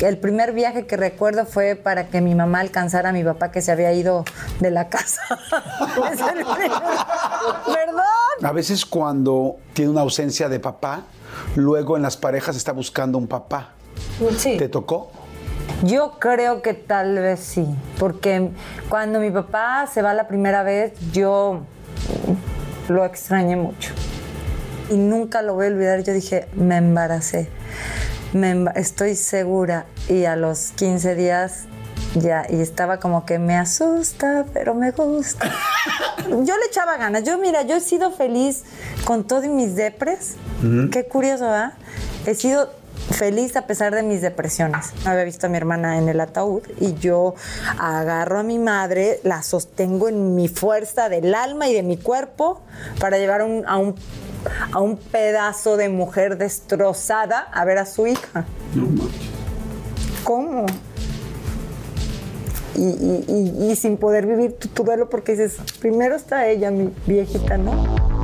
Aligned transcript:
El 0.00 0.16
primer 0.18 0.52
viaje 0.52 0.86
que 0.86 0.96
recuerdo 0.96 1.44
fue 1.44 1.74
para 1.74 2.06
que 2.08 2.20
mi 2.20 2.34
mamá 2.36 2.60
alcanzara 2.60 3.08
a 3.08 3.12
mi 3.12 3.24
papá 3.24 3.50
que 3.50 3.60
se 3.62 3.72
había 3.72 3.92
ido 3.92 4.24
de 4.60 4.70
la 4.70 4.88
casa. 4.88 5.20
Es 6.12 6.20
el 6.20 6.44
primer- 6.44 6.70
¿Verdad? 7.66 8.04
A 8.42 8.52
veces 8.52 8.86
cuando 8.86 9.56
tiene 9.72 9.90
una 9.90 10.02
ausencia 10.02 10.48
de 10.48 10.60
papá, 10.60 11.02
luego 11.56 11.96
en 11.96 12.02
las 12.04 12.16
parejas 12.16 12.54
está 12.56 12.70
buscando 12.72 13.18
un 13.18 13.26
papá. 13.26 13.72
Sí. 14.38 14.56
¿Te 14.56 14.68
tocó? 14.68 15.10
Yo 15.82 16.12
creo 16.20 16.62
que 16.62 16.74
tal 16.74 17.14
vez 17.16 17.40
sí, 17.40 17.66
porque 17.98 18.50
cuando 18.88 19.18
mi 19.20 19.30
papá 19.32 19.86
se 19.92 20.00
va 20.02 20.14
la 20.14 20.28
primera 20.28 20.62
vez, 20.62 20.92
yo 21.12 21.62
lo 22.88 23.04
extrañé 23.04 23.56
mucho. 23.56 23.92
Y 24.90 24.96
nunca 24.96 25.42
lo 25.42 25.54
voy 25.54 25.66
a 25.66 25.68
olvidar. 25.70 26.02
Yo 26.02 26.12
dije, 26.12 26.48
me 26.54 26.76
embaracé. 26.78 27.48
Me 28.32 28.66
estoy 28.74 29.14
segura. 29.16 29.86
Y 30.08 30.24
a 30.24 30.36
los 30.36 30.72
15 30.76 31.14
días 31.14 31.64
ya, 32.14 32.46
y 32.48 32.60
estaba 32.60 32.98
como 33.00 33.24
que 33.26 33.38
me 33.38 33.56
asusta, 33.56 34.46
pero 34.52 34.74
me 34.74 34.90
gusta. 34.92 35.50
Yo 36.28 36.56
le 36.56 36.66
echaba 36.68 36.96
ganas. 36.96 37.24
Yo, 37.24 37.38
mira, 37.38 37.62
yo 37.62 37.76
he 37.76 37.80
sido 37.80 38.10
feliz 38.10 38.64
con 39.04 39.24
todos 39.24 39.46
mis 39.46 39.74
depres. 39.76 40.34
Qué 40.90 41.04
curioso, 41.06 41.44
¿verdad? 41.44 41.72
He 42.26 42.34
sido 42.34 42.70
feliz 43.12 43.56
a 43.56 43.66
pesar 43.66 43.94
de 43.94 44.02
mis 44.02 44.20
depresiones. 44.20 44.90
Había 45.06 45.24
visto 45.24 45.46
a 45.46 45.48
mi 45.48 45.56
hermana 45.56 45.96
en 45.98 46.08
el 46.08 46.20
ataúd 46.20 46.62
y 46.80 46.94
yo 46.94 47.34
agarro 47.78 48.40
a 48.40 48.42
mi 48.42 48.58
madre, 48.58 49.20
la 49.22 49.42
sostengo 49.42 50.08
en 50.08 50.34
mi 50.34 50.48
fuerza 50.48 51.08
del 51.08 51.34
alma 51.34 51.68
y 51.68 51.74
de 51.74 51.82
mi 51.82 51.96
cuerpo 51.96 52.60
para 53.00 53.16
llevar 53.18 53.42
un- 53.42 53.64
a, 53.66 53.78
un, 53.78 53.94
a 54.72 54.80
un 54.80 54.96
pedazo 54.96 55.76
de 55.76 55.88
mujer 55.88 56.38
destrozada 56.38 57.40
a 57.52 57.64
ver 57.64 57.78
a 57.78 57.86
su 57.86 58.06
hija. 58.06 58.44
¿Cómo? 60.24 60.66
Y, 62.76 62.80
y- 62.82 63.24
y- 63.66 63.70
y 63.72 63.76
sin 63.76 63.96
poder 63.96 64.26
vivir 64.26 64.52
tu, 64.58 64.68
tu 64.68 64.84
duelo 64.84 65.08
porque 65.10 65.32
dices, 65.32 65.56
primero 65.80 66.14
está 66.14 66.46
ella, 66.48 66.70
mi 66.70 66.92
viejita, 67.06 67.56
¿no? 67.58 68.17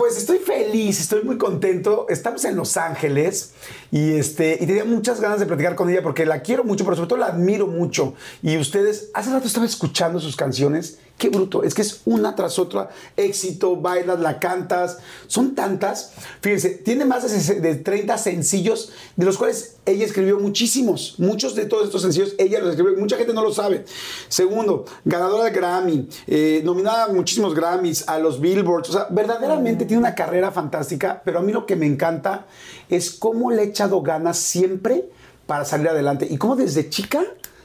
Pues 0.00 0.16
estoy 0.16 0.38
feliz, 0.38 0.98
estoy 0.98 1.24
muy 1.24 1.36
contento. 1.36 2.06
Estamos 2.08 2.42
en 2.46 2.56
Los 2.56 2.78
Ángeles 2.78 3.52
y, 3.90 4.12
este, 4.12 4.56
y 4.58 4.66
tenía 4.66 4.86
muchas 4.86 5.20
ganas 5.20 5.40
de 5.40 5.44
platicar 5.44 5.74
con 5.74 5.90
ella 5.90 6.02
porque 6.02 6.24
la 6.24 6.40
quiero 6.40 6.64
mucho, 6.64 6.84
pero 6.84 6.96
sobre 6.96 7.10
todo 7.10 7.18
la 7.18 7.26
admiro 7.26 7.66
mucho. 7.66 8.14
Y 8.42 8.56
ustedes, 8.56 9.10
hace 9.12 9.30
rato 9.30 9.46
estaba 9.46 9.66
escuchando 9.66 10.18
sus 10.18 10.36
canciones. 10.36 11.00
Qué 11.20 11.28
bruto, 11.28 11.62
es 11.64 11.74
que 11.74 11.82
es 11.82 12.00
una 12.06 12.34
tras 12.34 12.58
otra 12.58 12.88
éxito, 13.14 13.76
bailas, 13.76 14.20
la 14.20 14.38
cantas, 14.40 15.00
son 15.26 15.54
tantas. 15.54 16.14
Fíjense, 16.40 16.70
tiene 16.70 17.04
más 17.04 17.22
de, 17.22 17.28
ses- 17.38 17.60
de 17.60 17.74
30 17.74 18.16
sencillos, 18.16 18.90
de 19.16 19.26
los 19.26 19.36
cuales 19.36 19.76
ella 19.84 20.06
escribió 20.06 20.40
muchísimos. 20.40 21.16
Muchos 21.18 21.54
de 21.54 21.66
todos 21.66 21.84
estos 21.84 22.00
sencillos 22.00 22.34
ella 22.38 22.58
los 22.60 22.70
escribió, 22.70 22.96
mucha 22.96 23.18
gente 23.18 23.34
no 23.34 23.42
lo 23.44 23.52
sabe. 23.52 23.84
Segundo, 24.28 24.86
ganadora 25.04 25.44
de 25.44 25.50
Grammy, 25.50 26.08
eh, 26.26 26.62
nominada 26.64 27.04
a 27.04 27.08
muchísimos 27.08 27.54
Grammys, 27.54 28.08
a 28.08 28.18
los 28.18 28.40
Billboards. 28.40 28.88
O 28.88 28.92
sea, 28.94 29.06
verdaderamente 29.10 29.84
tiene 29.84 30.00
una 30.00 30.14
carrera 30.14 30.50
fantástica, 30.50 31.20
pero 31.22 31.40
a 31.40 31.42
mí 31.42 31.52
lo 31.52 31.66
que 31.66 31.76
me 31.76 31.84
encanta 31.84 32.46
es 32.88 33.10
cómo 33.10 33.50
le 33.50 33.60
ha 33.60 33.64
echado 33.64 34.00
ganas 34.00 34.38
siempre 34.38 35.04
para 35.46 35.66
salir 35.66 35.88
adelante 35.90 36.26
y 36.30 36.38
cómo 36.38 36.56
desde 36.56 36.88
chica 36.88 37.22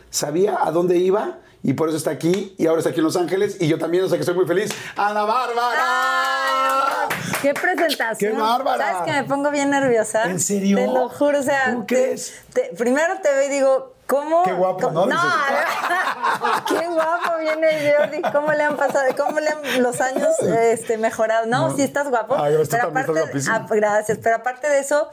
sabía 0.09 0.57
a 0.61 0.71
dónde 0.71 0.97
iba 0.97 1.39
y 1.67 1.73
por 1.73 1.87
eso 1.89 1.97
está 1.97 2.11
aquí 2.11 2.53
y 2.59 2.67
ahora 2.67 2.77
está 2.79 2.91
aquí 2.91 2.99
en 2.99 3.05
Los 3.05 3.15
Ángeles 3.15 3.57
y 3.59 3.67
yo 3.67 3.79
también, 3.79 4.03
o 4.03 4.07
sea 4.07 4.17
que 4.17 4.21
estoy 4.21 4.35
muy 4.35 4.45
feliz. 4.45 4.69
¡Ana 4.95 5.23
Bárbara! 5.23 7.07
¡Qué 7.41 7.53
presentación! 7.55 8.33
¡Qué 8.35 8.39
bárbara! 8.39 8.91
¿Sabes 8.91 9.01
que 9.05 9.21
me 9.21 9.23
pongo 9.27 9.49
bien 9.49 9.71
nerviosa? 9.71 10.23
¿En 10.25 10.39
serio? 10.39 10.77
Te 10.77 10.85
lo 10.87 11.09
juro, 11.09 11.39
o 11.39 11.43
sea... 11.43 11.71
¿Cómo 11.71 11.85
te- 11.87 11.95
crees? 11.95 12.33
te- 12.53 12.71
primero 12.77 13.15
te 13.19 13.33
veo 13.33 13.45
y 13.47 13.49
digo, 13.49 13.93
¿cómo? 14.05 14.43
Qué 14.43 14.53
guapo, 14.53 14.91
¿no? 14.91 15.07
No, 15.07 15.15
qué 16.67 16.87
guapo 16.87 17.31
viene 17.39 17.93
Jordi. 17.97 18.21
¿Cómo 18.31 18.51
le 18.53 18.63
han 18.63 18.77
pasado? 18.77 19.05
¿Cómo 19.17 19.39
le 19.39 19.49
han 19.49 19.81
los 19.81 19.99
años 20.01 20.29
este, 20.41 20.99
mejorado? 20.99 21.47
No, 21.47 21.75
sí 21.75 21.81
estás 21.81 22.09
guapo. 22.09 22.35
Ay, 22.35 22.53
pero 22.55 22.67
también 22.67 22.87
estás 22.87 22.89
aparte, 22.91 23.11
guapísimo. 23.11 23.55
ah, 23.55 23.65
gracias. 23.71 24.19
Pero 24.21 24.35
aparte 24.35 24.69
de 24.69 24.79
eso, 24.79 25.09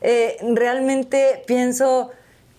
eh, 0.00 0.38
realmente 0.54 1.44
pienso... 1.46 2.10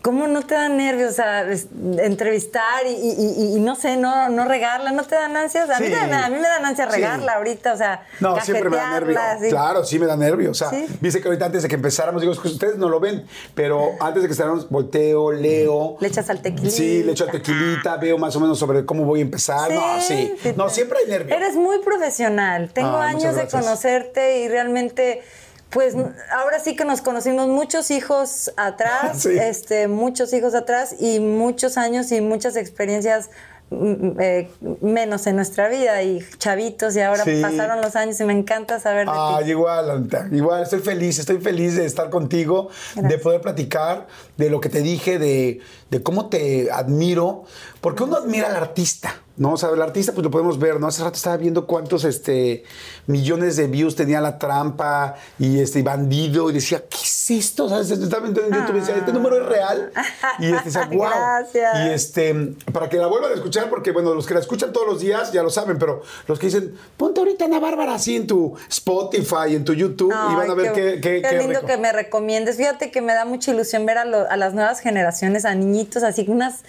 ¿Cómo 0.02 0.26
no 0.28 0.42
te 0.42 0.56
da 0.56 0.68
nervios 0.68 1.18
es- 1.50 1.68
entrevistar 2.00 2.86
y, 2.88 2.90
y- 2.90 3.36
y- 3.38 3.58
y 3.58 3.60
no 3.60 3.76
sé, 3.76 3.98
no, 3.98 4.30
no 4.30 4.46
regarla? 4.46 4.92
¿No 4.92 5.04
te 5.04 5.14
dan 5.16 5.38
ansias? 5.38 5.70
A, 5.70 5.80
mí, 5.80 5.86
Sí. 5.88 5.92
me 5.92 5.98
dan- 6.00 6.14
a 6.14 6.30
mí 6.30 6.36
me 6.38 6.42
dan 6.48 6.66
ansias 6.66 6.90
Sí. 6.90 6.96
regarla 6.96 7.34
ahorita, 7.34 7.74
o 7.74 7.78
sea, 7.78 8.04
No, 8.20 8.40
siempre 8.42 8.70
me 8.70 8.78
da 8.78 8.90
nervio. 9.00 9.20
Claro, 9.50 9.84
sí 9.86 10.00
me 10.00 10.08
da 10.08 10.16
nervio. 10.18 10.52
O 10.52 10.54
sea, 10.56 10.72
dice 11.00 11.22
que 11.22 11.28
ahorita 11.28 11.46
antes 11.46 11.62
de 11.64 11.70
que 11.70 11.76
empezáramos, 11.76 12.22
digo, 12.22 12.34
es 12.34 12.40
que 12.40 12.48
ustedes 12.48 12.78
no 12.78 12.90
lo 12.90 13.00
ven, 13.00 13.26
pero 13.54 13.92
antes 14.00 14.24
de 14.24 14.28
que 14.28 14.34
empezáramos, 14.34 14.68
volteo, 14.70 15.32
leo. 15.32 15.98
Le 16.00 16.08
echas 16.08 16.30
al 16.32 16.42
tequilita. 16.42 16.76
Sí, 16.76 17.04
le 17.04 17.12
echo 17.12 17.26
al 17.26 17.32
tequilita, 17.32 17.98
veo 17.98 18.18
más 18.18 18.36
o 18.36 18.40
menos 18.40 18.58
sobre 18.58 18.84
cómo 18.86 19.06
voy 19.06 19.20
a 19.20 19.24
empezar. 19.24 19.72
no, 19.72 20.02
sí. 20.02 20.34
No, 20.56 20.70
siempre 20.70 20.98
hay 21.04 21.10
nervio. 21.12 21.36
Eres 21.36 21.56
muy 21.56 21.78
profesional. 21.80 22.72
Tengo 22.74 22.90
Ah, 22.98 23.08
años 23.10 23.36
de 23.36 23.48
conocerte 23.48 24.40
y 24.40 24.48
realmente, 24.48 25.22
pues 25.72 25.96
ahora 26.32 26.60
sí 26.60 26.76
que 26.76 26.86
nos 26.86 27.02
conocimos 27.02 27.48
muchos 27.48 27.90
hijos 27.92 28.52
atrás, 28.58 29.22
Sí. 29.24 29.30
este, 29.38 29.88
muchos 29.88 30.32
hijos 30.34 30.54
atrás 30.54 30.96
y 31.00 31.20
muchos 31.20 31.78
años 31.78 32.12
y 32.12 32.22
muchas 32.22 32.56
experiencias 32.58 33.30
mm, 33.70 34.20
eh, 34.20 34.50
menos 34.82 35.26
en 35.28 35.38
nuestra 35.38 35.70
vida 35.70 36.04
y 36.04 36.20
chavitos 36.38 36.94
y 36.98 37.00
ahora 37.00 37.24
Sí. 37.24 37.40
pasaron 37.42 37.80
los 37.82 37.96
años 37.96 38.20
y 38.20 38.26
me 38.26 38.34
encanta 38.34 38.80
saber 38.82 39.08
de 39.08 39.14
ti. 39.46 39.50
igual, 39.52 39.90
Anita, 39.90 40.28
igual, 40.32 40.64
estoy 40.64 40.80
feliz, 40.80 41.20
estoy 41.20 41.40
feliz 41.40 41.76
de 41.78 41.86
estar 41.86 42.10
contigo, 42.10 42.68
de 42.96 43.18
poder 43.18 43.40
platicar 43.40 44.08
de 44.38 44.50
lo 44.50 44.60
que 44.60 44.68
te 44.70 44.82
dije, 44.82 45.20
de, 45.20 45.62
de 45.90 46.04
cómo 46.04 46.28
te 46.28 46.70
admiro, 46.70 47.46
porque 47.80 48.04
uno 48.04 48.18
admira 48.18 48.48
al 48.50 48.58
artista, 48.58 49.16
¿no? 49.42 49.54
O 49.54 49.58
sea, 49.58 49.70
el 49.70 49.82
artista 49.82 50.12
pues 50.14 50.24
lo 50.24 50.30
podemos 50.30 50.60
ver, 50.60 50.80
¿no? 50.80 50.86
Hace 50.86 51.04
rato 51.04 51.16
estaba 51.16 51.36
viendo 51.38 51.66
cuántos 51.66 52.04
este, 52.04 52.64
millones 53.08 53.56
de 53.56 53.66
views 53.66 53.96
tenía 53.96 54.22
La 54.22 54.38
Trampa 54.38 55.16
y 55.40 55.60
este 55.60 55.82
Bandido 55.82 56.52
y 56.52 56.54
decía, 56.54 56.84
¿qué 56.88 56.98
es 57.02 57.32
esto? 57.32 57.68
¿Sabes? 57.68 57.90
Estaba 57.90 58.22
viendo 58.22 58.42
en 58.46 58.54
YouTube 58.54 58.76
y 58.76 58.80
decía, 58.82 58.96
¿este 58.98 59.12
número 59.12 59.42
es 59.42 59.50
real? 59.50 59.92
Y 60.38 60.46
este 60.54 60.66
decía, 60.66 60.86
wow. 60.92 61.08
Gracias. 61.10 61.76
Y 61.88 61.90
este, 61.90 62.54
para 62.72 62.88
que 62.88 62.98
la 62.98 63.08
vuelvan 63.08 63.32
a 63.32 63.34
escuchar, 63.34 63.68
porque 63.70 63.92
bueno, 63.92 64.14
los 64.14 64.28
que 64.28 64.36
la 64.36 64.42
escuchan 64.42 64.72
todos 64.72 64.86
los 64.88 65.00
días 65.00 65.32
ya 65.32 65.42
lo 65.42 65.50
saben, 65.50 65.80
pero 65.80 66.04
los 66.28 66.38
que 66.38 66.46
dicen, 66.46 66.76
ponte 66.96 67.20
ahorita 67.20 67.46
Ana 67.46 67.60
Bárbara 67.60 67.96
así 67.96 68.16
en 68.18 68.28
tu 68.28 68.56
Spotify, 68.70 69.56
en 69.56 69.66
tu 69.66 69.74
YouTube 69.74 70.12
y 70.12 70.36
van 70.36 70.52
a 70.52 70.54
ver 70.54 70.72
qué, 70.74 71.00
qué, 71.02 71.22
qué 71.28 71.38
lindo 71.40 71.54
rico. 71.62 71.66
que 71.66 71.78
me 71.78 71.92
recomiendes. 71.92 72.58
Fíjate 72.58 72.92
que 72.92 73.02
me 73.02 73.14
da 73.16 73.26
mucha 73.26 73.52
ilusión 73.52 73.88
ver 73.88 73.98
a, 73.98 74.06
lo- 74.06 74.30
a 74.30 74.38
las 74.38 74.54
nuevas 74.54 74.82
generaciones, 74.82 75.46
a 75.46 75.56
niñitos, 75.56 76.04
así 76.04 76.26
unas 76.28 76.60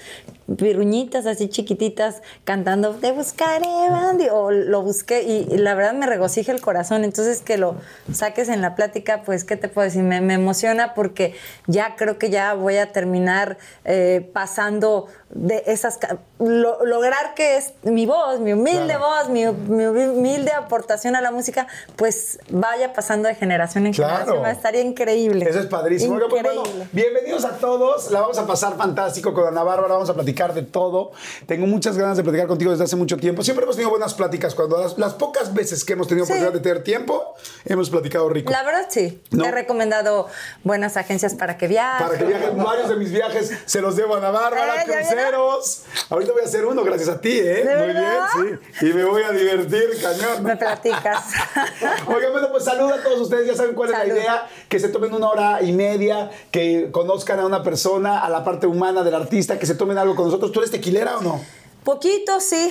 pirruñitas 0.57 1.27
así 1.27 1.49
chiquititas 1.49 2.21
cantando 2.45 2.62
Te 2.65 3.13
buscaré, 3.13 3.91
Bandy, 3.91 4.29
o 4.31 4.51
lo 4.53 4.83
busqué 4.83 5.23
y, 5.23 5.45
la 5.57 5.75
verdad 5.75 5.95
me 5.95 6.07
regocija 6.07 6.53
el 6.53 6.61
corazón. 6.61 7.03
Entonces 7.03 7.41
que 7.41 7.59
lo 7.59 7.77
saques 8.13 8.49
en 8.49 8.61
la 8.61 8.75
plática, 8.77 9.23
pues, 9.25 9.45
¿qué 9.45 9.57
te 9.57 9.69
puedo 9.69 9.85
decir? 9.85 10.03
Me, 10.03 10.21
me 10.21 10.35
emociona 10.35 10.95
porque 10.95 11.35
ya 11.67 11.97
creo 11.97 12.19
que 12.19 12.31
ya 12.31 12.55
voy 12.55 12.77
a 12.77 12.93
terminar 12.93 13.59
eh, 13.85 14.31
pasando 14.33 15.09
de 15.35 15.63
esas 15.67 15.99
lo- 16.39 16.85
lograr 16.85 17.35
que 17.35 17.57
es 17.57 17.73
mi 17.83 18.05
voz, 18.07 18.39
mi 18.41 18.53
humilde 18.53 18.95
Claro. 18.97 19.01
voz, 19.07 19.29
mi, 19.31 19.47
mi 19.47 19.87
humilde 19.87 20.53
aportación 20.53 21.17
a 21.17 21.21
la 21.23 21.31
música, 21.31 21.67
pues 21.97 22.39
vaya 22.51 22.93
pasando 22.93 23.29
de 23.29 23.35
generación 23.35 23.87
en 23.87 23.93
Claro. 23.95 24.27
generación. 24.27 24.47
Estaría 24.57 24.81
increíble. 24.83 25.47
Eso 25.49 25.61
es 25.61 25.67
padrísimo. 25.67 26.19
Pues, 26.19 26.27
Increíble. 26.45 26.61
bueno, 26.71 26.87
bienvenidos 26.93 27.45
a 27.47 27.57
todos. 27.57 28.11
La 28.11 28.21
vamos 28.21 28.39
a 28.39 28.47
pasar 28.47 28.77
fantástico 28.77 29.33
con 29.33 29.47
Ana 29.47 29.63
Bárbara. 29.63 29.95
Vamos 29.95 30.11
a 30.11 30.15
platicar 30.15 30.53
de 30.53 30.63
todo. 30.63 31.13
Tengo 31.47 31.67
muchas 31.67 31.97
ganas 31.97 32.17
de 32.19 32.23
platicar 32.23 32.47
contigo 32.47 32.71
desde 32.71 32.85
hace 32.85 32.97
mucho 32.97 33.17
tiempo. 33.17 33.43
Siempre 33.43 33.65
hemos 33.65 33.77
tenido 33.77 33.91
buenas 33.91 34.13
pláticas. 34.15 34.55
Cuando 34.55 34.79
las, 34.83 34.99
las 34.99 35.15
pocas 35.15 35.55
veces 35.55 35.85
que 35.85 35.95
hemos 35.95 36.09
tenido 36.09 36.27
Sí. 36.27 36.33
oportunidad 36.33 36.53
de 36.55 36.61
tener 36.61 36.85
tiempo, 36.85 37.35
hemos 37.65 37.89
platicado 37.91 38.29
rico. 38.29 38.53
La 38.53 38.63
verdad 38.65 38.87
sí. 38.91 39.23
No. 39.31 39.45
Te 39.45 39.49
he 39.49 39.53
recomendado 39.53 40.29
buenas 40.63 40.97
agencias 40.99 41.35
para 41.35 41.57
que 41.57 41.69
viajes. 41.69 42.07
Para 42.07 42.19
que 42.19 42.25
viajen 42.25 42.63
varios 42.63 42.89
de 42.91 42.97
mis 42.97 43.11
viajes, 43.11 43.51
se 43.65 43.81
los 43.81 43.97
debo 43.97 44.15
a 44.15 44.19
Ana 44.19 44.31
Bárbara, 44.31 44.83
Eh, 44.83 44.87
¿ya 45.23 45.29
cruceros. 45.31 45.83
Ahorita 46.11 46.33
voy 46.33 46.43
a 46.43 46.45
hacer 46.45 46.65
uno 46.67 46.85
gracias 46.85 47.09
a 47.09 47.21
ti, 47.21 47.31
¿eh? 47.39 47.65
¿De 47.65 47.77
Muy 47.77 47.87
verdad? 47.87 48.27
bien, 48.43 48.61
sí. 48.81 48.87
Y 48.87 48.93
me 48.93 49.05
voy 49.05 49.23
a 49.23 49.31
divertir, 49.31 49.91
cañón. 50.03 50.43
Me 50.43 50.57
platicas. 50.57 51.25
Oigan, 52.07 52.33
bueno, 52.33 52.49
pues 52.51 52.65
saluda 52.65 52.97
a 52.97 53.03
todos 53.03 53.21
ustedes, 53.21 53.47
ya 53.47 53.55
saben 53.55 53.75
cuál 53.75 53.91
es 53.91 53.97
Salud. 53.97 54.13
la 54.13 54.19
idea, 54.19 54.47
que 54.69 54.79
se 54.81 54.89
tomen 54.89 55.13
una 55.15 55.29
hora 55.29 55.63
y 55.63 55.73
media, 55.73 56.31
que 56.51 56.91
conozcan 56.91 57.41
a 57.41 57.47
una 57.47 57.63
persona, 57.63 58.21
a 58.21 58.29
la 58.29 58.45
parte 58.45 58.67
humana 58.67 59.03
del 59.03 59.15
artista, 59.15 59.59
que 59.59 59.67
se 59.67 59.75
tomen 59.75 59.99
algo 59.99 60.15
con 60.15 60.27
nosotros. 60.27 60.53
¿Tú 60.53 60.61
eres 60.61 60.71
tequilera 60.71 61.19
o 61.19 61.23
no? 61.23 61.41
Poquito, 61.85 62.41
sí. 62.41 62.71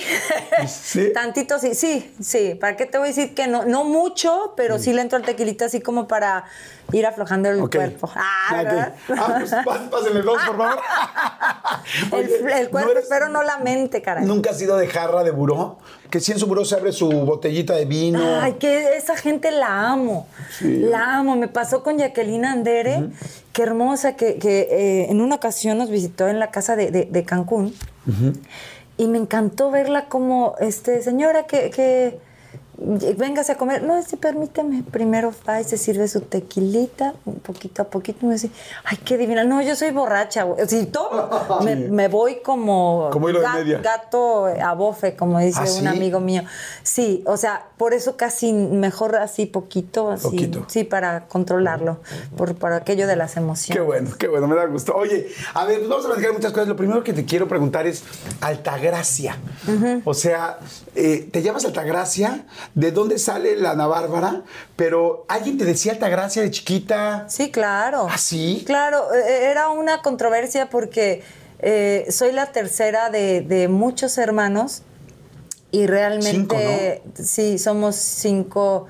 ¿Sí? 0.66 1.10
Tantito, 1.14 1.58
sí. 1.58 1.74
Sí, 1.74 2.14
sí. 2.20 2.54
¿Para 2.54 2.76
qué 2.76 2.86
te 2.86 2.96
voy 2.98 3.08
a 3.08 3.08
decir 3.08 3.34
que 3.34 3.46
no? 3.46 3.64
No 3.66 3.84
mucho, 3.84 4.54
pero 4.56 4.78
sí 4.78 4.92
le 4.92 5.02
entro 5.02 5.18
al 5.18 5.24
tequilita 5.24 5.66
así 5.66 5.80
como 5.80 6.08
para 6.08 6.44
ir 6.92 7.04
aflojando 7.06 7.50
el 7.50 7.60
Ok. 7.60 7.76
cuerpo. 7.76 8.10
Ah, 8.14 8.48
ok. 8.52 8.56
¿verdad? 8.64 8.94
Ah, 9.16 9.34
pues 9.38 9.50
pá- 9.66 9.90
pásenme 9.90 10.22
dos, 10.22 10.40
por 10.46 10.56
favor. 10.56 10.78
El, 12.12 12.18
Oye, 12.26 12.60
el 12.60 12.68
cuerpo, 12.70 12.88
¿no 12.88 12.92
eres- 12.92 13.06
pero 13.08 13.28
no 13.28 13.42
la 13.42 13.58
mente, 13.58 14.00
caray. 14.02 14.24
¿Nunca 14.24 14.50
has 14.50 14.58
sido 14.58 14.76
de 14.76 14.86
jarra 14.86 15.24
de 15.24 15.30
buró? 15.30 15.78
Que 16.10 16.20
si 16.20 16.32
en 16.32 16.38
su 16.38 16.46
buró 16.46 16.64
se 16.64 16.74
abre 16.76 16.92
su 16.92 17.08
botellita 17.10 17.74
de 17.74 17.84
vino. 17.86 18.20
Ay, 18.40 18.54
que 18.54 18.96
esa 18.96 19.16
gente 19.16 19.50
la 19.50 19.88
amo. 19.90 20.26
La 20.60 21.16
amo. 21.18 21.36
Me 21.36 21.48
pasó 21.48 21.82
con 21.82 21.98
Jacqueline 21.98 22.44
Andere. 22.44 23.08
Qué 23.52 23.62
hermosa, 23.62 24.14
que, 24.16 24.36
que, 24.38 24.68
eh, 24.70 25.06
en 25.10 25.20
una 25.20 25.34
ocasión 25.36 25.76
nos 25.78 25.90
visitó 25.90 26.28
en 26.28 26.38
la 26.38 26.50
casa 26.50 26.76
de, 26.76 26.90
de- 26.90 27.06
de 27.06 27.24
Cancún. 27.24 27.74
Y 29.02 29.08
me 29.08 29.18
encantó 29.18 29.72
verla 29.72 30.04
como, 30.04 30.54
este, 30.60 31.02
señora, 31.02 31.48
que, 31.48 31.70
que 31.70 32.20
véngase 33.16 33.52
a 33.52 33.56
comer. 33.56 33.82
No, 33.82 34.02
sí, 34.02 34.16
permíteme. 34.16 34.82
Primero 34.90 35.32
va 35.48 35.62
se 35.62 35.76
sirve 35.78 36.08
su 36.08 36.20
tequilita, 36.22 37.14
un 37.24 37.36
poquito 37.40 37.82
a 37.82 37.84
poquito. 37.86 38.26
Me 38.26 38.34
dice, 38.34 38.50
ay, 38.84 38.98
qué 39.04 39.16
divina. 39.16 39.44
No, 39.44 39.62
yo 39.62 39.76
soy 39.76 39.90
borracha. 39.90 40.44
güey. 40.44 40.66
Si 40.68 40.86
todo, 40.86 41.60
me, 41.64 41.76
me 41.76 42.08
voy 42.08 42.40
como, 42.44 43.08
Como 43.12 43.28
hilo 43.28 43.40
de 43.40 43.46
ga- 43.46 43.54
media. 43.54 43.78
gato 43.78 44.46
a 44.46 44.74
bofe, 44.74 45.14
como 45.16 45.38
dice 45.38 45.60
¿Ah, 45.60 45.62
un 45.62 45.68
sí? 45.80 45.86
amigo 45.86 46.20
mío. 46.20 46.42
Sí, 46.82 47.22
o 47.26 47.36
sea, 47.36 47.64
por 47.76 47.94
eso 47.94 48.16
casi 48.16 48.52
mejor 48.52 49.16
así 49.16 49.46
poquito, 49.46 50.10
así. 50.10 50.24
Poquito. 50.24 50.64
Sí, 50.68 50.84
para 50.84 51.26
controlarlo, 51.28 51.98
por, 52.36 52.54
por 52.54 52.72
aquello 52.72 53.06
de 53.06 53.16
las 53.16 53.36
emociones. 53.36 53.76
Qué 53.78 53.84
bueno, 53.84 54.10
qué 54.18 54.28
bueno, 54.28 54.48
me 54.48 54.56
da 54.56 54.66
gusto. 54.66 54.94
Oye, 54.94 55.28
a 55.54 55.64
ver, 55.64 55.78
pues 55.78 55.88
vamos 55.88 56.04
a 56.04 56.08
platicar 56.08 56.32
muchas 56.32 56.52
cosas. 56.52 56.68
Lo 56.68 56.76
primero 56.76 57.02
que 57.04 57.12
te 57.12 57.24
quiero 57.24 57.46
preguntar 57.48 57.86
es 57.86 58.02
Altagracia. 58.40 59.36
O 60.04 60.14
sea, 60.14 60.58
eh, 60.94 61.28
te 61.32 61.42
llamas 61.42 61.64
Altagracia, 61.64 62.44
¿de 62.74 62.92
dónde 62.92 63.18
sale 63.18 63.56
la 63.56 63.70
Ana 63.70 63.86
Bárbara? 63.86 64.42
Pero 64.76 65.24
alguien 65.28 65.56
te 65.58 65.64
decía 65.64 65.92
Altagracia 65.92 66.42
de 66.42 66.50
chiquita. 66.50 67.26
Sí, 67.28 67.50
claro. 67.50 68.08
¿Ah, 68.10 68.18
sí? 68.18 68.62
Claro, 68.66 69.12
eh, 69.14 69.50
era 69.50 69.70
una 69.70 70.02
controversia 70.02 70.68
porque 70.68 71.22
eh, 71.60 72.06
soy 72.10 72.32
la 72.32 72.52
tercera 72.52 73.08
de, 73.08 73.40
de 73.40 73.68
muchos 73.68 74.18
hermanos 74.18 74.82
y 75.70 75.86
realmente 75.86 77.02
sí, 77.14 77.58
somos 77.58 77.96
cinco. 77.96 78.86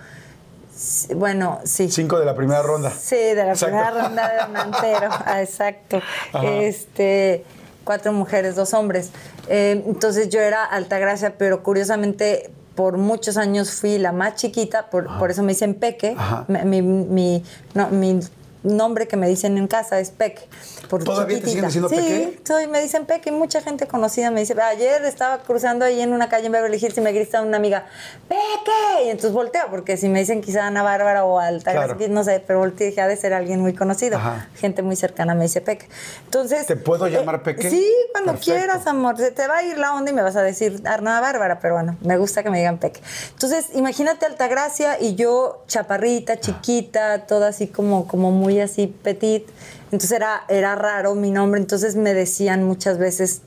Bueno, 1.14 1.60
sí. 1.64 1.88
Cinco 1.88 2.19
de 2.19 2.26
la 2.26 2.34
primera 2.34 2.62
ronda. 2.62 2.90
Sí, 2.90 3.14
de 3.14 3.34
la 3.37 3.52
Exacto. 3.52 3.76
primera 3.76 3.90
ronda 4.02 4.28
de 4.28 4.38
Donantero, 4.38 5.08
ah, 5.25 5.40
exacto. 5.40 6.00
Ajá. 6.32 6.44
Este, 6.55 7.44
cuatro 7.84 8.12
mujeres, 8.12 8.55
dos 8.56 8.75
hombres. 8.75 9.11
Eh, 9.49 9.82
entonces 9.87 10.29
yo 10.29 10.40
era 10.40 10.64
Altagracia, 10.64 11.34
pero 11.38 11.62
curiosamente 11.62 12.50
por 12.75 12.96
muchos 12.96 13.37
años 13.37 13.70
fui 13.73 13.99
la 13.99 14.12
más 14.12 14.37
chiquita, 14.37 14.88
por, 14.88 15.19
por 15.19 15.31
eso 15.31 15.43
me 15.43 15.52
dicen 15.52 15.75
Peque. 15.75 16.14
Ajá. 16.17 16.44
Mi, 16.49 16.81
mi, 16.81 16.82
mi- 16.82 17.44
no, 17.75 17.88
mi 17.90 18.20
nombre 18.62 19.06
que 19.08 19.16
me 19.16 19.28
dicen 19.28 19.58
en 19.58 19.66
casa 19.68 20.00
es 20.00 20.10
Peque. 20.10 20.42
Por 20.88 21.04
¿Todavía 21.04 21.40
te 21.40 21.48
siguen 21.48 21.64
chiquitita. 21.70 21.88
diciendo 21.88 21.88
sí, 21.88 21.96
Peque? 21.96 22.40
soy, 22.44 22.66
me 22.66 22.80
dicen 22.80 23.06
Peque, 23.06 23.30
y 23.30 23.32
mucha 23.32 23.60
gente 23.60 23.86
conocida 23.86 24.30
me 24.30 24.40
dice, 24.40 24.60
ayer 24.60 25.04
estaba 25.04 25.38
cruzando 25.42 25.84
ahí 25.84 26.00
en 26.00 26.12
una 26.12 26.28
calle 26.28 26.46
en 26.46 26.52
Beverly 26.52 26.78
Hills 26.78 26.96
y 26.98 27.00
me 27.00 27.12
grita 27.12 27.42
una 27.42 27.56
amiga, 27.56 27.86
Peque, 28.28 29.04
y 29.06 29.08
entonces 29.08 29.32
volteo, 29.32 29.64
porque 29.70 29.96
si 29.96 30.08
me 30.08 30.20
dicen 30.20 30.40
quizá 30.40 30.66
Ana 30.66 30.82
Bárbara 30.82 31.24
o 31.24 31.38
Altagracia, 31.38 31.96
Claro. 31.96 32.12
no 32.12 32.24
sé, 32.24 32.42
pero 32.46 32.62
y 32.66 32.70
dije, 32.70 33.00
ha 33.00 33.08
de 33.08 33.16
ser 33.16 33.32
alguien 33.34 33.60
muy 33.60 33.74
conocido. 33.74 34.16
Ajá. 34.16 34.48
Gente 34.56 34.82
muy 34.82 34.96
cercana 34.96 35.34
me 35.34 35.44
dice 35.44 35.60
Peque. 35.60 35.88
Entonces... 36.24 36.66
¿Te 36.66 36.76
puedo 36.76 37.06
llamar 37.08 37.36
eh, 37.36 37.38
Peque? 37.40 37.70
Sí, 37.70 37.86
cuando 38.12 38.32
Perfecto. 38.32 38.52
quieras, 38.60 38.86
amor. 38.86 39.16
Se 39.18 39.30
te 39.30 39.46
va 39.46 39.58
a 39.58 39.62
ir 39.62 39.78
la 39.78 39.94
onda 39.94 40.10
y 40.10 40.14
me 40.14 40.22
vas 40.22 40.36
a 40.36 40.42
decir 40.42 40.80
Ana 40.84 41.20
Bárbara, 41.20 41.58
pero 41.60 41.74
bueno, 41.74 41.96
me 42.02 42.16
gusta 42.16 42.42
que 42.42 42.50
me 42.50 42.58
digan 42.58 42.78
Peque. 42.78 43.00
Entonces, 43.32 43.66
imagínate 43.74 44.26
Altagracia 44.26 45.00
y 45.00 45.14
yo 45.14 45.64
chaparrita, 45.66 46.40
chiquita, 46.40 47.26
toda 47.26 47.48
así 47.48 47.66
como, 47.68 48.06
como 48.06 48.30
muy 48.30 48.51
así 48.60 48.87
petit. 48.87 49.46
Entonces 49.87 50.12
era, 50.12 50.44
era 50.49 50.75
raro 50.75 51.14
mi 51.14 51.31
nombre. 51.31 51.60
Entonces 51.60 51.96
me 51.96 52.14
decían 52.14 52.62
muchas 52.64 52.99
veces, 52.99 53.43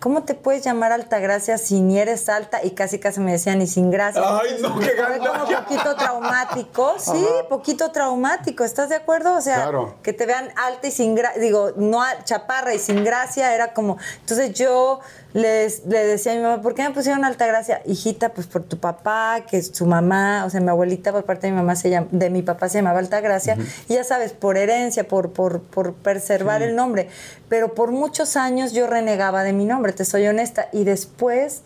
¿cómo 0.00 0.24
te 0.24 0.34
puedes 0.34 0.64
llamar 0.64 0.92
Altagracia 0.92 1.58
si 1.58 1.80
ni 1.80 1.98
eres 1.98 2.28
alta? 2.28 2.62
Y 2.64 2.72
casi 2.72 2.98
casi 2.98 3.20
me 3.20 3.32
decían, 3.32 3.62
y 3.62 3.66
sin 3.66 3.90
gracia. 3.90 4.22
Ay, 4.24 4.56
no, 4.60 4.78
qué 4.80 4.90
Fue 4.90 5.18
como 5.18 5.44
poquito 5.46 5.94
traumático, 5.96 6.94
sí, 6.98 7.24
poquito 7.48 7.92
traumático, 7.92 8.64
¿estás 8.64 8.88
de 8.88 8.96
acuerdo? 8.96 9.34
O 9.36 9.40
sea, 9.40 9.62
Claro. 9.62 9.94
que 10.02 10.12
te 10.12 10.26
vean 10.26 10.48
alta 10.56 10.88
y 10.88 10.90
sin 10.90 11.14
gracia, 11.14 11.40
digo, 11.40 11.72
no 11.76 12.02
chaparra 12.24 12.74
y 12.74 12.78
sin 12.78 13.04
gracia, 13.04 13.54
era 13.54 13.72
como, 13.74 13.96
entonces 14.20 14.52
yo 14.54 15.00
les, 15.34 15.86
le 15.86 16.04
decía 16.04 16.32
a 16.32 16.34
mi 16.36 16.42
mamá, 16.42 16.62
¿por 16.62 16.74
qué 16.74 16.82
me 16.82 16.90
pusieron 16.90 17.24
alta 17.24 17.46
gracia? 17.46 17.82
Hijita, 17.86 18.30
pues 18.30 18.46
por 18.46 18.62
tu 18.62 18.78
papá, 18.78 19.44
que 19.48 19.58
es 19.58 19.70
su 19.72 19.86
mamá, 19.86 20.44
o 20.44 20.50
sea, 20.50 20.60
mi 20.60 20.68
abuelita 20.68 21.12
por 21.12 21.24
parte 21.24 21.46
de 21.46 21.52
mi 21.52 21.56
mamá 21.56 21.76
se 21.76 21.90
llama, 21.90 22.08
de 22.10 22.30
mi 22.30 22.42
papá 22.42 22.68
se 22.68 22.78
llamaba 22.78 22.98
alta 22.98 23.20
gracia, 23.20 23.56
y 23.88 23.94
ya 23.94 24.04
sabes, 24.04 24.32
por 24.32 24.56
herencia, 24.56 25.08
por, 25.08 25.32
por, 25.32 25.60
por 25.60 25.94
preservar 25.94 26.62
el 26.62 26.76
nombre, 26.76 27.08
pero 27.48 27.74
por 27.74 27.90
muchos 27.90 28.36
años 28.36 28.72
yo 28.72 28.86
renegaba 28.86 29.42
de 29.44 29.52
mi 29.52 29.64
nombre, 29.64 29.92
te 29.92 30.04
soy 30.04 30.26
honesta, 30.26 30.68
y 30.72 30.84
después 30.84 31.62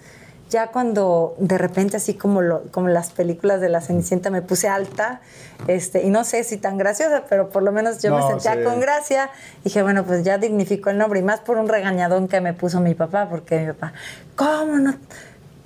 ya 0.48 0.68
cuando 0.68 1.34
de 1.38 1.58
repente 1.58 1.96
así 1.96 2.14
como 2.14 2.42
lo, 2.42 2.62
como 2.70 2.88
las 2.88 3.10
películas 3.10 3.60
de 3.60 3.68
la 3.68 3.80
Cenicienta 3.80 4.30
me 4.30 4.42
puse 4.42 4.68
alta, 4.68 5.20
este, 5.66 6.02
y 6.02 6.10
no 6.10 6.24
sé 6.24 6.44
si 6.44 6.56
tan 6.56 6.78
graciosa, 6.78 7.24
pero 7.28 7.48
por 7.48 7.62
lo 7.62 7.72
menos 7.72 8.02
yo 8.02 8.14
me 8.14 8.22
sentía 8.22 8.54
sí. 8.54 8.62
con 8.62 8.80
gracia, 8.80 9.30
dije, 9.64 9.82
bueno, 9.82 10.04
pues 10.04 10.24
ya 10.24 10.38
dignificó 10.38 10.90
el 10.90 10.98
nombre, 10.98 11.20
y 11.20 11.22
más 11.22 11.40
por 11.40 11.58
un 11.58 11.68
regañadón 11.68 12.28
que 12.28 12.40
me 12.40 12.52
puso 12.52 12.80
mi 12.80 12.94
papá, 12.94 13.28
porque 13.28 13.58
mi 13.58 13.66
papá, 13.72 13.92
¿cómo 14.36 14.78
no? 14.78 14.94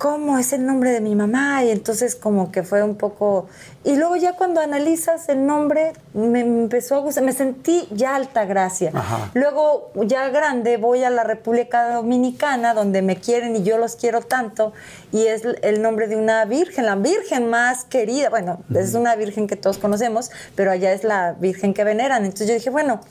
¿Cómo 0.01 0.39
es 0.39 0.51
el 0.51 0.65
nombre 0.65 0.89
de 0.89 0.99
mi 0.99 1.13
mamá? 1.13 1.63
Y 1.63 1.69
entonces 1.69 2.15
como 2.15 2.51
que 2.51 2.63
fue 2.63 2.81
un 2.81 2.95
poco... 2.95 3.45
Y 3.83 3.97
luego 3.97 4.15
ya 4.15 4.33
cuando 4.33 4.59
analizas 4.59 5.29
el 5.29 5.45
nombre, 5.45 5.93
me 6.15 6.39
empezó 6.39 6.95
a 6.95 6.99
gustar, 7.01 7.23
me 7.23 7.33
sentí 7.33 7.87
ya 7.91 8.15
alta 8.15 8.45
gracia. 8.45 8.89
Ajá. 8.95 9.29
Luego, 9.35 9.91
ya 10.07 10.29
grande, 10.29 10.77
voy 10.77 11.03
a 11.03 11.11
la 11.11 11.23
República 11.23 11.93
Dominicana, 11.93 12.73
donde 12.73 13.03
me 13.03 13.17
quieren 13.17 13.55
y 13.55 13.61
yo 13.61 13.77
los 13.77 13.95
quiero 13.95 14.21
tanto, 14.21 14.73
y 15.11 15.27
es 15.27 15.43
el 15.61 15.83
nombre 15.83 16.07
de 16.07 16.15
una 16.15 16.45
virgen, 16.45 16.87
la 16.87 16.95
virgen 16.95 17.51
más 17.51 17.85
querida. 17.85 18.31
Bueno, 18.31 18.59
es 18.73 18.95
una 18.95 19.15
virgen 19.15 19.45
que 19.45 19.55
todos 19.55 19.77
conocemos, 19.77 20.31
pero 20.55 20.71
allá 20.71 20.93
es 20.93 21.03
la 21.03 21.33
virgen 21.33 21.75
que 21.75 21.83
veneran. 21.83 22.23
Entonces 22.23 22.47
yo 22.47 22.55
dije, 22.55 22.71
bueno, 22.71 23.01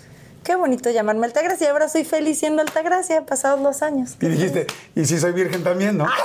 qué 0.44 0.54
bonito 0.54 0.90
llamarme 0.90 1.26
Altagracia, 1.26 1.66
y 1.66 1.70
ahora 1.70 1.88
soy 1.88 2.04
feliz 2.04 2.38
siendo 2.38 2.62
Altagracia, 2.62 3.25
pasados 3.26 3.61
los 3.61 3.82
años. 3.82 4.16
Y 4.20 4.26
dijiste, 4.26 4.66
y 4.94 5.04
si 5.04 5.18
soy 5.18 5.32
virgen 5.32 5.62
también, 5.62 5.99
¿no? 5.99 6.06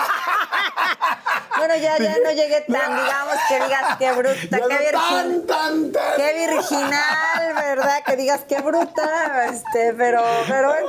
Bueno, 1.58 1.82
ya, 1.82 1.98
ya 1.98 2.18
no 2.24 2.32
llegué 2.32 2.62
tan, 2.62 2.96
digamos, 2.96 3.36
que 3.48 3.56
digas 3.56 3.98
qué 3.98 4.12
bruta, 4.12 4.60
qué 4.68 4.78
virgen. 4.78 5.48
tan, 5.48 5.48
tan, 5.48 5.92
tan. 5.92 6.16
Qué 6.18 6.48
virginal, 6.48 7.54
¿verdad? 7.56 8.04
Que 8.06 8.16
digas 8.18 8.42
qué 8.48 8.62
bruta, 8.62 9.46
este, 9.50 9.94
pero, 9.94 10.22
pero 10.48 10.68
bueno, 10.68 10.88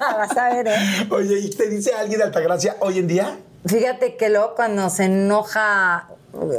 vas 0.00 0.36
a 0.36 0.48
ver, 0.48 0.68
¿eh? 0.68 1.08
Oye, 1.10 1.38
¿y 1.40 1.50
te 1.50 1.68
dice 1.68 1.92
alguien 1.94 2.18
de 2.18 2.24
Altagracia 2.24 2.76
hoy 2.80 2.98
en 2.98 3.06
día? 3.06 3.38
Fíjate 3.66 4.16
que 4.16 4.30
luego 4.30 4.54
cuando 4.54 4.88
se 4.90 5.04
enoja, 5.04 6.08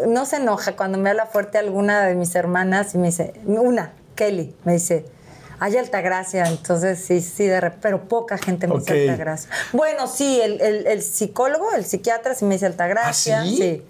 no 0.07 0.25
se 0.25 0.38
enoja, 0.38 0.75
cuando 0.75 0.97
me 0.97 1.09
habla 1.09 1.25
fuerte 1.25 1.57
alguna 1.57 2.03
de 2.03 2.15
mis 2.15 2.33
hermanas 2.35 2.93
y 2.93 2.97
me 2.97 3.07
dice, 3.07 3.33
una, 3.45 3.93
Kelly, 4.15 4.55
me 4.63 4.73
dice, 4.73 5.05
hay 5.63 5.77
Altagracia, 5.77 6.46
entonces 6.48 7.00
sí, 7.00 7.22
sí, 7.22 7.46
de 7.46 7.62
rep- 7.62 7.75
pero 7.82 8.01
poca 8.10 8.38
gente 8.38 8.67
me 8.67 8.74
Ok. 8.74 8.79
dice 8.82 9.10
Altagracia. 9.12 9.50
Bueno, 9.72 10.08
sí, 10.08 10.41
el, 10.41 10.60
el- 10.60 10.88
el 10.88 11.01
psicólogo, 11.01 11.72
el 11.72 11.86
psiquiatra 11.86 12.36
sí 12.36 12.43
me 12.46 12.55
dice 12.55 12.65
Altagracia, 12.65 13.41
¿Ah, 13.41 13.46
sí? 13.46 13.82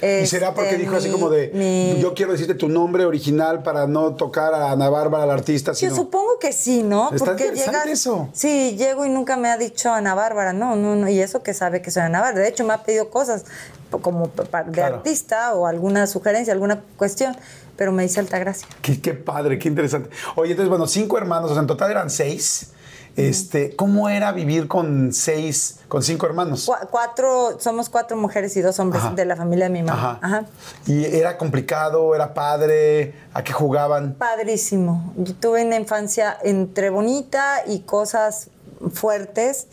y 0.00 0.26
será 0.26 0.54
porque 0.54 0.70
Este, 0.70 0.82
dijo 0.82 0.94
así 0.94 1.10
como 1.10 1.28
de, 1.28 1.50
mi- 1.54 2.00
yo 2.00 2.14
quiero 2.14 2.30
decirte 2.30 2.54
tu 2.54 2.68
nombre 2.68 3.04
original 3.04 3.64
para 3.64 3.88
no 3.88 4.14
tocar 4.14 4.54
a 4.54 4.70
Ana 4.70 4.88
Bárbara, 4.88 5.26
la 5.26 5.34
artista, 5.34 5.72
Yo 5.72 5.92
supongo 5.92 6.38
que 6.38 6.52
sí, 6.52 6.84
¿no? 6.84 7.10
Está 7.12 7.24
Porque 7.24 7.50
llegas. 7.50 7.84
eso. 7.88 8.28
Sí, 8.32 8.76
llego 8.78 9.04
y 9.04 9.08
nunca 9.08 9.36
me 9.36 9.48
ha 9.50 9.56
dicho 9.56 9.92
Ana 9.92 10.14
Bárbara, 10.14 10.52
no, 10.52 10.76
no, 10.76 10.94
no. 10.94 11.08
Y 11.08 11.20
eso 11.20 11.42
que 11.42 11.52
sabe 11.52 11.82
que 11.82 11.90
soy 11.90 12.02
Ana 12.02 12.20
Bárbara. 12.20 12.42
De 12.44 12.48
hecho, 12.48 12.62
me 12.64 12.74
ha 12.74 12.84
pedido 12.84 13.10
cosas 13.10 13.44
como 13.90 14.28
de 14.28 14.44
Claro. 14.72 14.96
artista 14.96 15.54
o 15.54 15.66
alguna 15.66 16.06
sugerencia, 16.06 16.52
alguna 16.52 16.82
cuestión, 16.96 17.36
pero 17.76 17.92
me 17.92 18.02
dice 18.02 18.20
Altagracia. 18.20 18.66
Qué, 18.82 19.00
qué 19.00 19.14
padre, 19.14 19.58
qué 19.58 19.68
interesante. 19.68 20.10
Oye, 20.36 20.50
entonces, 20.52 20.68
bueno, 20.68 20.86
cinco 20.86 21.16
hermanos, 21.18 21.50
o 21.50 21.54
sea, 21.54 21.60
en 21.62 21.66
total 21.66 21.90
eran 21.90 22.10
seis. 22.10 22.72
Este, 23.16 23.74
¿Cómo 23.74 24.08
era 24.08 24.30
vivir 24.30 24.68
con 24.68 25.12
seis, 25.12 25.80
con 25.88 26.04
cinco 26.04 26.26
hermanos? 26.26 26.66
Cu- 26.66 26.86
cuatro, 26.88 27.58
somos 27.58 27.88
cuatro 27.88 28.16
mujeres 28.16 28.56
y 28.56 28.60
dos 28.62 28.78
hombres 28.78 29.02
Ajá. 29.02 29.14
de 29.16 29.24
la 29.24 29.34
familia 29.34 29.64
de 29.64 29.70
mi 29.70 29.82
mamá. 29.82 30.18
Ajá. 30.22 30.38
Ajá. 30.38 30.46
¿Y 30.86 31.04
era 31.04 31.36
complicado, 31.36 32.14
era 32.14 32.32
padre? 32.32 33.14
¿A 33.34 33.42
qué 33.42 33.52
jugaban? 33.52 34.14
Padrísimo. 34.14 35.12
Yo 35.16 35.34
tuve 35.34 35.64
una 35.64 35.74
infancia 35.76 36.36
entre 36.44 36.90
bonita 36.90 37.62
y 37.66 37.80
cosas 37.80 38.50
fuertes 38.92 39.66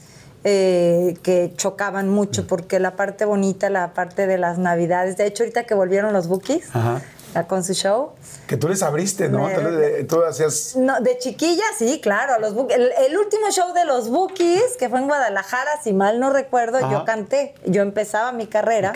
eh, 0.47 1.17
que 1.23 1.51
chocaban 1.57 2.07
mucho, 2.07 2.45
porque 2.45 2.79
la 2.79 2.95
parte 2.95 3.25
bonita, 3.25 3.71
la 3.71 3.95
parte 3.95 4.27
de 4.27 4.37
las 4.37 4.59
navidades, 4.59 5.17
de 5.17 5.25
hecho 5.25 5.41
ahorita 5.41 5.63
que 5.63 5.73
volvieron 5.73 6.13
los 6.13 6.27
Bookies 6.27 6.69
Ajá. 6.75 7.01
Con 7.43 7.63
su 7.63 7.73
show, 7.73 8.11
Que 8.47 8.57
tú 8.57 8.67
les 8.69 8.81
abriste, 8.81 9.27
¿no? 9.29 9.45
Me- 9.47 9.53
Tú, 9.55 9.61
le- 9.61 10.03
tú 10.05 10.23
hacías... 10.23 10.75
no, 10.75 10.99
de 11.01 11.17
chiquilla 11.17 11.63
sí, 11.77 11.99
claro, 12.01 12.39
los 12.39 12.53
el, 12.71 12.91
el 13.07 13.17
último 13.17 13.51
show 13.51 13.73
de 13.73 13.85
los 13.85 14.09
Bookies, 14.09 14.77
que 14.79 14.89
fue 14.89 14.99
en 14.99 15.07
Guadalajara, 15.07 15.69
si 15.83 15.93
mal 15.93 16.19
no 16.19 16.31
recuerdo, 16.31 16.77
Ajá. 16.77 16.91
yo 16.91 17.05
canté, 17.05 17.53
yo 17.65 17.81
empezaba 17.81 18.31
mi 18.31 18.47
carrera 18.47 18.93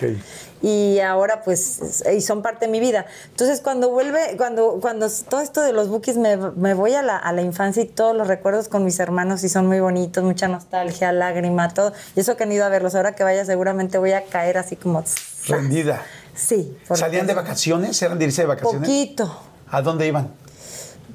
y 0.61 0.99
ahora 0.99 1.41
pues 1.43 2.03
y 2.11 2.21
son 2.21 2.41
parte 2.41 2.65
de 2.65 2.71
mi 2.71 2.79
vida. 2.79 3.05
Entonces 3.29 3.61
cuando 3.61 3.89
vuelve, 3.91 4.35
cuando 4.37 4.79
cuando 4.81 5.07
todo 5.29 5.41
esto 5.41 5.61
de 5.61 5.71
los 5.73 5.87
Bookies 5.89 6.17
me, 6.17 6.35
me 6.37 6.73
voy 6.73 6.93
a 6.95 7.01
la, 7.01 7.17
a 7.17 7.31
la 7.33 7.41
infancia 7.41 7.81
y 7.83 7.85
todos 7.85 8.15
los 8.15 8.27
recuerdos 8.27 8.67
con 8.67 8.83
mis 8.83 8.99
hermanos 8.99 9.43
y 9.43 9.49
son 9.49 9.67
muy 9.67 9.79
bonitos, 9.79 10.23
mucha 10.23 10.47
nostalgia, 10.47 11.11
lágrima, 11.11 11.73
todo. 11.73 11.93
Y 12.15 12.19
eso 12.21 12.35
que 12.37 12.43
han 12.43 12.51
ido 12.51 12.65
a 12.65 12.69
verlos, 12.69 12.95
ahora 12.95 13.15
que 13.15 13.23
vaya 13.23 13.45
seguramente 13.45 13.97
voy 13.97 14.11
a 14.13 14.23
caer 14.25 14.57
así 14.57 14.75
como... 14.75 15.03
Rendida. 15.47 16.03
Sí. 16.39 16.77
¿Salían 16.93 17.27
de 17.27 17.33
vacaciones? 17.33 18.01
¿Eran 18.01 18.17
de 18.17 18.25
irse 18.25 18.43
de 18.43 18.47
vacaciones? 18.47 18.81
Poquito. 18.81 19.41
¿A 19.69 19.81
dónde 19.81 20.07
iban? 20.07 20.31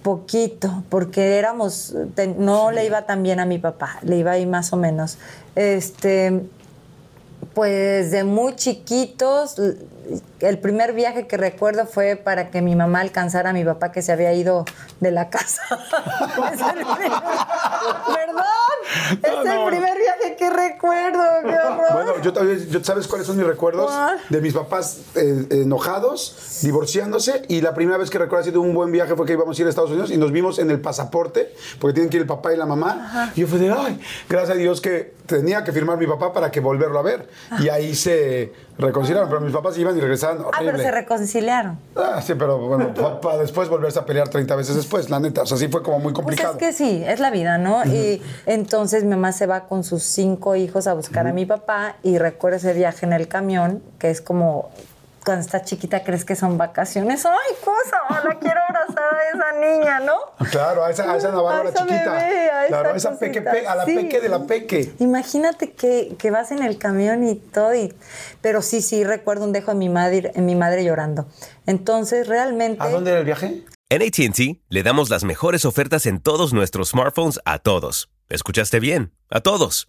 Poquito, 0.03 0.85
porque 0.91 1.39
éramos, 1.39 1.95
no 2.37 2.71
le 2.71 2.85
iba 2.85 3.07
tan 3.07 3.23
bien 3.23 3.41
a 3.41 3.47
mi 3.47 3.59
papá, 3.59 3.99
le 4.03 4.19
iba 4.19 4.33
ahí 4.33 4.45
más 4.45 4.73
o 4.75 4.77
menos. 4.77 5.17
Este, 5.55 6.43
pues 7.55 8.11
de 8.11 8.23
muy 8.23 8.55
chiquitos, 8.55 9.57
el 10.41 10.59
primer 10.59 10.93
viaje 10.93 11.27
que 11.27 11.37
recuerdo 11.37 11.87
fue 11.87 12.17
para 12.17 12.51
que 12.51 12.61
mi 12.63 12.75
mamá 12.77 13.01
alcanzara 13.01 13.51
a 13.51 13.53
mi 13.53 13.65
papá 13.65 13.93
que 13.93 14.03
se 14.03 14.13
había 14.13 14.33
ido 14.33 14.65
de 15.01 15.11
la 15.11 15.31
casa. 15.31 15.63
Es 16.53 16.61
el 16.61 16.85
primer- 16.85 17.13
Perdón, 18.05 18.45
es 19.23 19.45
No, 19.45 19.63
el 19.69 19.69
primer 19.75 19.97
viaje 19.99 20.37
que 20.37 20.51
recuerdo, 20.51 21.23
qué 21.43 21.49
horror. 21.55 21.93
Bueno, 21.93 22.13
yo 22.23 22.33
también, 22.33 22.69
yo- 22.69 22.83
¿sabes 22.85 23.07
cuáles 23.07 23.27
son 23.27 23.37
mis 23.37 23.47
recuerdos? 23.47 23.87
¿Cuál? 23.87 24.19
De 24.29 24.41
mis 24.41 24.55
papás 24.55 24.99
eh, 25.15 25.47
enojados, 25.51 26.59
divorciándose, 26.63 27.43
y 27.49 27.61
la 27.61 27.75
primera 27.75 27.99
vez 27.99 28.11
que 28.11 28.19
recuerdo 28.19 28.43
así 28.43 28.51
de 28.51 28.59
un 28.59 28.75
buen 28.75 28.91
viaje 28.93 29.15
fue 29.17 29.27
que 29.27 29.33
íbamos 29.35 29.59
a 29.59 29.61
ir 29.61 29.67
a 29.67 29.71
Estados 29.71 29.91
Unidos 29.91 30.11
y 30.11 30.17
nos 30.17 30.33
vimos 30.33 30.59
en 30.59 30.71
el 30.71 30.81
pasaporte, 30.81 31.53
porque 31.81 31.95
tienen 31.95 32.11
que 32.11 32.17
ir 32.19 32.23
el 32.23 32.29
papá 32.29 32.53
y 32.53 32.57
la 32.57 32.67
mamá. 32.67 33.33
Y 33.35 33.41
yo 33.43 33.47
fui 33.47 33.59
de, 33.59 33.71
ay, 33.73 34.01
gracias 34.29 34.51
a 34.51 34.55
Dios 34.59 34.81
que 34.81 35.15
tenía 35.27 35.65
que 35.65 35.73
firmar 35.73 35.99
mi 35.99 36.07
papá 36.07 36.33
para 36.33 36.51
que 36.51 36.61
volverlo 36.61 36.99
a 36.99 37.03
ver. 37.03 37.29
Y 37.61 37.69
ahí 37.69 37.95
se 37.95 38.53
reconciliaron, 38.79 39.29
pero 39.29 39.41
mis 39.41 39.53
papás 39.53 39.77
iban 39.79 39.97
y 39.97 40.01
regresaban 40.01 40.39
Ah, 40.53 40.59
pero 40.61 40.79
se 40.79 40.91
reconciliaron. 40.91 41.79
Ah, 41.97 42.21
sí, 42.23 42.35
pero 42.35 42.59
bueno, 42.59 42.93
para 43.23 43.39
después 43.39 43.69
volverse 43.69 43.99
a 43.99 44.05
pelear 44.07 44.29
30 44.29 44.57
veces 44.57 44.77
después, 44.77 45.11
la 45.11 45.21
neta. 45.21 45.43
O 45.43 45.47
sea, 45.47 45.57
sí 45.57 45.69
fue 45.69 45.83
como 45.83 45.99
muy 45.99 46.13
Pues 46.13 46.25
complicado. 46.25 46.53
es 46.55 46.59
que 46.59 46.73
sí, 46.73 47.03
es 47.07 47.21
la 47.21 47.31
vida, 47.31 47.59
¿no? 47.59 47.85
Y 47.85 48.21
entonces 48.47 49.05
mi 49.05 49.11
mamá 49.11 49.33
se 49.33 49.47
va 49.47 49.67
con 49.67 49.85
sus 49.85 50.03
cinco 50.03 50.57
hijos 50.57 50.87
a 50.87 50.95
buscar 50.95 51.27
a 51.27 51.33
mi 51.33 51.47
papá 51.47 51.97
y 52.03 52.19
recuerdo 52.19 52.57
ese 52.57 52.73
viaje 52.73 53.07
en 53.07 53.13
el 53.13 53.29
camión, 53.29 53.83
que 53.99 54.11
es 54.11 54.21
como 54.21 54.71
cuando 55.25 55.45
estás 55.45 55.63
chiquita 55.65 56.05
crees 56.05 56.25
que 56.25 56.37
son 56.37 56.59
vacaciones. 56.59 57.25
¡Ay, 57.27 57.55
cosa! 57.65 57.99
La 58.29 58.39
quiero 58.39 58.61
abrazar 58.69 59.15
a 59.15 59.29
esa 59.35 59.59
niña, 59.61 60.01
¿no? 60.01 60.15
Ah, 60.39 60.45
Claro, 60.51 60.85
a 60.85 60.91
esa, 60.91 61.11
a 61.13 61.17
esa 61.17 61.33
chiquita. 61.75 62.13
bebé, 62.13 62.51
a 62.51 62.67
claro, 62.69 62.91
a 62.93 62.97
esa 62.97 63.11
esa 63.11 63.19
peque, 63.19 63.41
pe- 63.43 63.67
a 63.67 63.75
la 63.75 63.85
sí. 63.85 63.95
peque 63.97 64.21
de 64.21 64.29
la 64.29 64.41
peque. 64.47 64.93
Imagínate 64.99 65.73
que, 65.73 66.15
que 66.19 66.31
vas 66.31 66.51
en 66.53 66.63
el 66.63 66.79
camión 66.79 67.27
y 67.27 67.37
todo, 67.37 67.75
y, 67.75 67.95
pero 68.41 68.63
sí, 68.63 68.83
sí, 68.83 69.03
recuerdo 69.05 69.45
un 69.45 69.53
dejo 69.53 69.71
de 69.73 69.77
mi 69.79 69.89
madre, 69.89 70.33
en 70.35 70.45
mi 70.47 70.55
madre 70.55 70.85
llorando. 70.85 71.27
Entonces, 71.67 72.27
realmente... 72.29 72.83
¿A 72.83 72.89
dónde 72.91 73.11
era 73.11 73.21
el 73.21 73.25
viaje? 73.25 73.65
En 73.91 74.03
ATT 74.03 74.61
le 74.69 74.83
damos 74.83 75.11
las 75.11 75.25
mejores 75.25 75.65
ofertas 75.65 76.07
en 76.07 76.21
todos 76.21 76.53
nuestros 76.53 76.91
smartphones 76.91 77.41
a 77.45 77.59
todos. 77.59 78.11
¿Escuchaste 78.29 78.81
bien? 78.81 79.13
A 79.31 79.41
todos. 79.41 79.89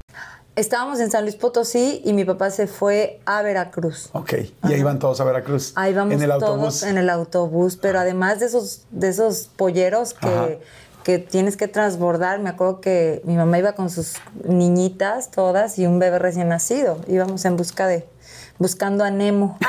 Estábamos 0.55 0.99
en 0.99 1.09
San 1.09 1.23
Luis 1.23 1.35
Potosí 1.35 2.01
y 2.03 2.11
mi 2.11 2.25
papá 2.25 2.51
se 2.51 2.67
fue 2.67 3.21
a 3.25 3.41
Veracruz. 3.41 4.09
Ok, 4.11 4.33
y 4.67 4.73
ahí 4.73 4.83
van 4.83 4.99
todos 4.99 5.21
a 5.21 5.23
Veracruz. 5.23 5.71
Ahí 5.75 5.93
vamos 5.93 6.13
En 6.15 6.21
el 6.21 6.29
todos 6.29 6.43
autobús. 6.43 6.83
en 6.83 6.97
el 6.97 7.09
autobús, 7.09 7.77
pero 7.77 7.99
además 7.99 8.41
de 8.41 8.47
esos, 8.47 8.81
de 8.91 9.07
esos 9.07 9.49
polleros 9.55 10.13
que, 10.13 10.59
que 11.05 11.19
tienes 11.19 11.55
que 11.55 11.69
transbordar, 11.69 12.39
me 12.39 12.49
acuerdo 12.49 12.81
que 12.81 13.21
mi 13.23 13.35
mamá 13.37 13.59
iba 13.59 13.73
con 13.73 13.89
sus 13.89 14.15
niñitas 14.43 15.31
todas 15.31 15.79
y 15.79 15.87
un 15.87 15.99
bebé 15.99 16.19
recién 16.19 16.49
nacido. 16.49 16.97
Íbamos 17.07 17.45
en 17.45 17.55
busca 17.55 17.87
de, 17.87 18.05
buscando 18.61 19.03
a 19.03 19.09
Nemo. 19.09 19.57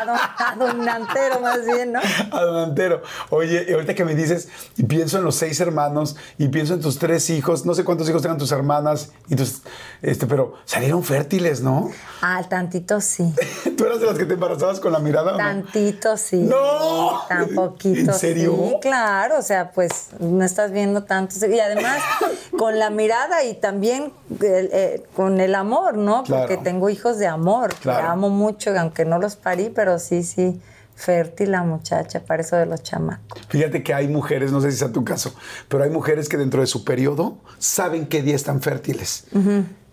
a, 0.00 0.04
don, 0.04 0.16
a 0.16 0.56
don 0.56 0.84
Nantero 0.84 1.40
más 1.40 1.64
bien, 1.64 1.92
¿no? 1.92 2.00
Adelantero. 2.32 3.02
Oye, 3.28 3.66
y 3.68 3.72
ahorita 3.72 3.94
que 3.94 4.04
me 4.04 4.14
dices, 4.14 4.48
y 4.76 4.84
pienso 4.84 5.18
en 5.18 5.24
los 5.24 5.36
seis 5.36 5.60
hermanos, 5.60 6.16
y 6.38 6.48
pienso 6.48 6.74
en 6.74 6.80
tus 6.80 6.98
tres 6.98 7.28
hijos, 7.30 7.66
no 7.66 7.74
sé 7.74 7.84
cuántos 7.84 8.08
hijos 8.08 8.22
tengan 8.22 8.38
tus 8.38 8.52
hermanas, 8.52 9.12
y 9.28 9.36
tus, 9.36 9.62
este, 10.00 10.26
pero 10.26 10.54
salieron 10.64 11.04
fértiles, 11.04 11.60
¿no? 11.60 11.90
Ah, 12.22 12.42
tantito 12.48 13.00
sí. 13.00 13.34
¿Tú 13.76 13.84
eras 13.84 14.00
de 14.00 14.06
las 14.06 14.18
que 14.18 14.24
te 14.24 14.34
embarazabas 14.34 14.80
con 14.80 14.92
la 14.92 14.98
mirada 14.98 15.32
no? 15.32 15.38
Tantito 15.38 16.16
sí. 16.16 16.38
¡No! 16.38 17.22
Tan 17.28 17.48
poquito. 17.50 18.12
¿En 18.12 18.14
serio? 18.14 18.56
Sí, 18.56 18.76
claro. 18.80 19.38
O 19.38 19.42
sea, 19.42 19.70
pues 19.72 20.08
no 20.18 20.44
estás 20.44 20.72
viendo 20.72 21.04
tanto. 21.04 21.34
Y 21.46 21.60
además, 21.60 22.02
con 22.60 22.78
la 22.78 22.90
mirada 22.90 23.42
y 23.42 23.54
también 23.54 24.12
eh, 24.42 25.02
con 25.16 25.40
el 25.40 25.54
amor, 25.54 25.96
¿no? 25.96 26.24
Claro. 26.24 26.42
Porque 26.46 26.62
tengo 26.62 26.90
hijos 26.90 27.16
de 27.16 27.26
amor. 27.26 27.70
que 27.74 27.80
Claro. 27.80 28.10
amo 28.10 28.28
mucho, 28.28 28.78
aunque 28.78 29.06
no 29.06 29.18
los 29.18 29.36
parí, 29.36 29.70
pero 29.74 29.98
sí, 29.98 30.22
sí. 30.22 30.60
Fértil 30.94 31.52
la 31.52 31.62
muchacha, 31.62 32.20
para 32.20 32.42
eso 32.42 32.56
de 32.56 32.66
los 32.66 32.82
chamacos. 32.82 33.40
Fíjate 33.48 33.82
que 33.82 33.94
hay 33.94 34.08
mujeres, 34.08 34.52
no 34.52 34.60
sé 34.60 34.70
si 34.72 34.76
sea 34.76 34.92
tu 34.92 35.02
caso, 35.06 35.32
pero 35.68 35.84
hay 35.84 35.88
mujeres 35.88 36.28
que 36.28 36.36
dentro 36.36 36.60
de 36.60 36.66
su 36.66 36.84
periodo 36.84 37.38
saben 37.58 38.06
qué 38.06 38.20
día 38.20 38.36
están 38.36 38.60
fértiles. 38.60 39.24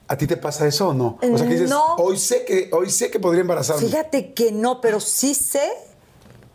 ¿A 0.10 0.18
ti 0.18 0.28
te 0.28 0.36
pasa 0.36 0.68
eso 0.68 0.90
o 0.90 0.94
no? 0.94 1.18
O 1.22 1.38
sea, 1.38 1.48
que 1.48 1.54
dices, 1.54 1.70
No. 1.70 1.96
hoy 1.96 2.18
sé 2.18 2.44
que, 2.44 2.70
hoy 2.74 2.90
sé 2.90 3.10
que 3.10 3.22
podría 3.22 3.40
embarazarme. 3.44 3.88
Fíjate 3.88 4.34
que 4.34 4.52
no, 4.52 4.82
pero 4.82 5.00
sí 5.00 5.34
sé 5.36 5.72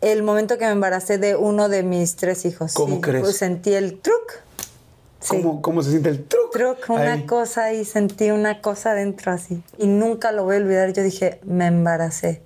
el 0.01 0.21
momento 0.21 0.59
que 0.59 0.65
me 0.65 0.71
embaracé 0.73 1.17
de 1.17 1.35
uno 1.35 1.67
de 1.69 1.81
mis 1.81 2.15
tres 2.17 2.45
hijos. 2.45 2.73
¿Cómo 2.75 2.97
Sí, 2.97 3.01
crees? 3.01 3.23
Pues 3.23 3.37
sentí 3.37 3.73
el 3.73 3.99
truc. 3.99 4.43
Sí. 5.23 5.37
¿Cómo, 5.41 5.61
cómo 5.61 5.81
se 5.81 5.91
siente 5.91 6.09
el 6.09 6.23
truco? 6.25 6.49
Truc, 6.51 6.89
una 6.89 7.25
cosa 7.25 7.71
y 7.73 7.85
sentí 7.85 8.29
una 8.31 8.61
cosa 8.61 8.93
dentro 8.93 9.31
así. 9.31 9.63
Y 9.77 9.87
nunca 9.87 10.31
lo 10.33 10.43
voy 10.43 10.55
a 10.55 10.59
olvidar. 10.59 10.91
Yo 10.93 11.01
dije, 11.01 11.39
me 11.43 11.65
embaracé. 11.67 12.41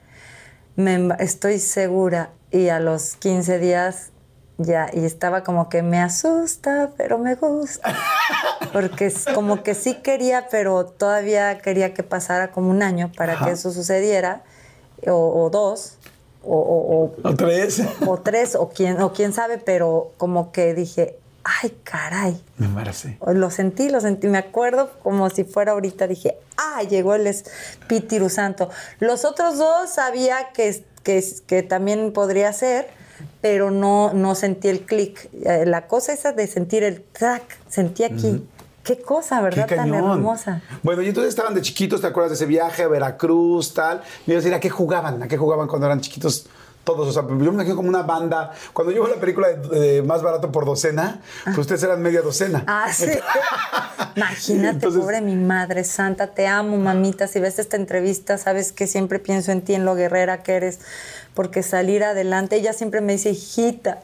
Me 0.76 1.10
estoy 1.20 1.60
segura. 1.60 2.30
Y 2.52 2.70
a 2.70 2.80
los 2.80 3.16
15 3.16 3.60
días 3.60 4.12
ya, 4.60 4.90
y 4.94 5.06
estaba 5.06 5.44
como 5.44 5.70
que 5.70 5.82
me 5.82 6.00
asusta, 6.00 6.92
pero 6.98 7.18
me 7.20 7.36
gusta. 7.36 7.96
Porque 8.74 9.08
es 9.08 9.26
como 9.26 9.64
que 9.64 9.74
sí 9.76 9.96
quería, 10.02 10.48
pero 10.50 10.86
todavía 10.86 11.58
quería 11.60 11.94
que 11.94 12.04
pasara 12.04 12.52
como 12.52 12.70
un 12.70 12.82
año 12.84 13.12
para 13.16 13.34
Ajá. 13.34 13.46
que 13.46 13.52
eso 13.52 13.72
sucediera, 13.72 14.44
o, 15.08 15.44
o 15.44 15.50
dos, 15.50 15.98
o, 16.44 16.58
o- 16.58 17.04
o- 17.06 17.30
¿O 17.30 17.36
tres? 17.36 17.82
o 18.06 18.18
tres, 18.20 18.56
o 18.56 18.70
quién, 18.70 19.00
o 19.02 19.14
quién 19.14 19.34
sabe, 19.34 19.58
pero 19.58 20.12
como 20.18 20.52
que 20.52 20.74
dije, 20.74 21.18
ay, 21.48 21.78
caray. 21.84 22.42
Me 22.58 22.66
embaracé. 22.66 23.18
Lo 23.26 23.50
sentí, 23.50 23.90
lo 23.90 24.02
sentí, 24.02 24.28
me 24.28 24.38
acuerdo 24.38 24.92
como 25.02 25.30
si 25.30 25.44
fuera 25.44 25.72
ahorita, 25.72 26.08
dije, 26.08 26.38
ah, 26.58 26.84
llegó 26.84 27.16
el 27.16 27.28
Espíritu 27.28 28.30
Santo. 28.30 28.70
Los 29.00 29.24
otros 29.26 29.58
dos 29.58 29.90
sabía 29.90 30.50
que, 30.54 30.84
que, 31.04 31.24
que 31.46 31.64
también 31.64 32.12
podría 32.12 32.52
ser, 32.54 32.90
pero 33.42 33.72
no, 33.72 34.14
no 34.14 34.36
sentí 34.36 34.68
el 34.68 34.82
clic. 34.82 35.30
Eh, 35.46 35.66
La 35.66 35.88
cosa 35.88 36.14
esa 36.14 36.34
de 36.34 36.48
sentir 36.48 36.84
el 36.84 37.02
track, 37.02 37.44
sentí 37.70 38.04
aquí. 38.04 38.46
Qué 38.84 39.02
cosa, 39.02 39.42
¿verdad? 39.42 39.68
Qué 39.68 39.76
Tan 39.76 39.94
hermosa. 39.94 40.62
Bueno, 40.82 41.02
y 41.02 41.10
entonces 41.10 41.30
estaban 41.30 41.54
de 41.54 41.62
chiquitos, 41.62 42.00
¿te 42.00 42.08
acuerdas 42.08 42.32
de 42.32 42.36
ese 42.36 42.46
viaje 42.46 42.84
a 42.84 42.88
Veracruz, 42.88 43.74
tal? 43.74 43.98
Me 44.26 44.34
iba 44.34 44.40
a 44.40 44.42
decir, 44.42 44.54
¿a 44.54 44.62
qué 44.62 44.70
jugaban? 44.70 45.22
¿A 45.22 45.28
qué 45.28 45.38
jugaban 45.38 45.68
cuando 45.68 45.88
eran 45.88 46.00
chiquitos 46.00 46.48
todos? 46.88 47.08
O 47.08 47.12
sea, 47.12 47.22
yo 47.28 47.36
me 47.36 47.46
imagino 47.46 47.76
como 47.76 47.90
una 47.90 48.02
banda. 48.04 48.52
Cuando 48.74 48.94
yo 48.94 49.04
vi 49.04 49.12
la 49.12 49.18
película 49.20 49.50
de, 49.50 49.80
de 49.80 50.02
Más 50.02 50.24
Barato 50.24 50.52
por 50.52 50.66
Docena, 50.66 51.20
pues 51.44 51.58
ustedes 51.60 51.84
eran 51.84 52.02
media 52.02 52.22
docena. 52.22 52.64
Ah, 52.66 52.88
sí. 52.92 53.12
Imagínate, 54.16 54.70
Entonces- 54.76 55.02
pobre 55.02 55.22
mi 55.22 55.36
madre 55.36 55.84
santa, 55.84 56.28
te 56.28 56.48
amo, 56.48 56.78
mamita. 56.78 57.28
Si 57.28 57.40
ves 57.40 57.60
esta 57.60 57.76
entrevista, 57.78 58.38
sabes 58.38 58.72
que 58.72 58.88
siempre 58.88 59.20
pienso 59.20 59.52
en 59.52 59.62
ti, 59.62 59.74
en 59.76 59.86
lo 59.86 59.96
guerrera 59.96 60.42
que 60.44 60.54
eres, 60.56 60.80
porque 61.34 61.62
salir 61.62 62.04
adelante. 62.04 62.56
Ella 62.56 62.74
siempre 62.74 63.02
me 63.02 63.14
dice, 63.14 63.32
hijita, 63.32 64.00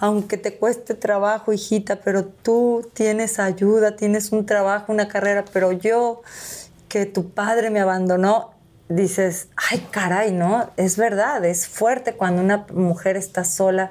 aunque 0.00 0.38
te 0.38 0.56
cueste 0.56 0.94
trabajo, 0.94 1.52
hijita, 1.52 1.96
pero 1.96 2.24
tú 2.24 2.88
tienes 2.94 3.38
ayuda, 3.38 3.96
tienes 3.96 4.32
un 4.32 4.46
trabajo, 4.46 4.92
una 4.92 5.08
carrera, 5.08 5.44
pero 5.52 5.72
yo, 5.72 6.22
que 6.88 7.06
tu 7.06 7.30
padre 7.30 7.70
me 7.70 7.80
abandonó, 7.80 8.53
dices, 8.88 9.48
ay, 9.70 9.86
caray, 9.90 10.32
¿no? 10.32 10.70
Es 10.76 10.96
verdad, 10.96 11.44
es 11.44 11.66
fuerte 11.66 12.14
cuando 12.14 12.42
una 12.42 12.66
mujer 12.72 13.16
está 13.16 13.44
sola 13.44 13.90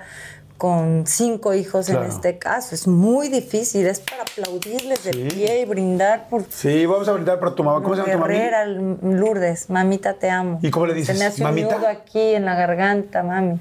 con 0.57 1.05
cinco 1.07 1.53
hijos 1.53 1.87
Claro. 1.87 2.05
en 2.05 2.11
este 2.11 2.37
caso. 2.37 2.73
Es 2.73 2.87
muy 2.87 3.27
difícil, 3.27 3.85
es 3.85 3.99
para 3.99 4.21
aplaudirles 4.21 5.03
de 5.03 5.11
pie 5.11 5.61
y 5.61 5.65
brindar 5.65 6.29
por 6.29 6.45
Sí, 6.49 6.85
vamos 6.85 7.07
a 7.09 7.11
brindar 7.13 7.39
por 7.39 7.53
tu 7.53 7.63
mamá. 7.65 7.81
¿Cómo 7.83 7.95
se 7.95 8.01
llama 8.03 8.13
tu? 8.13 8.29
Guerrera, 8.29 8.65
Lourdes, 8.65 9.69
mamita 9.69 10.13
te 10.13 10.29
amo. 10.29 10.59
¿Y 10.61 10.69
cómo 10.71 10.85
le 10.85 10.93
dices? 10.93 11.17
Se 11.17 11.21
me 11.23 11.27
hace 11.27 11.43
¿Mamita? 11.43 11.75
un 11.75 11.81
nudo 11.81 11.87
aquí 11.89 12.35
en 12.35 12.45
la 12.45 12.55
garganta, 12.55 13.23
mami. 13.23 13.59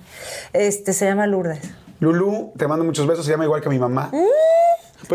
Este 0.53 0.93
se 0.93 1.07
llama 1.07 1.27
Lourdes. 1.27 1.61
Lulu, 1.99 2.53
te 2.57 2.69
mando 2.69 2.85
muchos 2.85 3.07
besos, 3.07 3.25
se 3.25 3.33
llama 3.33 3.45
igual 3.45 3.61
que 3.63 3.69
mi 3.69 3.79
mamá. 3.79 4.11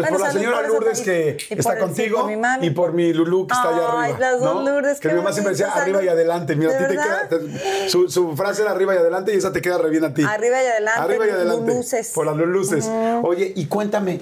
Pues. 0.02 0.10
Bueno, 0.12 0.18
por 0.18 0.28
la 0.28 0.32
señora 0.34 0.58
por 0.62 0.68
Lourdes 0.68 1.02
que 1.02 1.38
está 1.50 1.72
el- 1.74 1.78
sí, 1.80 1.84
contigo 1.84 2.22
por 2.22 2.64
y 2.64 2.70
por 2.70 2.94
mi 2.94 3.14
Lulu 3.14 3.48
que 3.48 3.54
está 3.54 3.70
allá 3.70 3.88
Ay, 3.94 4.12
arriba. 4.12 4.20
las 4.32 4.40
dos 4.42 4.56
¿no? 4.64 4.70
Lourdes, 4.72 5.00
Que 5.00 5.08
mi 5.10 5.16
mamá 5.16 5.32
siempre 5.34 5.54
decía 5.54 5.72
arriba 5.72 6.04
y 6.04 6.08
adelante. 6.08 6.56
Mira, 6.56 6.72
a 6.72 6.78
ti 6.78 6.84
¿De 6.84 6.90
te 6.90 6.96
queda, 6.96 7.28
te- 7.30 7.90
su, 7.90 8.08
su 8.10 8.36
frase 8.36 8.62
era 8.62 8.72
arriba 8.72 8.94
y 8.94 8.98
adelante 9.00 9.34
y 9.34 9.38
esa 9.38 9.52
te 9.52 9.62
queda 9.62 9.78
re 9.80 9.90
bien 9.90 10.04
a 10.04 10.14
ti. 10.14 10.22
Arriba 10.24 10.62
y 10.62 10.66
adelante, 10.68 11.02
Arriba 11.02 11.28
y 11.28 11.30
adelante. 11.32 11.72
Luluces. 11.72 12.12
Por 12.14 12.26
las 12.28 12.36
Luluces. 12.38 12.88
Oye, 13.24 13.54
y 13.56 13.66
cuéntame, 13.66 14.22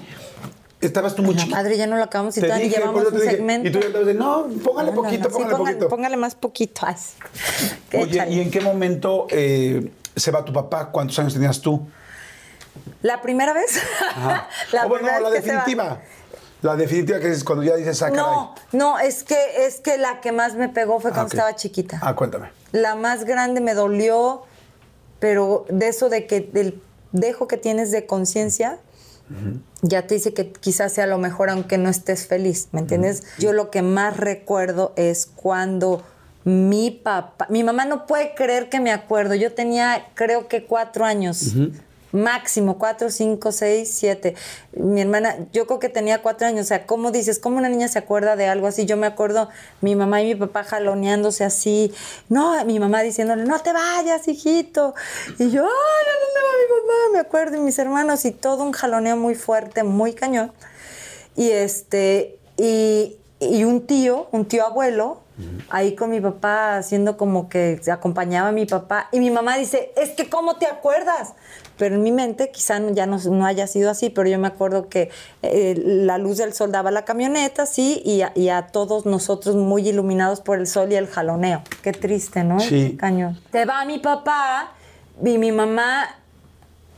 estabas 0.80 1.14
tú 1.14 1.22
muy 1.22 1.34
La 1.34 1.40
chiquita. 1.40 1.56
madre, 1.58 1.76
ya 1.76 1.86
no 1.86 1.96
lo 1.96 2.04
acabamos 2.04 2.36
y 2.38 2.40
Te 2.40 2.48
tal, 2.48 2.62
y 2.62 2.68
llevamos 2.70 3.04
un 3.06 3.14
dije, 3.14 3.30
segmento. 3.30 3.68
Y 3.68 3.72
tú 3.72 3.80
ya 3.80 3.86
estabas 3.86 4.06
de, 4.06 4.14
no, 4.14 4.46
póngale 4.64 4.90
No, 4.92 4.96
no, 4.96 5.02
poquito, 5.02 5.24
sí, 5.28 5.34
póngale 5.34 5.54
pongan- 5.54 5.58
poquito. 5.72 5.88
Póngale 5.88 6.16
más 6.16 6.34
poquito. 6.34 6.86
Ay, 6.86 6.94
Oye. 8.00 8.24
¿y 8.30 8.40
en 8.40 8.50
qué 8.50 8.60
momento 8.60 9.26
eh, 9.30 9.90
se 10.14 10.30
va 10.30 10.44
tu 10.44 10.52
papá? 10.52 10.90
¿Cuántos 10.90 11.18
años 11.18 11.34
tenías 11.34 11.60
tú? 11.60 11.86
¿La 13.02 13.22
primera 13.22 13.52
vez? 13.52 13.80
Ajá. 14.10 14.48
la 14.72 14.86
O 14.86 14.88
bueno, 14.88 15.04
primera 15.04 15.20
la 15.20 15.30
vez 15.30 15.42
que 15.42 15.52
definitiva. 15.52 16.00
La 16.62 16.76
definitiva 16.76 17.20
que 17.20 17.30
es 17.30 17.44
cuando 17.44 17.64
ya 17.64 17.76
dices, 17.76 18.02
ah, 18.02 18.10
caray. 18.10 18.24
No, 18.24 18.54
no, 18.72 18.98
es 18.98 19.24
que, 19.24 19.66
es 19.66 19.80
que 19.80 19.98
la 19.98 20.20
que 20.20 20.32
más 20.32 20.54
me 20.54 20.68
pegó 20.68 21.00
fue 21.00 21.10
Ah, 21.10 21.14
cuando 21.14 21.32
estaba 21.32 21.54
chiquita. 21.54 22.00
Ah, 22.02 22.16
cuéntame. 22.16 22.50
La 22.72 22.94
más 22.94 23.24
grande 23.24 23.60
me 23.60 23.74
dolió, 23.74 24.42
pero 25.20 25.66
de 25.68 25.88
eso 25.88 26.08
de 26.08 26.26
que 26.26 26.40
del 26.40 26.82
dejo 27.12 27.46
que 27.46 27.56
tienes 27.56 27.90
de 27.90 28.06
conciencia, 28.06 28.78
ya 29.82 30.06
te 30.06 30.14
dice 30.14 30.32
que 30.32 30.52
quizás 30.52 30.92
sea 30.92 31.06
lo 31.06 31.18
mejor 31.18 31.50
aunque 31.50 31.78
no 31.78 31.88
estés 31.88 32.26
feliz, 32.28 32.68
¿me 32.70 32.80
entiendes? 32.80 33.24
Yo 33.38 33.52
lo 33.52 33.70
que 33.70 33.82
más 33.82 34.16
recuerdo 34.16 34.92
es 34.96 35.26
cuando 35.26 36.04
mi 36.44 36.92
papá, 36.92 37.46
mi 37.50 37.64
mamá 37.64 37.86
no 37.86 38.06
puede 38.06 38.34
creer 38.34 38.68
que 38.68 38.78
me 38.78 38.92
acuerdo, 38.92 39.34
yo 39.34 39.52
tenía 39.52 40.06
creo 40.14 40.46
que 40.46 40.64
cuatro 40.64 41.04
años. 41.04 41.54
Máximo, 42.12 42.78
cuatro, 42.78 43.10
cinco, 43.10 43.52
seis, 43.52 43.90
siete. 43.92 44.34
Mi 44.72 45.00
hermana, 45.00 45.36
yo 45.52 45.66
creo 45.66 45.78
que 45.78 45.88
tenía 45.88 46.22
cuatro 46.22 46.46
años. 46.46 46.66
O 46.66 46.68
sea, 46.68 46.86
¿cómo 46.86 47.10
dices? 47.10 47.38
¿Cómo 47.38 47.58
una 47.58 47.68
niña 47.68 47.88
se 47.88 47.98
acuerda 47.98 48.36
de 48.36 48.46
algo 48.46 48.66
así? 48.68 48.86
Yo 48.86 48.96
me 48.96 49.06
acuerdo 49.06 49.48
mi 49.80 49.96
mamá 49.96 50.22
y 50.22 50.26
mi 50.26 50.34
papá 50.34 50.64
jaloneándose 50.64 51.44
así. 51.44 51.92
No, 52.28 52.64
mi 52.64 52.78
mamá 52.78 53.02
diciéndole, 53.02 53.44
no 53.44 53.58
te 53.60 53.72
vayas, 53.72 54.28
hijito. 54.28 54.94
Y 55.38 55.50
yo, 55.50 55.64
ay, 55.64 56.06
¿a 56.08 56.14
dónde 56.20 56.40
va 56.40 56.52
mi 56.60 56.68
papá? 56.68 57.12
Me 57.12 57.18
acuerdo, 57.18 57.56
y 57.56 57.60
mis 57.60 57.78
hermanos, 57.78 58.24
y 58.24 58.32
todo 58.32 58.62
un 58.62 58.72
jaloneo 58.72 59.16
muy 59.16 59.34
fuerte, 59.34 59.82
muy 59.82 60.14
cañón. 60.14 60.52
Y 61.36 61.50
este, 61.50 62.38
y 62.56 63.18
un 63.64 63.86
tío, 63.86 64.28
un 64.32 64.46
tío 64.46 64.64
abuelo, 64.64 65.25
ahí 65.68 65.94
con 65.94 66.10
mi 66.10 66.20
papá 66.20 66.78
haciendo 66.78 67.16
como 67.16 67.48
que 67.48 67.80
acompañaba 67.90 68.48
a 68.48 68.52
mi 68.52 68.66
papá. 68.66 69.08
Y 69.12 69.20
mi 69.20 69.30
mamá 69.30 69.56
dice, 69.56 69.92
es 69.96 70.10
que 70.10 70.28
¿cómo 70.28 70.56
te 70.56 70.66
acuerdas? 70.66 71.34
Pero 71.76 71.96
en 71.96 72.02
mi 72.02 72.12
mente 72.12 72.50
quizá 72.50 72.80
ya 72.92 73.06
no, 73.06 73.18
no 73.18 73.44
haya 73.44 73.66
sido 73.66 73.90
así, 73.90 74.08
pero 74.08 74.28
yo 74.28 74.38
me 74.38 74.48
acuerdo 74.48 74.88
que 74.88 75.10
eh, 75.42 75.74
la 75.84 76.16
luz 76.16 76.38
del 76.38 76.54
sol 76.54 76.72
daba 76.72 76.90
la 76.90 77.04
camioneta, 77.04 77.66
sí, 77.66 78.00
y 78.04 78.22
a, 78.22 78.32
y 78.34 78.48
a 78.48 78.68
todos 78.68 79.04
nosotros 79.04 79.56
muy 79.56 79.86
iluminados 79.86 80.40
por 80.40 80.58
el 80.58 80.66
sol 80.66 80.90
y 80.92 80.96
el 80.96 81.06
jaloneo. 81.06 81.62
Qué 81.82 81.92
triste, 81.92 82.44
¿no? 82.44 82.60
Sí. 82.60 82.96
Cañón. 82.98 83.38
Te 83.50 83.66
va 83.66 83.84
mi 83.84 83.98
papá 83.98 84.72
y 85.22 85.36
mi 85.36 85.52
mamá 85.52 86.08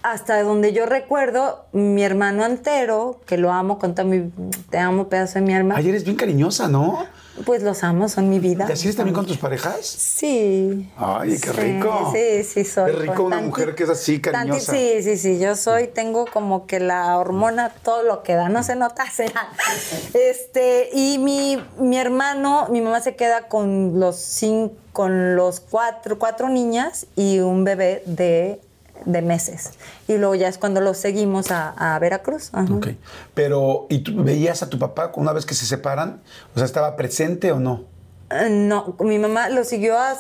hasta 0.03 0.43
donde 0.43 0.73
yo 0.73 0.87
recuerdo, 0.87 1.67
mi 1.73 2.03
hermano 2.03 2.47
entero, 2.47 3.21
que 3.27 3.37
lo 3.37 3.53
amo 3.53 3.79
con 3.79 3.95
todo 3.95 4.07
mi... 4.07 4.31
Te 4.71 4.79
amo, 4.79 5.09
pedazo 5.09 5.35
de 5.35 5.41
mi 5.45 5.55
alma. 5.55 5.75
Ay, 5.77 5.89
eres 5.89 6.05
bien 6.05 6.17
cariñosa, 6.17 6.69
¿no? 6.69 7.05
Pues 7.45 7.63
los 7.63 7.83
amo, 7.85 8.09
son 8.09 8.29
mi 8.29 8.39
vida. 8.39 8.67
¿Y 8.69 8.73
así 8.73 8.93
también 8.95 9.15
con 9.15 9.27
tus 9.27 9.39
parejas? 9.39 9.85
Sí. 9.87 10.89
Ay, 10.97 11.31
qué 11.41 11.51
Sí, 11.51 11.51
rico. 11.53 12.13
Sí, 12.15 12.45
sí, 12.45 12.65
soy. 12.65 12.91
Es 12.91 12.99
rico 12.99 13.23
una 13.23 13.37
tanti- 13.41 13.47
mujer 13.47 13.75
que 13.75 13.85
es 13.85 13.91
así, 13.91 14.19
tanti- 14.19 14.33
cariñosa. 14.33 14.73
sí, 14.73 15.03
sí, 15.03 15.17
sí. 15.17 15.39
Yo 15.39 15.55
soy, 15.57 15.87
tengo 15.89 16.27
como 16.27 16.67
que 16.67 16.81
la 16.81 17.17
hormona, 17.19 17.71
todo 17.83 18.03
lo 18.03 18.23
que 18.23 18.35
da, 18.35 18.49
no 18.49 18.63
se 18.63 18.77
nota. 18.77 19.05
Este, 20.15 20.91
y 20.93 21.19
mi, 21.19 21.63
mi 21.79 21.99
hermano, 21.99 22.67
mi 22.71 22.81
mamá 22.81 23.01
se 23.01 23.15
queda 23.17 23.49
con 23.49 23.99
los 24.01 24.17
cinco, 24.17 24.75
con 24.93 25.37
los 25.37 25.61
cuatro, 25.61 26.19
cuatro 26.19 26.49
niñas 26.49 27.07
y 27.15 27.39
un 27.41 27.65
bebé 27.65 28.03
de, 28.07 28.61
de 29.09 29.23
meses. 29.23 29.71
Y 30.07 30.17
luego 30.19 30.35
ya 30.35 30.49
es 30.49 30.59
cuando 30.59 30.81
los 30.81 30.99
seguimos 30.99 31.51
a, 31.51 31.71
a 31.95 31.99
Veracruz. 31.99 32.51
Ajá. 32.53 32.73
Ok. 32.73 32.89
Pero, 33.35 33.87
¿y 33.89 34.01
tú 34.01 34.23
veías 34.23 34.63
a 34.63 34.69
tu 34.69 34.79
papá 34.79 35.11
una 35.17 35.33
vez 35.33 35.45
que 35.47 35.55
se 35.55 35.67
separan? 35.67 36.21
O 36.55 36.59
sea, 36.59 36.67
¿estaba 36.67 36.95
presente 36.97 37.51
o 37.53 37.59
no? 37.59 37.85
Eh, 38.31 38.49
No, 38.51 38.95
mi 39.01 39.19
mamá 39.19 39.49
lo 39.49 39.65
siguió 39.65 39.97
a, 39.99 40.15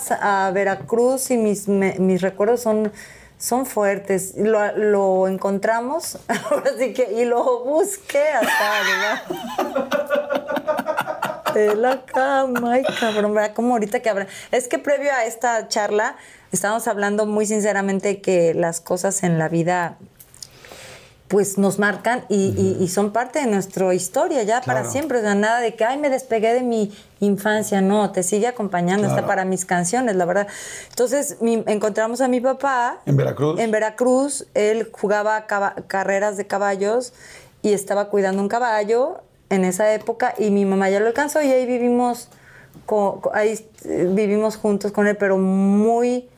a 0.46 0.50
Veracruz 0.52 1.30
y 1.30 1.36
mis, 1.36 1.68
me- 1.68 1.96
mis 1.98 2.22
recuerdos 2.22 2.60
son, 2.62 2.90
son 3.36 3.66
fuertes. 3.66 4.32
Lo, 4.36 4.72
lo 4.76 5.28
encontramos, 5.28 6.18
ahora 6.50 6.70
sí 6.78 6.92
que, 6.94 7.12
y 7.12 7.24
lo 7.26 7.64
busqué 7.64 8.22
hasta 8.28 9.24
de 11.54 11.74
la 11.76 12.04
cama. 12.04 12.72
Ay, 12.74 12.82
cabrón, 13.00 13.34
¿verdad? 13.34 13.54
Como 13.54 13.72
ahorita 13.74 14.00
que 14.00 14.08
habrá. 14.10 14.26
Es 14.52 14.68
que 14.68 14.78
previo 14.78 15.10
a 15.12 15.24
esta 15.24 15.68
charla 15.68 16.16
estábamos 16.52 16.88
hablando 16.88 17.26
muy 17.26 17.46
sinceramente 17.46 18.20
que 18.20 18.54
las 18.54 18.80
cosas 18.80 19.22
en 19.22 19.38
la 19.38 19.48
vida 19.48 19.96
pues 21.28 21.58
nos 21.58 21.78
marcan 21.78 22.24
y, 22.30 22.54
y- 22.56 22.82
y 22.82 22.88
son 22.88 23.12
parte 23.12 23.40
de 23.40 23.46
nuestra 23.46 23.92
historia 23.92 24.42
ya 24.44 24.62
para 24.62 24.88
siempre. 24.88 25.18
O 25.18 25.20
sea, 25.20 25.34
nada 25.34 25.60
de 25.60 25.74
que, 25.74 25.84
ay, 25.84 25.98
me 25.98 26.08
despegué 26.08 26.54
de 26.54 26.62
mi 26.62 26.90
infancia. 27.20 27.82
No, 27.82 28.12
te 28.12 28.22
sigue 28.22 28.46
acompañando, 28.46 29.02
Claro. 29.04 29.14
está 29.16 29.26
para 29.26 29.44
mis 29.44 29.66
canciones, 29.66 30.16
la 30.16 30.24
verdad. 30.24 30.46
Entonces, 30.88 31.36
mi- 31.42 31.62
encontramos 31.66 32.22
a 32.22 32.28
mi 32.28 32.40
papá. 32.40 33.00
¿En 33.04 33.18
Veracruz? 33.18 33.60
En 33.60 33.70
Veracruz. 33.70 34.46
Él 34.54 34.88
jugaba 34.90 35.46
carreras 35.86 36.38
de 36.38 36.46
caballos 36.46 37.12
y 37.60 37.74
estaba 37.74 38.08
cuidando 38.08 38.40
un 38.40 38.48
caballo 38.48 39.20
en 39.50 39.64
esa 39.64 39.92
época 39.94 40.34
y 40.38 40.50
mi 40.50 40.64
mamá 40.64 40.90
ya 40.90 41.00
lo 41.00 41.06
alcanzó 41.06 41.40
y 41.42 41.50
ahí 41.50 41.64
vivimos, 41.66 42.28
co- 42.86 43.20
co- 43.22 43.30
ahí 43.34 43.58
eh, 43.84 44.08
vivimos 44.12 44.56
juntos 44.56 44.92
con 44.92 45.06
él, 45.06 45.16
pero 45.16 45.38
muy, 45.38 46.28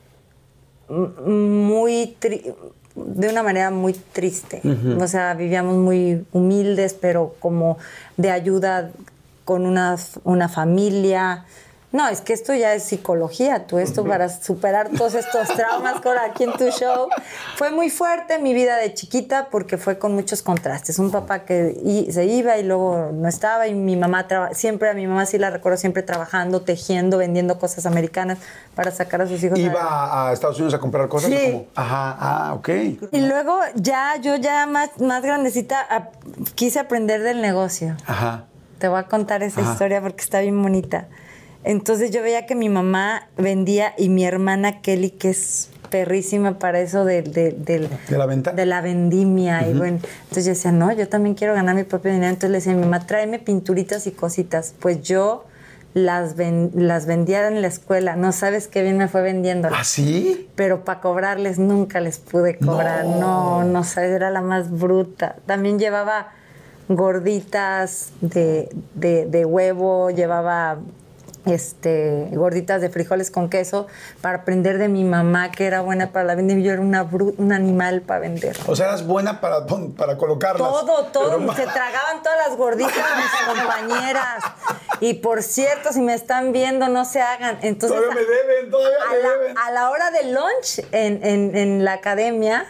muy, 0.88 2.16
tri- 2.20 2.54
de 2.94 3.28
una 3.28 3.42
manera 3.42 3.70
muy 3.70 3.92
triste. 3.92 4.60
O 5.00 5.06
sea, 5.06 5.34
vivíamos 5.34 5.76
muy 5.76 6.24
humildes, 6.32 6.94
pero 6.94 7.34
como 7.38 7.78
de 8.16 8.30
ayuda 8.30 8.90
con 9.44 9.66
una, 9.66 9.96
una 10.24 10.48
familia. 10.48 11.44
No, 11.92 12.06
es 12.06 12.20
que 12.20 12.32
esto 12.32 12.54
ya 12.54 12.72
es 12.74 12.84
psicología, 12.84 13.66
tú 13.66 13.78
esto 13.78 14.04
para 14.04 14.28
superar 14.28 14.90
todos 14.96 15.14
estos 15.16 15.48
traumas 15.48 16.00
con 16.00 16.16
aquí 16.18 16.44
en 16.44 16.52
tu 16.52 16.70
show. 16.70 17.08
Fue 17.56 17.72
muy 17.72 17.90
fuerte 17.90 18.38
mi 18.38 18.54
vida 18.54 18.76
de 18.76 18.94
chiquita 18.94 19.48
porque 19.50 19.76
fue 19.76 19.98
con 19.98 20.14
muchos 20.14 20.40
contrastes. 20.42 21.00
Un 21.00 21.10
papá 21.10 21.40
que 21.40 22.06
se 22.12 22.26
iba 22.26 22.56
y 22.58 22.62
luego 22.62 23.10
no 23.12 23.26
estaba 23.28 23.66
y 23.66 23.74
mi 23.74 23.96
mamá 23.96 24.24
siempre 24.52 24.88
a 24.88 24.94
mi 24.94 25.08
mamá 25.08 25.26
sí 25.26 25.36
la 25.36 25.50
recuerdo 25.50 25.78
siempre 25.78 26.04
trabajando, 26.04 26.62
tejiendo, 26.62 27.18
vendiendo 27.18 27.58
cosas 27.58 27.84
americanas 27.86 28.38
para 28.76 28.92
sacar 28.92 29.22
a 29.22 29.26
sus 29.26 29.42
hijos. 29.42 29.58
Iba 29.58 30.28
a 30.28 30.32
Estados 30.32 30.58
Unidos 30.58 30.74
a 30.74 30.78
comprar 30.78 31.08
cosas. 31.08 31.30
Sí. 31.30 31.66
Ajá, 31.74 32.16
ah, 32.20 32.54
ok. 32.54 32.68
Y 33.10 33.20
luego 33.22 33.58
ya 33.74 34.14
yo 34.22 34.36
ya 34.36 34.64
más, 34.68 34.90
más 35.00 35.22
grandecita 35.24 35.80
a- 35.90 36.10
quise 36.54 36.78
aprender 36.78 37.20
del 37.22 37.42
negocio. 37.42 37.96
Ajá. 38.06 38.44
Te 38.78 38.86
voy 38.86 39.00
a 39.00 39.02
contar 39.08 39.42
esa 39.42 39.60
Ajá. 39.60 39.72
historia 39.72 40.00
porque 40.00 40.22
está 40.22 40.38
bien 40.38 40.62
bonita. 40.62 41.08
Entonces 41.64 42.10
yo 42.10 42.22
veía 42.22 42.46
que 42.46 42.54
mi 42.54 42.68
mamá 42.68 43.28
vendía 43.36 43.92
y 43.98 44.08
mi 44.08 44.24
hermana 44.24 44.80
Kelly, 44.80 45.10
que 45.10 45.30
es 45.30 45.68
perrísima 45.90 46.58
para 46.58 46.80
eso 46.80 47.04
de, 47.04 47.22
de, 47.22 47.50
¿De 47.52 47.88
la 48.18 48.26
venta? 48.26 48.52
de 48.52 48.64
la 48.64 48.80
vendimia. 48.80 49.66
y 49.68 49.74
bueno, 49.74 49.98
entonces 50.22 50.44
yo 50.44 50.50
decía, 50.52 50.72
no, 50.72 50.92
yo 50.92 51.08
también 51.08 51.34
quiero 51.34 51.52
ganar 51.54 51.74
mi 51.74 51.82
propio 51.84 52.12
dinero. 52.12 52.30
Entonces 52.30 52.50
le 52.50 52.58
decía 52.58 52.72
a 52.72 52.76
mi 52.76 52.82
mamá, 52.82 53.06
tráeme 53.06 53.38
pinturitas 53.40 54.06
y 54.06 54.12
cositas. 54.12 54.72
Pues 54.80 55.02
yo 55.02 55.44
las, 55.92 56.36
ven- 56.36 56.70
las 56.74 57.06
vendía 57.06 57.46
en 57.48 57.60
la 57.60 57.66
escuela. 57.68 58.14
No 58.16 58.30
sabes 58.32 58.68
qué 58.68 58.82
bien 58.82 58.96
me 58.98 59.08
fue 59.08 59.20
vendiéndolas 59.22 59.80
¿Ah, 59.80 59.84
sí? 59.84 60.48
pero 60.54 60.84
para 60.84 61.00
cobrarles 61.00 61.58
nunca 61.58 62.00
les 62.00 62.18
pude 62.18 62.56
cobrar. 62.56 63.04
No, 63.04 63.64
no, 63.64 63.82
sabes, 63.84 64.12
era 64.12 64.30
la 64.30 64.40
más 64.42 64.70
bruta. 64.70 65.36
También 65.46 65.78
llevaba 65.80 66.28
gorditas 66.88 68.10
de, 68.20 68.68
de- 68.94 69.26
de 69.26 69.44
huevo, 69.44 70.10
llevaba 70.10 70.78
este 71.46 72.28
gorditas 72.32 72.80
de 72.80 72.90
frijoles 72.90 73.30
con 73.30 73.48
queso 73.48 73.86
para 74.20 74.38
aprender 74.38 74.78
de 74.78 74.88
mi 74.88 75.04
mamá 75.04 75.50
que 75.50 75.66
era 75.66 75.80
buena 75.80 76.12
para 76.12 76.24
la 76.24 76.34
venta 76.34 76.54
y 76.54 76.62
yo 76.62 76.72
era 76.72 76.80
una 76.82 77.04
bru- 77.08 77.34
un 77.38 77.52
animal 77.52 78.02
para 78.02 78.20
vender. 78.20 78.56
O 78.66 78.76
sea, 78.76 78.86
eras 78.86 79.06
buena 79.06 79.40
para, 79.40 79.64
para 79.96 80.16
colocarlas. 80.16 80.68
Todo, 80.68 81.04
todo, 81.06 81.38
Pero- 81.38 81.54
se 81.54 81.62
tragaban 81.62 82.22
todas 82.22 82.38
las 82.48 82.56
gorditas 82.56 82.94
mis 83.16 83.54
compañeras. 83.60 84.44
Y 85.00 85.14
por 85.14 85.42
cierto, 85.42 85.92
si 85.92 86.00
me 86.00 86.14
están 86.14 86.52
viendo, 86.52 86.88
no 86.88 87.04
se 87.04 87.20
hagan. 87.20 87.58
Entonces, 87.62 87.98
Todavía 87.98 88.14
me 88.22 88.26
deben, 88.26 88.70
todavía 88.70 88.98
a 89.08 89.12
me 89.12 89.18
la, 89.22 89.28
deben. 89.30 89.58
a 89.58 89.70
la 89.70 89.90
hora 89.90 90.10
del 90.10 90.34
lunch 90.34 90.80
en, 90.92 91.24
en- 91.24 91.56
en 91.56 91.84
la 91.84 91.94
academia, 91.94 92.66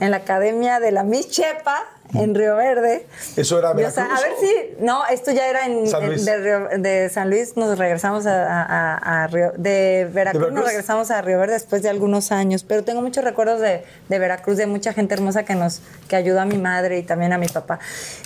en 0.00 0.10
la 0.10 0.18
academia 0.18 0.80
de 0.80 0.92
la 0.92 1.02
Miss 1.02 1.28
Chepa, 1.30 1.82
en 2.14 2.34
Río 2.34 2.56
Verde. 2.56 3.06
¿Eso 3.36 3.58
era 3.58 3.76
Yo, 3.76 3.86
o 3.88 3.90
sea, 3.90 4.04
a 4.04 4.08
Veracruz 4.08 4.40
ver 4.40 4.48
si. 4.78 4.84
No, 4.84 5.06
esto 5.06 5.30
ya 5.32 5.48
era 5.48 5.66
en, 5.66 5.86
San 5.86 6.06
Luis. 6.06 6.24
de, 6.24 6.36
Río- 6.38 6.68
de 6.78 7.08
San 7.10 7.30
Luis. 7.30 7.56
Nos 7.56 7.78
regresamos 7.78 8.26
a, 8.26 9.22
a- 9.22 9.26
Río. 9.28 9.52
De 9.56 10.08
Veracruz, 10.12 10.40
Veracruz? 10.42 10.52
nos 10.52 10.64
regresamos 10.66 11.10
a 11.10 11.22
Río 11.22 11.38
Verde 11.38 11.54
después 11.54 11.82
de 11.82 11.88
algunos 11.90 12.32
años. 12.32 12.64
Pero 12.64 12.84
tengo 12.84 13.00
muchos 13.02 13.24
recuerdos 13.24 13.60
de, 13.60 13.84
de 14.08 14.18
Veracruz, 14.18 14.56
de 14.56 14.66
mucha 14.66 14.92
gente 14.92 15.14
hermosa 15.14 15.44
que 15.44 15.54
nos 15.54 15.80
que 16.08 16.16
ayudó 16.16 16.40
a 16.40 16.44
mi 16.44 16.58
madre 16.58 16.98
y 16.98 17.02
también 17.02 17.32
a 17.32 17.38
mi 17.38 17.48
papá. 17.48 17.78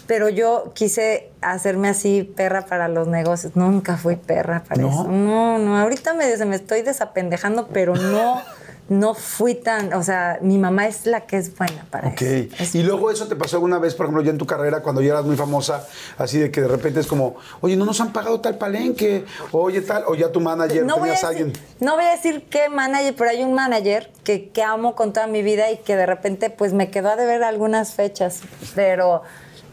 Pero 0.07 0.29
yo 0.29 0.73
quise 0.75 1.31
hacerme 1.41 1.89
así 1.89 2.23
perra 2.37 2.63
para 2.67 2.89
los 2.89 3.09
negocios. 3.09 3.57
Nunca 3.57 3.97
fui 3.97 4.17
perra 4.17 4.63
para 4.69 4.81
¿No? 4.83 4.89
eso. 4.89 5.05
No, 5.05 5.59
no. 5.59 5.79
Ahorita 5.79 6.15
me, 6.15 6.37
me 6.45 6.57
estoy 6.57 6.83
desapendejando, 6.83 7.69
pero 7.73 7.95
no. 7.95 8.43
No 8.89 9.13
fui 9.15 9.55
tan, 9.55 9.93
o 9.93 10.03
sea, 10.03 10.39
mi 10.41 10.57
mamá 10.57 10.87
es 10.87 11.05
la 11.05 11.23
que 11.27 11.37
es 11.37 11.55
buena 11.57 11.85
para 11.91 12.09
Ok. 12.09 12.23
eso. 12.23 12.55
Es 12.59 12.75
Y 12.75 12.83
luego 12.83 13.11
eso 13.11 13.27
te 13.29 13.37
pasó 13.37 13.57
alguna 13.57 13.79
vez, 13.79 13.95
por 13.95 14.07
ejemplo, 14.07 14.23
ya 14.23 14.31
en 14.31 14.39
tu 14.39 14.47
carrera, 14.47 14.81
cuando 14.81 15.03
ya 15.03 15.11
eras 15.13 15.25
muy 15.27 15.37
famosa, 15.37 15.87
así 16.17 16.39
de 16.39 16.51
que 16.51 16.63
de 16.63 16.69
repente 16.69 17.01
es 17.01 17.07
como, 17.07 17.37
oye, 17.61 17.77
no 17.77 17.85
nos 17.85 18.01
han 18.01 18.13
pagado 18.15 18.41
tal 18.41 18.57
palenque, 18.57 19.27
oye 19.53 19.83
tal, 19.83 20.05
o 20.07 20.15
ya 20.15 20.33
tu 20.33 20.41
manager, 20.41 20.87
no 20.87 20.99
voy, 20.99 21.11
a 21.11 21.13
tenías 21.15 21.31
decir, 21.31 21.47
alguien. 21.47 21.65
no 21.81 21.97
voy 21.97 22.05
a 22.07 22.11
decir 22.13 22.47
qué 22.49 22.69
manager, 22.71 23.15
pero 23.17 23.31
hay 23.31 23.43
un 23.45 23.53
manager 23.53 24.11
que, 24.25 24.49
que 24.49 24.63
amo 24.63 24.95
con 24.95 25.13
toda 25.13 25.27
mi 25.27 25.43
vida 25.43 25.71
y 25.71 25.77
que 25.79 25.95
de 25.95 26.07
repente 26.07 26.49
pues 26.49 26.73
me 26.73 26.91
quedó 26.91 27.11
a 27.11 27.17
deber 27.17 27.43
algunas 27.45 27.93
fechas, 27.95 28.41
pero 28.75 29.23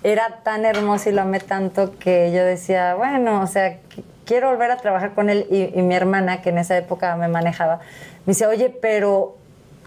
era 0.04 0.42
tan 0.44 0.66
hermoso 0.66 1.10
y 1.10 1.14
lo 1.14 1.22
amé 1.22 1.40
tanto 1.40 1.98
que 1.98 2.32
yo 2.34 2.44
decía, 2.44 2.96
bueno, 2.96 3.42
o 3.42 3.48
sea, 3.48 3.80
quiero 4.26 4.50
volver 4.50 4.72
a 4.72 4.78
trabajar 4.78 5.14
con 5.14 5.30
él 5.30 5.48
y, 5.50 5.78
y 5.78 5.82
mi 5.82 5.96
hermana, 5.96 6.42
que 6.42 6.50
en 6.50 6.58
esa 6.58 6.78
época 6.78 7.16
me 7.16 7.28
manejaba, 7.28 7.80
me 8.26 8.32
dice, 8.32 8.48
oye, 8.48 8.70
pero 8.70 9.36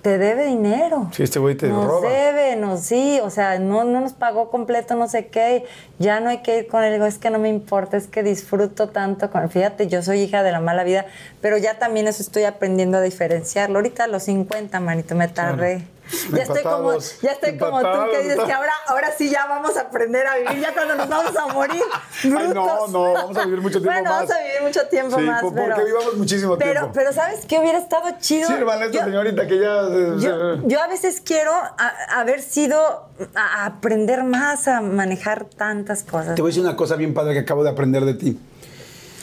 te 0.03 0.19
debe 0.19 0.47
dinero. 0.47 1.11
Sí, 1.13 1.23
este 1.23 1.39
güey 1.39 1.57
te 1.57 1.69
nos 1.69 1.87
roba. 1.87 2.09
debe, 2.09 2.57
nos 2.57 2.81
sí, 2.81 3.21
o 3.23 3.31
sea, 3.31 3.59
no, 3.59 3.85
no 3.85 4.01
nos 4.01 4.13
pagó 4.13 4.51
completo, 4.51 4.95
no 4.95 5.09
sé 5.09 5.27
qué, 5.27 5.65
ya 5.99 6.21
no 6.21 6.31
hay 6.31 6.39
que 6.39 6.59
ir 6.59 6.67
con 6.69 6.85
él. 6.85 6.93
Digo, 6.93 7.07
es 7.07 7.19
que 7.19 7.31
no 7.31 7.39
me 7.39 7.49
importa, 7.49 7.97
es 7.97 8.07
que 8.07 8.23
disfruto 8.23 8.89
tanto 8.89 9.31
con 9.31 9.51
Fíjate, 9.51 9.89
yo 9.89 10.03
soy 10.03 10.21
hija 10.21 10.43
de 10.43 10.53
la 10.53 10.61
mala 10.61 10.85
vida, 10.85 11.07
pero 11.41 11.59
ya 11.59 11.79
también 11.79 12.07
eso 12.07 12.23
estoy 12.23 12.45
aprendiendo 12.45 12.99
a 12.99 13.01
diferenciarlo. 13.01 13.79
Ahorita 13.79 14.05
a 14.05 14.07
los 14.07 14.25
50, 14.25 14.79
manito, 14.81 15.15
me 15.15 15.29
tardé. 15.29 15.83
Ya 16.33 16.43
estoy 16.43 16.63
como, 16.63 16.99
ya 16.99 17.33
estoy 17.33 17.59
como 17.59 17.81
tú 17.81 18.11
que 18.13 18.23
dices 18.23 18.39
que 18.45 18.53
ahora, 18.53 18.73
ahora 18.87 19.09
sí 19.17 19.31
ya 19.31 19.47
vamos 19.47 19.77
a 19.77 19.83
aprender 19.83 20.27
a 20.27 20.37
vivir, 20.37 20.61
ya 20.61 20.73
cuando 20.73 20.95
nos 20.95 21.09
vamos 21.09 21.37
a 21.37 21.47
morir. 21.53 21.83
Ay, 22.25 22.31
no, 22.55 22.89
no, 22.89 23.13
vamos 23.13 23.37
a 23.37 23.45
vivir 23.45 23.61
mucho 23.61 23.81
tiempo 23.81 23.91
bueno, 23.93 24.11
más. 24.11 24.21
vamos 24.21 24.31
a 24.31 24.39
vivir 24.43 24.63
mucho 24.63 24.89
tiempo 24.89 25.17
Sí, 25.19 25.23
más. 25.25 25.41
po- 25.43 25.55
porque 25.55 25.71
pero, 25.75 25.85
vivamos 25.87 26.17
muchísimo 26.17 26.57
pero, 26.59 26.73
tiempo. 26.73 26.91
Pero, 26.95 27.13
¿sabes 27.13 27.45
qué 27.47 27.59
hubiera 27.59 27.79
estado 27.79 28.07
chido? 28.21 28.49
A 28.49 28.55
esta 28.85 28.91
Yo- 28.91 29.05
señorita 29.05 29.47
que 29.47 29.59
ya... 29.59 29.87
se- 29.89 30.25
yo, 30.27 30.67
yo 30.67 30.83
a 30.83 30.87
veces 30.89 31.21
quiero 31.25 31.53
a- 31.53 32.21
haber 32.21 32.41
sido, 32.43 33.09
a 33.35 33.67
aprender 33.67 34.25
más 34.25 34.67
a 34.69 34.81
manejar 34.81 35.45
tantas 35.45 36.03
cosas. 36.05 36.35
Te 36.37 36.43
voy 36.43 36.49
a 36.49 36.53
decir 36.53 36.63
una 36.63 36.77
cosa 36.77 36.97
bien 36.97 37.13
padre 37.15 37.35
que 37.35 37.41
acabo 37.41 37.65
de 37.65 37.71
aprender 37.71 38.05
de 38.05 38.15
ti. 38.15 38.39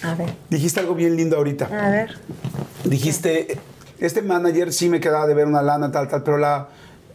A 0.04 0.14
ver, 0.14 0.34
Dijiste 0.50 0.80
algo 0.82 0.94
bien 0.94 1.16
lindo 1.16 1.36
ahorita. 1.38 1.66
a 1.66 1.90
ver. 1.90 2.18
Dijiste, 2.84 3.58
este 4.00 4.22
manager 4.22 4.74
sí 4.74 4.90
me 4.90 5.00
quedaba 5.00 5.28
de 5.28 5.34
ver 5.34 5.48
una 5.48 5.62
lana, 5.62 5.92
tal, 5.92 6.08
tal, 6.08 6.24
pero 6.24 6.38
la, 6.38 6.70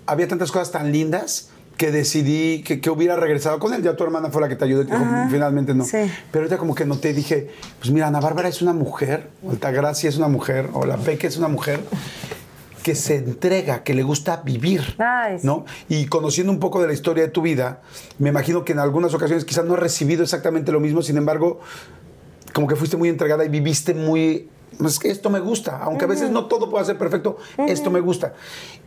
había 0.06 0.28
tantas 0.28 0.50
cosas 0.52 0.70
tan 0.70 0.92
lindas 0.92 1.50
que 1.76 1.90
decidí 1.90 2.62
que, 2.62 2.80
que 2.80 2.90
hubiera 2.90 3.16
regresado 3.16 3.58
con 3.58 3.72
él. 3.72 3.82
Ya 3.82 3.96
tu 3.96 4.04
hermana 4.04 4.28
fue 4.28 4.42
la 4.42 4.48
que 4.48 4.56
te 4.56 4.66
ayudó 4.66 4.82
y 4.82 4.84
te 4.86 4.92
dijo, 4.92 5.04
Ajá, 5.04 5.28
finalmente 5.30 5.72
no. 5.74 5.84
sí. 5.84 6.10
Pero 6.30 6.44
ahorita 6.44 6.58
como 6.58 6.74
que 6.74 6.84
noté, 6.84 7.14
dije, 7.14 7.50
pues 7.78 7.90
mira, 7.90 8.06
Ana 8.08 8.20
Bárbara 8.20 8.48
es 8.48 8.60
una 8.60 8.74
mujer, 8.74 9.30
o 9.42 9.50
Altagracia 9.50 10.08
es 10.08 10.18
una 10.18 10.28
mujer, 10.28 10.68
o 10.74 10.84
la 10.84 10.98
Peque 10.98 11.26
es 11.26 11.38
una 11.38 11.48
mujer 11.48 11.80
que 12.82 12.94
se 12.94 13.16
entrega, 13.16 13.82
que 13.82 13.94
le 13.94 14.02
gusta 14.02 14.42
vivir. 14.44 14.96
¿no? 15.42 15.64
Y 15.88 16.06
conociendo 16.06 16.52
un 16.52 16.60
poco 16.60 16.80
de 16.80 16.86
la 16.86 16.92
historia 16.92 17.24
de 17.24 17.30
tu 17.30 17.42
vida, 17.42 17.80
me 18.18 18.28
imagino 18.28 18.64
que 18.64 18.72
en 18.72 18.78
algunas 18.78 19.14
ocasiones 19.14 19.44
quizás 19.44 19.64
no 19.64 19.74
has 19.74 19.80
recibido 19.80 20.22
exactamente 20.22 20.72
lo 20.72 20.80
mismo, 20.80 21.02
sin 21.02 21.16
embargo, 21.16 21.60
como 22.52 22.66
que 22.66 22.76
fuiste 22.76 22.96
muy 22.96 23.08
entregada 23.08 23.44
y 23.44 23.48
viviste 23.48 23.94
muy... 23.94 24.48
Es 24.84 24.98
que 24.98 25.10
esto 25.10 25.30
me 25.30 25.40
gusta, 25.40 25.78
aunque 25.78 26.04
a 26.04 26.08
veces 26.08 26.30
no 26.30 26.46
todo 26.46 26.70
pueda 26.70 26.84
ser 26.84 26.96
perfecto, 26.96 27.36
esto 27.66 27.90
me 27.90 28.00
gusta. 28.00 28.34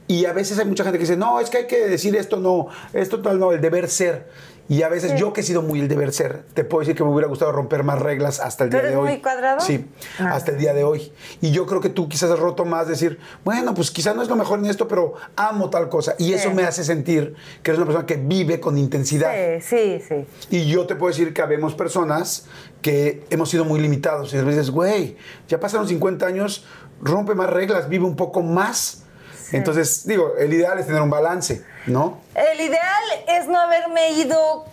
Y 0.08 0.26
a 0.26 0.34
veces 0.34 0.58
hay 0.60 0.65
mucha 0.65 0.84
gente 0.84 0.98
que 0.98 1.04
dice, 1.04 1.17
no, 1.17 1.39
es 1.39 1.50
que 1.50 1.60
hay 1.60 1.67
que 1.67 1.88
decir 1.88 2.15
esto 2.15 2.38
no, 2.38 2.67
esto 2.93 3.22
tal 3.22 3.39
no, 3.39 3.52
el 3.52 3.62
deber 3.62 3.89
ser. 3.89 4.28
Y 4.69 4.82
a 4.84 4.89
veces 4.89 5.19
yo 5.19 5.34
que 5.34 5.41
he 5.41 5.43
sido 5.43 5.62
muy 5.62 5.82
el 5.82 5.89
deber 5.89 6.13
ser, 6.13 6.43
te 6.54 6.63
puedo 6.63 6.80
decir 6.80 6.95
que 6.95 7.04
me 7.04 7.10
hubiera 7.12 7.28
gustado 7.28 7.52
romper 7.52 7.84
más 7.84 7.99
reglas 8.02 8.39
hasta 8.39 8.63
el 8.63 8.69
¿Tú 8.69 8.78
día 8.78 8.80
eres 8.84 8.91
de 8.93 8.97
hoy. 8.97 9.08
muy 9.10 9.21
cuadrado? 9.21 9.60
Sí, 9.60 9.86
Ah. 10.19 10.32
hasta 10.34 10.52
el 10.52 10.58
día 10.58 10.73
de 10.73 10.86
hoy. 10.86 11.12
Y 11.41 11.52
yo 11.52 11.65
creo 11.65 11.82
que 11.82 11.89
tú 11.89 12.08
quizás 12.08 12.32
has 12.32 12.39
roto 12.39 12.63
más, 12.63 12.88
decir, 12.88 13.19
bueno, 13.43 13.73
pues 13.73 13.91
quizás 13.91 14.15
no 14.15 14.21
es 14.21 14.30
lo 14.30 14.38
mejor 14.38 14.60
en 14.60 14.65
esto, 14.67 14.88
pero 14.88 15.15
amo 15.36 15.69
tal 15.69 15.89
cosa. 15.89 16.15
Y 16.17 16.32
eso 16.34 16.49
me 16.52 16.63
hace 16.63 16.84
sentir 16.86 17.36
que 17.62 17.71
eres 17.71 17.78
una 17.78 17.86
persona 17.88 18.06
que 18.06 18.15
vive 18.15 18.62
con 18.62 18.78
intensidad. 18.78 19.34
Sí, 19.62 19.99
sí, 19.99 20.02
sí. 20.08 20.26
Y 20.49 20.65
yo 20.71 20.88
te 20.88 20.95
puedo 20.95 21.12
decir 21.12 21.34
que 21.34 21.41
habemos 21.41 21.76
personas 21.76 22.45
que 22.82 23.26
hemos 23.30 23.49
sido 23.49 23.65
muy 23.65 23.82
limitados. 23.82 24.34
Y 24.34 24.38
a 24.38 24.43
veces, 24.43 24.71
güey, 24.71 25.17
ya 25.49 25.60
pasaron 25.60 25.88
50 25.89 26.26
años, 26.26 26.65
rompe 27.02 27.36
más 27.36 27.49
reglas, 27.49 27.89
vive 27.89 28.06
un 28.06 28.15
poco 28.15 28.41
más. 28.41 29.03
Entonces, 29.51 30.06
digo, 30.08 30.36
el 30.38 30.53
ideal 30.53 30.79
es 30.79 30.86
tener 30.88 31.01
un 31.01 31.10
balance, 31.10 31.63
¿no? 31.88 32.19
El 32.36 32.60
ideal 32.62 33.03
es 33.27 33.47
no 33.47 33.60
haberme 33.60 34.12
ido 34.13 34.65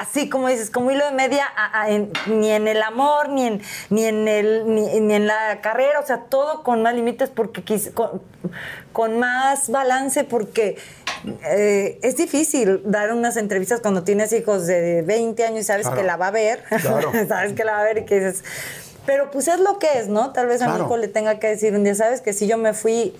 así 0.00 0.28
como 0.28 0.48
dices, 0.48 0.68
como 0.70 0.90
hilo 0.90 1.04
de 1.04 1.12
media, 1.12 1.44
a- 1.56 1.82
a- 1.82 1.90
en- 1.90 2.12
ni 2.26 2.50
en 2.50 2.66
el 2.66 2.82
amor, 2.82 3.28
ni 3.28 3.46
en, 3.46 3.62
ni 3.88 4.04
en 4.04 4.26
el, 4.28 4.64
ni, 4.66 5.00
ni 5.00 5.14
en 5.14 5.26
la 5.26 5.60
carrera, 5.62 6.00
o 6.00 6.06
sea, 6.06 6.24
todo 6.24 6.62
con 6.64 6.82
más 6.82 6.94
límites 6.94 7.30
porque 7.30 7.62
con, 7.94 8.20
con 8.92 9.18
más 9.20 9.68
balance, 9.70 10.24
porque 10.24 10.76
eh, 11.44 11.98
es 12.02 12.16
difícil 12.16 12.82
dar 12.84 13.12
unas 13.12 13.36
entrevistas 13.36 13.80
cuando 13.80 14.02
tienes 14.02 14.32
hijos 14.32 14.66
de 14.66 15.02
20 15.02 15.44
años 15.46 15.60
y 15.60 15.64
sabes 15.64 15.86
Claro. 15.86 16.00
que 16.00 16.06
la 16.06 16.16
va 16.16 16.26
a 16.28 16.32
ver, 16.32 16.64
Claro. 16.80 17.12
sabes 17.28 17.52
que 17.52 17.62
la 17.64 17.72
va 17.72 17.80
a 17.80 17.84
ver 17.84 17.98
y 17.98 18.04
que 18.06 18.16
dices, 18.20 18.42
pero 19.06 19.30
pues 19.30 19.48
es 19.48 19.60
lo 19.60 19.78
que 19.78 19.98
es, 19.98 20.08
¿no? 20.08 20.32
Tal 20.32 20.46
vez 20.46 20.62
a 20.62 20.68
mi 20.68 20.80
hijo 20.80 20.96
le 20.96 21.08
tenga 21.08 21.38
que 21.38 21.48
decir 21.48 21.74
un 21.74 21.84
día, 21.84 21.94
sabes 21.94 22.20
que 22.20 22.32
si 22.32 22.46
yo 22.46 22.56
me 22.58 22.74
fui 22.74 23.14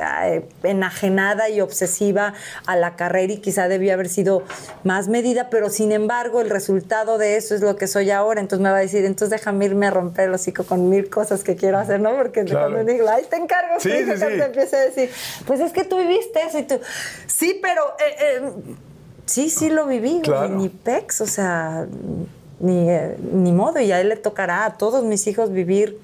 eh, 0.00 0.48
enajenada 0.62 1.48
y 1.48 1.60
obsesiva 1.60 2.32
a 2.66 2.76
la 2.76 2.94
carrera 2.94 3.32
y 3.32 3.38
quizá 3.38 3.66
debía 3.66 3.94
haber 3.94 4.08
sido 4.08 4.44
más 4.84 5.08
medida, 5.08 5.50
pero 5.50 5.70
sin 5.70 5.90
embargo 5.90 6.40
el 6.40 6.50
resultado 6.50 7.18
de 7.18 7.36
eso 7.36 7.54
es 7.56 7.62
lo 7.62 7.74
que 7.76 7.88
soy 7.88 8.10
ahora. 8.12 8.40
Entonces 8.40 8.62
me 8.62 8.70
va 8.70 8.76
a 8.76 8.80
decir, 8.80 9.04
entonces 9.04 9.30
déjame 9.30 9.64
irme 9.64 9.86
a 9.88 9.90
romper 9.90 10.28
el 10.28 10.34
hocico 10.34 10.62
con 10.64 10.88
mil 10.88 11.10
cosas 11.10 11.42
que 11.42 11.56
quiero 11.56 11.78
hacer, 11.78 12.00
¿no? 12.00 12.14
Porque 12.16 12.44
Claro. 12.44 12.72
cuando 12.72 12.92
digo, 12.92 13.08
ay, 13.08 13.24
te 13.28 13.36
encargo, 13.36 13.80
Sí, 13.80 13.90
sí, 14.04 14.04
sí, 14.04 14.18
te 14.20 14.44
empieza 14.44 14.76
a 14.76 14.80
decir, 14.80 15.10
pues 15.46 15.58
es 15.60 15.72
que 15.72 15.84
tú 15.84 15.98
viviste 15.98 16.40
eso 16.46 16.58
y 16.60 16.62
tú, 16.62 16.80
sí, 17.26 17.58
pero 17.60 17.82
eh, 17.98 18.16
eh, 18.20 18.52
sí, 19.26 19.50
sí 19.50 19.68
lo 19.68 19.86
viví, 19.86 20.20
Claro. 20.22 20.48
ni 20.48 20.68
pex, 20.68 21.20
o 21.22 21.26
sea, 21.26 21.86
ni, 22.60 22.90
eh, 22.90 23.16
ni 23.32 23.52
modo, 23.52 23.80
y 23.80 23.92
a 23.92 24.00
él 24.00 24.08
le 24.08 24.16
tocará 24.16 24.64
a 24.64 24.76
todos 24.76 25.04
mis 25.04 25.26
hijos 25.26 25.52
vivir 25.52 25.98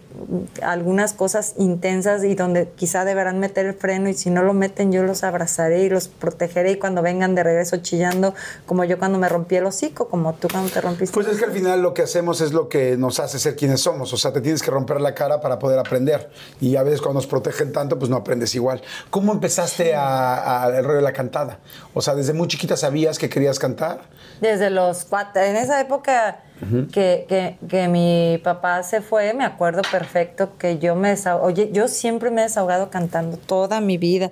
algunas 0.63 1.13
cosas 1.13 1.55
intensas 1.59 2.25
y 2.25 2.35
donde 2.35 2.69
quizá 2.77 3.05
deberán 3.05 3.41
meter 3.41 3.67
el 3.67 3.75
freno 3.75 4.09
y 4.09 4.15
si 4.15 4.31
no 4.31 4.43
lo 4.43 4.55
meten 4.55 4.93
yo 4.93 5.03
los 5.03 5.25
abrazaré 5.25 5.83
y 5.83 5.89
los 5.89 6.09
protegeré 6.09 6.73
y 6.73 6.79
cuando 6.79 7.03
vengan 7.03 7.35
de 7.35 7.43
regreso 7.43 7.79
chillando 7.79 8.35
como 8.67 8.85
yo 8.85 8.99
cuando 8.99 9.19
me 9.19 9.29
rompí 9.29 9.57
el 9.57 9.67
hocico, 9.67 10.09
como 10.09 10.35
tú 10.35 10.49
cuando 10.51 10.71
te 10.71 10.81
rompiste. 10.81 11.13
Pues 11.13 11.27
es 11.27 11.39
que 11.39 11.45
al 11.45 11.53
final 11.53 11.83
lo 11.83 11.95
que 11.95 12.03
hacemos 12.03 12.41
es 12.41 12.53
lo 12.53 12.69
que 12.69 12.97
nos 12.97 13.19
hace 13.19 13.39
ser 13.39 13.57
quienes 13.57 13.81
somos. 13.81 14.13
O 14.13 14.17
sea, 14.17 14.33
te 14.33 14.41
tienes 14.41 14.63
que 14.63 14.71
romper 14.71 15.01
la 15.01 15.15
cara 15.15 15.41
para 15.41 15.59
poder 15.59 15.79
aprender. 15.79 16.31
Y 16.61 16.77
a 16.77 16.83
veces 16.83 17.01
cuando 17.01 17.19
nos 17.19 17.27
protegen 17.27 17.73
tanto, 17.73 17.99
pues 17.99 18.11
no 18.11 18.17
aprendes 18.17 18.55
igual. 18.55 18.83
¿Cómo 19.11 19.33
empezaste 19.33 19.95
al 19.95 20.85
rollo 20.85 20.97
de 20.97 21.03
la 21.03 21.13
cantada? 21.13 21.59
O 21.93 22.01
sea, 22.01 22.15
desde 22.15 22.33
muy 22.33 22.49
chiquita 22.49 22.77
sabías 22.77 23.19
que 23.19 23.29
querías 23.29 23.59
cantar. 23.59 24.03
Desde 24.41 24.71
los 24.71 25.05
cuatro, 25.05 25.43
en 25.43 25.57
esa 25.57 25.81
época 25.81 26.44
que, 26.93 27.27
que- 27.29 27.57
que 27.69 27.89
mi 27.89 28.41
papá 28.43 28.83
se 28.83 29.01
fue, 29.01 29.35
me 29.35 29.45
acuerdo 29.45 29.83
perfecto 29.91 30.57
que 30.59 30.79
yo 30.79 30.95
me. 30.95 31.15
Oye, 31.41 31.71
yo 31.73 31.89
siempre 31.89 32.31
me 32.31 32.41
he 32.43 32.45
desahogado 32.45 32.91
cantando 32.91 33.37
toda 33.37 33.81
mi 33.81 33.99
vida. 33.99 34.31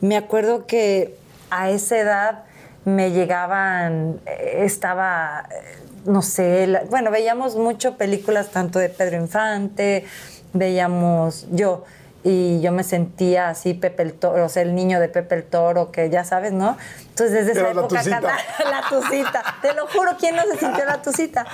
Me 0.00 0.16
acuerdo 0.16 0.66
que 0.66 1.16
a 1.50 1.70
esa 1.70 1.98
edad 1.98 2.42
me 2.84 3.10
llegaban, 3.10 4.20
eh, 4.26 4.62
estaba, 4.64 5.48
eh, 5.50 5.78
no 6.04 6.22
sé, 6.22 6.80
bueno, 6.90 7.10
veíamos 7.10 7.56
mucho 7.56 7.96
películas 7.96 8.48
tanto 8.50 8.78
de 8.78 8.88
Pedro 8.88 9.16
Infante, 9.16 10.04
veíamos 10.52 11.46
yo. 11.50 11.84
Y 12.28 12.60
yo 12.60 12.72
me 12.72 12.82
sentía 12.82 13.50
así, 13.50 13.72
Pepe 13.74 14.02
el 14.02 14.12
Toro, 14.14 14.46
o 14.46 14.48
sea, 14.48 14.62
el 14.62 14.74
niño 14.74 14.98
de 14.98 15.08
Pepe 15.08 15.36
el 15.36 15.44
Toro, 15.44 15.92
que 15.92 16.10
ya 16.10 16.24
sabes, 16.24 16.52
¿no? 16.52 16.76
Entonces, 17.10 17.32
desde 17.46 17.52
esa 17.52 17.60
Era 17.60 17.74
la 17.74 17.80
época 17.82 17.98
tucita. 17.98 18.20
cantaba- 18.20 18.70
la 18.70 18.82
tucita. 18.88 19.42
Te 19.62 19.74
lo 19.74 19.86
juro, 19.86 20.16
¿quién 20.18 20.34
no 20.34 20.42
se 20.42 20.58
sintió 20.58 20.84
la 20.86 21.02
tucita? 21.02 21.46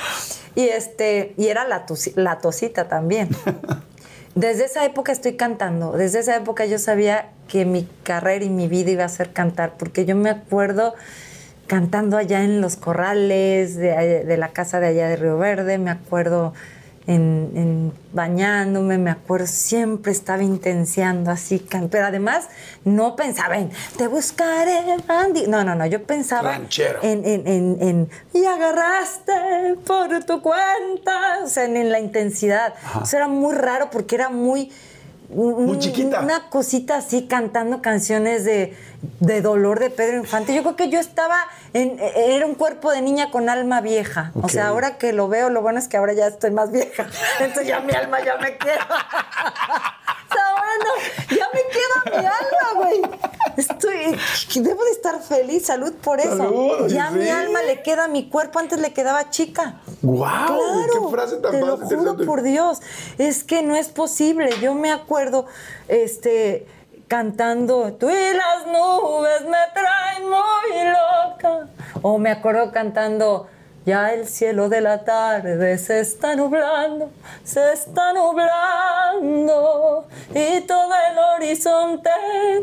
Y 0.55 0.69
este, 0.69 1.35
y 1.37 1.49
era 1.49 1.67
la, 1.69 1.85
tuci- 1.85 2.15
la 2.17 2.39
tosita 2.39 2.89
también. 2.89 3.29
Desde 4.35 4.65
esa 4.65 4.85
época 4.87 5.13
estoy 5.13 5.37
cantando. 5.37 5.93
Desde 5.93 6.21
esa 6.21 6.37
época 6.37 6.65
yo 6.65 6.79
sabía 6.79 7.27
que 7.49 7.67
mi 7.67 7.87
carrera 8.03 8.43
y 8.45 8.49
mi 8.49 8.67
vida 8.67 8.91
iba 8.93 9.05
a 9.05 9.09
ser 9.11 9.33
cantar, 9.35 9.75
porque 9.77 10.07
yo 10.07 10.17
me 10.17 10.31
acuerdo 10.31 10.95
cantando 11.67 12.17
allá 12.17 12.43
en 12.43 12.61
los 12.63 12.77
corrales 12.77 13.77
de, 13.77 14.25
de 14.25 14.37
la 14.39 14.49
casa 14.49 14.81
de 14.81 14.87
allá 14.89 15.09
de 15.09 15.17
Río 15.17 15.37
Verde, 15.39 15.77
me 15.79 15.91
acuerdo 15.91 16.55
en, 17.07 17.51
en 17.55 17.93
bañándome, 18.13 18.99
me 18.99 19.11
acuerdo, 19.11 19.47
siempre 19.47 20.13
estaba 20.13 20.43
intenseando 20.43 21.31
así, 21.31 21.67
pero 21.91 22.07
además 22.07 22.49
no 22.85 23.17
pensaba 23.17 23.59
en 23.59 23.71
te 23.97 24.07
buscaré, 24.07 24.97
Andy. 25.09 25.47
No, 25.47 25.65
no, 25.65 25.75
no, 25.75 25.87
yo 25.87 26.03
pensaba 26.05 26.53
Ranchero. 26.53 27.01
en, 27.03 27.25
en, 27.25 27.47
en, 27.47 27.77
en, 27.81 28.11
y 28.33 28.45
agarraste 28.45 29.33
por 29.87 30.25
tu 30.25 30.43
cuenta, 30.43 31.41
o 31.45 31.49
sea, 31.49 31.65
en, 31.65 31.77
en 31.77 31.91
la 31.91 32.01
intensidad. 32.01 32.75
Eso 33.03 33.17
era 33.17 33.29
muy 33.29 33.55
raro 33.55 33.91
porque 33.91 34.15
era 34.15 34.29
muy... 34.29 34.71
Muy 35.33 35.79
chiquita. 35.79 36.21
Una 36.21 36.49
cosita 36.51 36.97
así 36.97 37.27
cantando 37.27 37.81
canciones 37.81 38.45
de, 38.45 38.77
de 39.21 39.41
dolor 39.41 39.81
de 39.81 39.91
Pedro 39.91 40.19
Infante. 40.19 40.55
Yo 40.55 40.63
creo 40.63 40.77
que 40.77 40.89
yo 40.89 41.01
estaba 41.01 41.47
en. 41.73 41.99
Era 41.99 42.47
un 42.47 42.55
cuerpo 42.55 42.91
de 42.91 43.03
niña 43.03 43.31
con 43.31 43.49
alma 43.49 43.81
vieja. 43.81 44.33
O 44.43 44.49
sea, 44.49 44.69
ahora 44.69 44.99
que 44.99 45.13
lo 45.13 45.29
veo, 45.29 45.49
lo 45.49 45.63
bueno 45.63 45.79
es 45.79 45.89
que 45.89 45.97
ahora 45.97 46.13
ya 46.13 46.27
estoy 46.27 46.51
más 46.51 46.71
vieja. 46.71 47.07
Entonces 47.41 47.67
ya 47.67 47.81
mi 47.81 47.93
alma 47.93 48.23
ya 48.25 48.37
me 48.37 48.57
queda. 48.59 48.87
No, 50.79 51.37
ya 51.37 51.47
me 51.53 51.61
queda 51.71 52.21
mi 52.21 52.27
alma, 52.27 52.75
güey. 52.77 53.03
Estoy. 53.57 54.17
Debo 54.63 54.85
de 54.85 54.91
estar 54.91 55.21
feliz, 55.23 55.67
salud 55.67 55.93
por 56.03 56.21
eso. 56.21 56.37
Salud, 56.37 56.89
ya 56.89 57.11
sí. 57.11 57.19
mi 57.19 57.29
alma 57.29 57.63
le 57.63 57.83
queda 57.83 58.05
a 58.05 58.09
mi 58.09 58.29
cuerpo, 58.29 58.59
antes 58.59 58.79
le 58.81 58.93
quedaba 58.93 59.31
chica. 59.31 59.81
¡Guau! 60.03 60.47
Claro, 60.47 61.07
¡Qué 61.07 61.11
frase 61.11 61.37
tan 61.37 61.53
te 61.53 61.61
lo 61.61 61.77
juro 61.77 62.17
por 62.25 62.43
Dios, 62.43 62.81
es 63.19 63.45
que 63.45 63.63
no 63.63 63.77
es 63.77 63.89
posible. 63.89 64.51
Yo 64.61 64.75
me 64.75 64.91
acuerdo, 64.91 65.47
este, 65.89 66.67
cantando, 67.09 67.93
tú 67.93 68.09
y 68.09 68.35
las 68.35 68.67
nubes 68.67 69.43
me 69.43 69.59
traen 69.75 70.29
muy 70.31 70.89
loca. 70.89 71.69
O 72.01 72.19
me 72.19 72.31
acuerdo 72.31 72.73
cantando, 72.73 73.49
ya 73.85 74.13
el 74.13 74.29
cielo 74.29 74.69
de 74.69 74.81
la 74.81 75.05
tarde 75.05 75.77
se 75.79 76.01
está 76.01 76.37
nublando, 76.37 77.11
se 77.45 77.73
está 77.73 78.13
nublando 78.13 80.07
y 80.35 80.61
todo 80.63 80.93
el 81.11 81.19
horizonte, 81.37 82.11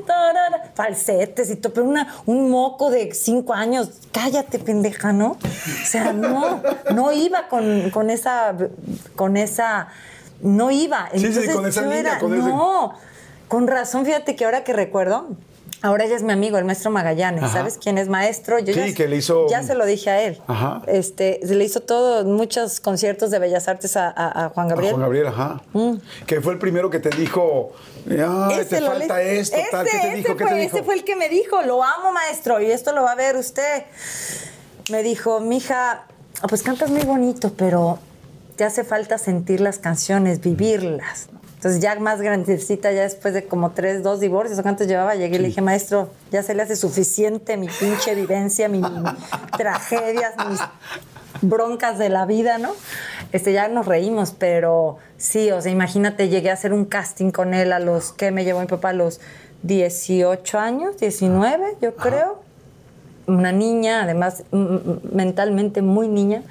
tarara. 0.05 0.71
falsetes 0.75 1.49
y 1.49 1.55
todo, 1.57 1.73
pero 1.73 1.85
una, 1.87 2.15
un 2.25 2.49
moco 2.49 2.89
de 2.89 3.13
cinco 3.13 3.53
años, 3.53 3.91
cállate 4.11 4.59
pendeja, 4.59 5.11
¿no? 5.13 5.31
O 5.31 5.85
sea, 5.85 6.13
no, 6.13 6.61
no 6.93 7.11
iba 7.11 7.47
con, 7.47 7.89
con 7.91 8.09
esa, 8.09 8.55
con 9.15 9.35
esa, 9.37 9.89
no 10.41 10.71
iba. 10.71 11.09
Sí, 11.13 11.19
sí, 11.19 11.25
Entonces, 11.27 11.55
con 11.55 11.65
esa 11.65 11.81
niña, 11.81 11.99
era- 11.99 12.19
con 12.19 12.33
ese- 12.33 12.47
No, 12.49 12.93
con 13.47 13.67
razón, 13.67 14.05
fíjate 14.05 14.35
que 14.35 14.45
ahora 14.45 14.63
que 14.63 14.73
recuerdo, 14.73 15.27
ahora 15.81 16.05
ella 16.05 16.15
es 16.15 16.23
mi 16.23 16.33
amigo, 16.33 16.57
el 16.57 16.65
maestro 16.65 16.91
Magallanes. 16.91 17.43
Ajá. 17.43 17.53
¿Sabes 17.59 17.77
quién 17.77 17.97
es 17.97 18.07
maestro? 18.09 18.59
Yo 18.59 18.73
Sí, 18.73 18.89
ya, 18.89 18.93
que 18.95 19.07
le 19.07 19.15
hizo- 19.17 19.47
Ya 19.49 19.63
se 19.63 19.75
lo 19.75 19.85
dije 19.85 20.09
a 20.09 20.21
él. 20.21 20.41
Ajá. 20.47 20.81
Este, 20.87 21.39
se 21.45 21.55
le 21.55 21.63
hizo 21.63 21.79
todo, 21.81 22.23
muchos 22.25 22.79
conciertos 22.79 23.31
de 23.31 23.39
Bellas 23.39 23.67
Artes 23.67 23.95
a, 23.97 24.07
a- 24.09 24.45
a 24.45 24.49
Juan 24.49 24.67
A 24.67 24.69
Gabriel. 24.71 24.91
Juan 24.93 25.01
Gabriel, 25.03 25.27
ajá. 25.27 25.61
Que 26.25 26.41
fue 26.41 26.53
el 26.53 26.59
primero 26.59 26.89
que 26.89 26.99
te 26.99 27.09
dijo, 27.09 27.71
ay, 28.09 28.65
te 28.65 28.81
lo 28.81 28.87
falta 28.91 29.17
le- 29.17 29.39
esto, 29.39 29.57
tal. 29.71 29.85
¿Qué 29.85 29.91
te 29.91 29.97
dijo? 30.15 30.17
ese 30.17 30.35
¿Qué 30.37 30.43
fue, 30.45 30.51
te 30.53 30.55
dijo? 30.61 30.75
ese 30.77 30.85
fue 30.85 30.95
el 30.95 31.03
que 31.03 31.15
me 31.15 31.29
dijo, 31.29 31.61
lo 31.61 31.83
amo, 31.83 32.11
maestro, 32.11 32.59
y 32.61 32.71
esto 32.71 32.91
lo 32.93 33.03
va 33.03 33.11
a 33.11 33.15
ver 33.15 33.35
usted. 33.35 33.83
Me 34.91 35.03
dijo, 35.03 35.39
mija, 35.39 36.05
ah, 36.41 36.47
pues 36.47 36.63
cantas 36.63 36.89
muy 36.89 37.03
bonito, 37.03 37.53
pero 37.55 37.99
te 38.55 38.63
hace 38.65 38.83
falta 38.83 39.17
sentir 39.17 39.61
las 39.61 39.77
canciones, 39.77 40.41
vivirlas. 40.41 41.29
Entonces 41.59 41.81
ya 41.81 41.93
más 41.99 42.21
grandecita, 42.21 42.89
ya 42.93 43.01
después 43.01 43.33
de 43.33 43.43
como 43.45 43.71
tres, 43.71 44.01
dos 44.01 44.21
divorcios, 44.21 44.57
¿o 44.59 44.63
cuántos 44.63 44.87
llevaba? 44.87 45.15
Llegué 45.15 45.35
y 45.35 45.39
le 45.39 45.47
dije, 45.49 45.61
maestro, 45.61 46.09
ya 46.31 46.41
se 46.41 46.53
le 46.53 46.63
hace 46.63 46.77
suficiente 46.77 47.57
mi 47.57 47.67
pinche 47.67 48.15
vivencia, 48.15 48.69
mi, 48.69 48.79
mi- 48.79 48.87
tragedias, 49.57 50.33
mis 50.49 50.61
broncas 51.41 51.97
de 51.97 52.07
la 52.07 52.25
vida, 52.25 52.59
¿no? 52.59 52.69
Este, 53.33 53.51
ya 53.51 53.67
nos 53.67 53.87
reímos, 53.87 54.33
pero 54.39 54.99
sí, 55.17 55.51
o 55.51 55.61
sea, 55.61 55.69
imagínate, 55.69 56.29
llegué 56.29 56.49
a 56.49 56.53
hacer 56.53 56.71
un 56.71 56.85
casting 56.85 57.31
con 57.31 57.53
él 57.53 57.73
a 57.73 57.79
los, 57.79 58.13
¿qué 58.13 58.31
me 58.31 58.45
llevó 58.45 58.61
mi 58.61 58.67
papá? 58.67 58.89
A 58.91 58.93
los 58.93 59.19
18 59.63 60.59
años, 60.59 60.97
19, 60.97 61.75
yo 61.81 61.93
creo. 61.97 62.41
Una 63.27 63.51
niña, 63.51 64.03
además, 64.03 64.43
mentalmente 65.11 65.81
muy 65.81 66.07
niña. 66.07 66.41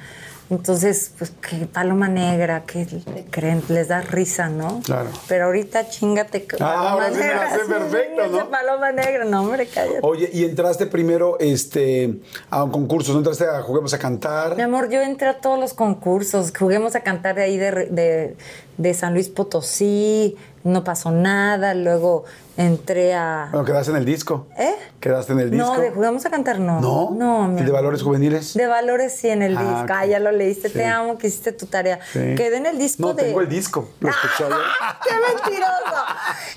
Entonces, 0.50 1.12
pues, 1.18 1.30
que 1.46 1.66
paloma 1.66 2.08
negra, 2.08 2.64
que 2.64 2.86
le 3.14 3.24
creen, 3.30 3.62
les 3.68 3.88
da 3.88 4.00
risa, 4.00 4.48
¿no? 4.48 4.80
Claro. 4.82 5.10
Pero 5.28 5.44
ahorita 5.46 5.90
chingate. 5.90 6.44
que 6.44 6.56
Ah, 6.58 6.98
sí 7.10 7.16
sé 7.16 7.22
sí, 7.22 7.68
perfecto, 7.68 8.26
¿no? 8.28 8.48
paloma 8.50 8.90
negra, 8.92 9.24
no, 9.26 9.42
hombre, 9.42 9.66
cállate. 9.66 9.98
Oye, 10.02 10.30
y 10.32 10.44
entraste 10.44 10.86
primero 10.86 11.38
este, 11.38 12.20
a 12.48 12.64
un 12.64 12.70
concurso, 12.70 13.12
¿no 13.12 13.18
entraste 13.18 13.44
a 13.46 13.60
Juguemos 13.60 13.92
a 13.92 13.98
Cantar? 13.98 14.56
Mi 14.56 14.62
amor, 14.62 14.88
yo 14.88 15.02
entré 15.02 15.28
a 15.28 15.38
todos 15.40 15.58
los 15.60 15.74
concursos. 15.74 16.50
Juguemos 16.58 16.94
a 16.96 17.00
cantar 17.00 17.34
de 17.34 17.42
ahí 17.42 17.58
de, 17.58 17.70
de- 17.90 18.36
de 18.78 18.94
San 18.94 19.12
Luis 19.12 19.28
Potosí. 19.28 20.36
No 20.64 20.82
pasó 20.84 21.10
nada. 21.12 21.72
Luego 21.74 22.24
entré 22.56 23.14
a. 23.14 23.48
Bueno, 23.52 23.64
quedaste 23.64 23.90
en 23.92 23.96
el 23.98 24.04
disco. 24.04 24.46
¿Eh? 24.58 24.74
¿Quedaste 25.00 25.32
en 25.32 25.38
el 25.40 25.50
disco? 25.52 25.74
No, 25.76 25.80
de 25.80 25.90
Jugamos 25.92 26.26
a 26.26 26.30
cantar 26.30 26.58
no. 26.58 26.80
¿No? 26.80 27.10
No, 27.12 27.48
mi 27.48 27.60
¿El 27.60 27.66
de. 27.66 27.72
Valores 27.72 28.02
Juveniles? 28.02 28.54
De 28.54 28.66
valores 28.66 29.14
sí 29.14 29.28
en 29.28 29.42
el 29.42 29.56
Ah, 29.56 29.62
disco. 29.62 29.86
Ah, 29.96 30.04
ya 30.06 30.18
lo 30.18 30.32
leíste. 30.32 30.68
Sí. 30.68 30.74
Te 30.74 30.84
amo, 30.84 31.16
que 31.16 31.28
hiciste 31.28 31.52
tu 31.52 31.66
tarea. 31.66 32.00
Sí. 32.12 32.34
Quedé 32.36 32.56
en 32.56 32.66
el 32.66 32.76
disco 32.78 33.02
No, 33.08 33.14
de. 33.14 33.22
tengo 33.22 33.40
el 33.40 33.48
disco. 33.48 33.88
Lo. 34.00 34.08
¡Qué 35.08 35.14
mentiroso! 35.34 36.04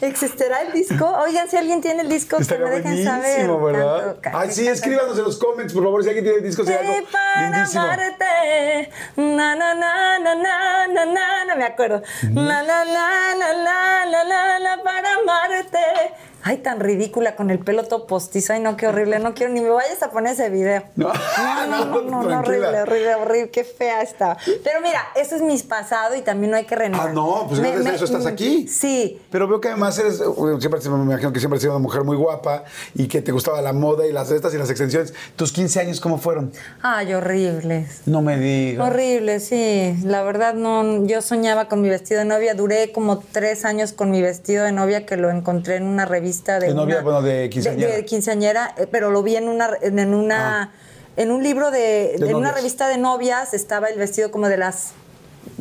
¿Existirá 0.02 0.62
el 0.64 0.74
disco? 0.74 1.06
Oigan, 1.24 1.48
si 1.50 1.58
alguien 1.58 1.80
tiene 1.82 2.02
el 2.02 2.10
disco, 2.10 2.38
que 2.38 2.58
me 2.58 2.70
dejen 2.72 3.04
saber. 3.06 3.48
¿verdad? 3.52 4.16
Ay, 4.34 4.52
sí, 4.52 4.68
escríbanos 4.68 5.18
en 5.18 5.24
los 5.26 5.38
comments, 5.38 5.74
por 5.74 5.84
favor, 5.84 6.02
si 6.04 6.10
alguien 6.10 6.26
tiene 6.26 6.40
el 6.40 6.44
disco, 6.44 6.64
sea 6.66 6.80
algo 6.80 6.94
para 7.12 7.50
lindísimo. 7.52 7.84
amarte. 7.84 8.90
Na, 9.18 9.56
na, 9.56 9.74
na, 9.76 10.20
na, 10.20 10.36
na, 10.36 10.88
na, 10.88 11.06
na, 11.06 11.46
no 11.48 11.56
me 11.56 11.64
acuerdo. 11.64 12.02
Na, 12.24 12.62
na, 12.64 12.86
na, 12.86 13.34
na, 13.36 13.54
na, 13.54 14.06
na, 14.06 14.24
na, 14.24 14.60
na, 14.60 14.78
para 14.84 15.10
amarte. 15.20 16.12
Ay, 16.44 16.58
tan 16.58 16.80
ridícula 16.80 17.36
con 17.36 17.52
el 17.52 17.60
pelo 17.60 17.84
todo 17.84 18.08
postizo. 18.08 18.54
Ay, 18.54 18.62
no, 18.62 18.76
qué 18.76 18.88
horrible. 18.88 19.20
No 19.20 19.34
quiero 19.34 19.54
ni 19.54 19.62
me 19.62 19.70
vayas 19.70 20.02
a 20.02 20.10
poner 20.10 20.34
ese 20.34 20.50
video. 20.50 20.84
No. 20.96 21.12
no, 21.38 21.68
no, 21.68 21.86
no, 21.86 22.02
no, 22.02 22.24
no, 22.24 22.40
horrible, 22.40 22.82
horrible, 22.82 23.16
horrible. 23.16 23.50
Qué 23.52 23.64
fea 23.64 24.02
estaba. 24.02 24.38
Pero 24.64 24.82
mira, 24.82 25.02
eso 25.16 25.36
es 25.36 25.42
mi 25.42 25.58
pasado 25.60 26.16
y 26.16 26.22
también 26.22 26.52
no 26.52 26.58
hay 26.58 26.66
que 26.66 26.76
renegar. 26.76 27.10
Ah, 27.10 27.14
no, 27.14 27.46
pues 27.48 27.60
gracias 27.60 27.86
a 27.86 27.94
eso 27.94 28.06
estás 28.06 28.26
aquí. 28.26 28.68
Sí. 28.68 29.22
Pero 29.30 29.48
veo 29.48 29.62
que 29.62 29.68
además 29.68 29.98
eres, 30.00 30.18
siempre 30.18 30.80
me 30.90 31.04
imagino 31.04 31.32
que 31.32 31.40
siempre 31.40 31.58
has 31.58 31.62
sido 31.62 31.74
una 31.74 31.84
mujer 31.84 32.04
muy 32.04 32.18
guapa 32.18 32.64
y 32.96 33.08
que 33.08 33.22
te 33.22 33.32
gustaba 33.32 33.62
la 33.62 33.74
moda 33.74 34.08
y 34.08 34.12
las 34.12 34.32
estas 34.32 34.54
y 34.54 34.58
las 34.58 34.70
extensiones. 34.70 35.14
¿Tus 35.36 35.52
15 35.52 35.80
años 35.80 36.02
cómo 36.02 36.18
fueron? 36.18 36.52
Ay, 36.82 37.14
horribles. 37.14 38.02
No 38.08 38.22
me 38.22 38.38
digas. 38.38 38.88
Horrible, 38.88 39.40
sí. 39.40 39.96
La 40.04 40.24
verdad, 40.24 40.56
no. 40.56 41.06
Yo 41.06 41.22
soñaba 41.22 41.66
con 41.66 41.82
mi 41.82 41.90
vestido 41.90 42.20
de 42.20 42.26
novia. 42.26 42.56
Duré 42.56 42.92
como 42.92 43.20
tres 43.20 43.64
años 43.64 43.94
con 43.94 44.10
mi 44.10 44.22
vestido 44.22 44.64
de 44.64 44.72
novia 44.72 45.06
que 45.06 45.18
lo 45.18 45.30
encontré 45.30 45.76
en 45.76 45.84
una 45.84 46.06
revista 46.06 46.31
de. 46.60 46.68
¿De 46.68 46.74
novia? 46.74 46.96
una- 46.96 47.04
Bueno, 47.04 47.22
de 47.22 47.50
quinceañera. 47.50 47.96
De, 47.96 48.06
quinceañera, 48.06 48.74
eh, 48.78 48.88
pero 48.90 49.12
lo 49.12 49.22
vi 49.24 49.36
en 49.36 49.48
una, 49.50 49.70
en, 49.82 50.14
una, 50.14 50.72
en 51.18 51.32
un 51.32 51.44
libro 51.44 51.72
de, 51.72 52.16
De 52.20 52.30
en 52.30 52.36
una 52.36 52.52
revista 52.52 52.88
de 52.88 52.98
novias. 52.98 53.54
Estaba 53.54 53.88
el 53.88 53.98
vestido 54.00 54.32
como 54.32 54.48
de 54.50 54.58
las 54.58 54.92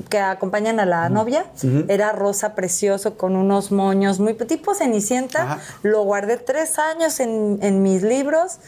que 0.08 0.18
acompañan 0.18 0.78
a 0.80 0.86
la 0.86 1.08
novia. 1.08 1.44
Era 1.88 2.12
rosa 2.12 2.54
precioso 2.54 3.16
con 3.16 3.36
unos 3.36 3.70
moños 3.72 4.20
muy 4.20 4.34
tipo 4.34 4.74
cenicienta. 4.74 5.42
Ajá. 5.42 5.58
Lo 5.82 6.02
guardé 6.04 6.36
tres 6.36 6.78
años 6.78 7.20
en, 7.20 7.58
en 7.62 7.82
mis 7.82 8.02
libros 8.02 8.58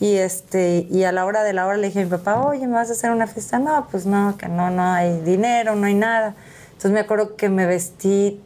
y 0.00 0.14
este 0.16 0.86
y 0.90 1.04
a 1.04 1.12
la 1.12 1.24
hora 1.24 1.42
de 1.42 1.52
la 1.52 1.66
hora 1.66 1.76
le 1.76 1.88
dije 1.88 2.00
a 2.00 2.04
mi 2.04 2.10
papá, 2.10 2.40
oye, 2.42 2.66
¿me 2.66 2.74
vas 2.74 2.88
a 2.90 2.92
hacer 2.92 3.10
una 3.10 3.26
fiesta? 3.26 3.58
No, 3.58 3.88
pues 3.90 4.06
no, 4.06 4.36
que 4.38 4.48
no, 4.48 4.70
no 4.70 4.82
hay 4.92 5.20
dinero, 5.20 5.74
no 5.74 5.86
hay 5.86 5.94
nada. 5.94 6.34
Entonces 6.68 6.92
me 6.92 7.00
acuerdo 7.00 7.34
que 7.36 7.48
me 7.48 7.66
vestí 7.66 8.40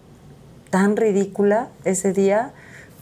tan 0.71 0.97
ridícula 0.97 1.69
ese 1.85 2.13
día 2.13 2.53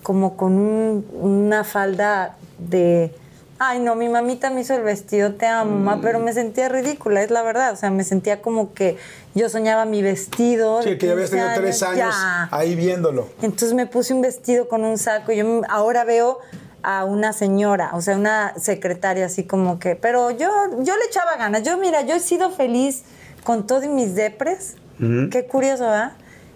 como 0.03 0.37
con 0.37 0.53
un- 0.55 1.07
una 1.13 1.65
falda 1.65 2.37
de... 2.59 3.15
Ay, 3.63 3.79
no, 3.79 3.95
mi 3.95 4.09
mamita 4.09 4.49
me 4.49 4.63
hizo 4.63 4.75
el 4.75 4.83
vestido, 4.83 5.35
te 5.35 5.47
amo, 5.47 5.73
mamá, 5.79 6.01
pero 6.01 6.19
me 6.19 6.33
sentía 6.33 6.71
ridícula, 6.71 7.23
es 7.23 7.31
la 7.31 7.43
verdad. 7.43 7.75
O 7.75 7.77
sea, 7.77 7.91
me 7.91 8.05
sentía 8.05 8.41
como 8.41 8.73
que 8.73 8.97
yo 9.35 9.51
soñaba 9.51 9.85
mi 9.85 10.01
vestido. 10.01 10.83
Sí, 10.83 10.97
que 10.97 11.07
ya 11.09 11.13
habías 11.13 11.29
15 11.29 11.45
tenido 11.45 11.61
tres 11.61 11.83
años 11.83 12.15
ya. 12.15 12.49
ahí 12.53 12.75
viéndolo. 12.75 13.29
Entonces 13.43 13.75
me 13.75 13.87
puse 13.87 14.15
un 14.15 14.23
vestido 14.23 14.67
con 14.67 14.83
un 14.83 14.97
saco 14.97 15.33
y 15.33 15.37
yo 15.37 15.61
ahora 15.69 16.05
veo 16.05 16.39
a 16.83 17.05
una 17.05 17.35
señora, 17.35 17.91
o 17.93 18.01
sea, 18.01 18.17
una 18.17 18.55
secretaria 18.59 19.27
así 19.27 19.45
como 19.45 19.79
que, 19.79 19.95
pero 19.95 20.31
yo 20.31 20.49
yo 20.79 20.97
le 20.97 21.05
echaba 21.05 21.37
ganas. 21.37 21.63
Yo 21.63 21.77
mira, 21.77 22.01
yo 22.01 22.15
he 22.15 22.21
sido 22.21 22.51
feliz 22.51 23.03
con 23.45 23.67
todos 23.67 23.85
mis 23.89 24.15
depres. 24.15 24.77
Qué 25.31 25.47
curioso, 25.47 25.85
¿verdad? 25.85 26.13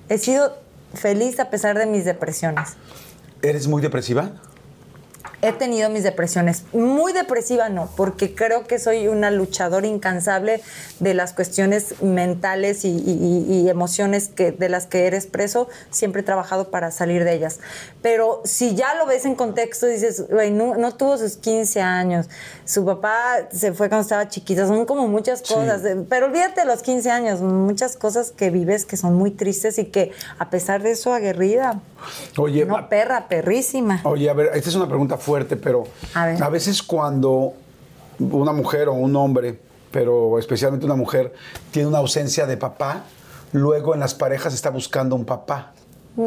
He 0.09 0.17
sido 0.17 0.57
feliz 0.95 1.39
a 1.39 1.51
pesar 1.51 1.77
de 1.77 1.85
mis 1.85 2.07
depresiones. 2.07 2.77
¿Eres 3.45 3.69
muy 3.69 3.83
depresiva? 3.83 4.31
He 5.47 5.53
tenido 5.53 5.91
mis 5.91 6.03
depresiones. 6.03 6.65
Muy 6.73 7.13
depresiva 7.13 7.69
no, 7.69 7.89
porque 7.97 8.35
creo 8.35 8.67
que 8.67 8.79
soy 8.79 9.09
una 9.09 9.31
luchadora 9.31 9.87
incansable 9.87 10.61
de 11.01 11.15
las 11.15 11.33
cuestiones 11.33 12.03
mentales 12.03 12.85
y, 12.85 12.89
y- 12.89 13.47
y- 13.65 13.69
emociones 13.69 14.29
que, 14.29 14.53
de 14.53 14.69
las 14.69 14.87
que 14.87 15.07
eres 15.07 15.27
preso. 15.27 15.69
Siempre 15.91 16.23
he 16.23 16.25
trabajado 16.25 16.71
para 16.71 16.91
salir 16.91 17.25
de 17.25 17.35
ellas. 17.35 17.61
Pero 18.03 18.41
si 18.45 18.75
ya 18.75 18.95
lo 18.95 19.07
ves 19.07 19.25
en 19.25 19.35
contexto, 19.35 19.87
dices, 19.87 20.25
güey, 20.31 20.51
no, 20.51 20.77
no 20.77 20.93
tuvo 20.95 21.19
sus 21.19 21.37
15 21.37 21.81
años. 21.81 22.29
Su 22.65 22.85
papá 22.85 23.49
se 23.53 23.73
fue 23.73 23.89
cuando 23.89 24.03
estaba 24.03 24.29
chiquita. 24.29 24.67
Son 24.67 24.87
como 24.87 25.09
muchas 25.09 25.43
cosas. 25.43 25.83
Pero 26.09 26.27
olvídate 26.27 26.61
de 26.63 26.67
los 26.67 26.83
15 26.83 27.11
años. 27.11 27.41
Muchas 27.41 27.97
cosas 27.97 28.31
que 28.31 28.51
vives 28.51 28.85
que 28.87 28.97
son 28.97 29.15
muy 29.15 29.31
tristes 29.31 29.79
y 29.79 29.87
que 29.87 30.13
a 30.39 30.49
pesar 30.51 30.83
de 30.83 30.93
eso, 30.93 31.13
aguerrida. 31.13 31.81
Oye, 32.37 32.65
No, 32.67 32.89
perra, 32.89 33.29
perrísima. 33.29 34.01
Oye, 34.05 34.29
a 34.29 34.35
ver, 34.35 34.51
esta 34.55 34.69
es 34.69 34.75
una 34.77 34.87
pregunta 34.87 35.17
fuerte, 35.17 35.34
pero 35.61 35.85
A 36.15 36.49
veces 36.49 36.83
cuando 36.83 37.55
una 38.19 38.53
mujer 38.53 38.89
o 38.89 38.95
un 38.95 39.17
hombre, 39.17 39.59
pero 39.91 40.39
especialmente 40.39 40.87
una 40.87 40.97
mujer, 40.97 41.33
tiene 41.71 41.89
una 41.89 41.99
ausencia 41.99 42.47
de 42.47 42.57
papá, 42.57 43.05
luego 43.53 43.95
en 43.95 44.01
las 44.01 44.15
parejas 44.15 44.55
está 44.55 44.71
buscando 44.71 45.17
un 45.17 45.25
papá. 45.25 45.73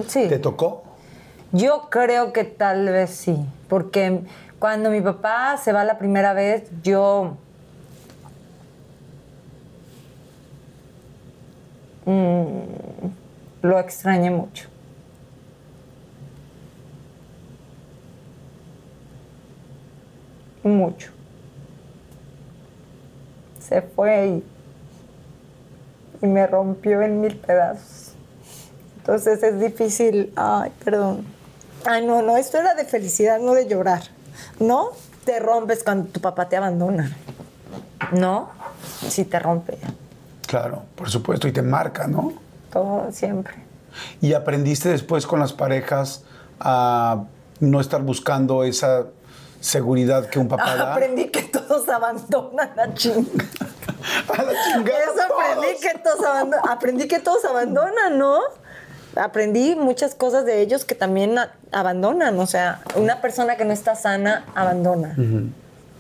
Sí. 0.08 0.28
¿Te 0.28 0.40
tocó? 0.40 0.84
Yo 1.52 1.88
creo 1.90 2.34
que 2.34 2.44
tal 2.44 2.86
vez 2.86 3.12
sí, 3.12 3.38
porque 3.70 4.22
cuando 4.60 4.90
mi 4.90 5.02
papá 5.02 5.58
se 5.58 5.72
va 5.72 5.84
la 5.84 5.98
primera 5.98 6.34
vez, 6.34 6.70
yo... 6.84 7.38
mm, 12.06 12.58
lo 13.62 13.80
extrañé 13.80 14.32
mucho. 14.32 14.70
Mucho. 20.68 21.12
Se 23.60 23.82
fue 23.82 24.28
y, 24.28 24.44
y 26.22 26.28
me 26.28 26.48
rompió 26.48 27.02
en 27.02 27.22
mil 27.22 27.36
pedazos. 27.36 28.14
Entonces 28.98 29.42
es 29.44 29.60
difícil. 29.60 30.34
Ay, 30.36 30.72
perdón. 30.84 31.26
Ay, 31.86 32.06
no, 32.06 32.22
no, 32.22 32.38
esto 32.38 32.58
era 32.58 32.76
de 32.76 32.86
felicidad, 32.86 33.40
no 33.40 33.54
de 33.54 33.68
llorar. 33.68 34.04
¿No? 34.60 34.90
Te 35.26 35.40
rompes 35.40 35.84
cuando 35.84 36.10
tu 36.10 36.20
papá 36.20 36.50
te 36.50 36.58
abandona. 36.58 37.16
¿No? 38.12 38.50
Sí 39.10 39.26
te 39.26 39.40
rompe. 39.40 39.78
Claro, 40.46 40.84
por 40.96 41.10
supuesto, 41.10 41.48
y 41.48 41.52
te 41.52 41.62
marca, 41.62 42.08
¿no? 42.08 42.34
Todo 42.72 43.12
siempre. 43.12 43.54
Y 44.22 44.34
aprendiste 44.34 44.90
después 44.90 45.28
con 45.28 45.40
las 45.40 45.54
parejas 45.54 46.24
a 46.60 47.24
no 47.60 47.82
estar 47.82 48.02
buscando 48.02 48.64
esa 48.64 49.08
seguridad 49.68 50.28
que 50.30 50.40
un 50.40 50.48
papá 50.48 50.76
da. 50.78 50.94
Aprendí 50.94 51.26
que 51.30 51.44
todos 51.44 51.88
abandonan 51.90 52.72
la 52.76 52.94
chinga. 52.94 53.28
a 54.38 54.44
la 54.44 54.54
chingada 54.64 55.00
Eso 55.04 55.24
aprendí 55.24 55.68
todos. 55.68 55.82
que 55.82 56.00
todos 56.00 56.26
abandonan. 56.26 56.70
Aprendí 56.70 57.08
que 57.08 57.20
todos 57.20 57.46
abandonan, 57.46 58.18
¿no? 58.18 58.40
Aprendí 59.16 59.76
muchas 59.76 60.14
cosas 60.16 60.46
de 60.46 60.62
ellos 60.62 60.86
que 60.86 60.96
también 60.96 61.38
a- 61.38 61.52
abandonan. 61.72 62.40
O 62.40 62.46
sea, 62.48 62.82
una 62.96 63.20
persona 63.22 63.58
que 63.58 63.66
no 63.66 63.74
está 63.74 63.96
sana 63.96 64.46
abandona. 64.56 65.16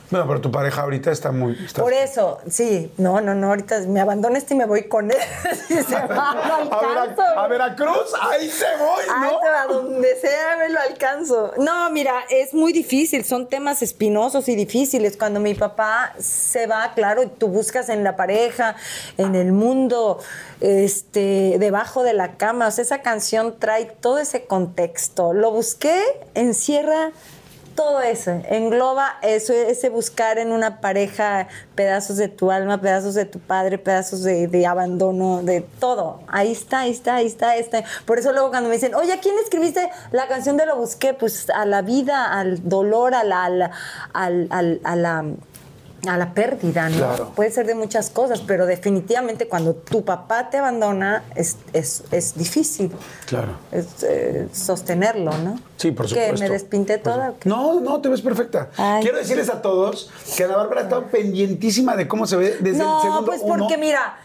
Bueno, 0.09 0.25
pero 0.27 0.39
tu 0.41 0.51
pareja 0.51 0.81
ahorita 0.83 1.11
está 1.11 1.31
muy... 1.31 1.57
está- 1.65 1.81
Por 1.81 1.91
eso, 1.91 2.39
sí, 2.49 2.91
no, 2.97 3.19
no, 3.19 3.35
no, 3.35 3.47
ahorita 3.49 3.79
me 3.87 3.99
abandono 3.99 4.37
este 4.37 4.53
y 4.53 4.57
me 4.57 4.65
voy 4.65 4.87
con 4.87 5.11
él. 5.11 5.17
Si 5.67 5.83
se 5.83 5.95
va, 5.95 6.07
lo 6.07 6.13
a, 6.13 6.57
alcanzo. 6.61 7.15
Vera- 7.21 7.43
a 7.43 7.47
Veracruz, 7.47 8.13
ahí 8.21 8.49
se 8.49 8.65
voy, 8.77 9.03
¿no? 9.21 9.39
va, 9.41 9.65
donde 9.67 10.15
sea 10.15 10.55
me 10.57 10.69
lo 10.69 10.79
alcanzo. 10.79 11.51
No, 11.57 11.89
mira, 11.89 12.13
es 12.29 12.53
muy 12.53 12.71
difícil, 12.71 13.25
son 13.25 13.47
temas 13.49 13.81
espinosos 13.81 14.47
y 14.47 14.55
difíciles. 14.55 15.17
Cuando 15.17 15.41
mi 15.41 15.55
papá 15.55 16.13
se 16.19 16.67
va, 16.67 16.93
claro, 16.95 17.27
tú 17.29 17.49
buscas 17.49 17.89
en 17.89 18.03
la 18.05 18.15
pareja, 18.15 18.75
en 19.17 19.35
el 19.35 19.51
mundo, 19.51 20.19
este, 20.61 21.57
debajo 21.59 22.03
de 22.03 22.13
la 22.13 22.37
cama. 22.37 22.67
O 22.67 22.71
sea, 22.71 22.83
esa 22.83 23.01
canción 23.01 23.55
trae 23.59 23.85
todo 23.85 24.19
ese 24.19 24.45
contexto. 24.45 25.33
Lo 25.33 25.51
busqué, 25.51 26.01
encierra 26.33 27.11
todo 27.77 28.01
eso, 28.01 28.41
engloba 28.49 29.17
eso, 29.21 29.53
ese 29.53 29.89
buscar 29.89 30.39
en 30.39 30.51
una 30.51 30.81
pareja 30.81 31.47
pedazos 31.75 32.17
de 32.17 32.27
tu 32.27 32.49
alma, 32.49 32.81
pedazos 32.81 33.13
de 33.13 33.25
tu 33.25 33.39
padre, 33.39 33.77
pedazos 33.77 34.23
de, 34.23 34.47
de 34.47 34.65
abandono, 34.65 35.43
de 35.43 35.61
todo. 35.61 36.21
Ahí 36.27 36.51
está, 36.51 36.81
ahí 36.81 36.91
está, 36.91 37.15
ahí 37.15 37.27
está, 37.27 37.51
ahí 37.51 37.59
está. 37.59 37.83
Por 38.05 38.17
eso 38.17 38.33
luego 38.33 38.49
cuando 38.49 38.67
me 38.67 38.75
dicen, 38.75 38.95
oye, 38.95 39.13
¿a 39.13 39.19
quién 39.19 39.35
escribiste 39.43 39.89
la 40.11 40.27
canción 40.27 40.57
de 40.57 40.65
Lo 40.65 40.75
Busqué? 40.75 41.13
Pues 41.13 41.51
a 41.51 41.65
la 41.65 41.83
vida, 41.83 42.25
al 42.25 42.67
dolor, 42.67 43.13
a 43.13 43.23
la, 43.23 43.71
a 44.13 44.25
a 44.25 44.95
la, 44.95 45.25
a 46.09 46.17
la 46.17 46.33
pérdida, 46.33 46.89
¿no? 46.89 46.97
Claro. 46.97 47.31
Puede 47.35 47.51
ser 47.51 47.65
de 47.67 47.75
muchas 47.75 48.09
cosas, 48.09 48.41
pero 48.45 48.65
definitivamente 48.65 49.47
cuando 49.47 49.73
tu 49.75 50.03
papá 50.05 50.49
te 50.49 50.57
abandona 50.57 51.23
es, 51.35 51.57
es, 51.73 52.03
es 52.11 52.35
difícil 52.35 52.91
Claro. 53.25 53.53
es, 53.71 53.85
eh, 54.03 54.47
sostenerlo, 54.51 55.31
¿no? 55.39 55.59
Sí, 55.77 55.91
por 55.91 56.05
¿Qué, 56.07 56.13
supuesto. 56.23 56.39
me 56.43 56.49
despinté 56.49 56.97
toda? 56.97 57.27
su- 57.27 57.31
o 57.33 57.39
qué? 57.39 57.49
No, 57.49 57.79
no, 57.79 58.01
te 58.01 58.09
ves 58.09 58.21
perfecta. 58.21 58.69
Ay. 58.77 59.01
Quiero 59.03 59.17
decirles 59.17 59.49
a 59.49 59.61
todos 59.61 60.09
que 60.35 60.43
Ana 60.43 60.57
Bárbara 60.57 60.81
ha 60.81 60.83
estado 60.83 61.07
pendientísima 61.07 61.95
de 61.95 62.07
cómo 62.07 62.25
se 62.25 62.35
ve 62.37 62.57
desde 62.59 62.79
No, 62.79 62.97
el 62.97 63.01
segundo 63.03 63.25
pues 63.25 63.41
uno. 63.43 63.57
porque 63.57 63.77
mira, 63.77 64.17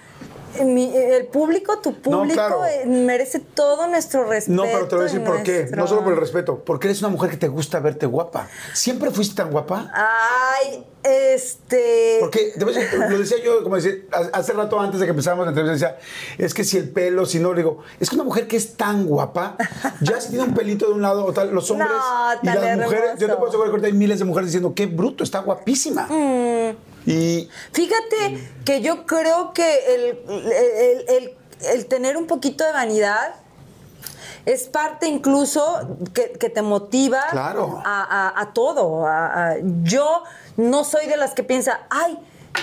mi- 0.64 0.94
el 0.96 1.26
público, 1.26 1.78
tu 1.80 1.94
público, 1.94 2.34
claro. 2.34 2.64
eh, 2.66 2.84
merece 2.86 3.40
todo 3.40 3.86
nuestro 3.88 4.24
respeto. 4.24 4.54
No, 4.56 4.64
pero 4.64 4.88
te 4.88 4.94
voy 4.96 5.02
a 5.02 5.08
decir 5.08 5.24
por 5.24 5.42
qué. 5.42 5.68
No 5.74 5.86
solo 5.86 6.02
por 6.04 6.12
el 6.12 6.18
respeto, 6.18 6.62
porque 6.64 6.88
eres 6.88 7.00
una 7.00 7.08
mujer 7.08 7.30
que 7.30 7.36
te 7.36 7.48
gusta 7.48 7.80
verte 7.80 8.06
guapa. 8.06 8.48
¿Siempre 8.74 9.10
fuiste 9.10 9.34
tan 9.34 9.50
guapa? 9.50 9.90
Ay, 9.94 10.84
este. 11.02 12.18
Porque 12.20 12.52
lo 12.58 13.18
decía 13.18 13.36
yo, 13.44 13.62
como 13.62 13.76
decía, 13.76 13.92
hace 14.32 14.52
rato 14.52 14.78
antes 14.80 15.00
de 15.00 15.06
que 15.06 15.10
empezáramos 15.10 15.46
la 15.46 15.50
entrevista, 15.50 15.72
decía, 15.96 15.98
es 16.38 16.54
que 16.54 16.64
si 16.64 16.76
el 16.78 16.90
pelo, 16.90 17.26
si 17.26 17.38
no, 17.40 17.52
le 17.52 17.58
digo, 17.62 17.78
es 17.98 18.08
que 18.08 18.14
una 18.14 18.24
mujer 18.24 18.46
que 18.46 18.56
es 18.56 18.76
tan 18.76 19.06
guapa, 19.06 19.56
ya 20.00 20.20
si 20.20 20.30
tiene 20.30 20.44
un 20.44 20.54
pelito 20.54 20.86
de 20.86 20.92
un 20.92 21.02
lado 21.02 21.24
o 21.24 21.32
tal, 21.32 21.52
los 21.52 21.70
hombres 21.70 21.88
No, 21.90 22.34
y 22.42 22.46
las 22.46 22.78
mujeres, 22.78 23.10
yo 23.18 23.26
te 23.28 23.34
puedo 23.34 23.48
asegurar 23.48 23.80
que 23.80 23.86
hay 23.86 23.92
miles 23.92 24.18
de 24.18 24.24
mujeres 24.24 24.48
diciendo, 24.48 24.72
qué 24.74 24.86
bruto, 24.86 25.24
está 25.24 25.40
guapísima. 25.40 26.06
Mm. 26.08 26.91
Y 27.06 27.48
Fíjate 27.72 28.38
que 28.64 28.80
yo 28.80 29.06
creo 29.06 29.52
que 29.52 29.94
el, 29.94 30.02
el- 30.28 31.04
el- 31.08 31.36
el 31.72 31.86
tener 31.86 32.16
un 32.16 32.26
poquito 32.26 32.64
de 32.64 32.72
vanidad 32.72 33.34
es 34.46 34.64
parte 34.64 35.06
incluso 35.06 35.96
que, 36.14 36.32
que 36.32 36.50
te 36.50 36.62
motiva 36.62 37.22
Claro. 37.30 37.80
a, 37.84 38.02
a- 38.02 38.40
a 38.40 38.52
todo. 38.52 39.06
a- 39.06 39.54
yo 39.82 40.22
no 40.56 40.84
soy 40.84 41.06
de 41.06 41.16
las 41.16 41.32
que 41.34 41.42
piensa, 41.44 41.80
ay, 41.90 42.18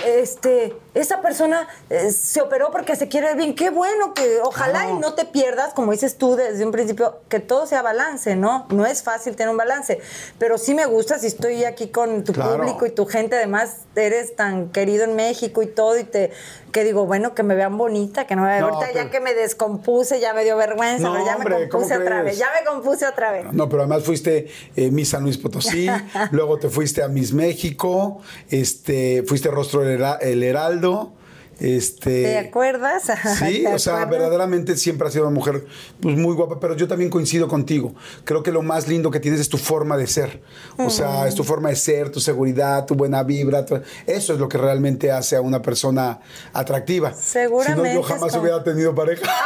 este, 0.06 0.74
esa 0.94 1.20
persona 1.20 1.68
eh, 1.90 2.10
se 2.12 2.40
operó 2.40 2.70
porque 2.70 2.96
se 2.96 3.08
quiere 3.08 3.34
bien. 3.34 3.54
Qué 3.54 3.70
bueno 3.70 4.14
que 4.14 4.38
ojalá 4.42 4.80
Claro. 4.82 4.96
y 4.96 4.98
no 5.00 5.14
te 5.14 5.24
pierdas, 5.24 5.74
como 5.74 5.92
dices 5.92 6.16
tú 6.16 6.36
desde 6.36 6.64
un 6.64 6.72
principio, 6.72 7.18
que 7.28 7.40
todo 7.40 7.66
sea 7.66 7.82
balance, 7.82 8.36
¿no? 8.36 8.66
No 8.70 8.86
es 8.86 9.02
fácil 9.02 9.36
tener 9.36 9.50
un 9.50 9.56
balance, 9.56 10.00
pero 10.38 10.58
sí 10.58 10.74
me 10.74 10.86
gusta 10.86 11.18
si 11.18 11.26
estoy 11.26 11.64
aquí 11.64 11.88
con 11.88 12.24
tu 12.24 12.32
Claro. 12.32 12.56
público 12.56 12.86
y 12.86 12.90
tu 12.90 13.04
gente, 13.06 13.36
además 13.36 13.76
eres 13.96 14.36
tan 14.36 14.70
querido 14.70 15.04
en 15.04 15.16
México 15.16 15.60
y 15.62 15.66
todo, 15.66 15.98
y 15.98 16.04
te, 16.04 16.30
que 16.72 16.84
digo, 16.84 17.06
bueno, 17.06 17.34
que 17.34 17.42
me 17.42 17.54
vean 17.54 17.76
bonita, 17.76 18.26
que 18.26 18.36
no 18.36 18.42
me 18.42 18.48
vean 18.48 18.60
No, 18.60 18.68
ahorita 18.76 18.92
ya 18.92 19.10
que 19.10 19.20
me 19.20 19.34
descompuse, 19.34 20.20
ya 20.20 20.34
me 20.34 20.44
dio 20.44 20.56
vergüenza, 20.56 21.02
No, 21.08 21.12
pero 21.14 21.26
ya 21.26 21.36
hombre, 21.36 21.58
me 21.58 21.68
¿cómo 21.68 21.82
compuse 21.84 21.96
otra 22.02 22.20
crees? 22.20 22.24
vez, 22.24 22.38
ya 22.38 22.48
me 22.58 22.66
compuse 22.66 23.06
otra 23.06 23.32
vez. 23.32 23.52
No, 23.52 23.68
pero 23.68 23.82
además 23.82 24.04
fuiste 24.04 24.48
eh, 24.76 24.90
Miss 24.90 25.10
San 25.10 25.22
Luis 25.22 25.38
Potosí, 25.38 25.88
luego 26.30 26.58
te 26.58 26.68
fuiste 26.68 27.02
a 27.02 27.08
Miss 27.08 27.32
México, 27.32 28.20
este, 28.50 29.24
fuiste 29.26 29.50
Rostro 29.50 29.82
el 29.82 30.42
Heraldo. 30.42 31.12
Este, 31.60 32.22
¿Te 32.22 32.38
acuerdas? 32.38 33.02
Sí, 33.38 33.62
¿Te 33.62 33.74
o 33.74 33.78
sea, 33.78 33.94
acuerdas? 33.94 34.10
verdaderamente 34.10 34.76
siempre 34.76 35.06
has 35.06 35.12
sido 35.12 35.26
una 35.26 35.34
mujer 35.34 35.64
pues, 36.00 36.16
muy 36.16 36.34
guapa, 36.34 36.58
pero 36.58 36.74
yo 36.74 36.88
también 36.88 37.10
coincido 37.10 37.48
contigo. 37.48 37.94
Creo 38.24 38.42
que 38.42 38.50
lo 38.50 38.62
más 38.62 38.88
lindo 38.88 39.10
que 39.10 39.20
tienes 39.20 39.40
es 39.40 39.48
tu 39.48 39.58
forma 39.58 39.96
de 39.96 40.06
ser. 40.06 40.40
O 40.78 40.88
sea, 40.90 41.28
es 41.28 41.34
tu 41.34 41.44
forma 41.44 41.68
de 41.68 41.76
ser, 41.76 42.10
tu 42.10 42.18
seguridad, 42.20 42.86
tu 42.86 42.94
buena 42.94 43.22
vibra. 43.22 43.64
tu- 43.66 43.80
Eso 44.06 44.32
es 44.32 44.38
lo 44.40 44.48
que 44.48 44.56
realmente 44.58 45.12
hace 45.12 45.36
a 45.36 45.40
una 45.42 45.60
persona 45.62 46.20
atractiva. 46.52 47.12
Seguramente 47.12 47.90
Si 47.90 47.94
no, 47.96 48.00
yo 48.00 48.02
jamás 48.02 48.30
como- 48.32 48.42
hubiera 48.42 48.64
tenido 48.64 48.94
pareja. 48.94 49.30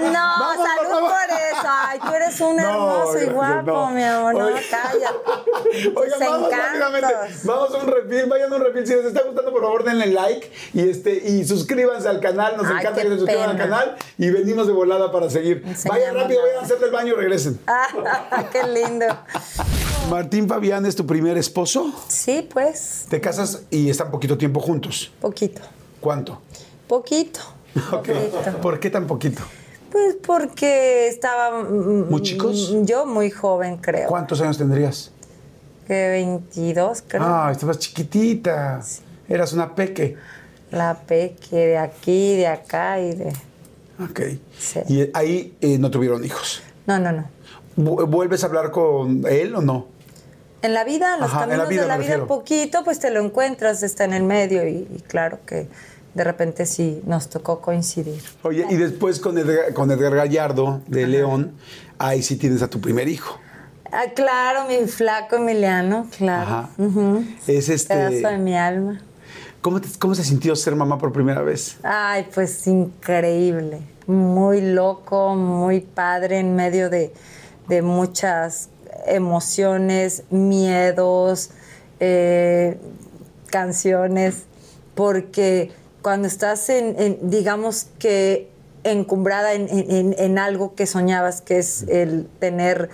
No, 0.00 0.12
Vamos, 0.12 0.66
salud 0.66 1.00
por 1.00 1.36
eso. 1.36 1.68
Ay, 1.68 1.98
tú 2.00 2.14
eres 2.14 2.40
un 2.40 2.56
No, 2.56 2.62
hermoso 2.62 3.18
y 3.22 3.26
guapo, 3.26 3.62
no. 3.66 3.90
mi 3.90 4.02
amor. 4.02 4.34
No, 4.34 4.46
Oiga. 4.46 4.60
cállate. 4.70 5.88
Oigan, 5.96 6.18
Tus 6.18 6.28
vamos 6.28 6.46
encantos. 6.52 6.58
rápidamente. 6.80 7.14
Vamos 7.44 7.74
a 7.74 7.78
un 7.78 7.86
refil, 7.88 8.26
vayan 8.28 8.52
a 8.52 8.56
un 8.56 8.62
refil. 8.64 8.86
Si 8.86 8.94
les 8.94 9.04
está 9.06 9.22
gustando, 9.22 9.50
por 9.52 9.62
favor, 9.62 9.84
denle 9.84 10.06
like 10.06 10.50
y 10.74 10.88
este 10.88 11.12
y 11.28 11.44
suscríbanse 11.44 12.08
al 12.08 12.20
canal. 12.20 12.56
Nos 12.56 12.66
Ay, 12.66 12.76
encanta 12.80 13.02
que 13.02 13.08
se 13.08 13.18
suscriban 13.18 13.50
al 13.50 13.56
canal 13.58 13.96
y 14.18 14.30
venimos 14.30 14.66
de 14.66 14.72
volada 14.72 15.10
para 15.12 15.28
seguir. 15.30 15.64
Vayan 15.88 16.14
rápido, 16.14 16.42
vayan 16.42 16.58
a 16.58 16.62
hacer 16.62 16.78
del 16.78 16.90
baño 16.90 17.12
y 17.12 17.16
regresen. 17.16 17.60
Ah, 17.66 18.44
qué 18.52 18.62
lindo. 18.66 19.06
Martín 20.08 20.48
Fabián 20.48 20.86
es 20.86 20.96
tu 20.96 21.06
primer 21.06 21.36
esposo. 21.38 21.92
Sí, 22.08 22.48
pues, 22.52 23.06
Te 23.08 23.20
casas 23.20 23.62
y 23.70 23.90
están 23.90 24.10
poquito 24.10 24.36
tiempo 24.38 24.60
juntos. 24.60 25.12
poquito. 25.20 25.60
¿Cuánto? 26.00 26.40
Poquito. 26.88 27.40
¿Por 28.62 28.80
qué 28.80 28.90
tan 28.90 29.06
poquito? 29.06 29.42
Pues 29.90 30.16
porque 30.24 31.08
estaba. 31.08 31.62
mm, 31.62 32.10
¿Muy 32.10 32.22
chicos? 32.22 32.72
Yo 32.82 33.06
muy 33.06 33.30
joven, 33.30 33.76
creo. 33.78 34.08
¿Cuántos 34.08 34.40
años 34.40 34.56
tendrías? 34.58 35.10
Que 35.86 36.08
22, 36.10 37.02
creo. 37.08 37.22
Ah, 37.24 37.48
estabas 37.50 37.78
chiquitita. 37.78 38.80
Eras 39.28 39.52
una 39.52 39.74
peque. 39.74 40.16
La 40.70 40.94
peque 40.94 41.56
de 41.56 41.78
aquí, 41.78 42.36
de 42.36 42.46
acá 42.46 43.00
y 43.00 43.14
de. 43.14 43.32
Ok. 44.02 44.20
Sí. 44.58 44.80
Y 44.88 45.10
ahí 45.14 45.56
eh, 45.60 45.78
no 45.78 45.90
tuvieron 45.90 46.24
hijos. 46.24 46.62
No, 46.86 46.98
no, 46.98 47.10
no. 47.12 47.24
¿Vu- 47.76 48.06
¿Vuelves 48.06 48.44
a 48.44 48.46
hablar 48.46 48.70
con 48.70 49.24
él 49.28 49.54
o 49.54 49.60
no? 49.62 49.88
En 50.62 50.74
la 50.74 50.84
vida, 50.84 51.14
en 51.14 51.20
los 51.20 51.30
Ajá, 51.30 51.44
en 51.44 51.50
la 51.50 51.56
caminos 51.56 51.68
vida 51.70 51.82
de 51.82 51.88
la 51.88 51.96
vida, 51.96 52.06
refiero. 52.08 52.26
poquito, 52.26 52.84
pues 52.84 52.98
te 53.00 53.10
lo 53.10 53.20
encuentras, 53.24 53.82
está 53.82 54.04
en 54.04 54.12
el 54.12 54.22
medio 54.24 54.66
y, 54.68 54.86
y 54.94 55.02
claro 55.08 55.38
que 55.46 55.68
de 56.14 56.24
repente 56.24 56.66
sí 56.66 57.00
nos 57.06 57.28
tocó 57.28 57.60
coincidir. 57.60 58.22
Oye, 58.42 58.66
y 58.68 58.76
después 58.76 59.20
con 59.20 59.38
Edgar, 59.38 59.72
con 59.74 59.90
Edgar 59.90 60.14
Gallardo 60.14 60.80
de 60.86 61.06
León, 61.06 61.52
ahí 61.98 62.22
sí 62.22 62.36
tienes 62.36 62.62
a 62.62 62.68
tu 62.68 62.80
primer 62.80 63.08
hijo. 63.08 63.38
Ah, 63.92 64.04
claro, 64.14 64.66
mi 64.68 64.86
flaco 64.86 65.36
Emiliano, 65.36 66.06
claro. 66.16 66.50
Ajá. 66.50 66.70
Es 67.46 67.68
este. 67.68 67.94
Pedazo 67.94 68.28
de 68.28 68.38
mi 68.38 68.56
alma. 68.56 69.00
¿Cómo, 69.60 69.80
te- 69.80 69.88
¿Cómo 69.98 70.14
se 70.14 70.24
sintió 70.24 70.56
ser 70.56 70.74
mamá 70.76 70.96
por 70.98 71.12
primera 71.12 71.42
vez? 71.42 71.76
Ay, 71.82 72.26
pues 72.34 72.66
increíble, 72.66 73.80
muy 74.06 74.60
loco, 74.62 75.34
muy 75.34 75.80
padre 75.80 76.38
en 76.38 76.54
medio 76.56 76.88
de, 76.88 77.12
de 77.68 77.82
muchas 77.82 78.70
emociones, 79.06 80.22
miedos, 80.30 81.50
eh, 82.00 82.78
canciones, 83.50 84.44
porque 84.94 85.72
cuando 86.02 86.28
estás 86.28 86.68
en, 86.70 86.94
en, 87.00 87.18
digamos 87.30 87.88
que 87.98 88.48
encumbrada 88.84 89.52
en, 89.52 89.68
en- 89.68 90.14
en 90.18 90.38
algo 90.38 90.74
que 90.74 90.86
soñabas, 90.86 91.42
que 91.42 91.58
es 91.58 91.82
el 91.88 92.26
tener 92.38 92.88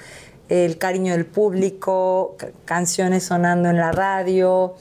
el 0.48 0.78
cariño 0.78 1.12
del 1.12 1.26
público, 1.26 2.34
ca- 2.38 2.48
canciones 2.64 3.24
sonando 3.24 3.68
en 3.70 3.76
la 3.76 3.92
radio, 3.92 4.74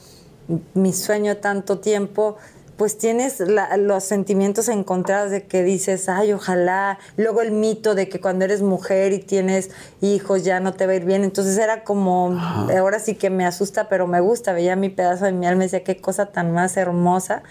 mi 0.74 0.92
sueño 0.92 1.36
tanto 1.38 1.78
tiempo, 1.80 2.36
pues 2.76 2.98
tienes 2.98 3.40
la- 3.40 3.76
los 3.78 4.04
sentimientos 4.04 4.68
encontrados 4.68 5.30
de 5.30 5.44
que 5.44 5.62
dices, 5.62 6.08
ay, 6.08 6.32
ojalá. 6.32 6.98
Luego 7.16 7.40
el 7.40 7.50
mito 7.52 7.94
de 7.94 8.08
que 8.08 8.20
cuando 8.20 8.44
eres 8.44 8.60
mujer 8.60 9.12
y 9.12 9.18
tienes 9.18 9.70
hijos 10.02 10.44
ya 10.44 10.60
no 10.60 10.74
te 10.74 10.86
va 10.86 10.92
a 10.92 10.96
ir 10.96 11.04
bien. 11.06 11.24
Entonces 11.24 11.56
era 11.56 11.84
como, 11.84 12.38
ahora 12.76 12.98
sí 13.00 13.14
que 13.14 13.30
me 13.30 13.46
asusta, 13.46 13.88
pero 13.88 14.06
me 14.06 14.20
gusta. 14.20 14.52
Veía 14.52 14.76
mi 14.76 14.90
pedazo 14.90 15.24
de 15.24 15.32
mi 15.32 15.46
alma 15.46 15.62
y 15.62 15.66
decía, 15.66 15.84
qué 15.84 15.96
cosa 16.00 16.26
tan 16.26 16.52
más 16.52 16.76
hermosa. 16.76 17.42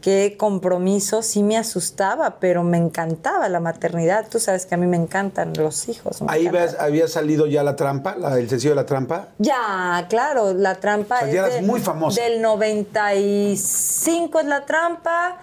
Qué 0.00 0.36
compromiso, 0.38 1.22
sí 1.22 1.42
me 1.42 1.58
asustaba, 1.58 2.40
pero 2.40 2.62
me 2.64 2.78
encantaba 2.78 3.50
la 3.50 3.60
maternidad. 3.60 4.26
Tú 4.30 4.40
sabes 4.40 4.64
que 4.64 4.74
a 4.74 4.78
mí 4.78 4.86
me 4.86 4.96
encantan 4.96 5.52
los 5.58 5.90
hijos. 5.90 6.22
Ahí 6.26 6.48
ves- 6.48 6.76
había 6.78 7.06
salido 7.06 7.46
ya 7.46 7.62
la 7.62 7.76
trampa, 7.76 8.16
la, 8.16 8.38
el 8.38 8.48
sencillo 8.48 8.70
de 8.70 8.76
la 8.76 8.86
trampa. 8.86 9.28
Ya, 9.38 10.06
claro, 10.08 10.54
la 10.54 10.76
trampa 10.76 11.16
O 11.16 11.18
sea, 11.18 11.28
es 11.28 11.34
ya 11.34 11.40
eras 11.46 11.54
de- 11.56 11.62
muy 11.62 11.80
famosa. 11.80 12.22
Del 12.22 12.40
95 12.40 14.40
es 14.40 14.46
la 14.46 14.64
trampa 14.64 15.38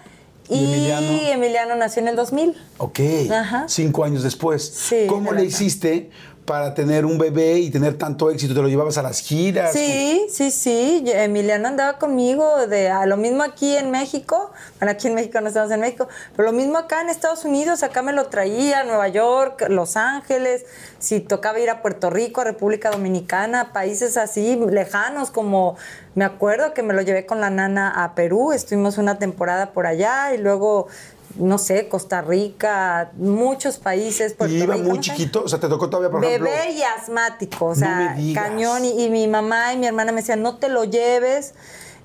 ¿Y 0.48 0.56
y, 0.56 0.64
Emiliano? 0.74 1.32
Emiliano? 1.34 1.76
nació 1.76 2.00
en 2.02 2.08
el 2.08 2.16
2000. 2.16 2.56
Ok. 2.78 3.00
Ajá. 3.30 3.64
Cinco 3.68 4.04
años 4.04 4.22
después. 4.22 4.64
Sí, 4.66 5.06
¿Cómo 5.06 5.32
le 5.32 5.44
hiciste 5.44 6.10
para 6.48 6.72
tener 6.72 7.04
un 7.04 7.18
bebé 7.18 7.58
y 7.58 7.70
tener 7.70 7.98
tanto 7.98 8.30
éxito? 8.30 8.54
¿Te 8.54 8.62
lo 8.62 8.68
llevabas 8.68 8.96
a 8.96 9.02
las 9.02 9.20
giras? 9.20 9.70
Sí, 9.70 10.26
sí, 10.30 10.50
sí. 10.50 11.04
Emiliano 11.06 11.68
andaba 11.68 11.98
conmigo 11.98 12.66
de 12.66 12.88
a 12.88 13.04
lo 13.04 13.18
mismo 13.18 13.42
aquí 13.42 13.76
en 13.76 13.90
México. 13.90 14.50
Bueno, 14.80 14.92
aquí 14.92 15.08
en 15.08 15.14
México 15.14 15.38
no 15.42 15.48
estamos 15.48 15.70
en 15.70 15.80
México, 15.80 16.08
pero 16.34 16.50
lo 16.50 16.56
mismo 16.56 16.78
acá 16.78 17.02
en 17.02 17.10
Estados 17.10 17.44
Unidos. 17.44 17.82
Acá 17.82 18.00
me 18.00 18.14
lo 18.14 18.28
traía, 18.28 18.82
Nueva 18.84 19.08
York, 19.08 19.66
Los 19.68 19.98
Ángeles. 19.98 20.64
Si 20.98 21.20
tocaba 21.20 21.60
ir 21.60 21.68
a 21.68 21.82
Puerto 21.82 22.08
Rico, 22.08 22.40
a 22.40 22.44
República 22.44 22.90
Dominicana, 22.90 23.74
países 23.74 24.16
así 24.16 24.56
lejanos 24.56 25.30
como 25.30 25.76
me 26.14 26.24
acuerdo 26.24 26.74
que 26.74 26.82
me 26.82 26.94
lo 26.94 27.02
llevé 27.02 27.26
con 27.26 27.40
la 27.40 27.50
nana 27.50 28.02
a 28.02 28.14
Perú. 28.14 28.52
Estuvimos 28.52 28.96
una 28.96 29.18
temporada 29.18 29.72
por 29.72 29.86
allá 29.86 30.34
y 30.34 30.38
luego 30.38 30.88
no 31.36 31.58
sé, 31.58 31.88
Costa 31.88 32.22
Rica, 32.22 33.10
muchos 33.16 33.78
países. 33.78 34.34
Puerto 34.34 34.54
¿Y 34.54 34.62
iba 34.62 34.76
muy 34.76 34.88
no 34.88 34.94
sé. 34.96 35.00
chiquito? 35.00 35.42
O 35.44 35.48
sea, 35.48 35.60
te 35.60 35.68
tocó 35.68 35.88
todavía, 35.90 36.10
por 36.10 36.24
ejemplo... 36.24 36.50
Bebé 36.50 36.72
y 36.72 36.82
asmático, 36.82 37.66
o 37.66 37.74
sea, 37.74 38.16
cañón. 38.34 38.84
Y, 38.84 39.04
y 39.04 39.10
mi 39.10 39.28
mamá 39.28 39.72
y 39.72 39.76
mi 39.76 39.86
hermana 39.86 40.12
me 40.12 40.20
decían, 40.20 40.42
no 40.42 40.56
te 40.56 40.68
lo 40.68 40.84
lleves. 40.84 41.54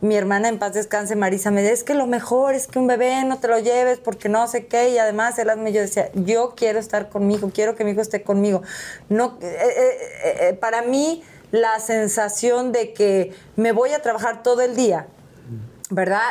Mi 0.03 0.17
hermana 0.17 0.49
en 0.49 0.59
paz 0.59 0.73
descanse, 0.73 1.15
Marisa, 1.15 1.49
me 1.49 1.61
decía, 1.61 1.75
es 1.75 1.85
que 1.85 1.93
lo 1.93 2.07
mejor 2.07 2.55
es 2.55 2.67
que 2.67 2.77
un 2.77 2.87
bebé 2.87 3.23
no 3.23 3.39
te 3.39 3.47
lo 3.47 3.57
lleves 3.59 3.99
porque 3.99 4.27
no 4.27 4.45
sé 4.49 4.65
qué. 4.65 4.89
Y 4.89 4.97
además, 4.97 5.39
él 5.39 5.47
yo 5.71 5.79
decía, 5.79 6.09
yo 6.13 6.55
quiero 6.57 6.77
estar 6.77 7.07
con 7.07 7.25
mi 7.25 7.35
hijo, 7.35 7.51
quiero 7.53 7.75
que 7.75 7.85
mi 7.85 7.91
hijo 7.91 8.01
esté 8.01 8.21
conmigo. 8.21 8.63
No, 9.07 9.37
eh, 9.41 9.55
eh, 9.55 10.37
eh, 10.49 10.53
para 10.55 10.81
mí, 10.81 11.23
la 11.51 11.79
sensación 11.79 12.73
de 12.73 12.91
que 12.91 13.33
me 13.55 13.71
voy 13.71 13.91
a 13.91 14.01
trabajar 14.01 14.43
todo 14.43 14.59
el 14.59 14.75
día, 14.75 15.07
¿verdad? 15.89 16.23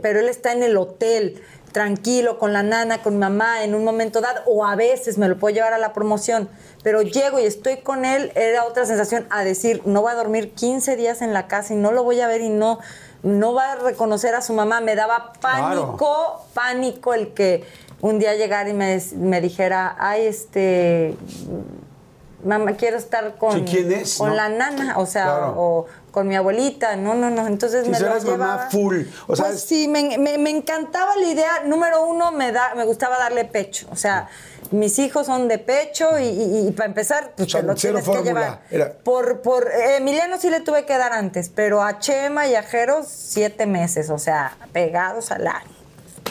Pero 0.00 0.20
él 0.20 0.28
está 0.30 0.52
en 0.52 0.62
el 0.62 0.78
hotel, 0.78 1.42
tranquilo, 1.72 2.38
con 2.38 2.52
la 2.52 2.62
nana, 2.62 3.02
con 3.02 3.14
mi 3.14 3.20
mamá, 3.20 3.62
en 3.64 3.74
un 3.74 3.84
momento 3.84 4.20
dado, 4.20 4.40
o 4.46 4.64
a 4.64 4.74
veces 4.76 5.18
me 5.18 5.28
lo 5.28 5.38
puedo 5.38 5.54
llevar 5.54 5.72
a 5.72 5.78
la 5.78 5.92
promoción, 5.92 6.48
pero 6.82 7.02
llego 7.02 7.38
y 7.38 7.44
estoy 7.44 7.78
con 7.78 8.04
él, 8.04 8.32
era 8.34 8.64
otra 8.64 8.86
sensación 8.86 9.26
a 9.30 9.44
decir, 9.44 9.82
no 9.84 10.02
voy 10.02 10.12
a 10.12 10.14
dormir 10.14 10.52
15 10.54 10.96
días 10.96 11.22
en 11.22 11.32
la 11.32 11.46
casa 11.46 11.74
y 11.74 11.76
no 11.76 11.92
lo 11.92 12.04
voy 12.04 12.20
a 12.20 12.26
ver 12.26 12.40
y 12.40 12.48
no, 12.48 12.78
no 13.22 13.52
va 13.54 13.72
a 13.72 13.76
reconocer 13.76 14.34
a 14.34 14.42
su 14.42 14.52
mamá. 14.52 14.80
Me 14.80 14.94
daba 14.94 15.32
pánico, 15.40 16.44
pánico 16.54 17.14
el 17.14 17.34
que 17.34 17.64
un 18.00 18.18
día 18.18 18.34
llegara 18.34 18.68
y 18.70 18.74
me, 18.74 19.02
me 19.16 19.40
dijera, 19.40 19.96
ay, 19.98 20.26
este 20.26 21.16
mamá, 22.44 22.72
quiero 22.76 22.96
estar 22.96 23.36
con, 23.36 23.52
Sí, 23.52 23.64
¿quién 23.68 23.92
es? 23.92 24.16
con 24.16 24.28
¿No? 24.30 24.34
la 24.36 24.48
nana, 24.48 24.98
o 24.98 25.06
sea, 25.06 25.24
Claro. 25.24 25.54
o 25.56 25.86
con 26.10 26.28
mi 26.28 26.36
abuelita. 26.36 26.96
No, 26.96 27.14
no, 27.14 27.30
no. 27.30 27.46
Entonces 27.46 27.84
Sí, 27.84 27.90
me 27.90 27.98
lo 28.00 28.06
eras 28.06 28.24
mamá 28.24 28.36
llevaba. 28.36 28.70
full, 28.70 29.02
o 29.26 29.36
sea, 29.36 29.46
pues 29.46 29.56
es- 29.58 29.64
sí, 29.64 29.88
me, 29.88 30.18
me- 30.18 30.38
me 30.38 30.50
encantaba 30.50 31.16
la 31.16 31.26
idea. 31.26 31.62
Número 31.64 32.04
uno, 32.06 32.32
me, 32.32 32.52
da, 32.52 32.74
me 32.74 32.84
gustaba 32.84 33.18
darle 33.18 33.44
pecho. 33.44 33.86
O 33.90 33.96
sea, 33.96 34.28
mis 34.70 34.98
hijos 34.98 35.26
son 35.26 35.48
de 35.48 35.58
pecho 35.58 36.18
y, 36.18 36.24
y- 36.24 36.68
y 36.68 36.70
para 36.72 36.88
empezar, 36.88 37.32
pues 37.36 37.48
te 37.52 37.62
lo 37.62 37.74
que 37.74 38.04
fórmula. 38.04 38.22
llevar. 38.24 38.60
Era- 38.70 38.92
Por, 38.92 39.40
por 39.42 39.68
eh, 39.68 39.96
Emiliano 39.96 40.38
sí 40.38 40.50
le 40.50 40.60
tuve 40.60 40.84
que 40.84 40.96
dar 40.98 41.12
antes, 41.12 41.48
pero 41.48 41.82
a 41.82 41.98
Chema 41.98 42.46
y 42.48 42.54
a 42.54 42.62
Jeros 42.62 43.06
siete 43.08 43.66
meses, 43.66 44.10
o 44.10 44.18
sea, 44.18 44.56
pegados 44.72 45.30
al 45.30 45.46
año. 45.46 45.77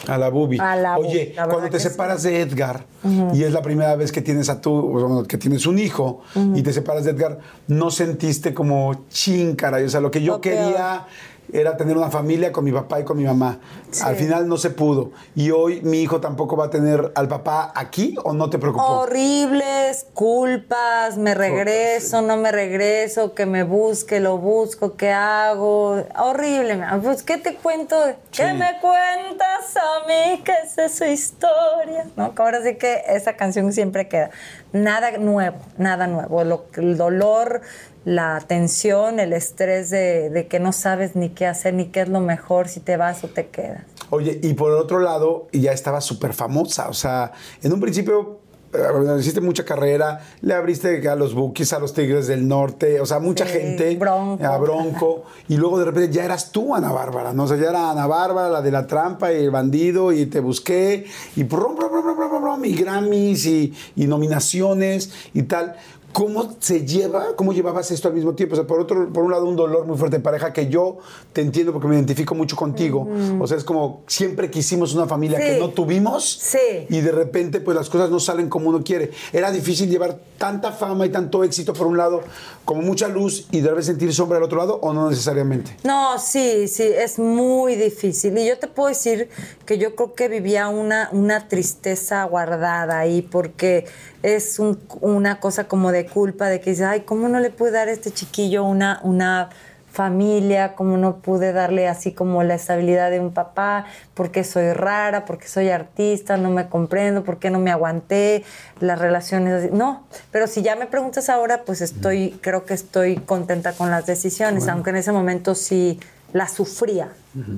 A 0.07 0.17
la 0.17 0.29
bubi. 0.29 0.57
A 0.59 0.75
la 0.75 0.97
bubi, 0.97 1.07
Oye, 1.07 1.33
la 1.35 1.47
cuando 1.47 1.69
te 1.69 1.79
sí. 1.79 1.89
separas 1.89 2.23
de 2.23 2.41
Edgar 2.41 2.85
y 3.33 3.43
es 3.43 3.53
la 3.53 3.61
primera 3.61 3.95
vez 3.95 4.11
que 4.11 4.21
tienes 4.21 4.49
a 4.49 4.59
tu, 4.61 4.71
bueno, 4.71 5.23
que 5.23 5.37
tienes 5.37 5.65
un 5.65 5.79
hijo 5.79 6.21
y 6.55 6.61
te 6.61 6.73
separas 6.73 7.05
de 7.05 7.11
Edgar, 7.11 7.39
¿no 7.67 7.89
sentiste 7.91 8.53
como 8.53 9.05
chin, 9.09 9.55
caray? 9.55 9.85
O 9.85 9.89
sea, 9.89 10.01
lo 10.01 10.11
que 10.11 10.21
yo 10.21 10.41
quería 10.41 11.05
era 11.53 11.77
tener 11.77 11.95
una 11.97 12.09
familia 12.11 12.51
con 12.51 12.63
mi 12.65 12.71
papá 12.71 12.99
y 12.99 13.03
con 13.03 13.17
mi 13.17 13.23
mamá. 13.23 13.59
Sí. 13.91 14.03
Al 14.05 14.15
final 14.15 14.47
no 14.47 14.57
se 14.57 14.69
pudo. 14.69 15.11
Y 15.35 15.51
hoy 15.51 15.81
mi 15.81 16.01
hijo 16.01 16.19
tampoco 16.19 16.57
va 16.57 16.65
a 16.65 16.69
tener 16.69 17.11
al 17.15 17.27
papá 17.27 17.71
aquí 17.75 18.15
o 18.23 18.33
no 18.33 18.49
te 18.49 18.59
preocupó. 18.59 18.83
Horribles, 19.01 20.07
culpas, 20.13 21.17
me 21.17 21.33
regreso, 21.35 22.21
no 22.21 22.37
me 22.37 22.51
regreso, 22.51 23.33
que 23.33 23.45
me 23.45 23.63
busque, 23.63 24.19
lo 24.19 24.37
busco, 24.37 24.95
¿qué 24.97 25.11
hago? 25.11 26.03
Horrible, 26.17 26.81
pues 27.03 27.23
¿qué 27.23 27.37
te 27.37 27.55
cuento? 27.55 27.95
¿Qué 28.31 28.53
me 28.53 28.79
cuentas 28.81 29.75
a 29.77 30.07
mí? 30.07 30.41
¿Qué 30.43 30.53
es 30.63 30.77
esa 30.77 31.07
historia? 31.09 32.05
¿No? 32.15 32.33
Ahora 32.37 32.61
sí 32.63 32.75
que 32.75 33.03
esa 33.07 33.33
canción 33.35 33.71
siempre 33.73 34.07
queda. 34.07 34.29
Nada 34.73 35.11
nuevo, 35.17 35.57
nada 35.77 36.07
nuevo. 36.07 36.43
Lo- 36.43 36.65
el 36.75 36.97
dolor, 36.97 37.61
la 38.07 38.39
tensión, 38.47 39.19
el 39.19 39.33
estrés 39.33 39.89
de, 39.89 40.29
de 40.29 40.47
que 40.47 40.61
no 40.61 40.71
sabes 40.71 41.17
ni 41.17 41.27
qué 41.27 41.45
hacer, 41.45 41.73
ni 41.73 41.87
qué 41.87 41.99
es 42.01 42.07
lo 42.07 42.21
mejor, 42.21 42.69
si 42.69 42.79
te 42.79 42.95
vas 42.95 43.21
o 43.25 43.27
te 43.27 43.47
quedas. 43.47 43.83
Oye, 44.11 44.39
y 44.41 44.53
por 44.53 44.71
el 44.71 44.77
otro 44.77 44.99
lado, 44.99 45.49
ya 45.51 45.73
estaba 45.73 45.99
súper 45.99 46.31
famosa. 46.33 46.87
O 46.87 46.93
sea, 46.93 47.33
en 47.61 47.73
un 47.73 47.81
principio 47.81 48.39
eh, 48.73 48.79
hiciste 49.19 49.41
mucha 49.41 49.65
carrera, 49.65 50.21
le 50.39 50.53
abriste 50.53 51.05
a 51.09 51.15
los 51.17 51.33
Bookies, 51.33 51.73
a 51.73 51.79
los 51.79 51.93
Tigres 51.93 52.27
del 52.27 52.47
Norte, 52.47 53.01
o 53.01 53.05
sea, 53.05 53.19
mucha 53.19 53.45
Sí, 53.45 53.51
gente. 53.51 53.93
Bronco. 53.97 54.45
A 54.45 54.57
Bronco. 54.57 55.23
Y 55.49 55.57
luego 55.57 55.77
de 55.79 55.85
repente 55.85 56.13
ya 56.13 56.23
eras 56.23 56.51
tú, 56.53 56.75
Ana 56.75 56.93
Bárbara, 56.93 57.33
¿no? 57.33 57.43
O 57.43 57.47
sea, 57.47 57.57
ya 57.57 57.69
era 57.71 57.91
Ana 57.91 58.07
Bárbara, 58.07 58.49
la 58.49 58.61
de 58.61 58.71
la 58.71 58.87
trampa 58.87 59.33
y 59.33 59.37
el 59.43 59.51
bandido, 59.51 60.13
y 60.13 60.27
te 60.27 60.39
busqué, 60.39 61.05
y 61.35 61.43
brum, 61.43 61.75
brum, 61.75 61.91
brum, 61.91 62.03
brum, 62.03 62.29
brum, 62.29 62.41
brum, 62.41 62.65
y 62.65 62.73
Grammys 62.73 63.45
y, 63.45 63.73
y 63.97 64.07
nominaciones 64.07 65.11
y 65.33 65.43
tal. 65.43 65.75
¿Cómo 66.17 66.55
se 66.59 66.83
lleva, 66.83 67.35
cómo 67.35 67.53
llevabas 67.53 67.91
esto 67.91 68.07
al 68.07 68.15
mismo 68.15 68.33
tiempo? 68.33 68.53
O 68.53 68.55
sea, 68.55 68.65
por 68.65 68.79
otro, 68.79 69.07
por 69.13 69.23
un 69.23 69.29
lado, 69.29 69.45
un 69.45 69.55
dolor 69.55 69.85
muy 69.85 69.99
fuerte 69.99 70.17
de 70.17 70.23
pareja 70.23 70.51
que 70.51 70.67
yo 70.67 70.97
te 71.31 71.41
entiendo 71.41 71.71
porque 71.71 71.87
me 71.87 71.93
identifico 71.93 72.33
mucho 72.33 72.55
contigo. 72.55 73.07
O 73.39 73.45
sea, 73.45 73.55
es 73.55 73.63
como 73.63 74.01
siempre 74.07 74.49
quisimos 74.49 74.95
una 74.95 75.05
familia 75.05 75.37
que 75.37 75.59
no 75.59 75.69
tuvimos 75.69 76.27
Sí. 76.27 76.87
y 76.89 77.01
de 77.01 77.11
repente 77.11 77.59
pues 77.61 77.77
las 77.77 77.87
cosas 77.87 78.09
no 78.09 78.19
salen 78.19 78.49
como 78.49 78.69
uno 78.69 78.83
quiere. 78.83 79.11
Era 79.31 79.51
difícil 79.51 79.91
llevar 79.91 80.17
tanta 80.39 80.71
fama 80.71 81.05
y 81.05 81.09
tanto 81.09 81.43
éxito 81.43 81.73
por 81.73 81.85
un 81.85 81.97
lado, 81.97 82.23
como 82.65 82.81
mucha 82.81 83.07
luz 83.07 83.45
y 83.51 83.59
de 83.61 83.67
repente 83.69 83.85
sentir 83.85 84.11
sombra 84.11 84.39
al 84.39 84.43
otro 84.43 84.57
lado 84.57 84.79
o 84.81 84.93
no 84.93 85.11
necesariamente. 85.11 85.77
No, 85.83 86.17
sí, 86.17 86.67
sí, 86.67 86.81
es 86.83 87.19
muy 87.19 87.75
difícil. 87.75 88.35
Y 88.39 88.47
yo 88.47 88.57
te 88.57 88.65
puedo 88.67 88.89
decir 88.89 89.29
que 89.67 89.77
yo 89.77 89.93
creo 89.93 90.15
que 90.15 90.29
vivía 90.29 90.67
una, 90.67 91.09
una 91.11 91.47
tristeza 91.47 92.23
guardada 92.23 92.97
ahí, 92.97 93.21
porque 93.21 93.85
es 94.23 94.59
un- 94.59 94.79
una 95.01 95.39
cosa 95.39 95.67
como 95.67 95.91
de 95.91 96.05
culpa, 96.05 96.47
de 96.47 96.59
que 96.59 96.71
dices, 96.71 96.85
ay, 96.85 97.01
¿cómo 97.01 97.27
no 97.29 97.39
le 97.39 97.49
pude 97.49 97.71
dar 97.71 97.87
a 97.87 97.91
este 97.91 98.11
chiquillo 98.11 98.63
una, 98.63 98.99
una 99.03 99.49
familia? 99.91 100.75
¿Cómo 100.75 100.95
no 100.97 101.17
pude 101.17 101.53
darle 101.53 101.87
así 101.87 102.11
como 102.13 102.43
la 102.43 102.55
estabilidad 102.55 103.09
de 103.09 103.19
un 103.19 103.31
papá? 103.33 103.85
¿Por 104.13 104.29
qué 104.31 104.43
soy 104.43 104.73
rara? 104.73 105.25
¿Por 105.25 105.39
qué 105.39 105.47
soy 105.47 105.69
artista? 105.69 106.37
No 106.37 106.51
me 106.51 106.67
comprendo, 106.69 107.23
¿por 107.23 107.39
qué 107.39 107.49
no 107.49 107.59
me 107.59 107.71
aguanté? 107.71 108.43
Las 108.79 108.99
relaciones 108.99 109.63
así. 109.63 109.69
No, 109.73 110.03
pero 110.31 110.45
si 110.47 110.61
ya 110.61 110.75
me 110.75 110.85
preguntas 110.85 111.29
ahora, 111.29 111.63
pues 111.65 111.81
estoy, 111.81 112.37
creo 112.41 112.65
que 112.65 112.73
estoy 112.75 113.15
contenta 113.17 113.73
con 113.73 113.89
las 113.89 114.05
decisiones, 114.05 114.67
aunque 114.67 114.91
en 114.91 114.97
ese 114.97 115.11
momento 115.11 115.55
sí 115.55 115.99
la 116.33 116.47
sufría. 116.47 117.09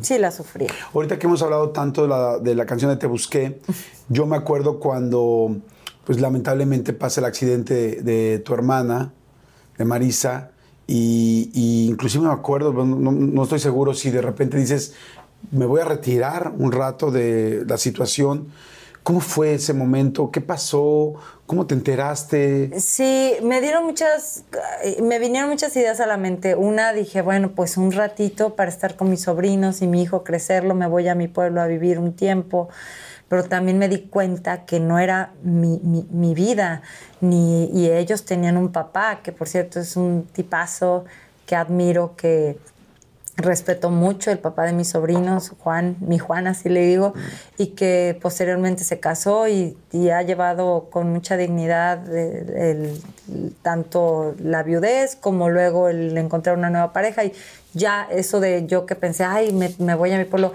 Sí 0.01 0.17
la 0.17 0.31
sufría. 0.31 0.69
Ahorita 0.93 1.17
que 1.19 1.25
hemos 1.27 1.41
hablado 1.41 1.69
tanto 1.71 2.03
de 2.03 2.07
la, 2.09 2.37
de 2.37 2.53
la 2.55 2.65
canción 2.65 2.91
de 2.91 2.97
Te 2.97 3.07
Busqué, 3.07 3.59
yo 4.09 4.25
me 4.25 4.35
acuerdo 4.37 4.79
cuando 4.79 5.55
pues 6.09 6.19
lamentablemente 6.19 6.91
pasa 6.93 7.21
el 7.21 7.25
accidente 7.25 8.01
de, 8.01 8.39
tu 8.39 8.55
hermana, 8.55 9.13
de 9.77 9.85
Marisa, 9.85 10.49
y, 10.87 11.51
y 11.53 11.87
inclusive 11.87 12.25
me 12.25 12.33
acuerdo, 12.33 12.73
no, 12.73 13.11
no 13.11 13.43
estoy 13.43 13.59
seguro 13.59 13.93
si 13.93 14.09
de 14.09 14.19
repente 14.19 14.57
dices, 14.57 14.95
me 15.51 15.67
voy 15.67 15.81
a 15.81 15.85
retirar 15.85 16.51
un 16.57 16.71
rato 16.71 17.11
de 17.11 17.63
la 17.67 17.77
situación. 17.77 18.47
¿Cómo 19.03 19.19
fue 19.19 19.53
ese 19.53 19.73
momento? 19.73 20.31
¿Qué 20.31 20.41
pasó? 20.41 21.13
¿Cómo 21.45 21.67
te 21.67 21.75
enteraste? 21.75 22.71
Sí, 22.79 23.33
me 23.43 23.61
dieron 23.61 23.85
muchas, 23.85 24.45
eh, 24.83 25.03
me 25.03 25.19
vinieron 25.19 25.51
muchas 25.51 25.75
ideas 25.75 25.99
a 25.99 26.07
la 26.07 26.17
mente. 26.17 26.55
Una 26.55 26.91
dije, 26.91 27.21
bueno, 27.21 27.51
pues 27.55 27.77
un 27.77 27.91
ratito 27.91 28.55
para 28.55 28.71
estar 28.71 28.95
con 28.95 29.11
mis 29.11 29.21
sobrinos 29.21 29.83
y 29.83 29.87
mi 29.87 30.01
hijo 30.01 30.23
crecerlo, 30.23 30.73
me 30.73 30.87
voy 30.87 31.07
a 31.07 31.13
mi 31.13 31.27
pueblo 31.27 31.61
a 31.61 31.67
vivir 31.67 31.99
un 31.99 32.13
tiempo. 32.13 32.67
Pero 33.29 33.43
también 33.43 33.77
me 33.77 33.87
di 33.87 34.01
cuenta 34.01 34.65
que 34.65 34.79
no 34.79 34.99
era 34.99 35.31
mi, 35.43 35.79
mi- 35.83 36.07
mi 36.09 36.33
vida, 36.33 36.81
ni, 37.21 37.65
y 37.73 37.89
ellos 37.91 38.25
tenían 38.25 38.57
un 38.57 38.71
papá, 38.71 39.19
que 39.23 39.31
por 39.31 39.47
cierto 39.47 39.79
es 39.79 39.95
un 39.95 40.27
tipazo 40.33 41.05
que 41.45 41.55
admiro, 41.55 42.15
que 42.17 42.57
respeto 43.37 43.89
mucho, 43.89 44.31
el 44.31 44.39
papá 44.39 44.63
de 44.65 44.73
mis 44.73 44.89
sobrinos, 44.89 45.53
Juan, 45.59 45.95
mi 46.01 46.19
Juan, 46.19 46.45
así 46.47 46.67
le 46.67 46.81
digo, 46.85 47.13
y 47.57 47.67
que 47.67 48.17
posteriormente 48.21 48.83
se 48.83 48.99
casó 48.99 49.47
y, 49.47 49.77
y 49.93 50.09
ha 50.09 50.21
llevado 50.23 50.89
con 50.91 51.09
mucha 51.13 51.37
dignidad 51.37 52.05
el- 52.13 52.49
el- 52.49 53.53
tanto 53.61 54.35
la 54.39 54.63
viudez 54.63 55.15
como 55.15 55.49
luego 55.49 55.87
el 55.87 56.17
encontrar 56.17 56.57
una 56.57 56.69
nueva 56.69 56.91
pareja. 56.91 57.23
Y 57.23 57.33
ya 57.73 58.07
eso 58.11 58.39
de 58.41 58.65
yo 58.67 58.85
que 58.85 58.95
pensé, 58.95 59.23
ay, 59.23 59.53
me, 59.53 59.73
me 59.79 59.95
voy 59.95 60.11
a 60.11 60.17
mi 60.17 60.25
pueblo, 60.25 60.51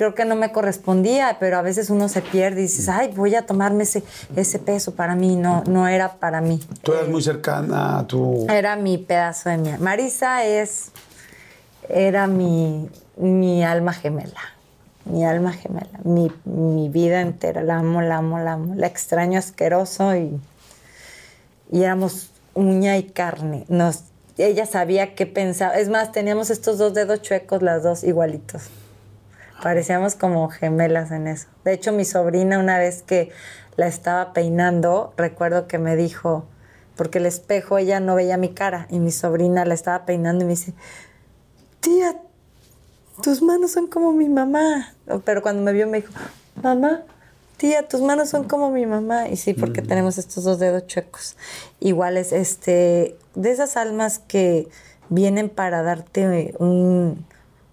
creo 0.00 0.14
que 0.14 0.24
no 0.24 0.34
me 0.34 0.50
correspondía, 0.50 1.36
pero 1.38 1.58
a 1.58 1.62
veces 1.62 1.90
uno 1.90 2.08
se 2.08 2.22
pierde 2.22 2.60
y 2.60 2.62
dices, 2.62 2.88
ay, 2.88 3.12
voy 3.14 3.34
a 3.34 3.44
tomarme 3.44 3.82
ese, 3.82 4.02
ese 4.34 4.58
peso 4.58 4.94
para 4.94 5.14
mí, 5.14 5.36
no, 5.36 5.62
no 5.66 5.86
era 5.88 6.14
para 6.14 6.40
mí. 6.40 6.58
Tú 6.80 6.94
eras 6.94 7.06
muy 7.06 7.22
cercana 7.22 7.98
a 7.98 8.06
tu... 8.06 8.46
Era 8.48 8.76
mi 8.76 8.96
pedazo 8.96 9.50
de 9.50 9.58
mi 9.58 9.76
Marisa 9.76 10.46
es 10.46 10.86
era 11.86 12.26
mi, 12.26 12.88
mi 13.18 13.62
alma 13.62 13.92
gemela. 13.92 14.40
Mi 15.04 15.26
alma 15.26 15.52
gemela. 15.52 16.00
Mi, 16.02 16.32
mi 16.46 16.88
vida 16.88 17.20
entera. 17.20 17.62
La 17.62 17.76
amo, 17.76 18.00
la 18.00 18.16
amo, 18.16 18.38
la 18.38 18.54
amo. 18.54 18.74
La 18.76 18.86
extraño 18.86 19.38
asqueroso 19.38 20.16
y, 20.16 20.40
y 21.70 21.82
éramos 21.82 22.30
uña 22.54 22.96
y 22.96 23.02
carne. 23.02 23.66
Nos, 23.68 24.04
ella 24.38 24.64
sabía 24.64 25.14
qué 25.14 25.26
pensaba. 25.26 25.74
Es 25.74 25.90
más, 25.90 26.10
teníamos 26.10 26.48
estos 26.48 26.78
dos 26.78 26.94
dedos 26.94 27.20
chuecos, 27.20 27.60
las 27.60 27.82
dos 27.82 28.02
igualitos. 28.02 28.62
Parecíamos 29.62 30.14
como 30.14 30.48
gemelas 30.48 31.10
en 31.10 31.26
eso. 31.26 31.48
De 31.64 31.72
hecho, 31.72 31.92
mi 31.92 32.04
sobrina 32.04 32.58
una 32.58 32.78
vez 32.78 33.02
que 33.02 33.30
la 33.76 33.86
estaba 33.86 34.32
peinando, 34.32 35.12
recuerdo 35.16 35.66
que 35.66 35.78
me 35.78 35.96
dijo, 35.96 36.44
porque 36.96 37.18
el 37.18 37.26
espejo 37.26 37.78
ella 37.78 38.00
no 38.00 38.14
veía 38.14 38.36
mi 38.36 38.50
cara 38.54 38.86
y 38.90 38.98
mi 38.98 39.10
sobrina 39.10 39.64
la 39.64 39.74
estaba 39.74 40.04
peinando 40.06 40.44
y 40.44 40.46
me 40.46 40.50
dice, 40.52 40.74
tía, 41.80 42.16
tus 43.22 43.42
manos 43.42 43.72
son 43.72 43.86
como 43.86 44.12
mi 44.12 44.28
mamá. 44.28 44.94
Pero 45.24 45.42
cuando 45.42 45.62
me 45.62 45.72
vio 45.72 45.86
me 45.86 46.00
dijo, 46.00 46.12
mamá, 46.62 47.02
tía, 47.56 47.86
tus 47.88 48.00
manos 48.00 48.28
son 48.30 48.44
como 48.44 48.70
mi 48.70 48.86
mamá. 48.86 49.28
Y 49.28 49.36
sí, 49.36 49.54
porque 49.54 49.82
tenemos 49.82 50.18
estos 50.18 50.44
dos 50.44 50.58
dedos 50.58 50.86
chuecos. 50.86 51.36
Iguales, 51.80 52.32
este, 52.32 53.16
de 53.34 53.50
esas 53.50 53.76
almas 53.76 54.18
que 54.18 54.68
vienen 55.08 55.48
para 55.48 55.82
darte 55.82 56.54
un- 56.58 57.26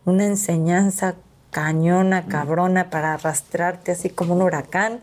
una 0.05 0.25
enseñanza 0.25 1.15
cañona, 1.61 2.27
cabrona, 2.27 2.91
para 2.91 3.15
arrastrarte 3.15 3.91
así 3.91 4.11
como 4.11 4.35
un 4.35 4.43
huracán 4.43 4.99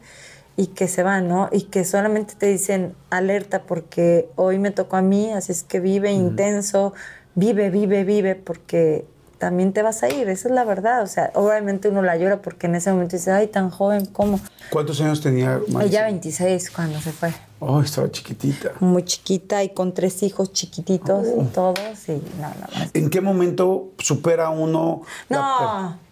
y 0.57 0.69
que 0.69 0.87
se 0.87 1.03
van, 1.03 1.27
¿no? 1.27 1.49
Y 1.51 1.63
que 1.63 1.85
solamente 1.85 2.35
te 2.39 2.47
dicen 2.47 2.95
alerta 3.11 3.63
porque 3.63 4.29
hoy 4.37 4.61
me 4.61 4.71
tocó 4.71 4.97
a 4.97 5.03
mí, 5.03 5.33
así 5.33 5.51
es 5.51 5.65
que 5.65 5.81
vive 5.81 6.13
intenso, 6.13 6.95
vive, 7.35 7.71
vive, 7.71 8.05
vive, 8.05 8.37
porque 8.37 9.05
también 9.39 9.73
te 9.73 9.83
vas 9.83 10.05
a 10.05 10.09
ir, 10.11 10.29
esa 10.29 10.47
es 10.49 10.55
la 10.55 10.63
verdad. 10.63 11.03
O 11.03 11.09
sea, 11.09 11.33
obviamente 11.35 11.89
uno 11.89 12.03
la 12.03 12.17
llora 12.17 12.41
porque 12.41 12.69
en 12.69 12.77
ese 12.77 12.93
momento 12.93 13.17
dice, 13.17 13.33
ay, 13.33 13.49
tan 13.49 13.69
joven, 13.69 14.07
¿cómo? 14.07 14.39
¿Cuántos 14.71 15.01
años 15.01 15.21
tenía 15.21 15.61
Marisa? 15.69 15.83
Ella 15.83 16.05
26 16.05 16.71
cuando 16.71 17.01
se 17.01 17.11
fue. 17.11 17.33
Oh, 17.59 17.81
estaba 17.81 18.09
chiquitita. 18.13 18.73
Muy 18.79 19.03
chiquita 19.05 19.65
y 19.65 19.71
con 19.71 19.93
tres 19.93 20.23
hijos 20.23 20.53
chiquititos 20.53 21.27
y 21.37 21.45
todos. 21.47 21.81
Y 22.09 22.13
no, 22.41 22.49
no, 22.49 22.79
no. 22.79 22.91
¿En 22.95 23.11
qué 23.11 23.21
momento 23.21 23.89
supera 23.99 24.51
uno 24.51 25.03
la- 25.29 25.37
No. 25.39 26.04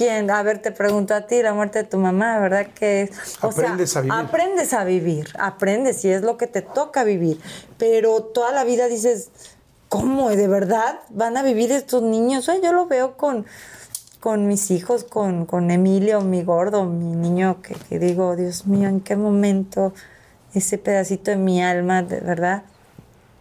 ¿Quién? 0.00 0.30
A 0.30 0.42
ver, 0.42 0.62
te 0.62 0.72
pregunto 0.72 1.14
a 1.14 1.26
ti, 1.26 1.42
la 1.42 1.52
muerte 1.52 1.80
de 1.80 1.84
tu 1.84 1.98
mamá, 1.98 2.38
¿verdad 2.38 2.68
que 2.68 3.10
sea, 3.12 3.50
Aprendes 3.50 3.94
a 3.94 4.00
vivir. 4.00 4.12
Aprendes 4.14 4.72
a 4.72 4.84
vivir, 4.84 5.28
aprendes 5.38 6.04
y 6.06 6.08
es 6.08 6.22
lo 6.22 6.38
que 6.38 6.46
te 6.46 6.62
toca 6.62 7.04
vivir. 7.04 7.38
Pero 7.76 8.22
toda 8.22 8.50
la 8.50 8.64
vida 8.64 8.88
dices, 8.88 9.28
¿cómo? 9.90 10.30
¿De 10.30 10.48
verdad 10.48 11.00
van 11.10 11.36
a 11.36 11.42
vivir 11.42 11.70
estos 11.70 12.02
niños? 12.02 12.48
O 12.48 12.52
sea, 12.52 12.62
yo 12.62 12.72
lo 12.72 12.86
veo 12.86 13.18
con, 13.18 13.44
con 14.20 14.46
mis 14.46 14.70
hijos, 14.70 15.04
con, 15.04 15.44
con 15.44 15.70
Emilio, 15.70 16.22
mi 16.22 16.44
gordo, 16.44 16.86
mi 16.86 17.14
niño, 17.14 17.60
que, 17.60 17.74
que 17.74 17.98
digo, 17.98 18.36
Dios 18.36 18.66
mío, 18.66 18.88
¿en 18.88 19.02
qué 19.02 19.16
momento 19.16 19.92
ese 20.54 20.78
pedacito 20.78 21.30
de 21.30 21.36
mi 21.36 21.62
alma, 21.62 22.02
de 22.02 22.20
verdad? 22.20 22.62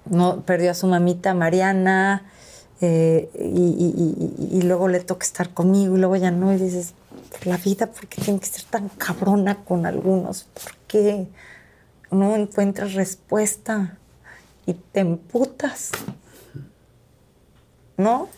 no 0.10 0.41
perdió 0.41 0.72
a 0.72 0.74
su 0.74 0.88
mamita 0.88 1.34
Mariana 1.34 2.24
eh, 2.82 3.30
y, 3.38 3.43
y- 3.45 4.53
y- 4.53 4.57
y 4.57 4.61
luego 4.61 4.88
le 4.88 4.99
toca 5.01 5.25
estar 5.25 5.49
conmigo 5.53 5.95
y 5.95 5.99
luego 5.99 6.15
ya 6.15 6.32
no 6.32 6.53
y 6.53 6.57
dices 6.57 6.93
la 7.43 7.57
vida, 7.57 7.88
¿por 7.88 8.07
qué 8.07 8.21
tiene 8.21 8.39
que 8.39 8.45
ser 8.47 8.63
tan 8.63 8.89
cabrona 8.89 9.63
con 9.63 9.86
algunos? 9.86 10.43
¿Por 10.53 10.73
qué 10.88 11.27
no 12.11 12.36
encuentras 12.36 12.93
respuesta 12.93 13.97
y 14.65 14.73
te 14.73 15.01
emputas? 15.01 15.91
¿No? 17.97 18.30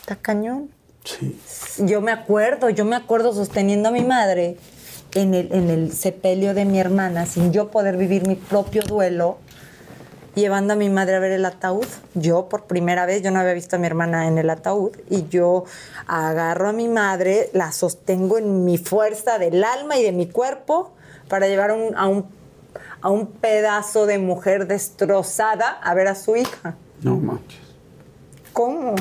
Está 0.00 0.16
cañón. 0.16 0.70
Sí. 1.04 1.38
Yo 1.84 2.00
me 2.00 2.12
acuerdo, 2.12 2.70
yo 2.70 2.84
me 2.84 2.96
acuerdo 2.96 3.32
sosteniendo 3.34 3.88
a 3.88 3.92
mi 3.92 4.02
madre 4.04 4.56
en 5.14 5.34
el, 5.34 5.52
en 5.52 5.70
el 5.70 5.92
sepelio 5.92 6.54
de 6.54 6.64
mi 6.64 6.78
hermana, 6.78 7.26
sin 7.26 7.52
yo 7.52 7.70
poder 7.70 7.96
vivir 7.96 8.26
mi 8.26 8.36
propio 8.36 8.82
duelo, 8.82 9.38
llevando 10.34 10.72
a 10.72 10.76
mi 10.76 10.88
madre 10.88 11.16
a 11.16 11.18
ver 11.20 11.32
el 11.32 11.44
ataúd. 11.44 11.86
Yo 12.14 12.48
por 12.48 12.64
primera 12.64 13.06
vez, 13.06 13.22
yo 13.22 13.30
no 13.30 13.38
había 13.40 13.52
visto 13.54 13.76
a 13.76 13.78
mi 13.78 13.86
hermana 13.86 14.26
en 14.28 14.38
el 14.38 14.50
ataúd, 14.50 14.92
y 15.10 15.28
yo 15.28 15.64
agarro 16.06 16.68
a 16.68 16.72
mi 16.72 16.88
madre, 16.88 17.50
la 17.52 17.72
sostengo 17.72 18.38
en 18.38 18.64
mi 18.64 18.78
fuerza 18.78 19.38
del 19.38 19.62
alma 19.64 19.96
y 19.96 20.02
de 20.02 20.12
mi 20.12 20.26
cuerpo 20.28 20.92
para 21.28 21.46
llevar 21.48 21.70
a 21.70 21.74
un, 21.74 21.96
a 21.96 22.06
un, 22.08 22.26
a 23.00 23.10
un 23.10 23.26
pedazo 23.28 24.06
de 24.06 24.18
mujer 24.18 24.66
destrozada 24.66 25.68
a 25.82 25.94
ver 25.94 26.08
a 26.08 26.14
su 26.14 26.36
hija. 26.36 26.74
No 27.02 27.16
manches. 27.16 27.60
¿Cómo? 28.52 28.94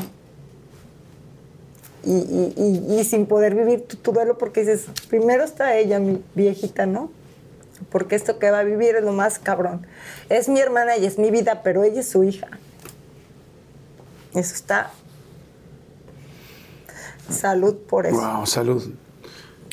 Y, 2.05 2.11
y- 2.11 2.53
y- 2.57 2.99
y 2.99 3.03
sin 3.05 3.25
poder 3.27 3.55
vivir 3.55 3.87
tu, 3.87 3.95
tu 3.95 4.11
duelo 4.11 4.37
porque 4.37 4.61
dices, 4.61 4.85
primero 5.09 5.43
está 5.45 5.77
ella, 5.77 5.99
mi 5.99 6.21
viejita, 6.35 6.85
¿no? 6.85 7.09
Porque 7.89 8.15
esto 8.15 8.39
que 8.39 8.49
va 8.51 8.59
a 8.59 8.63
vivir 8.63 8.95
es 8.95 9.03
lo 9.03 9.11
más 9.13 9.39
cabrón. 9.39 9.85
Es 10.29 10.47
mi 10.49 10.59
hermana 10.59 10.97
y 10.97 11.05
es 11.05 11.17
mi 11.17 11.31
vida, 11.31 11.61
pero 11.63 11.83
ella 11.83 11.99
es 12.01 12.09
su 12.09 12.23
hija. 12.23 12.47
Eso 14.33 14.55
está. 14.55 14.91
Salud 17.29 17.75
por 17.87 18.05
eso. 18.05 18.15
Wow, 18.19 18.45
salud. 18.45 18.93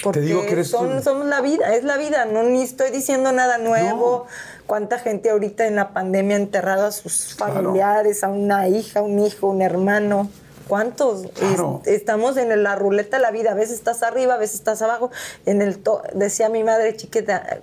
Porque 0.03 0.21
Te 0.21 0.27
digo 0.27 0.43
que 0.47 0.53
eres 0.53 0.69
son- 0.71 0.93
un- 0.93 1.03
somos 1.03 1.27
la 1.27 1.41
vida, 1.43 1.75
es 1.75 1.85
la 1.85 1.99
vida, 1.99 2.25
no 2.25 2.43
ni 2.43 2.63
estoy 2.63 2.91
diciendo 2.91 3.33
nada 3.33 3.59
nuevo. 3.59 4.27
Cuánta 4.67 4.99
gente 4.99 5.31
ahorita 5.31 5.67
en 5.67 5.77
la 5.77 5.93
pandemia 5.93 6.37
ha 6.37 6.41
enterrado 6.41 6.87
a 6.87 6.93
sus 6.93 7.35
Claro. 7.35 7.55
familiares, 7.55 8.25
a 8.25 8.29
una 8.29 8.69
hija, 8.69 9.03
un 9.03 9.19
hijo, 9.19 9.49
un 9.49 9.61
hermano. 9.63 10.31
¿Cuántos? 10.71 11.27
Claro. 11.35 11.83
Es- 11.85 11.95
estamos 11.97 12.37
en 12.39 12.63
la 12.63 12.77
ruleta 12.77 13.17
de 13.19 13.23
la 13.23 13.31
vida. 13.31 13.51
A 13.51 13.55
veces 13.55 13.75
estás 13.75 14.03
arriba, 14.03 14.35
a 14.35 14.39
veces 14.39 14.57
estás 14.57 14.81
abajo. 14.81 15.11
En 15.45 15.61
el 15.61 15.83
to- 15.83 16.03
decía 16.15 16.49
mi 16.49 16.65
madre 16.65 16.97
chiquita, 16.97 17.59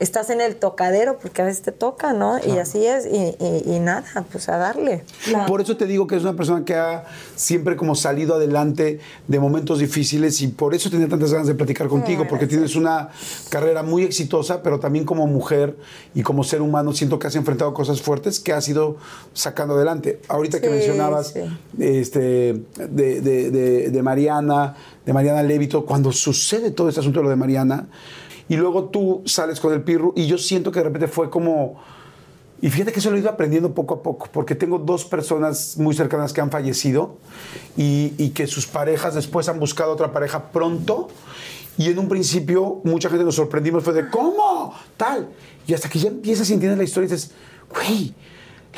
estás 0.00 0.30
en 0.30 0.40
el 0.40 0.56
tocadero 0.56 1.18
porque 1.20 1.42
a 1.42 1.44
veces 1.44 1.62
te 1.62 1.72
toca, 1.72 2.12
¿no? 2.12 2.38
Y 2.38 2.58
así 2.58 2.86
es. 2.86 3.04
Y, 3.06 3.34
y- 3.44 3.74
y 3.76 3.80
nada, 3.80 4.04
pues 4.30 4.48
a 4.48 4.56
darle. 4.56 5.04
Por 5.46 5.60
eso 5.60 5.76
te 5.76 5.86
digo 5.86 6.06
que 6.06 6.16
es 6.16 6.22
una 6.22 6.34
persona 6.36 6.64
que 6.64 6.74
ha 6.76 7.04
siempre 7.34 7.76
como 7.76 7.94
salido 7.94 8.34
adelante 8.36 9.00
de 9.26 9.40
momentos 9.40 9.80
difíciles 9.80 10.40
y 10.42 10.48
por 10.48 10.74
eso 10.74 10.88
tenía 10.90 11.08
tantas 11.08 11.32
ganas 11.32 11.46
de 11.48 11.54
platicar 11.54 11.88
contigo, 11.88 12.26
porque 12.28 12.46
tienes 12.46 12.76
una 12.76 13.08
carrera 13.50 13.82
muy 13.82 14.02
exitosa, 14.04 14.62
pero 14.62 14.78
también 14.78 15.04
como 15.04 15.26
mujer 15.26 15.76
y 16.14 16.22
como 16.22 16.44
ser 16.44 16.62
humano 16.62 16.92
siento 16.92 17.18
que 17.18 17.26
has 17.26 17.34
enfrentado 17.36 17.74
cosas 17.74 18.00
fuertes 18.00 18.38
que 18.40 18.52
has 18.52 18.68
ido 18.68 18.96
sacando 19.32 19.74
adelante. 19.74 20.20
Ahorita 20.28 20.60
que 20.60 20.70
mencionabas 20.70 21.28
sí. 21.28 21.40
este, 21.78 22.62
de, 22.76 23.20
de- 23.20 23.50
de- 23.50 23.90
de 23.90 24.02
Mariana, 24.02 24.76
de 25.04 25.12
Mariana 25.12 25.42
Levito, 25.42 25.84
cuando 25.84 26.12
sucede 26.12 26.70
todo 26.70 26.88
este 26.88 27.00
asunto 27.00 27.20
de 27.20 27.24
lo 27.24 27.30
de 27.30 27.36
Mariana, 27.36 27.88
y 28.48 28.56
luego 28.56 28.84
tú 28.84 29.22
sales 29.26 29.60
con 29.60 29.72
el 29.72 29.82
Pirru, 29.82 30.12
y 30.16 30.26
yo 30.26 30.38
siento 30.38 30.72
que 30.72 30.80
de 30.80 30.84
repente 30.84 31.08
fue 31.08 31.30
como... 31.30 31.80
Y 32.60 32.70
fíjate 32.70 32.90
que 32.90 32.98
eso 32.98 33.10
lo 33.10 33.16
he 33.16 33.20
ido 33.20 33.30
aprendiendo 33.30 33.72
poco 33.72 33.94
a 33.94 34.02
poco, 34.02 34.28
porque 34.32 34.56
tengo 34.56 34.78
dos 34.78 35.04
personas 35.04 35.76
muy 35.76 35.94
cercanas 35.94 36.32
que 36.32 36.40
han 36.40 36.50
fallecido 36.50 37.18
y, 37.76 38.14
y 38.18 38.30
que 38.30 38.48
sus 38.48 38.66
parejas 38.66 39.14
después 39.14 39.48
han 39.48 39.60
buscado 39.60 39.92
otra 39.92 40.12
pareja 40.12 40.50
pronto. 40.50 41.08
Y 41.76 41.88
en 41.88 42.00
un 42.00 42.08
principio 42.08 42.80
mucha 42.82 43.08
gente 43.08 43.24
nos 43.24 43.36
sorprendimos, 43.36 43.84
fue 43.84 43.92
de 43.92 44.10
¿cómo? 44.10 44.74
Tal. 44.96 45.28
Y 45.68 45.74
hasta 45.74 45.88
que 45.88 46.00
ya 46.00 46.08
empiezas 46.08 46.50
y 46.50 46.54
entiendes 46.54 46.78
la 46.78 46.84
historia 46.84 47.06
y 47.06 47.12
dices, 47.12 47.30
güey, 47.72 48.12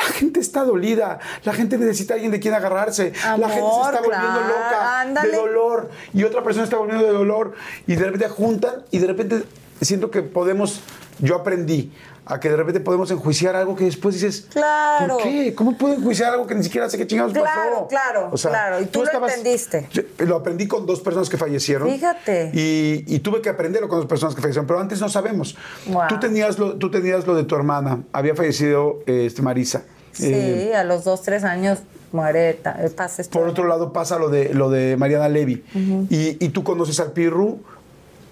la 0.01 0.13
gente 0.13 0.41
está 0.41 0.65
dolida, 0.65 1.19
la 1.45 1.53
gente 1.53 1.77
necesita 1.77 2.15
a 2.15 2.17
alguien 2.17 2.33
de 2.33 2.41
quien 2.41 2.55
agarrarse, 2.55 3.13
la 3.39 3.49
gente 3.49 3.71
se 3.71 3.81
está 3.81 4.01
volviendo 4.01 4.41
claro, 4.41 4.49
loca 4.49 5.01
ándale. 5.01 5.31
de 5.31 5.37
dolor. 5.37 5.91
Y 6.15 6.25
otra 6.25 6.43
persona 6.43 6.65
está 6.65 6.77
volviendo 6.77 7.05
de 7.05 7.13
dolor 7.13 7.53
y 7.87 7.97
de 7.97 8.05
repente 8.05 8.29
juntan 8.29 8.85
y 8.91 8.99
de 8.99 9.07
repente 9.07 9.43
siento 9.81 10.11
que 10.11 10.23
podemos, 10.23 10.81
yo 11.19 11.37
aprendí 11.37 11.93
a 12.31 12.39
que 12.41 12.49
de 12.49 12.57
repente 12.57 12.81
podemos 12.81 13.11
enjuiciar 13.11 13.57
algo 13.57 13.75
que 13.75 13.85
después 13.85 14.15
dices, 14.15 14.47
Claro. 14.53 15.15
¿por 15.17 15.23
qué? 15.25 15.55
¿Cómo 15.55 15.77
puedo 15.77 15.95
enjuiciar 15.95 16.33
algo 16.33 16.47
que 16.47 16.55
ni 16.55 16.63
siquiera 16.63 16.89
sé 16.89 16.97
qué 16.97 17.07
chingados 17.07 17.33
Claro, 17.33 17.49
pasó? 17.73 17.89
claro, 17.89 18.31
claro. 18.31 18.81
Y 18.81 18.87
tú 18.87 19.03
lo 19.05 19.27
entendiste. 19.29 19.89
Yo 19.93 20.03
lo 20.19 20.37
aprendí 20.37 20.69
con 20.69 20.87
dos 20.87 21.01
personas 21.01 21.29
que 21.29 21.37
fallecieron. 21.37 21.91
Fíjate. 21.91 22.51
Y, 22.55 23.05
y 23.07 23.19
tuve 23.19 23.41
que 23.43 23.49
aprenderlo 23.49 23.89
con 23.89 23.99
dos 23.99 24.07
personas 24.07 24.35
que 24.35 24.41
fallecieron, 24.41 24.67
pero 24.67 24.79
antes 24.81 25.01
no 25.01 25.09
sabemos. 25.09 25.57
Wow. 25.89 26.03
Tú, 26.09 26.21
tenías 26.21 26.59
lo, 26.59 26.77
tú 26.77 26.91
tenías 26.91 27.27
lo 27.27 27.35
de 27.35 27.45
tu 27.45 27.57
hermana, 27.57 28.03
había 28.13 28.35
fallecido 28.37 29.01
este, 29.07 29.43
Marisa. 29.43 29.83
Sí, 30.13 30.31
Eh, 30.33 30.75
a 30.77 30.85
los 30.85 31.05
dos, 31.05 31.23
tres 31.23 31.45
años 31.45 31.79
muere, 32.13 32.55
ta- 32.55 32.77
pasa 32.97 33.23
esto. 33.23 33.39
por 33.39 33.49
otro 33.49 33.67
lado 33.69 33.93
pasa 33.93 34.19
lo 34.19 34.29
de, 34.29 34.53
lo 34.55 34.69
de 34.71 34.97
Mariana 34.97 35.29
Levy. 35.29 35.65
y, 35.75 36.45
y 36.45 36.49
tú 36.51 36.65
conoces 36.65 36.99
al 37.01 37.13
Pirru. 37.13 37.61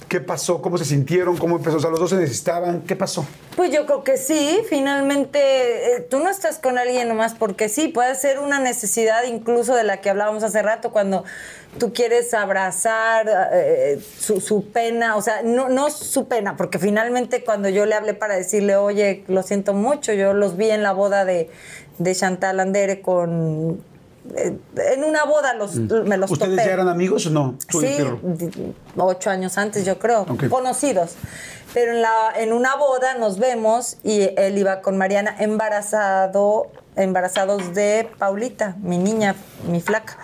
¿Qué 0.08 0.20
pasó? 0.20 0.62
¿Cómo 0.62 0.78
se 0.78 0.86
sintieron? 0.86 1.36
¿Cómo 1.36 1.56
empezó? 1.56 1.76
O 1.76 1.80
sea, 1.80 1.90
los 1.90 2.00
dos 2.00 2.10
se 2.10 2.16
necesitaban. 2.16 2.80
¿Qué 2.80 2.96
pasó? 2.96 3.26
Pues 3.56 3.70
yo 3.70 3.84
creo 3.84 4.04
que 4.04 4.16
sí, 4.16 4.60
finalmente 4.68 5.38
eh, 5.96 6.00
tú 6.00 6.18
no 6.20 6.30
estás 6.30 6.58
con 6.58 6.78
alguien 6.78 7.08
nomás 7.08 7.34
porque 7.34 7.68
sí, 7.68 7.88
puede 7.88 8.14
ser 8.14 8.38
una 8.38 8.58
necesidad 8.58 9.24
incluso 9.24 9.74
de 9.74 9.84
la 9.84 10.00
que 10.00 10.08
hablábamos 10.08 10.44
hace 10.44 10.62
rato 10.62 10.92
cuando 10.92 11.24
tú 11.78 11.92
quieres 11.92 12.32
abrazar 12.32 13.28
eh, 13.52 14.00
su, 14.18 14.70
pena, 14.72 15.16
o 15.16 15.22
sea, 15.22 15.42
no, 15.42 15.68
no 15.68 15.90
su 15.90 16.26
pena, 16.26 16.56
porque 16.56 16.78
finalmente 16.78 17.44
cuando 17.44 17.68
yo 17.68 17.84
le 17.84 17.94
hablé 17.94 18.14
para 18.14 18.36
decirle, 18.36 18.76
oye, 18.76 19.24
lo 19.28 19.42
siento 19.42 19.74
mucho, 19.74 20.14
yo 20.14 20.32
los 20.32 20.56
vi 20.56 20.70
en 20.70 20.82
la 20.82 20.92
boda 20.92 21.24
de, 21.26 21.50
de 21.98 22.14
Chantal 22.14 22.60
Andere 22.60 23.02
con... 23.02 23.82
eh, 24.36 24.58
en 24.94 25.04
una 25.04 25.24
boda 25.24 25.54
los, 25.54 25.74
me 25.76 26.16
los 26.16 26.30
¿Ustedes 26.30 26.52
topé. 26.56 26.66
ya 26.66 26.72
eran 26.74 26.88
amigos 26.88 27.26
o 27.26 27.30
no? 27.30 27.56
Tú 27.68 27.80
Sí, 27.80 27.96
ocho 28.96 29.30
años 29.30 29.56
antes, 29.58 29.84
yo 29.84 29.98
creo, 29.98 30.22
Ok. 30.22 30.48
conocidos. 30.48 31.14
Pero 31.74 31.92
en, 31.92 32.00
la, 32.02 32.32
en 32.36 32.52
una 32.52 32.76
boda 32.76 33.14
nos 33.14 33.38
vemos 33.38 33.98
y 34.02 34.30
él 34.36 34.56
iba 34.56 34.80
con 34.80 34.96
Mariana 34.96 35.36
embarazado, 35.38 36.68
embarazados 36.96 37.74
de 37.74 38.08
Paulita, 38.18 38.74
mi 38.80 38.96
niña, 38.98 39.34
mi 39.68 39.80
flaca. 39.80 40.16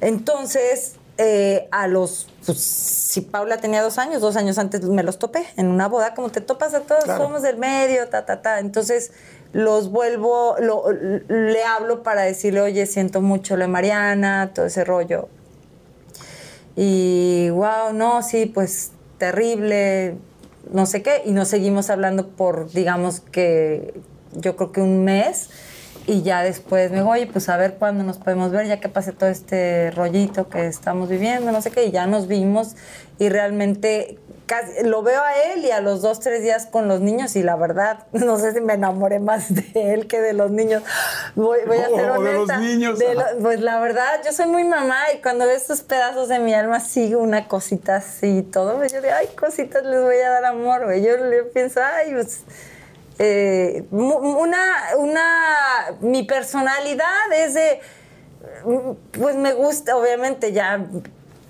Entonces, 0.00 0.94
eh, 1.18 1.68
a 1.72 1.88
los, 1.88 2.28
pues, 2.46 2.58
si 2.60 3.20
Paula 3.22 3.56
tenía 3.58 3.82
dos 3.82 3.98
años, 3.98 4.20
dos 4.20 4.36
años 4.36 4.56
antes 4.58 4.82
me 4.84 5.02
los 5.02 5.18
topé 5.18 5.44
en 5.56 5.66
una 5.66 5.88
boda, 5.88 6.14
como 6.14 6.30
te 6.30 6.40
topas 6.40 6.74
a 6.74 6.80
todos, 6.80 7.04
Claro. 7.04 7.24
somos 7.24 7.42
del 7.42 7.56
medio, 7.56 8.08
ta, 8.08 8.24
ta, 8.24 8.40
ta. 8.40 8.60
Entonces, 8.60 9.10
los 9.52 9.90
vuelvo, 9.90 10.56
lo- 10.60 10.90
le 10.92 11.64
hablo 11.64 12.02
para 12.02 12.22
decirle, 12.22 12.60
oye, 12.60 12.86
siento 12.86 13.20
mucho 13.20 13.56
de 13.56 13.66
Mariana, 13.66 14.52
todo 14.54 14.66
ese 14.66 14.84
rollo. 14.84 15.28
Y 16.76 17.50
wow, 17.50 17.92
no, 17.92 18.22
sí, 18.22 18.46
pues 18.46 18.92
terrible, 19.18 20.16
no 20.70 20.86
sé 20.86 21.02
qué. 21.02 21.22
Y 21.24 21.32
nos 21.32 21.48
seguimos 21.48 21.90
hablando 21.90 22.28
por, 22.28 22.70
digamos 22.70 23.20
que, 23.20 23.94
yo 24.32 24.56
creo 24.56 24.72
que 24.72 24.80
un 24.80 25.04
mes. 25.04 25.50
Y 26.06 26.22
ya 26.22 26.42
después 26.42 26.90
me 26.90 26.98
dijo, 26.98 27.10
oye, 27.10 27.26
pues 27.26 27.48
a 27.50 27.56
ver 27.58 27.74
cuándo 27.74 28.02
nos 28.02 28.16
podemos 28.16 28.50
ver, 28.50 28.66
ya 28.66 28.80
que 28.80 28.88
pase 28.88 29.12
todo 29.12 29.28
este 29.28 29.90
rollito 29.90 30.48
que 30.48 30.66
estamos 30.66 31.08
viviendo, 31.10 31.52
no 31.52 31.60
sé 31.60 31.70
qué. 31.70 31.84
Y 31.84 31.90
ya 31.90 32.06
nos 32.06 32.28
vimos 32.28 32.76
y 33.18 33.28
realmente 33.28 34.18
casi, 34.48 34.82
lo 34.82 35.02
veo 35.04 35.22
a 35.22 35.34
él 35.52 35.64
y 35.64 35.70
a 35.70 35.80
los 35.80 36.02
dos, 36.02 36.18
tres 36.18 36.42
días 36.42 36.66
con 36.66 36.88
los 36.88 37.00
niños. 37.00 37.36
Y 37.36 37.44
la 37.44 37.54
verdad, 37.54 38.06
no 38.12 38.36
sé 38.38 38.52
si 38.52 38.60
me 38.60 38.72
enamoré 38.74 39.20
más 39.20 39.54
de 39.54 39.94
él 39.94 40.08
que 40.08 40.20
de 40.20 40.32
los 40.32 40.50
niños. 40.50 40.82
Voy, 41.36 41.60
voy 41.66 41.78
a 41.78 41.88
ser 41.88 42.10
O 42.10 42.20
de 42.22 42.32
los 42.32 42.42
honesta. 42.50 42.56
niños. 42.58 42.98
De 42.98 43.14
lo- 43.14 43.38
pues 43.40 43.60
la 43.60 43.78
verdad, 43.78 44.20
yo 44.24 44.32
soy 44.32 44.46
muy 44.46 44.64
mamá 44.64 44.96
y 45.14 45.22
cuando 45.22 45.46
veo 45.46 45.54
estos 45.56 45.82
pedazos 45.82 46.28
de 46.28 46.40
mi 46.40 46.52
alma 46.54 46.80
sigo 46.80 47.20
una 47.20 47.46
cosita 47.46 47.96
así 47.96 48.38
y 48.38 48.42
todo. 48.42 48.84
Yo 48.84 49.00
digo, 49.00 49.14
ay, 49.16 49.28
cositas 49.38 49.84
les 49.84 50.00
voy 50.02 50.16
a 50.16 50.30
dar 50.30 50.44
amor, 50.46 50.84
güey. 50.86 51.02
Yo 51.04 51.16
le 51.18 51.44
pienso, 51.44 51.80
ay, 51.84 52.12
pues. 52.14 52.40
eh, 53.20 53.84
una, 53.92 54.58
una. 54.96 55.24
Mi 56.00 56.24
personalidad 56.24 57.32
es 57.32 57.54
de. 57.54 57.80
Pues 59.12 59.36
me 59.36 59.52
gusta, 59.52 59.96
obviamente, 59.96 60.52
ya 60.52 60.84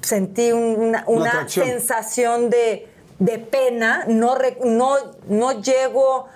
sentí 0.09 0.53
un- 0.53 0.77
una, 0.81 1.05
una 1.07 1.49
sensación 1.49 2.51
de, 2.51 2.89
de 3.19 3.39
pena. 3.39 4.05
No, 4.09 4.35
re- 4.35 4.59
no, 4.65 4.95
no 5.29 5.61
llego. 5.61 6.27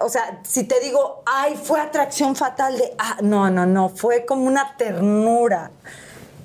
O 0.00 0.08
sea, 0.08 0.40
si 0.42 0.64
te 0.64 0.80
digo, 0.80 1.22
ay, 1.26 1.56
fue 1.62 1.80
atracción 1.80 2.34
fatal 2.36 2.78
de. 2.78 2.94
Ah, 2.98 3.18
no, 3.22 3.50
no, 3.50 3.66
no. 3.66 3.88
Fue 3.88 4.24
como 4.24 4.44
una 4.44 4.76
ternura 4.76 5.70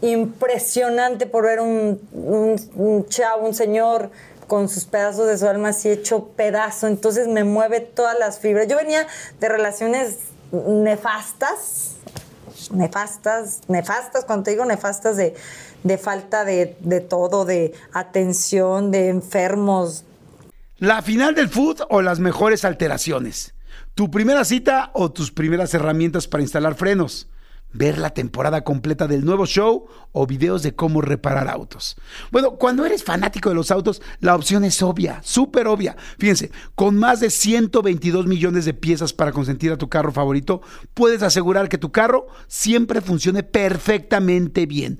impresionante 0.02 1.26
por 1.26 1.44
ver 1.46 1.60
un, 1.60 2.00
un, 2.14 2.56
un 2.76 3.06
chavo, 3.08 3.48
un 3.48 3.54
señor 3.54 4.12
con 4.48 4.70
sus 4.70 4.86
pedazos 4.86 5.28
de 5.28 5.38
su 5.38 5.48
alma 5.48 5.70
así 5.70 5.90
hecho 5.90 6.26
pedazo. 6.36 6.88
Entonces 6.88 7.28
me 7.28 7.44
mueve 7.44 7.80
todas 7.82 8.18
las 8.18 8.40
fibras. 8.40 8.68
Yo 8.68 8.78
venía 8.78 9.06
de 9.40 9.50
relaciones 9.50 10.18
nefastas, 10.52 11.96
nefastas, 12.72 13.62
nefastas, 13.68 14.24
cuando 14.26 14.44
te 14.44 14.52
digo 14.52 14.66
nefastas 14.66 15.18
de, 15.18 15.36
de 15.84 15.98
falta 15.98 16.46
de, 16.46 16.76
de 16.80 17.02
todo, 17.02 17.46
de 17.46 17.74
atención, 17.94 18.92
de 18.92 19.10
enfermos. 19.10 20.04
¿La 20.78 21.02
final 21.02 21.36
del 21.36 21.50
food 21.50 21.82
o 21.90 22.02
las 22.02 22.20
mejores 22.20 22.66
alteraciones? 22.66 23.56
¿Tu 23.96 24.12
primera 24.12 24.46
cita 24.46 24.92
o 24.94 25.12
tus 25.12 25.32
primeras 25.32 25.74
herramientas 25.74 26.28
para 26.28 26.44
instalar 26.44 26.76
frenos? 26.76 27.28
ver 27.74 27.98
la 27.98 28.12
temporada 28.12 28.64
completa 28.64 29.08
del 29.08 29.26
nuevo 29.26 29.46
show 29.46 29.88
o 30.12 30.26
videos 30.26 30.64
de 30.64 30.74
cómo 30.74 31.02
reparar 31.02 31.48
autos. 31.48 31.98
Bueno, 32.32 32.52
cuando 32.56 32.86
eres 32.86 33.04
fanático 33.04 33.50
de 33.50 33.56
los 33.56 33.72
autos, 33.72 34.02
la 34.20 34.36
opción 34.36 34.64
es 34.64 34.82
obvia, 34.82 35.22
súper 35.24 35.68
obvia. 35.68 35.96
Fíjense, 36.18 36.52
con 36.76 36.98
más 36.98 37.20
de 37.20 37.30
122 37.30 38.26
millones 38.26 38.66
de 38.66 38.74
piezas 38.74 39.14
para 39.14 39.32
consentir 39.32 39.72
a 39.72 39.78
tu 39.78 39.90
carro 39.90 40.12
favorito, 40.12 40.62
puedes 40.94 41.22
asegurar 41.22 41.70
que 41.70 41.78
tu 41.78 41.92
carro 41.92 42.28
siempre 42.48 43.02
funcione 43.02 43.44
perfectamente 43.44 44.66
bien. 44.66 45.00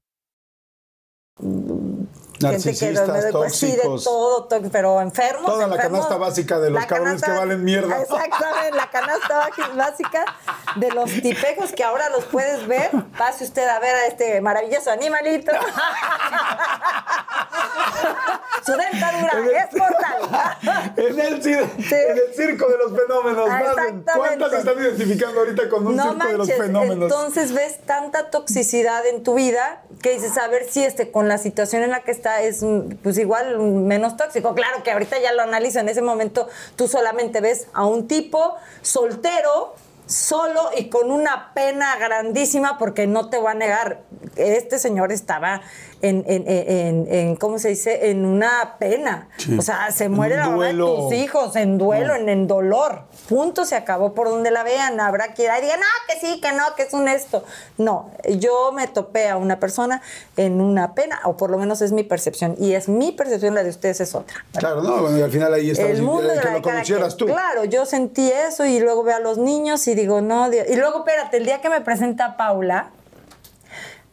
Gente 1.41 2.07
que 2.39 2.47
Narcisistas, 2.47 3.23
de- 3.25 3.31
pues, 3.31 3.55
sí, 3.55 3.67
de 3.67 3.73
tóxicos. 3.77 4.03
todo, 4.03 4.47
pero 4.71 4.99
enfermos. 5.01 5.45
Toda 5.45 5.67
la 5.67 5.77
canasta 5.77 6.17
básica 6.17 6.59
de 6.59 6.69
los 6.71 6.85
cabrones 6.87 7.21
que 7.21 7.31
valen 7.31 7.63
mierda. 7.63 8.01
Exactamente, 8.01 8.75
la 8.77 8.89
canasta 8.89 9.49
básica- 9.75 10.25
de 10.75 10.89
los 10.91 11.11
tipejos 11.21 11.71
que 11.73 11.83
ahora 11.83 12.09
los 12.09 12.23
puedes 12.25 12.65
ver. 12.67 12.89
Pase 13.17 13.43
usted 13.43 13.67
a 13.67 13.79
ver 13.79 13.93
a 13.95 14.05
este 14.07 14.41
maravilloso 14.41 14.89
animalito. 14.91 15.51
Su 18.65 18.71
dentadura 18.73 19.33
es 19.69 19.77
mortal. 19.77 20.21
En 20.97 21.19
el, 21.19 21.41
cir- 21.43 21.69
en 21.91 22.17
el 22.17 22.33
circo 22.35 22.67
de 22.69 22.77
los 22.77 22.91
fenómenos. 22.99 23.47
Exactamente. 23.49 24.11
¿Cuántas 24.15 24.53
están 24.53 24.77
identificando 24.79 25.39
ahorita 25.39 25.69
con 25.69 25.87
un 25.87 25.95
No 25.95 26.03
circo 26.13 26.27
de 26.27 26.33
los 26.37 26.47
fenómenos? 26.51 27.11
entonces 27.11 27.53
ves 27.53 27.81
tanta 27.85 28.29
toxicidad 28.29 29.05
en 29.07 29.23
tu 29.23 29.33
vida 29.35 29.83
que 30.01 30.11
dices, 30.11 30.37
a 30.37 30.47
ver 30.47 30.65
si 30.69 30.83
este, 30.83 31.11
con 31.11 31.27
la 31.27 31.37
situación 31.37 31.83
en 31.83 31.91
la 31.91 32.01
que 32.01 32.11
está 32.11 32.41
es 32.41 32.63
mm, 32.63 32.95
pues 33.03 33.17
igual 33.17 33.59
mm, 33.59 33.85
menos 33.85 34.17
tóxico. 34.17 34.55
Claro 34.55 34.83
que 34.83 34.91
ahorita 34.91 35.19
ya 35.19 35.33
lo 35.33 35.41
analizo, 35.41 35.79
en 35.79 35.89
ese 35.89 36.01
momento 36.01 36.47
tú 36.75 36.87
solamente 36.87 37.41
ves 37.41 37.67
a 37.73 37.85
un 37.85 38.07
tipo 38.07 38.55
soltero, 38.81 39.75
solo 40.05 40.69
y 40.75 40.89
con 40.89 41.11
una 41.11 41.53
pena 41.53 41.95
grandísima 41.97 42.77
porque 42.77 43.07
no 43.07 43.29
te 43.29 43.37
voy 43.37 43.51
a 43.51 43.53
negar, 43.53 44.01
este 44.35 44.77
señor 44.77 45.11
estaba 45.11 45.61
en, 46.01 46.23
en, 46.27 46.43
en- 46.47 47.07
en- 47.13 47.35
¿cómo 47.35 47.59
se 47.59 47.69
dice? 47.69 48.09
En 48.11 48.25
una 48.25 48.75
pena. 48.79 49.29
Sí. 49.37 49.57
O 49.57 49.61
sea, 49.61 49.91
se 49.91 50.09
muere 50.09 50.35
la 50.37 50.49
mamá 50.49 50.67
de 50.67 50.73
tus 50.73 51.13
hijos 51.13 51.55
en 51.55 51.77
duelo, 51.77 52.15
en, 52.15 52.29
en 52.29 52.47
dolor. 52.47 53.03
Punto, 53.29 53.65
se 53.65 53.75
acabó 53.75 54.13
por 54.13 54.29
donde 54.29 54.51
la 54.51 54.63
vean. 54.63 54.99
Habrá 54.99 55.33
quien 55.33 55.51
diga, 55.61 55.77
no, 55.77 55.83
que 56.07 56.19
sí, 56.19 56.41
que 56.41 56.51
no, 56.51 56.63
que 56.75 56.83
es 56.83 56.93
un 56.93 57.07
esto. 57.07 57.43
No, 57.77 58.11
yo 58.29 58.71
me 58.73 58.87
topé 58.87 59.29
a 59.29 59.37
una 59.37 59.59
persona 59.59 60.01
en 60.37 60.61
una 60.61 60.93
pena, 60.93 61.19
o 61.25 61.37
por 61.37 61.49
lo 61.49 61.57
menos 61.57 61.81
es 61.81 61.91
mi 61.91 62.03
percepción. 62.03 62.55
Y 62.59 62.73
es 62.73 62.89
mi 62.89 63.11
percepción, 63.11 63.55
la 63.55 63.63
de 63.63 63.69
ustedes 63.69 64.01
es 64.01 64.15
otra. 64.15 64.43
Claro, 64.57 64.81
no, 64.81 65.01
bueno, 65.01 65.17
y 65.17 65.21
al 65.21 65.31
final 65.31 65.53
ahí 65.53 65.69
está 65.71 65.83
El 65.83 66.01
mundo 66.01 66.27
de 66.27 66.39
que 66.39 66.45
la 66.45 66.53
lo 66.53 66.61
conocieras 66.61 67.15
tú. 67.17 67.25
Claro, 67.27 67.63
yo 67.65 67.85
sentí 67.85 68.31
eso 68.31 68.65
y 68.65 68.79
luego 68.79 69.03
veo 69.03 69.15
a 69.15 69.19
los 69.19 69.37
niños 69.37 69.87
y 69.87 69.95
digo, 69.95 70.21
no, 70.21 70.49
Dios. 70.49 70.65
Y 70.69 70.75
luego, 70.75 70.99
espérate, 70.99 71.37
el 71.37 71.45
día 71.45 71.61
que 71.61 71.69
me 71.69 71.81
presenta 71.81 72.37
Paula, 72.37 72.89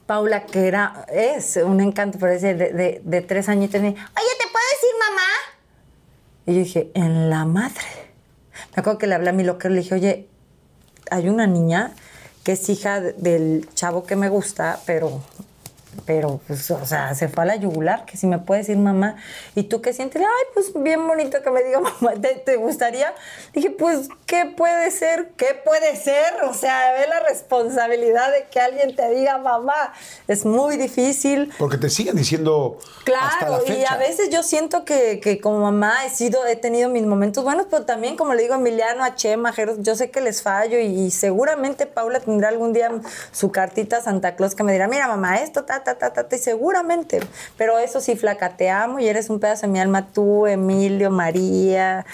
Paula, 0.08 0.46
que 0.46 0.66
era, 0.66 1.04
es 1.12 1.56
un 1.62 1.82
encanto, 1.82 2.26
es 2.26 2.40
de, 2.40 2.54
de, 3.04 3.20
tres 3.20 3.46
añitos, 3.50 3.78
me 3.82 3.88
oye, 3.88 3.96
¿te 3.98 4.46
puedo 4.50 4.64
decir 4.72 4.90
mamá? 5.06 5.28
Y 6.46 6.54
yo 6.54 6.58
dije, 6.60 6.90
en 6.94 7.28
la 7.28 7.44
madre. 7.44 7.84
Me 8.74 8.80
acuerdo 8.80 8.98
que 8.98 9.06
le 9.06 9.14
hablé 9.14 9.28
a 9.28 9.32
mi 9.34 9.44
loquero 9.44 9.74
le 9.74 9.82
dije, 9.82 9.94
oye, 9.94 10.26
hay 11.10 11.28
una 11.28 11.46
niña 11.46 11.92
que 12.42 12.52
es 12.52 12.66
hija 12.70 13.02
de- 13.02 13.12
del 13.12 13.68
chavo 13.74 14.04
que 14.06 14.16
me 14.16 14.30
gusta, 14.30 14.80
pero, 14.86 15.20
pero, 16.06 16.40
pues, 16.46 16.70
o 16.70 16.86
sea, 16.86 17.14
se 17.14 17.28
fue 17.28 17.42
a 17.44 17.46
la 17.46 17.56
yugular, 17.56 18.04
que 18.04 18.16
si 18.16 18.26
me 18.26 18.38
puede 18.38 18.60
decir 18.60 18.76
mamá. 18.76 19.16
¿Y 19.54 19.64
tú 19.64 19.80
qué 19.80 19.92
sientes? 19.92 20.22
Ay, 20.22 20.44
pues 20.54 20.72
bien 20.74 21.06
bonito 21.06 21.42
que 21.42 21.50
me 21.50 21.62
diga 21.62 21.80
mamá, 22.00 22.12
¿te, 22.20 22.34
te 22.36 22.56
gustaría? 22.56 23.14
Dije, 23.52 23.70
pues, 23.70 24.08
¿qué 24.26 24.46
puede 24.46 24.90
ser? 24.90 25.30
¿Qué 25.36 25.60
puede 25.64 25.96
ser? 25.96 26.44
O 26.48 26.54
sea, 26.54 26.92
ve 26.92 27.06
la 27.08 27.20
responsabilidad 27.20 28.30
de 28.32 28.46
que 28.50 28.60
alguien 28.60 28.94
te 28.94 29.10
diga 29.10 29.38
mamá. 29.38 29.92
Es 30.26 30.44
muy 30.44 30.76
difícil. 30.76 31.52
Porque 31.58 31.78
te 31.78 31.90
siguen 31.90 32.16
diciendo 32.16 32.78
hasta 33.00 33.48
la 33.48 33.58
Claro, 33.58 33.64
y 33.66 33.84
a 33.84 33.96
veces 33.96 34.30
yo 34.30 34.42
siento 34.42 34.84
que, 34.84 35.20
que 35.20 35.40
como 35.40 35.60
mamá 35.60 36.04
he 36.04 36.10
sido, 36.10 36.46
he 36.46 36.56
tenido 36.56 36.88
mis 36.88 37.04
momentos 37.04 37.44
buenos, 37.44 37.66
pero 37.70 37.84
también, 37.84 38.16
como 38.16 38.34
le 38.34 38.42
digo 38.42 38.54
a 38.54 38.58
Emiliano, 38.58 39.04
a 39.04 39.14
Chema, 39.14 39.50
a 39.50 39.54
yo 39.78 39.94
sé 39.94 40.10
que 40.10 40.20
les 40.20 40.42
fallo 40.42 40.78
y, 40.78 41.10
seguramente 41.10 41.86
Paula 41.86 42.20
tendrá 42.20 42.48
algún 42.48 42.72
día 42.72 42.90
su 43.32 43.50
cartita 43.50 43.98
a 43.98 44.00
Santa 44.02 44.36
Claus 44.36 44.54
que 44.54 44.62
me 44.62 44.72
dirá, 44.72 44.88
mira 44.88 45.08
mamá, 45.08 45.38
esto, 45.40 45.64
ta, 45.64 45.77
ta, 45.84 45.94
ta, 45.96 46.10
ta, 46.12 46.28
ta, 46.28 46.36
y 46.36 46.38
seguramente. 46.38 47.20
Pero 47.56 47.78
eso 47.78 48.00
sí, 48.00 48.16
flaca, 48.16 48.56
te 48.56 48.70
amo 48.70 48.98
y 48.98 49.08
eres 49.08 49.30
un 49.30 49.40
pedazo 49.40 49.62
de 49.62 49.68
mi 49.72 49.80
alma, 49.80 50.06
tú, 50.12 50.46
Emilio, 50.46 51.10
María. 51.10 52.04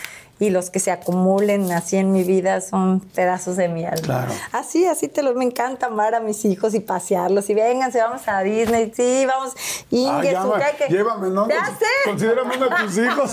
Y 0.41 0.51
los 0.51 0.69
que 0.69 0.81
se 0.81 0.91
acumulen 0.91 1.71
así 1.71 1.97
en 1.97 2.11
mi 2.13 2.25
vida 2.25 2.61
son 2.61 2.99
pedazos 2.99 3.57
de 3.57 3.69
mi 3.69 3.85
alma. 3.85 4.03
Claro. 4.03 4.33
Así, 4.51 4.85
así 4.85 5.07
te 5.07 5.23
los 5.23 5.37
me 5.37 5.45
encanta 5.45 5.87
amar 5.87 6.17
a 6.17 6.21
mis 6.21 6.45
hijos 6.45 6.75
y 6.75 6.81
pasearlos. 6.81 7.49
Y 7.51 7.55
vénganse, 7.55 8.01
vamos 8.01 8.23
a 8.27 8.41
Disney. 8.41 8.93
Sí, 8.95 9.25
vamos. 9.27 9.53
Ah, 9.55 9.85
Inge, 9.91 10.35
su- 10.37 10.53
que- 10.77 10.89
llévame, 10.93 11.29
¿no? 11.31 11.49
Ya 11.49 11.61
Cons- 11.61 11.79
sé. 11.79 11.85
Considérame 12.05 12.57
uno 12.57 12.69
de 12.69 12.77
tus 12.85 12.99
hijos. 12.99 13.33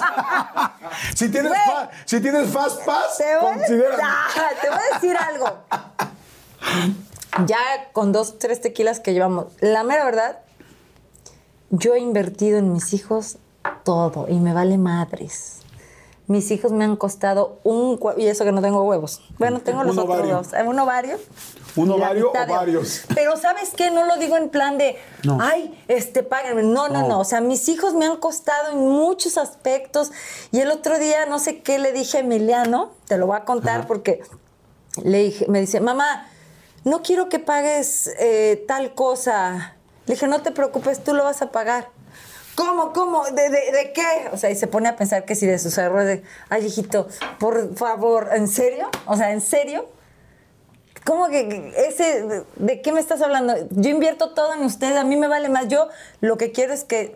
si, 1.15 1.29
tienes 1.29 1.51
fa- 1.53 1.89
si 2.05 2.21
tienes 2.21 2.47
Fast 2.51 2.85
Pass, 2.85 3.17
Te 3.17 3.35
voy. 3.35 3.83
Ah, 4.01 4.27
te 4.61 4.69
voy 4.69 4.77
a 4.91 4.93
decir 4.93 5.17
algo. 5.17 5.57
Ya 7.47 7.57
con 7.93 8.11
dos, 8.11 8.39
tres 8.39 8.61
tequilas 8.61 8.99
que 8.99 9.13
llevamos, 9.13 9.47
la 9.61 9.83
mera 9.83 10.03
verdad, 10.05 10.39
yo 11.69 11.93
he 11.95 11.99
invertido 11.99 12.57
en 12.57 12.73
mis 12.73 12.93
hijos 12.93 13.37
todo 13.83 14.27
y 14.27 14.35
me 14.35 14.53
vale 14.53 14.77
madres. 14.77 15.57
Mis 16.27 16.49
hijos 16.51 16.71
me 16.71 16.85
han 16.85 16.95
costado 16.95 17.59
un 17.63 17.99
y 18.17 18.27
eso 18.27 18.45
que 18.45 18.51
no 18.53 18.61
tengo 18.61 18.83
huevos. 18.83 19.21
Bueno, 19.37 19.59
tengo 19.59 19.83
los 19.83 19.97
otros 19.97 20.29
dos. 20.29 20.53
Eh, 20.53 20.63
Un 20.63 20.79
ovario. 20.79 21.17
¿Un 21.75 21.91
ovario 21.91 22.29
o 22.31 22.47
varios? 22.47 23.01
Pero 23.13 23.35
¿sabes 23.37 23.71
qué? 23.75 23.91
No 23.91 24.05
lo 24.05 24.15
digo 24.17 24.37
en 24.37 24.49
plan 24.49 24.77
de, 24.77 24.97
No. 25.23 25.39
ay, 25.41 25.77
este, 25.89 26.23
páganme. 26.23 26.63
No, 26.63 26.87
no, 26.87 27.01
No. 27.01 27.07
no. 27.07 27.19
O 27.19 27.25
sea, 27.25 27.41
mis 27.41 27.67
hijos 27.69 27.95
me 27.95 28.05
han 28.05 28.17
costado 28.17 28.71
en 28.71 28.77
muchos 28.77 29.37
aspectos. 29.37 30.11
Y 30.51 30.59
el 30.59 30.69
otro 30.71 30.99
día, 30.99 31.25
no 31.25 31.37
sé 31.39 31.61
qué 31.61 31.79
le 31.79 31.91
dije 31.91 32.17
a 32.17 32.21
Emiliano, 32.21 32.91
te 33.07 33.17
lo 33.17 33.27
voy 33.27 33.35
a 33.37 33.43
contar 33.43 33.87
porque 33.87 34.21
le 35.03 35.17
dije, 35.23 35.47
me 35.49 35.59
dice, 35.59 35.81
mamá, 35.81 36.27
no 36.83 37.01
quiero 37.01 37.29
que 37.29 37.39
pagues 37.39 38.07
eh, 38.19 38.63
tal 38.67 38.93
cosa. 38.93 39.75
Le 40.05 40.15
dije, 40.15 40.27
no 40.27 40.41
te 40.41 40.51
preocupes, 40.51 41.03
tú 41.03 41.13
lo 41.13 41.23
vas 41.23 41.41
a 41.41 41.51
pagar. 41.51 41.89
¿Cómo, 42.55 42.91
cómo? 42.91 43.23
¿De, 43.25 43.49
de, 43.49 43.71
de 43.71 43.93
qué? 43.93 44.29
O 44.33 44.37
sea, 44.37 44.49
y 44.49 44.55
se 44.55 44.67
pone 44.67 44.89
a 44.89 44.95
pensar 44.95 45.25
que 45.25 45.35
si 45.35 45.45
de 45.45 45.57
sus 45.57 45.77
errores, 45.77 46.07
de, 46.07 46.23
ay, 46.49 46.65
hijito, 46.65 47.07
por 47.39 47.75
favor, 47.75 48.29
¿en 48.33 48.47
serio? 48.47 48.89
O 49.05 49.15
sea, 49.15 49.31
¿en 49.31 49.41
serio? 49.41 49.87
¿Cómo 51.05 51.29
que 51.29 51.73
ese, 51.87 52.23
de, 52.23 52.43
de 52.57 52.81
qué 52.81 52.91
me 52.91 52.99
estás 52.99 53.21
hablando? 53.21 53.55
Yo 53.71 53.89
invierto 53.89 54.33
todo 54.33 54.53
en 54.53 54.63
usted, 54.63 54.95
a 54.97 55.03
mí 55.03 55.15
me 55.15 55.27
vale 55.27 55.49
más. 55.49 55.67
Yo 55.67 55.87
lo 56.19 56.37
que 56.37 56.51
quiero 56.51 56.73
es 56.73 56.83
que 56.83 57.15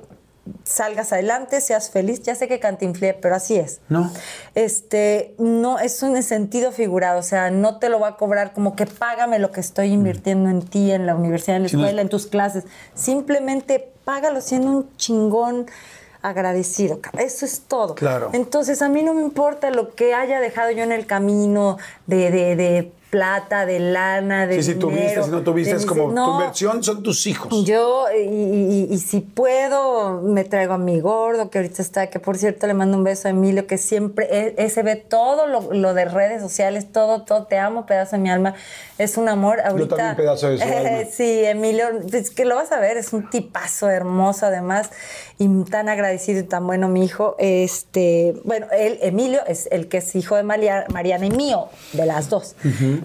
salgas 0.64 1.12
adelante, 1.14 1.60
seas 1.62 1.90
feliz. 1.90 2.22
Ya 2.24 2.36
sé 2.36 2.48
que 2.48 2.60
cantinflé, 2.60 3.14
pero 3.14 3.36
así 3.36 3.56
es. 3.56 3.82
No. 3.90 4.12
Este, 4.54 5.36
no, 5.38 5.80
es 5.80 6.02
un 6.04 6.22
sentido 6.24 6.72
figurado, 6.72 7.20
o 7.20 7.24
sea, 7.24 7.50
no 7.52 7.80
te 7.80 7.90
lo 7.90 8.00
va 8.00 8.10
a 8.10 8.18
cobrar 8.18 8.54
como 8.54 8.76
que 8.76 8.86
págame 8.86 9.40
lo 9.40 9.52
que 9.52 9.60
estoy 9.60 9.88
invirtiendo 9.92 10.50
en 10.50 10.62
ti, 10.62 10.92
en 10.92 11.06
la 11.06 11.16
universidad, 11.16 11.58
en 11.58 11.64
la 11.64 11.68
escuela, 11.68 12.02
en 12.02 12.10
tus 12.10 12.28
clases. 12.28 12.64
Simplemente 12.94 13.92
págalo 14.06 14.42
siendo 14.42 14.70
un 14.72 14.96
chingón 14.98 15.66
agradecido. 16.22 17.00
Eso 17.20 17.46
es 17.46 17.62
todo. 17.68 17.94
Claro. 17.96 18.30
Entonces, 18.34 18.82
a 18.82 18.90
mí 18.90 19.04
no 19.04 19.14
me 19.14 19.22
importa 19.22 19.70
lo 19.70 19.94
que 19.94 20.14
haya 20.16 20.40
dejado 20.40 20.72
yo 20.72 20.84
en 20.84 20.92
el 20.92 21.06
camino 21.06 21.78
de, 22.08 22.32
de- 22.32 22.56
de 22.56 22.92
plata, 23.16 23.66
de 23.66 23.80
lana, 23.80 24.46
de 24.46 24.56
Sí, 24.62 24.74
si 24.74 24.76
tuviste, 24.80 25.24
si 25.24 25.30
no 25.30 25.42
tuviste, 25.42 25.76
es 25.76 25.86
como 25.86 26.08
tu 26.08 26.12
no, 26.12 26.32
inversión 26.42 26.84
son 26.84 27.02
tus 27.02 27.26
hijos. 27.28 27.64
yo, 27.64 28.06
y, 28.14 28.20
y- 28.28 28.88
y 28.92 28.98
si 28.98 29.22
puedo, 29.22 30.22
me 30.22 30.44
traigo 30.44 30.74
a 30.74 30.78
mi 30.78 31.00
gordo, 31.00 31.50
que 31.50 31.60
ahorita 31.60 31.82
está, 31.82 32.08
que 32.08 32.20
por 32.20 32.38
cierto 32.38 32.68
le 32.68 32.74
mando 32.74 32.98
un 32.98 33.06
beso 33.06 33.30
a 33.30 33.32
Emilio, 33.32 33.68
que 33.68 33.78
siempre, 33.78 34.28
e- 34.30 34.56
ese 34.58 34.84
ve 34.84 34.98
todo 34.98 35.48
lo, 35.48 35.72
lo 35.74 35.94
de 35.94 36.04
redes 36.06 36.42
sociales, 36.42 36.92
todo, 36.92 37.22
todo, 37.24 37.46
te 37.46 37.58
amo, 37.58 37.86
pedazo 37.86 38.18
de 38.18 38.22
mi 38.22 38.30
alma, 38.30 38.54
es 38.98 39.16
un 39.18 39.30
amor. 39.30 39.62
Ahorita, 39.62 39.96
también, 39.96 40.16
pedazo 40.18 40.50
de 40.50 40.58
su 40.58 40.64
alma. 40.68 40.90
sí, 41.10 41.46
Emilio, 41.46 41.86
es 42.12 42.32
que 42.32 42.44
lo 42.44 42.56
vas 42.56 42.72
a 42.74 42.80
ver, 42.82 42.98
es 42.98 43.14
un 43.14 43.30
tipazo 43.30 43.90
hermoso 43.90 44.46
además, 44.46 44.90
y 45.38 45.48
tan 45.66 45.88
agradecido 45.90 46.40
y 46.42 46.44
tan 46.44 46.66
bueno 46.68 46.88
mi 46.90 47.06
hijo. 47.06 47.36
Este, 47.40 48.36
bueno, 48.44 48.68
él, 48.78 49.00
Emilio, 49.02 49.40
es 49.48 49.68
el 49.72 49.88
que 49.88 49.98
es 49.98 50.16
hijo 50.16 50.36
de 50.36 50.44
Maria- 50.44 50.86
Mariana 50.94 51.26
y 51.28 51.32
mío, 51.32 51.68
de 51.94 52.06
las 52.06 52.30
dos. 52.30 52.56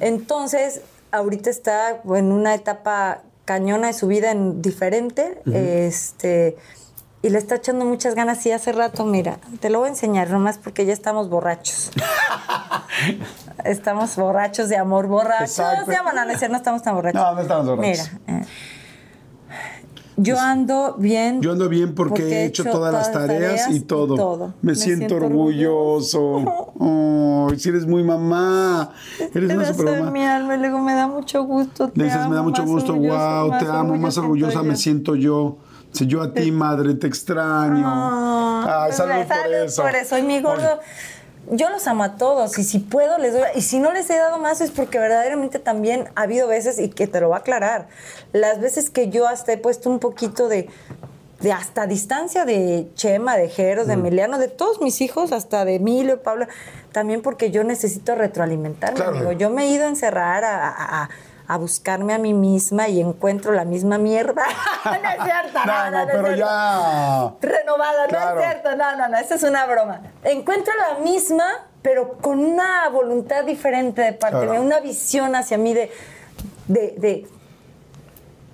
Entonces, 0.01 0.82
ahorita 1.12 1.51
está 1.51 2.01
en 2.05 2.32
una 2.32 2.55
etapa 2.55 3.22
cañona 3.44 3.88
de 3.88 3.92
su 3.92 4.07
vida 4.07 4.30
en 4.30 4.62
diferente, 4.62 5.40
este, 5.53 6.57
y 7.22 7.30
le 7.30 7.38
está 7.38 7.57
echando 7.57 7.84
muchas 7.84 8.14
ganas. 8.14 8.44
Y 8.46 8.53
hace 8.53 8.72
rato, 8.72 9.05
mira, 9.05 9.38
te 9.61 9.70
lo 9.70 9.80
voy 9.80 9.88
a 9.88 9.90
enseñar 9.90 10.30
nomás 10.30 10.59
porque 10.59 10.86
ya 10.86 10.92
estamos 10.92 11.28
borrachos. 11.28 11.90
estamos 13.64 14.16
borrachos 14.16 14.68
de 14.68 14.76
amor, 14.76 15.07
borrachos 15.07 15.59
Exacto. 15.59 15.90
de 15.90 15.96
amor. 15.96 16.14
No, 16.14 16.24
no 16.24 16.30
cierto, 16.30 16.53
no 16.53 16.57
estamos 16.59 16.82
tan 16.82 16.94
borrachos. 16.94 17.20
No, 17.20 17.34
no 17.34 17.40
estamos 17.40 17.66
borrachos. 17.66 18.11
Mira, 18.26 18.40
eh, 18.40 18.46
yo 20.23 20.39
ando 20.39 20.95
bien. 20.99 21.41
Yo 21.41 21.53
ando 21.53 21.68
bien 21.68 21.95
porque, 21.95 22.23
he 22.23 22.45
hecho 22.45 22.64
todas, 22.64 22.93
las 22.93 23.12
tareas, 23.12 23.71
y, 23.71 23.81
todo. 23.81 24.55
Me, 24.62 24.75
siento, 24.75 25.16
orgulloso. 25.16 26.73
Ay, 26.81 27.59
si 27.59 27.68
eres 27.68 27.87
muy 27.87 28.03
mamá. 28.03 28.91
Eres 29.35 29.51
una 29.51 29.62
Pedazo 29.62 29.75
super 29.75 29.95
de 29.95 30.01
mamá. 30.01 30.11
mi 30.12 30.25
alma, 30.25 30.55
y 30.55 30.59
luego 30.59 30.79
me 30.81 30.95
da 30.95 31.07
mucho 31.07 31.45
gusto. 31.45 31.89
Te 31.89 31.99
Le 31.99 32.05
dices, 32.05 32.21
amo, 32.21 32.31
me 32.31 32.37
da 32.37 32.43
mucho 32.43 32.64
gusto, 32.64 32.95
wow, 32.95 33.59
te 33.59 33.66
amo, 33.66 33.97
más 33.97 34.16
orgullosa 34.18 34.62
me 34.62 34.77
siento 34.77 35.14
yo. 35.14 35.59
Si 35.93 36.07
yo 36.07 36.23
a 36.23 36.33
ti, 36.33 36.53
madre, 36.53 36.95
te 36.95 37.09
extraño. 37.09 37.83
Ah, 37.85 38.85
Ay, 38.85 38.93
salud, 38.93 39.27
por 39.27 39.55
eso. 39.55 39.83
por 39.83 39.97
eso. 39.97 40.18
Y 40.18 40.23
mi 40.23 40.41
gordo, 40.41 40.79
yo 41.51 41.68
los 41.70 41.86
amo 41.86 42.05
a 42.05 42.16
todos 42.16 42.59
y 42.59 42.64
si 42.64 42.78
puedo 42.78 43.18
les 43.18 43.32
doy. 43.34 43.42
Y 43.55 43.61
si 43.62 43.78
no 43.78 43.92
les 43.92 44.09
he 44.11 44.16
dado 44.16 44.38
más 44.38 44.61
es 44.61 44.70
porque 44.70 44.98
verdaderamente 44.98 45.59
también 45.59 46.09
ha 46.14 46.22
habido 46.22 46.46
veces, 46.48 46.78
y 46.78 46.88
que 46.88 47.07
te 47.07 47.20
lo 47.20 47.28
va 47.30 47.36
a 47.36 47.40
aclarar, 47.40 47.88
las 48.32 48.61
veces 48.61 48.90
que 48.90 49.09
yo 49.11 49.26
hasta 49.28 49.53
he 49.53 49.59
puesto 49.59 49.90
un 49.90 49.98
poquito 49.98 50.48
de 50.48 50.68
de 51.40 51.53
hasta 51.53 51.86
distancia 51.86 52.44
de 52.44 52.88
Chema, 52.96 53.34
de 53.38 53.48
Jeros, 53.48 53.86
Mm. 53.86 53.88
de 53.88 53.94
Emiliano, 53.94 54.38
de 54.38 54.48
todos 54.48 54.82
mis 54.82 55.01
hijos, 55.01 55.32
hasta 55.32 55.64
de 55.64 55.76
Emilio, 55.76 56.22
Pablo, 56.22 56.46
también 56.92 57.22
porque 57.22 57.51
yo 57.51 57.64
necesito 57.64 58.14
retroalimentarme. 58.14 58.96
Claro. 59.01 59.32
Yo 59.32 59.48
me 59.48 59.64
he 59.64 59.68
ido 59.68 59.86
a 59.86 59.88
encerrar 59.88 60.44
a, 60.44 60.68
a- 60.68 61.05
a- 61.05 61.09
a 61.53 61.57
buscarme 61.59 62.14
a 62.14 62.18
mí 62.18 62.32
misma 62.32 62.86
y 62.88 63.01
encuentro 63.01 63.51
la 63.53 63.64
misma 63.64 63.98
mierda. 63.98 64.44
no 64.84 64.92
es 64.94 65.24
cierto, 65.24 65.59
No, 65.66 65.90
no, 65.90 65.98
es 66.01 66.07
pero 66.07 66.22
cierto 66.26 66.36
ya. 66.36 67.32
renovada, 67.40 68.07
Claro. 68.07 68.34
no 68.36 68.40
es 68.40 68.46
cierto, 68.46 68.76
no, 68.76 68.96
no, 68.96 69.09
no, 69.09 69.18
esa 69.18 69.34
es 69.34 69.42
una 69.42 69.66
broma. 69.66 70.01
Encuentro 70.22 70.72
la 70.76 70.98
misma, 71.03 71.44
pero 71.82 72.18
con 72.18 72.38
una 72.38 72.88
voluntad 72.90 73.42
diferente 73.44 74.01
de 74.03 74.12
parte 74.12 74.36
Claro. 74.38 74.53
mía, 74.53 74.61
una 74.61 74.78
visión 74.78 75.34
hacia 75.34 75.59
mí 75.59 75.74
de, 75.74 75.90
de, 76.68 76.94
de, 76.98 77.28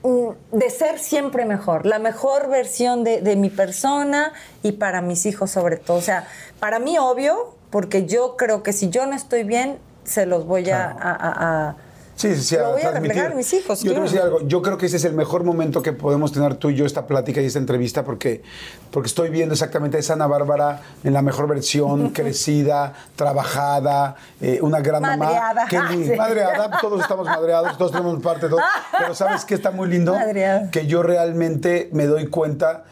mm, 0.03 0.57
de 0.57 0.71
ser 0.71 0.99
siempre 0.99 1.45
mejor, 1.45 1.85
la 1.85 1.99
mejor 1.99 2.49
versión 2.49 3.05
de, 3.05 3.21
de 3.21 3.37
mi 3.37 3.51
persona 3.51 4.33
y 4.63 4.73
para 4.73 5.03
mis 5.03 5.27
hijos 5.27 5.51
sobre 5.51 5.77
todo. 5.77 5.99
O 5.99 6.03
sea, 6.03 6.27
para 6.61 6.79
mí 6.79 6.97
obvio, 6.99 7.55
porque 7.69 8.07
yo 8.07 8.37
creo 8.37 8.63
que 8.63 8.73
si 8.73 8.89
yo 8.89 9.05
no 9.05 9.15
estoy 9.15 9.43
bien, 9.45 9.79
se 10.05 10.25
los 10.25 10.47
voy 10.47 10.71
a- 10.71 10.87
a- 10.91 11.13
a- 11.13 11.69
a 11.69 11.77
Sí, 12.17 12.35
sí, 12.35 12.41
sí. 12.43 12.57
Lo 12.57 12.73
voy 12.73 12.81
a 12.81 12.91
transmitir. 12.91 13.09
reflejar 13.09 13.33
a 13.33 13.35
mis 13.35 13.53
hijos, 13.53 13.83
Yo 13.83 13.93
te 13.93 13.99
voy 14.01 14.09
a 14.09 14.11
claro. 14.11 14.25
decir 14.27 14.37
algo. 14.39 14.49
Yo 14.49 14.63
creo 14.63 14.79
que 14.79 14.87
ese 14.87 14.97
es 14.97 15.05
el 15.05 15.13
mejor 15.13 15.45
momento 15.45 15.83
que 15.83 15.93
podemos 15.93 16.33
tener 16.33 16.55
tú 16.55 16.71
y 16.71 16.75
yo 16.75 16.87
esta 16.87 17.07
plática 17.07 17.43
y 17.43 17.45
esta 17.47 17.59
entrevista 17.59 18.05
porque, 18.05 18.43
porque 18.91 19.09
estoy 19.09 19.29
viendo 19.29 19.53
exactamente 19.53 19.99
a 19.99 20.01
esa 20.01 20.15
Ana 20.15 20.27
Bárbara 20.27 20.81
en 21.05 21.13
la 21.13 21.21
mejor 21.21 21.47
versión, 21.47 22.11
crecida, 22.15 22.95
trabajada, 23.17 24.17
eh, 24.41 24.59
una 24.63 24.81
gran 24.81 25.03
Madreada. 25.03 25.55
mamá. 25.55 25.69
Que 25.69 25.79
ni- 25.97 26.05
Sí. 26.07 26.17
Madreada, 26.17 26.79
todos 26.81 27.01
estamos 27.01 27.27
madreados, 27.27 27.77
todos 27.77 27.93
tenemos 27.93 28.21
parte 28.23 28.47
de 28.47 28.51
todo. 28.51 28.61
Pero 28.99 29.15
¿sabes 29.15 29.45
qué 29.45 29.55
está 29.55 29.71
muy 29.71 29.89
lindo? 29.89 30.15
Madreada. 30.15 30.71
Que 30.71 30.87
yo 30.87 31.03
realmente 31.03 31.91
me 31.93 32.07
doy 32.07 32.29
cuenta. 32.29 32.85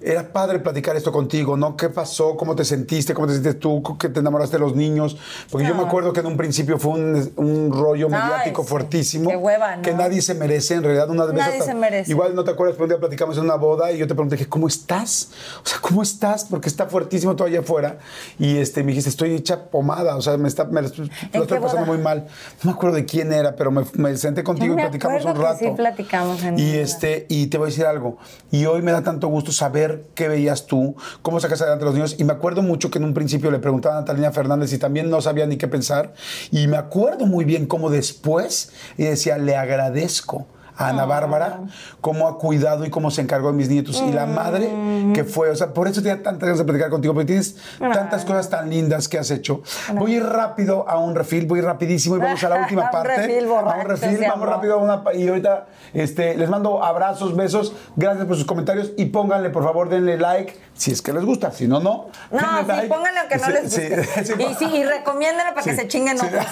Era 0.00 0.32
padre 0.32 0.60
platicar 0.60 0.96
esto 0.96 1.10
contigo, 1.10 1.56
¿no? 1.56 1.76
¿Qué 1.76 1.88
pasó? 1.88 2.36
¿Cómo 2.36 2.54
te 2.54 2.64
sentiste? 2.64 3.14
¿Cómo 3.14 3.26
te 3.26 3.32
sientes 3.32 3.58
tú? 3.58 3.82
¿Qué 3.98 4.08
te 4.08 4.20
enamoraste 4.20 4.56
de 4.56 4.60
los 4.60 4.76
niños? 4.76 5.16
Porque 5.50 5.66
yo 5.66 5.74
me 5.74 5.80
No. 5.82 5.86
acuerdo 5.88 6.12
que 6.12 6.20
en 6.20 6.26
un 6.26 6.36
principio 6.36 6.78
fue 6.78 6.92
un, 6.92 7.32
un 7.36 7.72
rollo 7.72 8.06
Ay, 8.06 8.12
mediático 8.12 8.62
sí. 8.62 8.68
fuertísimo 8.68 9.28
Qué 9.30 9.36
hueva, 9.36 9.76
¿no? 9.76 9.82
que 9.82 9.92
nadie 9.94 10.22
se 10.22 10.34
merece, 10.34 10.74
en 10.74 10.84
realidad, 10.84 11.10
una 11.10 11.24
vez 11.24 11.34
Nadie 11.34 11.62
se 11.62 11.74
merece. 11.74 12.10
Igual 12.12 12.34
no 12.36 12.44
te 12.44 12.52
acuerdas, 12.52 12.74
pero 12.76 12.84
un 12.84 12.90
día 12.90 12.98
platicamos 13.00 13.36
en 13.38 13.44
una 13.44 13.56
boda 13.56 13.90
y 13.90 13.98
yo 13.98 14.06
te 14.06 14.14
pregunté, 14.14 14.46
¿cómo 14.48 14.68
estás? 14.68 15.30
O 15.64 15.66
sea, 15.68 15.78
¿cómo 15.80 16.02
estás? 16.02 16.44
Porque 16.44 16.68
está 16.68 16.86
fuertísimo 16.86 17.34
todo 17.34 17.48
allá 17.48 17.60
afuera. 17.60 17.98
Y 18.38 18.58
este, 18.58 18.82
me 18.84 18.88
dijiste, 18.92 19.10
estoy 19.10 19.34
hecha 19.34 19.64
pomada, 19.70 20.14
o 20.16 20.22
sea, 20.22 20.36
me, 20.36 20.46
está, 20.48 20.64
me 20.64 20.80
lo 20.80 20.86
estoy, 20.86 21.08
pasando 21.32 21.60
boda? 21.60 21.84
muy 21.86 21.98
mal. 21.98 22.26
No 22.62 22.70
me 22.70 22.76
acuerdo 22.76 22.94
de 22.96 23.04
quién 23.04 23.32
era, 23.32 23.56
pero 23.56 23.70
me, 23.72 23.82
me 23.94 24.16
senté 24.16 24.44
contigo 24.44 24.74
me 24.76 24.82
y 24.82 24.84
platicamos 24.84 25.22
un 25.24 25.30
acuerdo 25.30 25.40
que 25.40 25.52
rato. 25.54 25.64
sí 25.64 25.70
platicamos 25.76 26.42
en 26.44 26.58
y 26.58 26.76
este, 26.76 27.26
y 27.28 27.48
te 27.48 27.58
voy 27.58 27.66
a 27.66 27.70
decir 27.70 27.84
algo. 27.86 28.18
Y 28.52 28.66
hoy 28.66 28.82
me 28.82 28.92
da 28.92 29.02
tanto 29.02 29.26
gusto 29.28 29.50
saber 29.50 29.87
qué 30.14 30.28
veías 30.28 30.66
tú, 30.66 30.96
cómo 31.22 31.40
sacas 31.40 31.60
adelante 31.60 31.84
a 31.84 31.86
los 31.86 31.94
niños. 31.94 32.16
Y 32.18 32.24
me 32.24 32.32
acuerdo 32.32 32.62
mucho 32.62 32.90
que 32.90 32.98
en 32.98 33.04
un 33.04 33.14
principio 33.14 33.50
le 33.50 33.58
preguntaba 33.58 33.96
a 33.96 34.00
Natalina 34.00 34.32
Fernández 34.32 34.72
y 34.72 34.78
también 34.78 35.10
no 35.10 35.20
sabía 35.20 35.46
ni 35.46 35.56
qué 35.56 35.68
pensar. 35.68 36.14
Y 36.50 36.66
me 36.66 36.76
acuerdo 36.76 37.26
muy 37.26 37.44
bien 37.44 37.66
cómo 37.66 37.90
después 37.90 38.72
ella 38.96 39.10
decía, 39.10 39.38
le 39.38 39.56
agradezco 39.56 40.46
a 40.78 40.88
Ana 40.88 41.04
Bárbara 41.04 41.60
cómo 42.00 42.28
ha 42.28 42.38
cuidado 42.38 42.84
y 42.84 42.90
cómo 42.90 43.10
se 43.10 43.20
encargó 43.20 43.48
de 43.50 43.56
mis 43.56 43.68
nietos. 43.68 44.02
Y 44.06 44.12
la 44.12 44.26
madre 44.26 44.70
que 45.12 45.24
fue, 45.24 45.50
o 45.50 45.56
sea, 45.56 45.72
por 45.74 45.88
eso 45.88 46.00
tenía 46.02 46.22
tantas 46.22 46.42
ganas 46.46 46.58
de 46.58 46.64
platicar 46.64 46.90
contigo, 46.90 47.14
porque 47.14 47.26
tienes 47.26 47.56
tantas 47.78 48.24
cosas 48.24 48.48
tan 48.48 48.70
lindas 48.70 49.08
que 49.08 49.18
has 49.18 49.30
hecho. 49.30 49.62
Voy 49.94 50.14
a 50.14 50.16
ir 50.18 50.24
rápido 50.24 50.88
a 50.88 50.98
un 50.98 51.14
refil, 51.14 51.46
voy 51.46 51.58
a 51.58 51.62
ir 51.62 51.66
rapidísimo 51.66 52.16
y 52.16 52.20
vamos 52.20 52.42
a 52.44 52.48
la 52.48 52.56
última 52.62 52.82
A 52.82 52.84
un 52.86 52.90
parte. 52.92 53.16
refil, 53.16 53.48
a 53.48 53.74
un 53.74 53.86
refil, 53.86 54.18
vamos 54.28 54.48
rápido 54.48 54.74
a 54.74 54.76
una 54.76 55.02
y 55.14 55.28
ahorita 55.28 55.66
este, 55.92 56.36
les 56.36 56.48
mando 56.48 56.84
abrazos, 56.84 57.34
besos, 57.34 57.72
gracias 57.96 58.26
por 58.26 58.36
sus 58.36 58.46
comentarios 58.46 58.92
y 58.96 59.06
pónganle, 59.06 59.50
por 59.50 59.64
favor, 59.64 59.88
denle 59.88 60.16
like 60.16 60.56
si 60.74 60.92
es 60.92 61.02
que 61.02 61.12
les 61.12 61.24
gusta, 61.24 61.50
si 61.50 61.66
no, 61.66 61.80
no. 61.80 62.06
No, 62.30 62.38
denle 62.38 62.60
sí, 62.62 62.66
like. 62.68 62.88
pónganle 62.88 63.20
aunque 63.20 63.36
no 63.36 63.44
Sí, 63.46 63.52
les 63.52 63.62
guste. 63.64 64.04
sí, 64.24 64.32
y, 64.38 64.54
sí, 64.54 64.64
y 64.76 64.84
recomiéndenlo 64.84 65.54
para 65.54 65.64
que 65.64 65.74
se 65.74 65.88
chinguen 65.88 66.20
otros. 66.20 66.44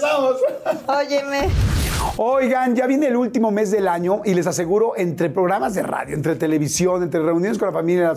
Regresamos. 0.00 0.40
Óyeme. 0.88 1.50
Oigan, 2.16 2.74
ya 2.74 2.86
viene 2.86 3.06
el 3.06 3.16
último 3.16 3.50
mes 3.50 3.70
del 3.70 3.88
año 3.88 4.22
y 4.24 4.34
les 4.34 4.46
aseguro, 4.46 4.94
entre 4.96 5.30
programas 5.30 5.74
de 5.74 5.82
radio, 5.82 6.14
entre 6.14 6.36
televisión, 6.36 7.02
entre 7.02 7.20
reuniones 7.20 7.58
con 7.58 7.68
la 7.68 7.72
familia, 7.72 8.12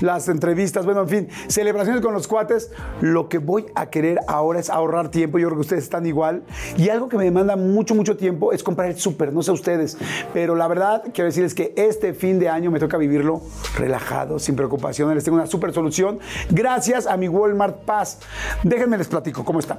las, 0.00 0.28
entrevistas, 0.28 0.84
bueno, 0.84 1.02
en 1.02 1.08
fin, 1.08 1.28
celebraciones 1.48 2.02
con 2.02 2.14
los 2.14 2.28
cuates, 2.28 2.70
lo 3.00 3.28
que 3.28 3.38
voy 3.38 3.66
a 3.74 3.86
querer 3.86 4.20
ahora 4.28 4.60
es 4.60 4.70
ahorrar 4.70 5.10
tiempo. 5.10 5.38
Yo 5.38 5.48
creo 5.48 5.58
que 5.58 5.62
ustedes 5.62 5.84
están 5.84 6.06
igual. 6.06 6.42
Y 6.76 6.88
algo 6.88 7.08
que 7.08 7.16
me 7.16 7.24
demanda 7.24 7.56
mucho, 7.56 7.94
mucho 7.94 8.16
tiempo 8.16 8.52
es 8.52 8.62
comprar 8.62 8.88
el 8.88 8.98
súper, 8.98 9.32
no 9.32 9.42
sé 9.42 9.50
ustedes. 9.50 9.98
Pero 10.32 10.54
la 10.54 10.68
verdad, 10.68 11.02
quiero 11.12 11.26
decirles 11.26 11.54
que 11.54 11.74
este 11.76 12.14
fin 12.14 12.38
de 12.38 12.48
año 12.48 12.70
me 12.70 12.78
toca 12.78 12.96
vivirlo 12.96 13.42
relajado, 13.76 14.38
sin 14.38 14.56
preocupaciones. 14.56 15.14
Les 15.14 15.24
tengo 15.24 15.36
una 15.36 15.46
súper 15.46 15.72
solución 15.72 16.20
gracias 16.50 17.06
a 17.06 17.16
mi 17.16 17.28
Walmart 17.28 17.84
Pass. 17.84 18.18
Déjenme 18.62 18.98
les 18.98 19.08
platico 19.08 19.44
cómo 19.44 19.58
está. 19.58 19.78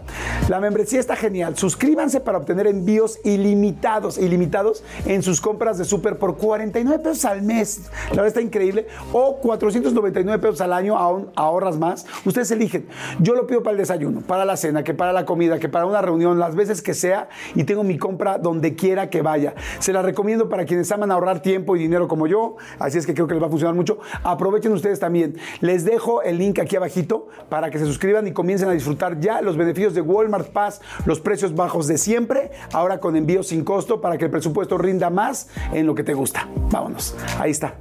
La 0.49 0.59
membresía 0.59 0.99
está 0.99 1.15
genial. 1.15 1.57
Suscríbanse 1.57 2.19
para 2.19 2.37
obtener 2.37 2.67
envíos 2.67 3.19
ilimitados, 3.23 3.52
ilimitados 3.53 4.83
en 5.05 5.23
sus 5.23 5.41
compras 5.41 5.77
de 5.77 5.85
súper 5.85 6.17
por 6.17 6.37
49 6.37 7.03
pesos 7.03 7.25
al 7.25 7.41
mes. 7.41 7.89
La 8.09 8.17
verdad 8.17 8.27
está 8.27 8.41
increíble. 8.41 8.87
O 9.11 9.37
499 9.37 10.41
pesos 10.41 10.61
al 10.61 10.73
año, 10.73 10.97
aún 10.97 11.29
ahorras 11.35 11.77
más. 11.77 12.05
Ustedes 12.25 12.51
eligen. 12.51 12.87
Yo 13.19 13.35
lo 13.35 13.47
pido 13.47 13.63
para 13.63 13.71
el 13.71 13.77
desayuno, 13.77 14.21
para 14.21 14.45
la 14.45 14.57
cena, 14.57 14.83
que 14.83 14.93
para 14.93 15.13
la 15.13 15.25
comida, 15.25 15.59
que 15.59 15.69
para 15.69 15.85
una 15.85 16.01
reunión, 16.01 16.39
las 16.39 16.55
veces 16.55 16.81
que 16.81 16.93
sea, 16.93 17.29
y 17.55 17.63
tengo 17.63 17.83
mi 17.83 17.97
compra 17.97 18.37
donde 18.37 18.75
quiera 18.75 19.09
que 19.09 19.21
vaya. 19.21 19.53
Se 19.79 19.93
la 19.93 20.01
recomiendo 20.01 20.49
para 20.49 20.65
quienes 20.65 20.91
aman 20.91 21.11
ahorrar 21.11 21.41
tiempo 21.41 21.75
y 21.75 21.79
dinero 21.79 22.07
como 22.07 22.27
yo, 22.27 22.55
así 22.79 22.97
es 22.97 23.05
que 23.05 23.13
creo 23.13 23.27
que 23.27 23.33
les 23.33 23.43
va 23.43 23.47
a 23.47 23.49
funcionar 23.49 23.75
mucho. 23.75 23.99
Aprovechen 24.23 24.71
ustedes 24.71 24.99
también. 24.99 25.37
Les 25.61 25.85
dejo 25.85 26.21
el 26.21 26.37
link 26.37 26.59
aquí 26.59 26.75
abajito 26.75 27.27
para 27.49 27.69
que 27.69 27.79
se 27.79 27.85
suscriban 27.85 28.27
y 28.27 28.31
comiencen 28.31 28.69
a 28.69 28.71
disfrutar 28.71 29.19
ya 29.19 29.41
los 29.41 29.57
beneficios 29.57 29.93
de 29.93 30.01
Walmart 30.01 30.49
Pass, 30.49 30.81
los 31.05 31.19
precios 31.19 31.55
bajos 31.55 31.87
de 31.87 31.97
siempre, 31.97 32.51
ahora 32.71 32.99
con 32.99 33.15
envíos 33.15 33.42
envío 33.43 33.49
sin 33.49 33.63
costo 33.63 34.01
para 34.01 34.17
que 34.17 34.25
el 34.25 34.31
presupuesto 34.31 34.77
rinda 34.77 35.09
más 35.09 35.47
en 35.71 35.85
lo 35.85 35.93
que 35.93 36.03
te 36.03 36.13
gusta. 36.13 36.47
Vámonos, 36.71 37.15
ahí 37.39 37.51
está. 37.51 37.75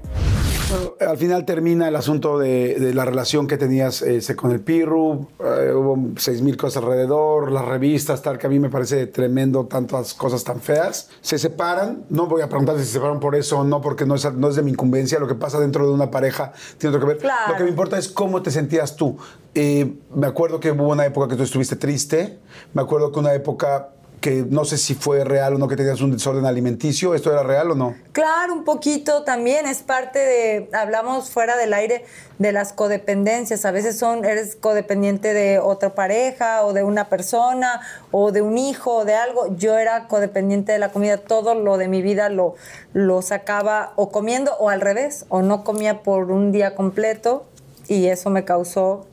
Bueno, 0.71 0.93
al 1.11 1.19
final 1.19 1.45
termina 1.45 1.89
el 1.89 1.97
asunto 1.97 2.39
de, 2.39 2.77
de 2.79 2.95
la 2.95 3.05
relación 3.05 3.47
que 3.47 3.59
tenías 3.59 4.01
ese, 4.01 4.35
con 4.35 4.53
el 4.53 4.61
Pirru. 4.61 5.27
eh, 5.41 5.73
hubo 5.75 5.99
seis 6.17 6.41
mil 6.41 6.57
cosas 6.57 6.83
alrededor, 6.83 7.53
las 7.53 7.67
revistas, 7.67 8.23
tal, 8.23 8.39
que 8.39 8.47
a 8.47 8.51
mí 8.51 8.59
me 8.59 8.71
parece 8.71 9.07
tremendo, 9.07 9.67
tantas 9.67 10.15
cosas 10.15 10.45
tan 10.45 10.61
feas. 10.61 11.11
Se 11.21 11.39
separan. 11.39 12.05
No 12.09 12.27
voy 12.27 12.41
a 12.41 12.49
preguntar 12.49 12.79
si 12.79 12.85
se 12.85 12.93
separan 12.93 13.21
por 13.21 13.35
eso 13.35 13.59
o 13.59 13.65
no, 13.65 13.83
porque 13.83 14.07
no 14.07 14.15
es, 14.15 14.33
no 14.33 14.49
es 14.49 14.57
de 14.57 14.63
mi 14.63 14.71
incumbencia. 14.71 15.19
Lo 15.19 15.29
que 15.29 15.35
pasa 15.35 15.61
dentro 15.61 15.87
de 15.87 15.93
una 15.93 16.11
pareja 16.11 16.53
tiene 16.79 16.97
otro 16.97 17.07
que 17.07 17.15
ver. 17.15 17.23
Claro. 17.23 17.53
Lo 17.53 17.59
que 17.59 17.65
me 17.65 17.71
importa 17.71 17.99
es 17.99 18.09
cómo 18.09 18.41
te 18.41 18.51
sentías 18.51 18.97
tú. 18.97 19.19
Eh, 19.55 19.95
me 20.15 20.27
acuerdo 20.27 20.59
que 20.59 20.71
hubo 20.71 20.89
una 20.89 21.05
época 21.05 21.29
que 21.29 21.37
tú 21.37 21.43
estuviste 21.43 21.77
triste. 21.77 22.39
Me 22.73 22.81
acuerdo 22.81 23.13
que 23.13 23.19
una 23.19 23.35
época 23.35 23.91
que 24.23 24.47
no 24.49 24.65
sé 24.65 24.79
si 24.79 24.95
fue 24.95 25.25
real 25.25 25.55
o 25.55 25.59
no, 25.59 25.69
que 25.69 25.77
tenías 25.77 26.01
un 26.01 26.13
desorden 26.13 26.47
alimenticio. 26.47 27.15
¿Esto 27.15 27.31
era 27.31 27.43
real 27.43 27.73
o 27.73 27.75
no? 27.75 27.95
Claro, 28.13 28.55
un 28.55 28.65
poquito 28.65 29.25
también 29.25 29.67
es 29.67 29.83
parte 29.83 30.21
de, 30.21 30.71
hablamos 30.73 31.29
fuera 31.29 31.57
del 31.59 31.75
aire 31.75 32.07
de 32.39 32.53
las 32.53 32.73
codependencias. 32.73 33.67
A 33.67 33.73
veces 33.73 33.99
son, 33.99 34.25
eres 34.25 34.57
codependiente 34.57 35.35
de 35.35 35.59
otra 35.59 35.95
pareja 35.95 36.65
o 36.65 36.73
de 36.73 36.85
una 36.85 37.09
persona 37.09 37.83
o 38.13 38.33
de 38.33 38.41
un 38.41 38.57
hijo 38.57 38.99
o 38.99 39.05
de 39.05 39.15
algo. 39.15 39.55
Yo 39.57 39.77
era 39.77 40.07
codependiente 40.07 40.73
de 40.73 40.79
la 40.79 40.93
comida. 40.93 41.19
Todo 41.19 41.55
lo 41.55 41.77
de 41.77 41.89
mi 41.89 42.01
vida 42.01 42.29
lo, 42.29 42.55
lo 42.95 43.21
sacaba 43.21 43.93
o 43.97 44.11
comiendo 44.11 44.55
o 44.59 44.71
al 44.71 44.81
revés, 44.81 45.27
o 45.29 45.43
no 45.43 45.65
comía 45.65 46.03
por 46.03 46.31
un 46.31 46.53
día 46.53 46.75
completo 46.77 47.45
y 47.89 48.07
eso 48.07 48.31
me 48.31 48.45
causó 48.45 49.07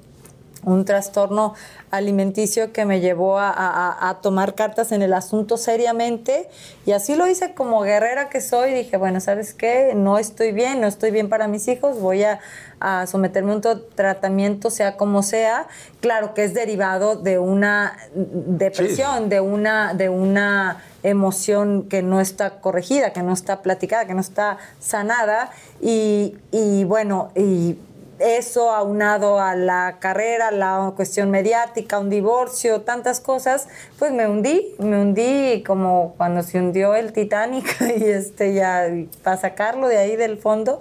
un 0.65 0.83
trastorno 0.85 1.53
alimenticio 1.91 2.71
que 2.73 2.85
me 2.85 2.99
llevó 2.99 3.39
a, 3.39 3.49
a- 3.49 4.09
a 4.09 4.21
tomar 4.21 4.55
cartas 4.55 4.91
en 4.91 5.01
el 5.01 5.13
asunto 5.13 5.57
seriamente 5.57 6.49
y 6.85 6.91
así 6.91 7.15
lo 7.15 7.27
hice 7.27 7.53
como 7.53 7.81
guerrera 7.81 8.29
que 8.29 8.41
soy. 8.41 8.73
Dije, 8.73 8.97
bueno, 8.97 9.19
¿sabes 9.21 9.53
qué? 9.53 9.93
No 9.95 10.17
estoy 10.17 10.51
bien, 10.51 10.81
no 10.81 10.87
estoy 10.87 11.11
bien 11.11 11.29
para 11.29 11.47
mis 11.47 11.67
hijos, 11.67 11.99
voy 11.99 12.23
a, 12.23 12.39
a 12.79 13.07
someterme 13.07 13.51
a 13.51 13.55
un 13.55 13.61
to- 13.61 13.81
tratamiento, 13.81 14.69
sea 14.69 14.97
como 14.97 15.23
sea. 15.23 15.67
Claro 16.01 16.33
que 16.33 16.43
es 16.43 16.53
derivado 16.53 17.15
de 17.15 17.39
una 17.39 17.97
depresión, 18.13 19.29
de 19.29 19.39
una, 19.41 19.93
de 19.93 20.09
una 20.09 20.83
emoción 21.03 21.83
que 21.89 22.01
no 22.03 22.19
está 22.21 22.59
corregida, 22.61 23.13
que 23.13 23.23
no 23.23 23.33
está 23.33 23.61
platicada, 23.61 24.05
que 24.05 24.13
no 24.13 24.21
está 24.21 24.57
sanada. 24.79 25.51
Y, 25.81 26.37
y 26.51 26.83
bueno, 26.83 27.31
y 27.35 27.77
eso 28.19 28.71
aunado 28.71 29.39
a 29.39 29.55
la 29.55 29.97
carrera, 29.99 30.51
la 30.51 30.93
cuestión 30.95 31.31
mediática, 31.31 31.99
un 31.99 32.09
divorcio, 32.09 32.81
tantas 32.81 33.19
cosas, 33.19 33.67
pues 33.97 34.11
me 34.11 34.27
hundí, 34.27 34.75
me 34.77 35.01
hundí 35.01 35.63
como 35.65 36.13
cuando 36.17 36.43
se 36.43 36.59
hundió 36.59 36.95
el 36.95 37.13
Titanic 37.13 37.81
y 37.97 38.05
este 38.05 38.53
ya 38.53 38.87
para 39.23 39.37
sacarlo 39.37 39.87
de 39.87 39.97
ahí 39.97 40.15
del 40.15 40.37
fondo, 40.37 40.79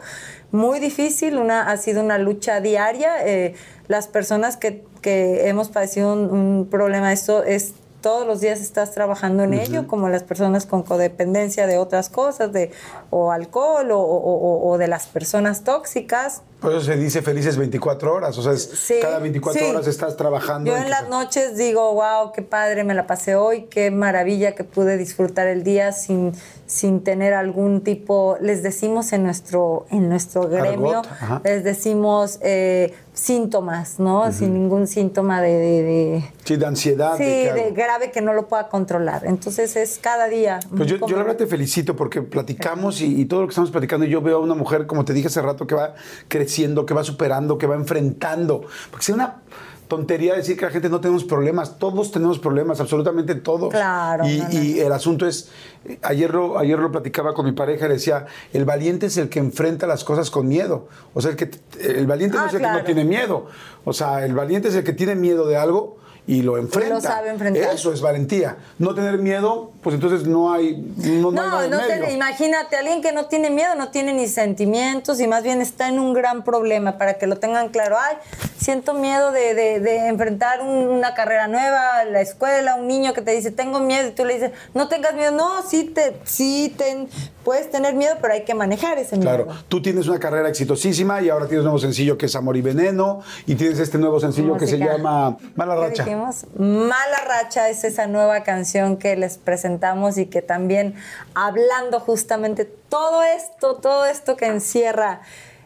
muy 0.50 0.80
difícil, 0.80 1.38
una, 1.38 1.70
ha 1.70 1.76
sido 1.76 2.02
una 2.02 2.18
lucha 2.18 2.60
diaria. 2.60 3.26
eh, 3.26 3.54
las 3.88 4.06
personas 4.06 4.56
que, 4.56 4.84
que 5.00 5.48
hemos 5.48 5.70
padecido 5.70 6.12
un, 6.12 6.68
problema 6.70 7.12
esto 7.12 7.42
es 7.42 7.74
todos 8.00 8.26
los 8.26 8.40
días 8.40 8.60
estás 8.60 8.92
trabajando 8.92 9.42
en 9.42 9.54
ello, 9.54 9.86
como 9.86 10.08
las 10.08 10.22
personas 10.22 10.66
con 10.66 10.82
codependencia 10.82 11.66
de 11.66 11.78
otras 11.78 12.08
cosas, 12.08 12.52
de 12.52 12.70
o 13.10 13.32
alcohol 13.32 13.90
o, 13.90 13.98
o- 14.00 14.38
o- 14.38 14.70
o 14.70 14.78
de 14.78 14.86
las 14.88 15.06
personas 15.06 15.64
tóxicas. 15.64 16.42
Por 16.60 16.72
eso 16.72 16.80
se 16.82 16.96
dice 16.96 17.22
felices 17.22 17.56
24 17.56 18.12
horas. 18.14 18.36
O 18.38 18.42
sea, 18.42 18.52
es- 18.52 18.64
Sí, 18.64 18.94
cada 19.00 19.18
24 19.18 19.60
sí. 19.62 19.70
horas 19.70 19.86
estás 19.86 20.16
trabajando. 20.16 20.70
Yo 20.70 20.76
en 20.76 20.84
en 20.84 20.90
las 20.90 21.08
noches 21.08 21.56
digo, 21.56 21.92
wow, 21.94 22.32
qué 22.32 22.42
padre 22.42 22.82
me 22.84 22.94
la 22.94 23.06
pasé 23.06 23.34
hoy, 23.36 23.62
qué 23.70 23.90
maravilla 23.90 24.54
que 24.54 24.64
pude 24.64 24.96
disfrutar 24.96 25.46
el 25.46 25.62
día 25.62 25.92
sin, 25.92 26.32
sin 26.68 27.02
tener 27.02 27.32
algún 27.32 27.80
tipo, 27.80 28.36
les 28.42 28.62
decimos 28.62 29.12
en 29.14 29.22
nuestro, 29.24 29.86
en 29.90 30.08
nuestro 30.08 30.42
gremio, 30.48 31.00
les 31.42 31.64
decimos 31.64 32.38
eh, 32.42 32.94
síntomas, 33.14 33.98
¿no? 33.98 34.30
Sin 34.30 34.52
ningún 34.54 34.86
síntoma 34.86 35.40
de- 35.42 35.58
de- 35.58 35.82
de 35.82 36.24
Sí, 36.44 36.56
de 36.56 36.66
ansiedad. 36.66 37.16
Sí, 37.16 37.24
de 37.24 37.72
grave 37.74 38.10
que 38.10 38.20
no 38.20 38.32
lo 38.34 38.48
pueda 38.48 38.68
controlar. 38.68 39.22
Entonces 39.24 39.74
es 39.76 39.98
cada 39.98 40.28
día. 40.28 40.60
Pues 40.76 40.88
yo, 40.90 40.98
yo 41.06 41.16
la 41.16 41.22
verdad 41.22 41.36
te 41.38 41.46
felicito 41.46 41.96
porque 41.96 42.22
platicamos 42.22 43.00
y, 43.00 43.20
y 43.22 43.24
todo 43.24 43.40
lo 43.40 43.46
que 43.46 43.52
estamos 43.52 43.70
platicando, 43.70 44.06
y 44.06 44.10
yo 44.10 44.20
veo 44.22 44.36
a 44.36 44.40
una 44.40 44.54
mujer, 44.54 44.86
como 44.86 45.04
te 45.04 45.12
dije 45.14 45.28
hace 45.28 45.42
rato, 45.42 45.66
que 45.66 45.74
va 45.74 45.94
creciendo, 46.28 46.84
que 46.86 46.94
va 46.94 47.02
superando, 47.02 47.58
que 47.58 47.66
va 47.66 47.74
enfrentando. 47.76 48.62
Porque 48.90 49.06
si 49.06 49.12
una 49.12 49.42
tontería 49.88 50.34
decir 50.34 50.56
que 50.56 50.66
la 50.66 50.70
gente 50.70 50.88
no 50.88 51.00
tenemos 51.00 51.24
problemas, 51.24 51.78
todos 51.78 52.12
tenemos 52.12 52.38
problemas, 52.38 52.78
absolutamente 52.80 53.34
todos. 53.34 53.70
Claro, 53.70 54.26
Y, 54.28 54.38
no, 54.38 54.44
no. 54.44 54.52
y 54.52 54.80
el 54.80 54.92
asunto 54.92 55.26
es, 55.26 55.48
eh, 55.86 55.98
ayer 56.02 56.32
lo, 56.32 56.58
ayer 56.58 56.78
lo 56.78 56.92
platicaba 56.92 57.34
con 57.34 57.46
mi 57.46 57.52
pareja, 57.52 57.86
y 57.86 57.88
le 57.88 57.94
decía, 57.94 58.26
el 58.52 58.64
valiente 58.64 59.06
es 59.06 59.16
el 59.16 59.28
que 59.28 59.38
enfrenta 59.38 59.86
las 59.86 60.04
cosas 60.04 60.30
con 60.30 60.46
miedo. 60.46 60.88
O 61.14 61.20
sea, 61.20 61.30
el, 61.32 61.36
que, 61.36 61.50
el 61.80 62.06
valiente 62.06 62.36
no 62.36 62.44
Ah, 62.44 62.46
es 62.48 62.54
el 62.54 62.60
que 62.60 62.66
no 62.68 62.84
tiene 62.84 63.04
miedo. 63.04 63.46
O 63.84 63.92
sea, 63.92 64.24
el 64.24 64.34
valiente 64.34 64.68
es 64.68 64.74
el 64.74 64.84
que 64.84 64.92
tiene 64.92 65.14
miedo 65.14 65.46
de 65.46 65.56
algo 65.56 65.96
y 66.26 66.42
lo 66.42 66.58
enfrenta. 66.58 67.00
sabe 67.00 67.30
enfrentar. 67.30 67.74
Eso 67.74 67.90
es 67.92 68.02
valentía. 68.02 68.58
No 68.78 68.94
tener 68.94 69.18
miedo, 69.18 69.72
pues 69.82 69.94
entonces 69.94 70.26
no 70.26 70.52
hay, 70.52 70.76
no, 70.96 71.30
no 71.30 71.40
hay 71.58 71.70
No, 71.70 71.78
te- 71.78 72.12
imagínate, 72.12 72.76
alguien 72.76 73.00
que 73.00 73.12
no 73.12 73.26
tiene 73.26 73.48
miedo, 73.50 73.74
no 73.76 73.90
tiene 73.90 74.12
ni 74.12 74.26
sentimientos 74.26 75.20
y 75.20 75.26
más 75.28 75.42
bien 75.44 75.60
está 75.60 75.88
en 75.88 75.98
un 76.00 76.12
gran 76.14 76.42
problema 76.42 76.98
para 76.98 77.14
que 77.14 77.26
lo 77.26 77.36
tengan 77.36 77.68
claro. 77.68 77.96
Ay, 77.98 78.16
siento 78.58 78.94
miedo 78.94 79.30
de, 79.30 79.54
de- 79.54 79.80
de 79.80 80.08
enfrentar 80.08 80.62
un- 80.62 80.88
una 80.88 81.14
carrera 81.14 81.46
nueva, 81.48 82.04
la 82.04 82.20
escuela, 82.20 82.74
un 82.74 82.88
niño 82.88 83.12
que 83.14 83.22
te 83.22 83.30
dice, 83.30 83.50
tengo 83.52 83.80
miedo 83.80 84.08
y 84.08 84.10
tú 84.12 84.24
le 84.24 84.34
dices, 84.34 84.50
no 84.74 84.88
tengas 84.88 85.14
miedo. 85.14 85.30
No, 85.30 85.62
sí, 85.62 85.84
te, 85.84 86.16
sí 86.24 86.74
ten- 86.76 87.08
puedes 87.44 87.70
tener 87.70 87.94
miedo, 87.94 88.16
pero 88.20 88.34
hay 88.34 88.44
que 88.44 88.54
manejar 88.54 88.98
ese 88.98 89.16
miedo. 89.16 89.28
Claro, 89.46 89.46
tú 89.68 89.80
tienes 89.80 90.06
una 90.08 90.18
carrera 90.18 90.48
exitosísima 90.48 91.22
y 91.22 91.30
ahora 91.30 91.46
tienes 91.46 91.60
un 91.60 91.66
nuevo 91.66 91.78
sencillo 91.78 92.18
que 92.18 92.26
es 92.26 92.36
Amor 92.36 92.56
y 92.56 92.62
Veneno 92.62 93.20
y 93.46 93.54
tienes 93.54 93.78
este 93.78 93.96
nuevo 93.96 94.20
sencillo 94.20 94.56
que 94.56 94.66
se 94.66 94.76
llama 94.76 95.36
Mala 95.54 95.74
¿Qué 95.76 95.80
Racha. 95.88 96.04
dijimos? 96.04 96.44
Mala 96.56 97.20
Racha 97.26 97.68
es 97.70 97.84
esa 97.84 98.06
nueva 98.06 98.42
canción 98.42 98.96
que 98.98 99.16
les 99.16 99.38
presentamos 99.78 100.18
y 100.18 100.26
que 100.26 100.42
también 100.42 100.94
hablando 101.34 102.00
justamente 102.00 102.64
todo 102.64 103.22
esto, 103.22 103.76
todo 103.76 104.06
esto 104.06 104.36
que 104.36 104.46
encierra 104.46 105.20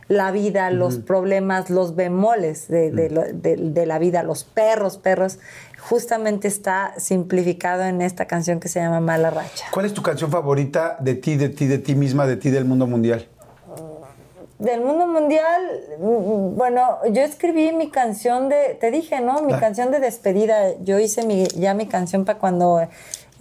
la 0.08 0.30
vida, 0.30 0.70
los 0.70 0.98
problemas, 0.98 1.70
los 1.70 1.94
bemoles 1.96 2.68
de, 2.68 2.90
de 2.90 3.08
lo- 3.08 3.22
de- 3.22 3.56
de 3.56 3.86
la 3.86 3.98
vida, 3.98 4.22
los 4.22 4.44
perros, 4.44 4.98
perros, 4.98 5.38
justamente 5.88 6.48
está 6.48 6.92
simplificado 6.98 7.84
en 7.84 8.02
esta 8.02 8.26
canción 8.26 8.60
que 8.60 8.68
se 8.68 8.80
llama 8.80 9.00
Mala 9.00 9.30
Racha. 9.30 9.66
¿Cuál 9.72 9.86
es 9.86 9.94
tu 9.94 10.02
canción 10.02 10.30
favorita 10.30 10.96
de 11.00 11.14
ti, 11.14 11.36
de 11.36 11.48
ti, 11.48 11.66
de 11.66 11.78
ti 11.78 11.94
misma, 11.94 12.26
de 12.26 12.36
ti, 12.36 12.50
del 12.50 12.64
mundo 12.66 12.86
mundial? 12.86 13.26
Del 14.58 14.80
mundo 14.80 15.08
mundial, 15.08 15.60
mm, 15.98 16.56
bueno, 16.56 16.98
yo 17.10 17.22
escribí 17.22 17.72
mi 17.72 17.90
canción 17.90 18.48
de, 18.48 18.76
te 18.80 18.90
dije, 18.92 19.20
¿no? 19.20 19.42
Mi 19.42 19.54
canción 19.54 19.90
de 19.90 19.98
despedida. 19.98 20.74
Yo 20.84 21.00
hice 21.00 21.26
mi, 21.26 21.48
ya 21.56 21.74
mi 21.74 21.86
canción 21.86 22.24
para 22.24 22.38
cuando 22.38 22.86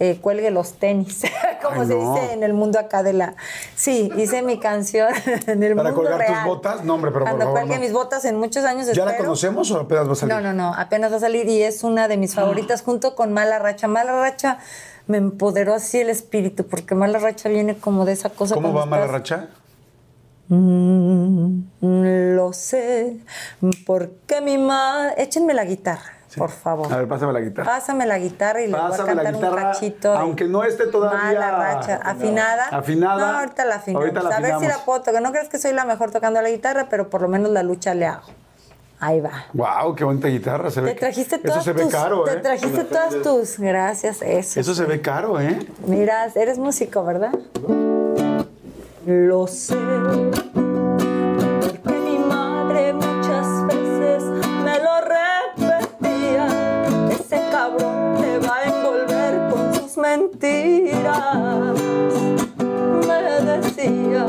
eh, 0.04 0.18
cuelgue 0.20 0.50
los 0.50 0.72
tenis, 0.74 1.22
como 1.62 1.82
Ay, 1.82 1.86
se 1.86 1.94
no. 1.94 2.14
dice 2.14 2.32
en 2.32 2.42
el 2.42 2.54
mundo 2.54 2.78
acá 2.80 3.02
de 3.04 3.12
la... 3.12 3.36
Sí, 3.76 4.10
hice 4.16 4.42
mi 4.42 4.58
canción 4.58 5.08
en 5.46 5.62
el 5.62 5.76
¿Para 5.76 5.90
mundo 5.92 6.02
colgar 6.08 6.26
tus 6.26 6.44
botas? 6.44 6.84
No, 6.84 6.94
hombre, 6.94 7.12
pero 7.12 7.24
por 7.24 7.30
Cuando 7.36 7.44
favor, 7.46 7.60
cuelgue 7.60 7.76
no. 7.76 7.80
mis 7.82 7.92
botas 7.92 8.24
en 8.24 8.36
muchos 8.36 8.64
años 8.64 8.86
¿Ya 8.92 9.04
la 9.04 9.16
conocemos 9.16 9.70
o 9.70 9.78
apenas 9.78 10.08
va 10.08 10.12
a 10.12 10.16
salir? 10.16 10.34
No, 10.34 10.40
no, 10.40 10.52
no, 10.52 10.74
apenas 10.74 11.12
va 11.12 11.16
a 11.16 11.20
salir 11.20 11.48
y 11.48 11.62
es 11.62 11.84
una 11.84 12.08
de 12.08 12.16
mis 12.16 12.34
favoritas 12.36 12.82
junto 12.82 13.14
con 13.14 13.32
Mala 13.32 13.58
Racha. 13.60 13.86
Mala 13.86 14.12
Racha 14.20 14.58
me 15.06 15.18
empoderó 15.18 15.74
así 15.74 16.00
el 16.00 16.10
espíritu 16.10 16.66
porque 16.66 16.94
Mala 16.94 17.18
Racha 17.20 17.48
viene 17.48 17.76
como 17.76 18.04
de 18.04 18.12
esa 18.12 18.30
cosa 18.30 18.54
¿Cómo 18.56 18.72
va 18.74 18.86
Mala 18.86 19.04
estás- 19.04 19.20
Racha? 19.20 19.48
Mm, 20.48 21.62
lo 22.36 22.52
sé, 22.52 23.18
porque 23.86 24.40
mi 24.40 24.58
madre... 24.58 25.14
Échenme 25.22 25.54
la 25.54 25.64
guitarra, 25.64 26.12
por 26.38 26.50
favor. 26.50 26.92
A 26.92 26.96
ver, 26.98 27.08
pásame 27.08 27.32
la 27.32 27.40
guitarra. 27.40 27.72
Pásame 27.72 28.06
la 28.06 28.18
guitarra 28.18 28.60
y 28.62 28.66
les 28.68 28.72
voy 28.72 28.80
a 28.80 28.88
Pásame 28.88 29.14
la 29.14 29.22
cantar 29.24 29.50
un 29.52 29.56
cachito. 29.58 30.12
aunque 30.14 30.44
no 30.46 30.64
esté 30.64 30.86
todavía 30.86 31.22
Mala 31.40 31.50
racha. 31.50 32.00
¿Afinada? 32.02 32.68
Afinada. 32.68 33.32
No, 33.32 33.38
ahorita 33.40 33.64
la 33.64 33.74
afinamos. 33.76 34.02
Ahorita 34.06 34.22
la 34.28 34.36
a 34.36 34.40
ver 34.40 34.58
si 34.58 34.66
la 34.66 34.78
puedo 34.84 35.02
tocar. 35.02 35.20
No 35.22 35.30
crees 35.32 35.48
que 35.48 35.58
soy 35.58 35.72
la 35.72 35.84
mejor 35.84 36.10
tocando 36.10 36.40
la 36.42 36.50
guitarra, 36.50 36.86
pero 36.90 37.08
por 37.10 37.22
lo 37.22 37.28
menos 37.28 37.50
la 37.50 37.62
lucha 37.62 37.94
le 37.94 38.06
hago. 38.06 38.26
Ahí 39.00 39.20
va. 39.20 39.32
Wow, 39.52 39.96
qué 39.96 40.04
bonita 40.04 40.28
guitarra. 40.28 40.70
Se 40.70 40.80
ve 40.80 40.92
Te 40.94 41.00
trajiste 41.00 41.40
que- 41.40 41.48
todas 41.48 41.56
Eso 41.56 41.64
se 41.64 41.72
ve 41.72 41.82
tus... 41.82 41.92
caro, 41.92 42.22
te 42.22 42.32
¿eh? 42.34 42.36
trajiste 42.36 42.84
todas 42.84 43.14
tus... 43.22 43.58
Gracias, 43.58 44.22
eso. 44.22 44.60
Eso 44.60 44.74
se 44.76 44.84
ve 44.84 45.00
caro, 45.00 45.40
¿eh? 45.40 45.58
Mira, 45.86 46.26
eres 46.36 46.56
músico, 46.58 47.04
¿verdad? 47.04 47.32
Lo 49.04 49.48
sé, 49.48 49.74
porque 50.54 51.98
mi 51.98 52.18
madre 52.20 52.92
muchas 52.92 53.11
mentiras. 60.02 61.78
Me 63.06 63.20
decía, 63.50 64.26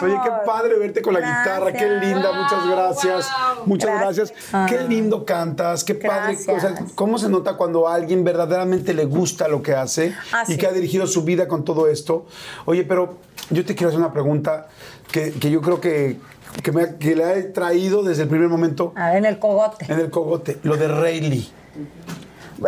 Gracias. 0.00 0.02
Oye, 0.02 0.20
qué 0.24 0.46
padre 0.46 0.78
verte 0.78 1.02
con 1.02 1.14
la 1.14 1.20
guitarra. 1.20 1.72
Qué 1.72 1.88
linda, 1.88 2.32
muchas 2.32 2.66
gracias. 2.68 3.28
Muchas 3.66 3.90
Gracias. 4.00 4.32
gracias. 4.52 4.70
Qué 4.70 4.88
lindo 4.88 5.24
cantas, 5.24 5.84
qué 5.84 5.94
padre. 5.94 6.36
O 6.48 6.60
sea. 6.60 6.74
¿Cómo 6.94 7.18
se 7.18 7.28
nota 7.28 7.56
cuando 7.56 7.88
a 7.88 7.94
alguien 7.94 8.24
verdaderamente 8.24 8.94
le 8.94 9.04
gusta 9.04 9.48
lo 9.48 9.62
que 9.62 9.74
hace 9.74 10.14
Ah, 10.32 10.44
y 10.46 10.52
sí. 10.52 10.58
que 10.58 10.66
ha 10.66 10.72
dirigido 10.72 11.06
su 11.06 11.22
vida 11.24 11.48
con 11.48 11.64
todo 11.64 11.88
esto? 11.88 12.26
Oye, 12.66 12.84
pero 12.84 13.14
yo 13.50 13.64
te 13.64 13.74
quiero 13.74 13.88
hacer 13.88 13.98
una 14.00 14.12
pregunta 14.12 14.68
que, 15.10 15.32
que 15.32 15.50
yo 15.50 15.60
creo 15.60 15.80
que, 15.80 16.18
que, 16.62 16.72
me 16.72 16.96
que 16.96 17.16
le 17.16 17.38
he 17.38 17.42
traído 17.44 18.02
desde 18.02 18.22
el 18.24 18.28
primer 18.28 18.48
momento 18.48 18.92
A 18.96 19.08
ver, 19.08 19.16
en 19.18 19.24
el 19.24 19.38
cogote. 19.38 19.86
en 19.92 19.98
el 20.00 20.10
cogote, 20.10 20.58
lo 20.62 20.76
de 20.76 20.88
Rayleigh. 20.88 21.48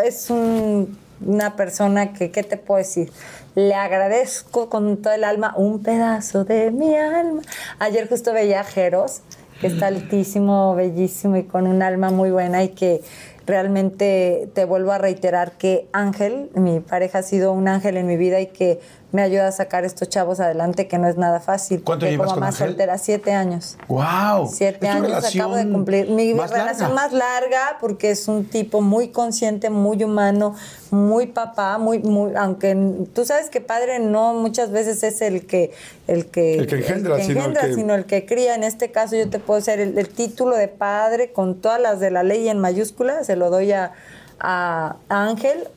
es 0.05 0.31
un- 0.31 0.99
una 1.22 1.55
persona 1.55 2.14
que, 2.14 2.31
¿qué 2.31 2.43
te 2.43 2.57
puedo 2.57 2.78
decir? 2.78 3.12
Le 3.57 3.74
agradezco 3.74 4.68
con 4.68 4.98
todo 4.98 5.12
el 5.12 5.24
alma 5.24 5.55
un 5.57 5.82
pedazo 5.82 6.44
de 6.44 6.70
mi 6.70 6.94
alma. 6.96 7.42
Ayer 7.80 8.09
justo 8.09 8.32
veía 8.32 8.61
a 8.61 8.64
Jeros, 8.64 9.22
que 9.61 9.66
está 9.66 9.88
altísimo, 9.88 10.74
bellísimo 10.76 11.36
y 11.36 11.44
con 11.44 11.66
un 11.66 11.82
alma 11.82 12.11
muy 12.11 12.30
buena 12.30 12.62
y 12.62 12.68
que 12.68 13.03
realmente 13.46 14.48
te 14.55 14.64
vuelvo 14.64 14.92
a 14.92 14.98
reiterar 14.98 15.53
que 15.53 15.88
Ángel, 15.92 16.51
mi 16.55 16.78
pareja 16.78 17.18
ha 17.18 17.22
sido 17.22 17.53
un 17.53 17.66
ángel 17.66 17.96
en 17.96 18.07
mi 18.07 18.16
vida 18.16 18.40
y 18.40 18.46
que 18.46 18.78
me 19.12 19.22
ayuda 19.22 19.48
a 19.48 19.52
sacar 19.52 19.84
estos 19.84 20.08
chavos 20.08 20.38
adelante, 20.40 20.86
que 20.86 20.96
no 20.98 21.08
es 21.08 21.16
nada 21.16 21.40
fácil. 21.40 21.82
¿Cuánto 21.82 22.04
porque 22.06 22.12
llevas 22.12 22.26
como 22.28 22.34
con 22.36 22.40
mamá 22.40 22.52
soltera, 22.52 22.96
siete 22.98 23.32
años. 23.32 23.76
¡Wow! 23.88 24.48
Siete 24.52 24.86
años 24.88 25.24
acabo 25.24 25.56
de 25.56 25.68
cumplir. 25.68 26.08
Mi 26.11 26.32
más 26.34 26.50
relación 26.50 26.94
larga. 26.94 27.08
más 27.08 27.12
larga 27.12 27.76
porque 27.80 28.11
es 28.12 28.28
un 28.28 28.44
tipo 28.44 28.80
muy 28.80 29.08
consciente, 29.08 29.68
muy 29.68 30.04
humano, 30.04 30.54
muy 30.90 31.26
papá, 31.26 31.78
muy, 31.78 31.98
muy, 31.98 32.32
aunque 32.36 32.76
tú 33.12 33.24
sabes 33.24 33.50
que 33.50 33.61
padre 33.61 33.98
no 33.98 34.34
muchas 34.34 34.70
veces 34.70 35.02
es 35.02 35.20
el 35.22 35.46
que 35.46 35.72
el 36.06 36.26
que, 36.26 36.54
El 36.58 36.66
que 36.66 36.76
engendra, 36.76 37.18
sino 37.20 37.44
el 37.46 37.54
que- 37.56 37.74
sino 37.74 37.94
el 37.94 38.04
que 38.04 38.26
cría. 38.26 38.54
En 38.54 38.62
este 38.64 38.90
caso 38.92 39.16
yo 39.16 39.28
te 39.28 39.38
puedo 39.38 39.58
hacer 39.58 39.80
el, 39.80 39.98
el 39.98 40.08
título 40.08 40.56
de 40.56 40.68
padre 40.68 41.32
con 41.32 41.61
todas 41.61 41.80
las 41.80 42.00
de 42.00 42.11
la 42.11 42.22
ley 42.22 42.48
en 42.48 42.58
mayúscula, 42.58 43.24
se 43.24 43.34
lo 43.36 43.50
doy 43.50 43.72
a, 43.72 43.92
a 44.38 44.96
Ángel. 45.08 45.68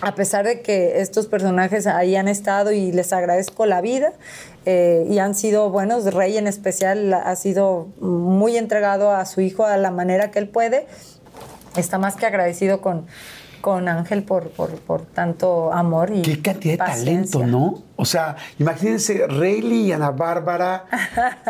A 0.00 0.14
pesar 0.14 0.44
de 0.44 0.62
que 0.62 1.00
estos 1.00 1.26
personajes 1.26 1.86
ahí 1.86 2.16
han 2.16 2.28
estado 2.28 2.72
y 2.72 2.92
les 2.92 3.12
agradezco 3.12 3.66
la 3.66 3.80
vida 3.80 4.12
eh, 4.64 5.06
y 5.08 5.18
han 5.18 5.34
sido 5.34 5.70
buenos, 5.70 6.12
Rey 6.12 6.36
en 6.36 6.46
especial 6.46 7.12
ha 7.14 7.34
sido 7.36 7.88
muy 8.00 8.56
entregado 8.56 9.10
a 9.10 9.24
su 9.26 9.40
hijo 9.40 9.64
a 9.64 9.76
la 9.76 9.90
manera 9.90 10.30
que 10.30 10.38
él 10.38 10.48
puede, 10.48 10.86
está 11.76 11.98
más 11.98 12.16
que 12.16 12.26
agradecido 12.26 12.80
con, 12.80 13.06
con 13.60 13.88
Ángel 13.88 14.24
por, 14.24 14.50
por, 14.50 14.70
por 14.70 15.02
tanto 15.02 15.72
amor 15.72 16.10
y 16.12 16.22
Qué 16.22 16.42
cantidad 16.42 16.74
de 16.74 16.78
paciencia. 16.78 17.40
talento, 17.40 17.46
¿no? 17.46 17.82
O 17.96 18.04
sea, 18.04 18.36
imagínense 18.58 19.26
Rayleigh 19.26 19.86
y 19.86 19.92
Ana 19.92 20.10
Bárbara. 20.10 20.84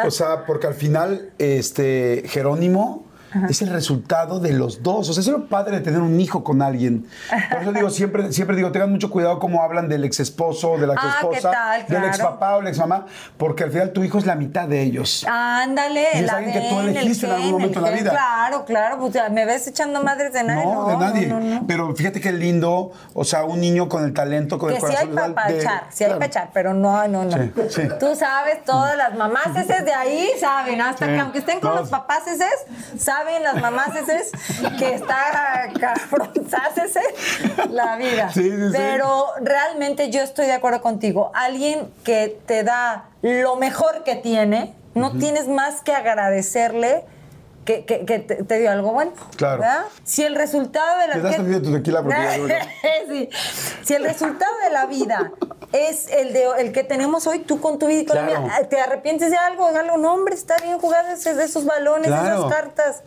o 0.04 0.10
sea, 0.10 0.44
porque 0.46 0.66
al 0.66 0.74
final, 0.74 1.32
este, 1.38 2.22
Jerónimo 2.26 3.04
es 3.48 3.62
el 3.62 3.70
resultado 3.70 4.40
de 4.40 4.52
los 4.52 4.82
dos. 4.82 5.08
O 5.08 5.12
sea, 5.12 5.20
es 5.20 5.26
lo 5.28 5.46
padre 5.48 5.76
de 5.78 5.82
tener 5.82 6.00
un 6.00 6.20
hijo 6.20 6.44
con 6.44 6.62
alguien. 6.62 7.06
Por 7.50 7.62
eso 7.62 7.72
digo, 7.72 7.90
siempre, 7.90 8.32
siempre 8.32 8.56
digo, 8.56 8.72
tengan 8.72 8.90
mucho 8.90 9.10
cuidado 9.10 9.38
cómo 9.38 9.62
hablan 9.62 9.88
del 9.88 10.04
ex 10.04 10.20
esposo, 10.20 10.76
de 10.78 10.86
la 10.86 10.94
ex 10.94 11.02
Ah, 11.04 11.16
¿qué 11.20 11.26
esposa, 11.36 11.50
tal? 11.50 11.78
del 11.80 11.86
Claro. 11.88 12.06
ex 12.06 12.18
papá 12.18 12.56
o 12.56 12.62
la 12.62 12.68
ex 12.70 12.78
mamá, 12.78 13.06
porque 13.36 13.64
al 13.64 13.70
final 13.70 13.92
tu 13.92 14.02
hijo 14.04 14.18
es 14.18 14.26
la 14.26 14.34
mitad 14.34 14.68
de 14.68 14.82
ellos. 14.82 15.24
Ándale, 15.28 16.02
Y 16.02 16.16
es 16.18 16.22
el 16.22 16.30
alguien 16.30 16.52
que 16.52 16.68
tú 16.68 16.80
elegiste 16.80 17.26
en 17.26 17.32
algún 17.32 17.44
gen, 17.44 17.52
momento 17.52 17.78
el 17.80 17.84
en 17.86 17.90
la 17.92 17.96
vida. 18.00 18.10
Claro, 18.10 18.64
claro, 18.64 18.98
pues 18.98 19.12
ya, 19.14 19.28
me 19.28 19.44
ves 19.44 19.66
echando 19.66 20.02
madres 20.02 20.32
de 20.32 20.42
nadie. 20.44 20.64
No, 20.64 20.86
de 20.88 20.96
nadie. 20.96 21.26
no, 21.26 21.40
no. 21.40 21.66
Pero 21.66 21.94
fíjate 21.94 22.20
qué 22.20 22.32
lindo, 22.32 22.92
o 23.14 23.24
sea, 23.24 23.44
un 23.44 23.60
niño 23.60 23.88
con 23.88 24.04
el 24.04 24.12
talento, 24.12 24.58
con 24.58 24.70
Que 24.70 24.76
el 24.76 24.80
sí 24.82 24.94
hay 24.96 25.08
corazón. 25.08 25.34
para 25.34 25.48
de- 25.48 25.60
echar, 25.60 25.84
sí 25.90 26.04
hay 26.04 26.08
claro. 26.10 26.18
para 26.20 26.26
echar, 26.26 26.50
pero 26.52 26.74
no, 26.74 27.08
no, 27.08 27.24
no. 27.24 27.32
Sí, 27.36 27.52
sí. 27.70 27.82
Tú 28.00 28.14
sabes, 28.16 28.64
todas 28.64 28.96
las 28.96 29.14
mamás 29.14 29.46
eses 29.56 29.84
de 29.84 29.92
ahí 29.94 30.28
saben, 30.40 30.80
hasta 30.80 31.06
Sí. 31.06 31.12
que 31.12 31.18
aunque 31.20 31.38
estén 31.38 31.60
con 31.60 31.74
No. 31.74 31.80
los 31.80 31.88
papás 31.88 32.26
eses, 32.26 32.48
saben 32.98 33.21
las 33.42 33.60
mamás 33.60 33.94
eses 33.96 34.30
que 34.78 34.94
está 34.94 35.70
cabronzásese 35.80 37.00
la 37.70 37.96
vida. 37.96 38.30
Sí, 38.32 38.42
sí, 38.42 38.50
sí. 38.50 38.72
Pero 38.72 39.26
realmente 39.40 40.10
yo 40.10 40.20
estoy 40.22 40.46
de 40.46 40.52
acuerdo 40.52 40.82
contigo. 40.82 41.30
Alguien 41.34 41.92
que 42.04 42.38
te 42.46 42.64
da 42.64 43.06
lo 43.22 43.56
mejor 43.56 44.04
que 44.04 44.16
tiene, 44.16 44.74
no 44.94 45.12
tienes 45.12 45.48
más 45.48 45.82
que 45.82 45.92
agradecerle. 45.92 47.04
Que, 47.64 47.84
que- 47.84 48.04
que 48.04 48.18
te, 48.18 48.42
te 48.42 48.58
dio 48.58 48.70
algo 48.72 48.92
bueno. 48.92 49.12
Claro. 49.36 49.60
¿verdad? 49.60 49.84
Si 50.02 50.24
el 50.24 50.34
resultado 50.34 50.98
de 50.98 51.06
la 51.08 51.14
¿Le 51.14 51.22
das 51.22 51.30
que- 51.32 51.36
tantito 51.36 51.58
de 51.60 51.64
tu 51.66 51.72
tequila? 51.72 52.02
Porque 52.02 52.16
ya 52.22 52.38
duele. 52.38 52.58
Sí. 53.08 53.28
Si 53.84 53.94
el 53.94 54.04
resultado 54.04 54.52
de 54.64 54.70
la 54.70 54.86
vida 54.86 55.32
es 55.72 56.08
el 56.10 56.32
de 56.32 56.44
el 56.58 56.72
que 56.72 56.82
tenemos 56.82 57.26
hoy, 57.26 57.40
tú 57.40 57.60
con 57.60 57.78
tu 57.78 57.86
vida 57.88 58.00
y 58.00 58.06
con 58.06 58.16
la 58.16 58.26
Claro. 58.26 58.42
mía, 58.42 58.68
te 58.68 58.80
arrepientes 58.80 59.30
de 59.30 59.36
algo, 59.36 59.70
de 59.70 59.78
algo, 59.78 59.96
no, 59.98 60.14
hombre, 60.14 60.34
está 60.34 60.56
bien 60.62 60.78
jugar 60.78 61.04
ese- 61.12 61.34
de 61.34 61.44
esos 61.44 61.64
balones, 61.66 62.06
Claro. 62.08 62.46
esas 62.46 62.52
cartas. 62.52 63.02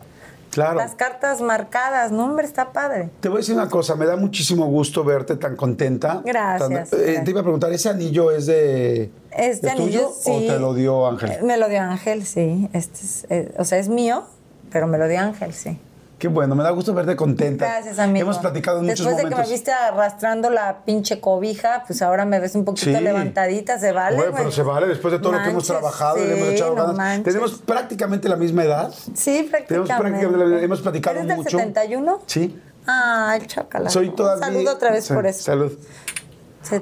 Claro. 0.50 0.76
Las 0.76 0.94
cartas 0.94 1.42
marcadas, 1.42 2.12
no, 2.12 2.24
hombre, 2.24 2.46
está 2.46 2.72
padre. 2.72 3.10
Te 3.20 3.28
voy 3.28 3.38
a 3.38 3.40
decir 3.40 3.54
una 3.54 3.68
cosa, 3.68 3.94
me 3.94 4.06
da 4.06 4.16
muchísimo 4.16 4.66
gusto 4.66 5.04
verte 5.04 5.36
tan 5.36 5.54
contenta. 5.56 6.22
Gracias, 6.24 6.60
Tan- 6.60 6.72
eh, 6.72 6.76
gracias. 6.76 7.24
te 7.24 7.30
iba 7.30 7.40
a 7.40 7.42
preguntar, 7.42 7.72
¿ese 7.72 7.88
anillo 7.90 8.30
es 8.30 8.46
de, 8.46 9.10
Este 9.32 9.66
¿es 9.68 9.74
tuyo 9.74 9.82
anillo, 9.84 10.12
sí. 10.18 10.30
o 10.30 10.38
te 10.52 10.58
lo 10.58 10.72
dio 10.72 11.06
Ángel? 11.08 11.30
Eh, 11.32 11.38
Me 11.42 11.56
lo 11.58 11.68
dio 11.68 11.80
Ángel, 11.82 12.24
sí. 12.24 12.70
Este 12.72 13.00
es, 13.00 13.26
eh, 13.28 13.54
o 13.58 13.64
sea, 13.64 13.76
es 13.78 13.88
mío, 13.88 14.24
pero 14.70 14.86
me 14.86 14.98
lo 14.98 15.08
dio 15.08 15.20
Ángel, 15.20 15.52
sí. 15.52 15.78
Qué 16.18 16.28
bueno, 16.28 16.54
me 16.54 16.62
da 16.64 16.70
gusto 16.70 16.94
verte 16.94 17.14
contenta. 17.14 17.66
Gracias, 17.66 17.98
amigo. 17.98 18.24
Hemos 18.24 18.38
platicado 18.38 18.78
en 18.80 18.86
Después 18.86 19.04
muchos 19.04 19.16
de 19.18 19.22
que 19.24 19.30
momentos. 19.30 19.48
me 19.50 19.54
viste 19.54 19.70
arrastrando 19.70 20.48
la 20.48 20.78
pinche 20.86 21.20
cobija, 21.20 21.84
pues 21.86 22.00
ahora 22.00 22.24
me 22.24 22.40
ves 22.40 22.54
un 22.54 22.64
poquito 22.64 22.86
Sí. 22.96 23.04
levantadita, 23.04 23.78
se 23.78 23.92
vale. 23.92 24.16
Bueno, 24.16 24.32
pero 24.34 24.50
se 24.50 24.62
vale 24.62 24.86
después 24.86 25.12
de 25.12 25.18
todo 25.18 25.32
lo 25.32 25.42
que 25.42 25.50
hemos 25.50 25.66
trabajado 25.66 26.16
y 26.16 26.26
le 26.26 26.38
hemos 26.38 26.48
echado 26.54 26.74
no 26.74 26.86
ganas. 26.94 27.22
Tenemos 27.22 27.58
prácticamente 27.58 28.30
la 28.30 28.36
misma 28.36 28.64
edad. 28.64 28.94
Sí, 29.14 29.46
prácticamente. 29.50 29.66
Tenemos 29.68 29.88
prácticamente 29.90 30.46
la- 30.56 30.62
hemos 30.62 30.80
platicado 30.80 31.16
¿Eres 31.16 31.28
del 31.28 31.36
mucho. 31.36 31.50
71? 31.58 32.22
Sí. 32.24 32.62
Ay, 32.86 33.40
chócala. 33.46 33.90
Soy 33.90 34.08
todavía. 34.10 34.46
Saludo 34.46 34.72
otra 34.72 34.92
vez 34.92 35.04
Sí, 35.04 35.12
por 35.12 35.26
eso. 35.26 35.42
Salud. 35.42 35.72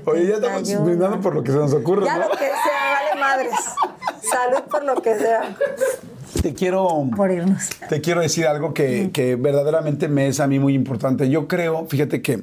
Oye, 0.06 0.26
ya 0.28 0.34
estamos 0.34 0.58
71. 0.68 0.84
brindando 0.84 1.20
por 1.20 1.34
lo 1.34 1.42
que 1.42 1.52
se 1.52 1.58
nos 1.58 1.72
ocurre, 1.74 2.04
Ya 2.06 2.16
¿no? 2.18 2.24
lo 2.28 2.30
que 2.30 2.38
sea, 2.38 3.08
vale 3.10 3.20
madres. 3.20 3.54
Salud 4.22 4.62
por 4.70 4.84
lo 4.84 4.94
que 5.02 5.18
sea. 5.18 5.56
Te 6.42 6.54
quiero. 6.54 6.88
Por 7.16 7.30
irnos. 7.30 7.68
Te 7.88 8.00
quiero 8.00 8.20
decir 8.20 8.46
algo 8.46 8.74
que, 8.74 9.10
que 9.12 9.36
verdaderamente 9.36 10.08
me 10.08 10.26
es 10.28 10.40
a 10.40 10.46
mí 10.46 10.58
muy 10.58 10.74
importante. 10.74 11.28
Yo 11.30 11.46
creo, 11.48 11.86
fíjate 11.86 12.22
que 12.22 12.42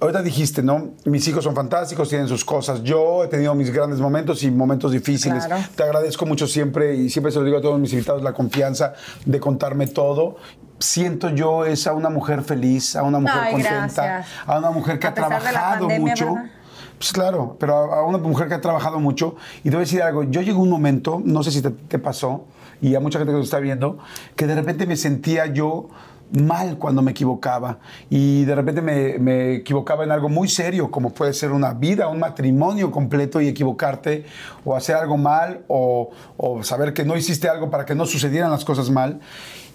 ahorita 0.00 0.22
dijiste, 0.22 0.62
¿no? 0.62 0.90
Mis 1.04 1.26
hijos 1.28 1.44
son 1.44 1.54
fantásticos, 1.54 2.08
tienen 2.08 2.28
sus 2.28 2.44
cosas. 2.44 2.82
Yo 2.82 3.24
he 3.24 3.28
tenido 3.28 3.54
mis 3.54 3.70
grandes 3.72 4.00
momentos 4.00 4.42
y 4.42 4.50
momentos 4.50 4.92
difíciles. 4.92 5.46
Claro. 5.46 5.64
Te 5.74 5.82
agradezco 5.82 6.26
mucho 6.26 6.46
siempre 6.46 6.94
y 6.96 7.10
siempre 7.10 7.32
se 7.32 7.38
lo 7.38 7.44
digo 7.44 7.58
a 7.58 7.60
todos 7.60 7.78
mis 7.78 7.92
invitados 7.92 8.22
la 8.22 8.32
confianza 8.32 8.94
de 9.24 9.40
contarme 9.40 9.86
todo. 9.86 10.36
Siento 10.78 11.30
yo 11.30 11.64
es 11.64 11.86
a 11.86 11.92
una 11.92 12.08
mujer 12.08 12.42
feliz, 12.42 12.96
a 12.96 13.02
una 13.02 13.18
mujer 13.18 13.38
Ay, 13.42 13.52
contenta, 13.52 13.76
gracias. 13.76 14.26
a 14.46 14.58
una 14.58 14.70
mujer 14.70 14.98
que 14.98 15.06
A 15.06 15.10
ha 15.10 15.14
trabajado 15.14 15.88
pandemia, 15.88 16.12
mucho. 16.12 16.34
¿verdad? 16.34 16.50
Pues 16.98 17.12
claro, 17.12 17.56
pero 17.58 17.76
a 17.92 18.00
a 18.00 18.02
una 18.04 18.18
mujer 18.18 18.48
que 18.48 18.54
ha 18.54 18.60
trabajado 18.60 19.00
mucho. 19.00 19.36
Y 19.60 19.64
te 19.64 19.70
voy 19.70 19.78
a 19.78 19.80
decir 19.80 20.02
algo, 20.02 20.24
yo 20.24 20.40
llegué 20.40 20.52
a 20.52 20.60
un 20.62 20.70
momento, 20.70 21.20
no 21.24 21.42
sé 21.42 21.50
si 21.50 21.62
te, 21.62 21.70
te 21.70 21.98
pasó, 21.98 22.44
y 22.82 22.94
a 22.94 23.00
mucha 23.00 23.18
gente 23.18 23.32
que 23.32 23.38
nos 23.38 23.46
está 23.46 23.58
viendo, 23.58 23.98
que 24.36 24.46
de 24.46 24.54
repente 24.54 24.86
me 24.86 24.96
sentía 24.96 25.46
yo 25.46 25.88
mal 26.32 26.78
cuando 26.78 27.02
me 27.02 27.10
equivocaba. 27.10 27.78
Y 28.08 28.44
de 28.44 28.54
repente 28.54 28.82
me, 28.82 29.18
me 29.18 29.54
equivocaba 29.56 30.04
en 30.04 30.12
algo 30.12 30.28
muy 30.28 30.48
serio, 30.48 30.90
como 30.90 31.10
puede 31.10 31.32
ser 31.32 31.52
una 31.52 31.72
vida, 31.72 32.08
un 32.08 32.20
matrimonio 32.20 32.90
completo 32.90 33.40
y 33.40 33.48
equivocarte, 33.48 34.24
o 34.64 34.76
hacer 34.76 34.96
algo 34.96 35.16
mal, 35.16 35.64
o, 35.68 36.10
o 36.36 36.62
saber 36.62 36.92
que 36.92 37.04
no 37.04 37.16
hiciste 37.16 37.48
algo 37.48 37.70
para 37.70 37.84
que 37.84 37.94
no 37.94 38.06
sucedieran 38.06 38.50
las 38.50 38.64
cosas 38.64 38.90
mal. 38.90 39.20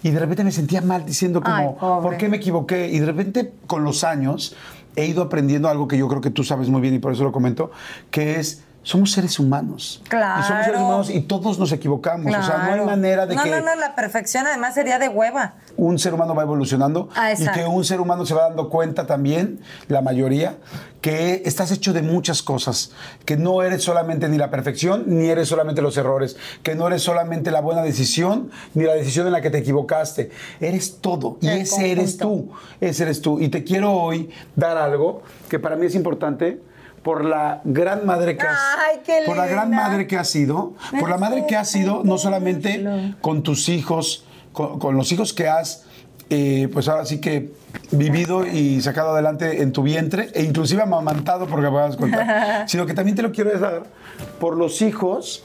Y 0.02 0.10
de 0.10 0.20
repente 0.20 0.44
me 0.44 0.52
sentía 0.52 0.80
mal 0.80 1.04
diciendo 1.04 1.42
como, 1.42 1.78
Ay. 1.80 2.02
¿por 2.02 2.16
qué 2.16 2.28
me 2.28 2.36
equivoqué? 2.36 2.88
Y 2.88 3.00
de 3.00 3.06
repente 3.06 3.52
con 3.66 3.84
los 3.84 4.04
años 4.04 4.54
he 4.94 5.06
ido 5.06 5.22
aprendiendo 5.22 5.68
algo 5.68 5.88
que 5.88 5.98
yo 5.98 6.08
creo 6.08 6.20
que 6.20 6.30
tú 6.30 6.42
sabes 6.42 6.68
muy 6.68 6.80
bien 6.80 6.94
y 6.94 6.98
por 6.98 7.12
eso 7.12 7.22
lo 7.22 7.32
comento, 7.32 7.70
que 8.10 8.40
es 8.40 8.64
somos 8.86 9.10
seres 9.10 9.40
humanos. 9.40 10.00
Claro. 10.08 10.40
Y 10.40 10.44
somos 10.44 10.64
seres 10.64 10.80
humanos 10.80 11.10
y 11.10 11.20
todos 11.22 11.58
nos 11.58 11.72
equivocamos. 11.72 12.26
O 12.32 12.42
sea, 12.42 12.56
no 12.58 12.62
hay 12.62 12.68
Claro. 12.68 12.84
manera 12.86 13.26
de 13.26 13.34
no, 13.34 13.42
que 13.42 13.50
No, 13.50 13.60
no, 13.60 13.74
la 13.74 13.96
perfección 13.96 14.46
además 14.46 14.74
sería 14.74 15.00
de 15.00 15.08
hueva. 15.08 15.54
un 15.76 15.98
ser 15.98 16.14
humano 16.14 16.36
va 16.36 16.42
evolucionando 16.44 17.08
Ah, 17.16 17.32
y 17.32 17.48
que 17.48 17.64
un 17.64 17.84
ser 17.84 18.00
humano 18.00 18.24
se 18.24 18.32
va 18.34 18.42
dando 18.48 18.70
cuenta 18.70 19.04
también, 19.04 19.58
la 19.88 20.02
mayoría, 20.02 20.56
que 21.00 21.42
estás 21.44 21.72
hecho 21.72 21.92
de 21.92 22.02
muchas 22.02 22.42
cosas, 22.44 22.92
que 23.24 23.36
no 23.36 23.60
eres 23.64 23.82
solamente 23.82 24.28
ni 24.28 24.38
la 24.38 24.50
perfección, 24.50 25.02
ni 25.08 25.26
eres 25.30 25.48
solamente 25.48 25.82
los 25.82 25.96
errores, 25.96 26.36
que 26.62 26.76
no 26.76 26.86
eres 26.86 27.02
solamente 27.02 27.50
la 27.50 27.60
buena 27.60 27.82
decisión, 27.82 28.50
ni 28.74 28.84
la 28.84 28.94
decisión 28.94 29.26
en 29.26 29.32
la 29.32 29.40
que 29.42 29.50
te 29.50 29.58
equivocaste, 29.58 30.30
eres 30.60 30.98
todo 31.00 31.38
y 31.40 31.48
El 31.48 31.58
ese 31.62 31.90
eres 31.90 32.18
tú, 32.18 32.28
conjunto. 32.46 32.54
ese 32.80 33.02
eres 33.02 33.20
tú. 33.20 33.40
Y 33.40 33.48
te 33.48 33.64
quiero 33.64 33.92
hoy 33.94 34.30
dar 34.54 34.78
algo 34.78 35.22
que 35.50 35.58
para 35.58 35.74
mí 35.74 35.86
es 35.86 35.94
importante 35.96 36.62
por 37.06 37.24
la 37.24 37.60
gran 37.62 38.04
madre 38.04 38.36
que 38.36 38.44
has, 38.44 38.58
Ay, 38.90 39.00
qué 39.06 39.22
por 39.24 39.36
la 39.36 39.46
gran 39.46 39.70
madre 39.70 40.08
que 40.08 40.16
has 40.16 40.26
sido, 40.28 40.74
por 40.98 41.08
la 41.08 41.18
madre 41.18 41.46
que 41.46 41.54
has 41.54 41.68
sido 41.70 42.02
no 42.02 42.18
solamente 42.18 43.14
con 43.20 43.44
tus 43.44 43.68
hijos, 43.68 44.24
con, 44.52 44.80
con 44.80 44.96
los 44.96 45.12
hijos 45.12 45.32
que 45.32 45.46
has 45.46 45.84
eh, 46.30 46.68
pues 46.72 46.88
ahora 46.88 47.04
sí 47.04 47.20
que 47.20 47.52
vivido 47.92 48.44
y 48.44 48.80
sacado 48.82 49.12
adelante 49.12 49.62
en 49.62 49.70
tu 49.70 49.84
vientre 49.84 50.30
e 50.34 50.42
inclusive 50.42 50.82
amamantado 50.82 51.46
porque 51.46 51.70
me 51.70 51.76
vas 51.76 51.94
a 51.94 51.96
contar, 51.96 52.64
sino 52.68 52.86
que 52.86 52.94
también 52.94 53.14
te 53.14 53.22
lo 53.22 53.30
quiero 53.30 53.56
dar 53.56 53.84
por 54.40 54.56
los 54.56 54.82
hijos 54.82 55.44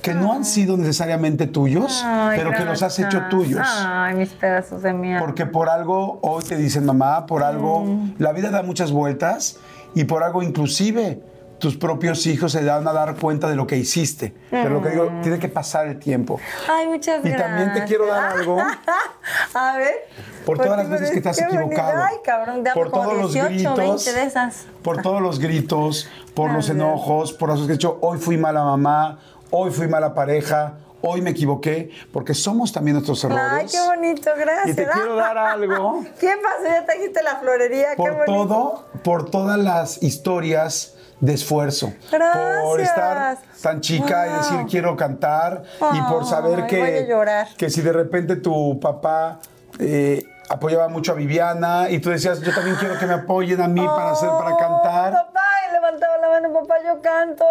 que 0.00 0.14
no 0.14 0.32
han 0.32 0.46
sido 0.46 0.78
necesariamente 0.78 1.46
tuyos, 1.46 2.02
Ay, 2.02 2.38
pero 2.38 2.52
que 2.52 2.64
los 2.64 2.82
has 2.82 2.98
hecho 2.98 3.24
tuyos. 3.28 3.66
Ay, 3.70 4.14
mis 4.14 4.30
pedazos 4.30 4.80
de 4.82 4.94
mierda. 4.94 5.20
Porque 5.20 5.44
por 5.44 5.68
algo 5.68 6.18
hoy 6.22 6.42
te 6.44 6.56
dicen 6.56 6.86
mamá, 6.86 7.26
por 7.26 7.42
algo 7.42 7.84
Mm. 7.84 8.14
la 8.18 8.32
vida 8.32 8.48
da 8.50 8.62
muchas 8.62 8.90
vueltas 8.90 9.58
y 9.98 10.04
por 10.04 10.22
algo 10.22 10.44
inclusive 10.44 11.20
tus 11.58 11.76
propios 11.76 12.24
hijos 12.26 12.52
se 12.52 12.62
dan 12.62 12.86
a 12.86 12.92
dar 12.92 13.16
cuenta 13.16 13.48
de 13.48 13.56
lo 13.56 13.66
que 13.66 13.76
hiciste. 13.76 14.32
Pero 14.48 14.70
lo 14.70 14.80
que 14.80 14.90
digo, 14.90 15.10
tiene 15.22 15.40
que 15.40 15.48
pasar 15.48 15.88
el 15.88 15.98
tiempo. 15.98 16.38
Ay, 16.70 16.86
muchas 16.86 17.18
Y 17.24 17.30
gracias. 17.30 17.42
también 17.48 17.72
te 17.74 17.84
quiero 17.84 18.06
dar 18.06 18.36
algo 18.36 18.58
A 19.54 19.76
ver. 19.76 20.06
por 20.46 20.56
¿por 20.56 20.66
todas 20.66 20.82
qué 20.82 20.88
las 20.88 21.00
veces 21.00 21.10
que 21.10 21.20
te 21.20 21.28
has 21.30 21.42
equivocado. 21.42 22.00
Ay, 22.00 22.18
cabrón, 22.22 22.62
dame 22.62 22.74
por 22.74 22.92
como 22.92 23.02
todos 23.08 23.22
los 23.22 23.32
18, 23.32 23.74
gritos. 23.74 23.76
20 23.76 24.12
de 24.12 24.22
esas. 24.22 24.66
Por 24.84 25.02
todos 25.02 25.20
los 25.20 25.40
gritos, 25.40 26.08
por 26.32 26.52
los 26.52 26.70
enojos, 26.70 27.32
por 27.32 27.48
los 27.48 27.62
que 27.66 27.72
he 27.72 27.72
dicho, 27.72 27.98
hoy 28.02 28.18
fui 28.18 28.36
mala 28.36 28.62
mamá, 28.62 29.18
hoy 29.50 29.72
fui 29.72 29.88
mala 29.88 30.14
pareja, 30.14 30.74
hoy 31.02 31.22
me 31.22 31.30
equivoqué, 31.30 31.90
porque 32.12 32.34
somos 32.34 32.72
también 32.72 32.94
nuestros 32.96 33.22
errores. 33.24 33.42
Ay, 33.52 33.66
qué 33.70 33.80
bonito, 33.80 34.30
gracias. 34.36 34.68
Y 34.68 34.74
te 34.74 34.86
quiero 34.88 35.16
dar 35.16 35.36
algo. 35.38 36.04
¿Qué 36.18 36.34
pasó? 36.42 36.64
Ya 36.68 36.84
trajiste 36.84 37.22
la 37.22 37.36
florería, 37.36 37.90
qué 37.90 37.96
por 37.96 38.12
bonito. 38.14 38.32
todo, 38.32 38.84
por 39.04 39.30
todas 39.30 39.58
las 39.58 40.02
historias 40.02 40.94
de 41.20 41.34
esfuerzo. 41.34 41.92
Por 42.10 42.18
Gracias. 42.20 42.88
estar 42.88 43.38
tan 43.62 43.80
chica 43.80 44.26
y 44.28 44.32
decir 44.38 44.66
quiero 44.70 44.96
cantar 44.96 45.64
y 45.92 46.00
por 46.02 46.24
saber 46.24 46.66
que, 46.66 47.08
que 47.56 47.70
si 47.70 47.80
de 47.80 47.92
repente 47.92 48.36
tu 48.36 48.78
papá 48.78 49.40
eh, 49.80 50.22
apoyaba 50.48 50.86
mucho 50.88 51.10
a 51.12 51.14
Viviana 51.16 51.90
y 51.90 51.98
tú 51.98 52.10
decías 52.10 52.40
yo 52.40 52.54
también 52.54 52.76
quiero 52.76 52.96
que 53.00 53.06
me 53.06 53.14
apoyen 53.14 53.60
a 53.60 53.66
mí 53.66 53.84
para 53.84 54.12
hacer 54.12 54.28
para 54.30 54.54
Oh, 54.54 54.58
cantar. 54.58 55.12
Papá, 55.12 55.40
levantaba 55.88 56.18
la 56.18 56.28
mano, 56.28 56.52
papá, 56.52 56.74
yo 56.84 57.00
canto. 57.00 57.44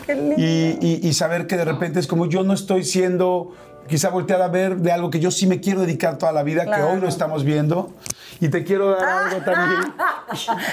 qué 0.06 0.14
lindo. 0.14 0.34
Y, 0.38 0.78
y- 0.80 1.00
y 1.08 1.12
saber 1.14 1.46
que 1.46 1.56
de 1.56 1.64
repente 1.64 2.00
es 2.00 2.06
como 2.06 2.26
yo 2.26 2.42
no 2.42 2.52
estoy 2.54 2.84
siendo 2.84 3.52
quizá 3.88 4.08
volteada 4.08 4.46
a 4.46 4.48
ver 4.48 4.76
de 4.76 4.92
algo 4.92 5.10
que 5.10 5.20
yo 5.20 5.30
sí 5.30 5.46
me 5.46 5.60
quiero 5.60 5.80
dedicar 5.82 6.16
toda 6.18 6.32
la 6.32 6.42
vida, 6.42 6.62
que 6.62 6.68
Claro. 6.68 6.90
hoy 6.92 7.00
lo 7.00 7.08
estamos 7.08 7.44
viendo. 7.44 7.92
Y 8.40 8.48
te 8.48 8.64
quiero 8.64 8.90
dar 8.90 9.04
algo 9.26 9.40
también. 9.44 9.92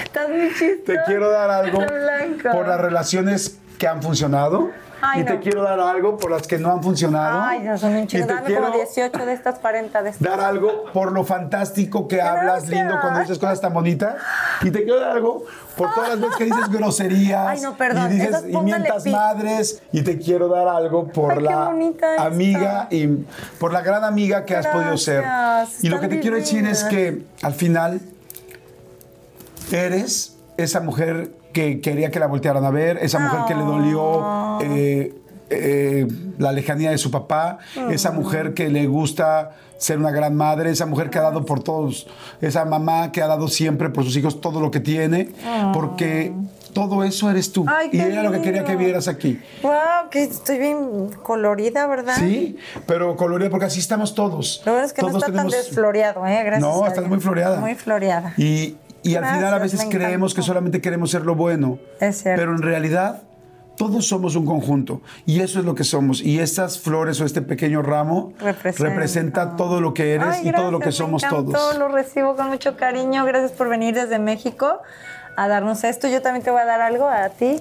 Estás 0.04 0.30
muy 0.30 0.48
chistoso. 0.50 0.82
Te 0.86 0.98
quiero 1.06 1.30
dar 1.30 1.50
algo 1.52 1.80
por 2.52 2.68
las 2.68 2.80
relaciones 2.80 3.58
que 3.78 3.88
han 3.88 4.02
funcionado. 4.02 4.70
Ay, 5.02 5.22
y 5.22 5.26
te 5.26 5.34
no. 5.34 5.40
quiero 5.40 5.64
dar 5.64 5.80
algo 5.80 6.18
por 6.18 6.32
las 6.32 6.48
que 6.48 6.58
no 6.58 6.72
han 6.72 6.84
funcionado. 6.84 7.42
Ay, 7.42 7.64
ya 7.64 7.78
son 7.78 7.96
un 7.96 8.08
te 8.08 8.24
Dame 8.24 8.44
quiero 8.46 8.64
como 8.66 8.76
18 8.76 9.26
de 9.26 9.34
estas 9.34 9.60
40 9.60 10.04
de 10.04 10.10
estas. 10.12 10.30
dar 10.30 10.40
algo 10.40 10.86
por 10.94 11.12
lo 11.12 11.24
fantástico 11.24 12.08
que 12.08 12.22
hablas 12.22 12.68
lindo 12.68 12.96
cuando 13.02 13.20
dices 13.22 13.38
cosas 13.40 13.60
tan 13.62 13.74
bonitas. 13.74 14.16
Y 14.62 14.72
te 14.72 14.84
quiero 14.84 15.00
dar 15.00 15.12
algo 15.12 15.44
por 15.76 15.94
todas 15.94 16.10
las 16.10 16.22
veces 16.22 16.36
que 16.38 16.46
dices 16.46 16.70
groserías. 16.72 17.48
Ay, 17.48 17.62
no, 17.62 17.76
perdón. 17.76 18.12
Y 18.12 18.16
dices 18.16 18.44
y 18.48 18.58
mientas 18.58 19.06
madres. 19.08 19.82
Y 19.92 20.02
te 20.04 20.18
quiero 20.20 20.48
dar 20.48 20.68
algo 20.68 21.08
por 21.08 21.34
Ay, 21.34 21.44
la 21.44 21.66
amiga 22.26 22.88
y 22.90 23.08
por 23.60 23.74
la 23.74 23.82
gran 23.82 24.04
amiga 24.04 24.46
que 24.46 24.56
has 24.56 24.68
podido 24.68 24.98
ser. 24.98 25.24
Y 25.82 25.90
lo 25.90 26.00
que 26.00 26.08
te 26.08 26.20
quiero 26.20 26.36
decir 26.38 26.66
es 26.66 26.84
que 26.84 27.24
al 27.42 27.54
final 27.54 28.02
eres 29.72 30.38
esa 30.58 30.80
mujer 30.82 31.32
que 31.54 31.80
quería 31.82 32.12
que 32.12 32.20
la 32.20 32.28
voltearan 32.28 32.64
a 32.66 32.70
ver, 32.72 32.98
esa 33.02 33.20
mujer 33.20 33.42
que 33.48 33.56
le 33.56 33.64
dolió 33.64 34.60
eh, 34.62 35.14
eh, 35.50 36.08
la 36.38 36.52
lejanía 36.52 36.92
de 36.92 36.98
su 36.98 37.12
papá, 37.12 37.58
esa 37.90 38.12
mujer 38.12 38.54
que 38.54 38.70
le 38.70 38.88
gusta 38.88 39.52
ser 39.78 39.98
una 39.98 40.12
gran 40.12 40.36
madre, 40.36 40.70
esa 40.70 40.86
mujer 40.86 41.10
que 41.10 41.18
ha 41.18 41.24
dado 41.24 41.46
por 41.46 41.64
todos, 41.64 42.08
esa 42.40 42.64
mamá 42.66 43.12
que 43.12 43.22
ha 43.22 43.28
dado 43.28 43.48
siempre 43.48 43.90
por 43.90 44.04
sus 44.04 44.16
hijos 44.16 44.40
todo 44.40 44.62
lo 44.62 44.70
que 44.72 44.80
tiene, 44.80 45.30
porque 45.74 46.32
todo 46.72 47.04
eso 47.04 47.30
eres 47.30 47.52
tú. 47.52 47.66
Ay, 47.68 47.90
y 47.92 48.00
era 48.00 48.24
lo 48.24 48.32
que 48.32 48.42
quería 48.42 48.64
que 48.64 48.70
lindo. 48.74 48.86
vieras 48.86 49.08
aquí. 49.10 49.42
Wow, 49.64 50.10
que 50.10 50.24
estoy 50.24 50.58
bien 50.60 51.10
colorida, 51.24 51.86
¿verdad? 51.88 52.14
Sí, 52.18 52.56
pero 52.86 53.18
colorida 53.18 53.50
porque 53.50 53.66
así 53.66 53.80
estamos 53.80 54.14
todos. 54.16 54.62
Lo 54.66 54.74
bueno 54.74 54.86
es 54.86 54.94
que 54.94 55.02
Todos 55.02 55.14
no 55.14 55.20
está 55.20 55.34
tan 55.34 55.48
tenemos- 55.48 55.54
desfloreado, 55.68 56.26
¿eh? 56.28 56.44
Gracias. 56.46 56.62
No, 56.62 56.84
a 56.86 56.88
estás 56.88 57.00
Dios. 57.04 57.10
muy 57.10 57.20
floreada. 57.20 57.60
Muy 57.60 57.76
floreada. 57.76 58.34
Y, 58.38 58.78
y 59.04 59.16
al 59.16 59.26
final 59.26 59.46
a 59.46 59.58
Gracias, 59.58 59.72
veces 59.86 59.88
creemos 59.90 60.34
que 60.34 60.42
solamente 60.42 60.82
queremos 60.82 61.12
ser 61.12 61.24
lo 61.24 61.36
bueno. 61.36 61.80
Es 62.00 62.22
cierto. 62.22 62.40
Pero 62.40 62.56
en 62.56 62.62
realidad 62.62 63.24
todos 63.78 64.08
somos 64.08 64.36
un 64.36 64.46
conjunto. 64.46 65.02
Y 65.26 65.40
eso 65.40 65.60
es 65.60 65.66
lo 65.66 65.74
que 65.76 65.84
somos. 65.84 66.22
Y 66.22 66.40
estas 66.40 66.80
flores 66.80 67.20
o 67.22 67.26
este 67.26 67.42
pequeño 67.42 67.82
ramo 67.82 68.34
Representa. 68.40 68.90
representa 68.90 69.56
todo 69.56 69.82
lo 69.82 69.94
que 69.94 70.14
eres 70.14 70.36
Ay, 70.36 70.50
y 70.50 70.52
todo 70.52 70.72
lo 70.72 70.80
que 70.80 70.86
gracias, 70.86 70.98
somos 70.98 71.24
todos. 71.28 71.78
Lo 71.78 71.88
recibo 71.88 72.36
con 72.36 72.50
mucho 72.50 72.78
cariño. 72.78 73.26
Gracias 73.26 73.52
por 73.54 73.70
venir 73.70 73.96
desde 73.96 74.20
México 74.20 74.80
a 75.36 75.48
darnos 75.48 75.84
esto. 75.84 76.08
Yo 76.08 76.22
también 76.22 76.44
te 76.44 76.52
voy 76.52 76.62
a 76.62 76.66
dar 76.66 76.82
algo 76.82 77.08
a 77.08 77.30
ti. 77.30 77.60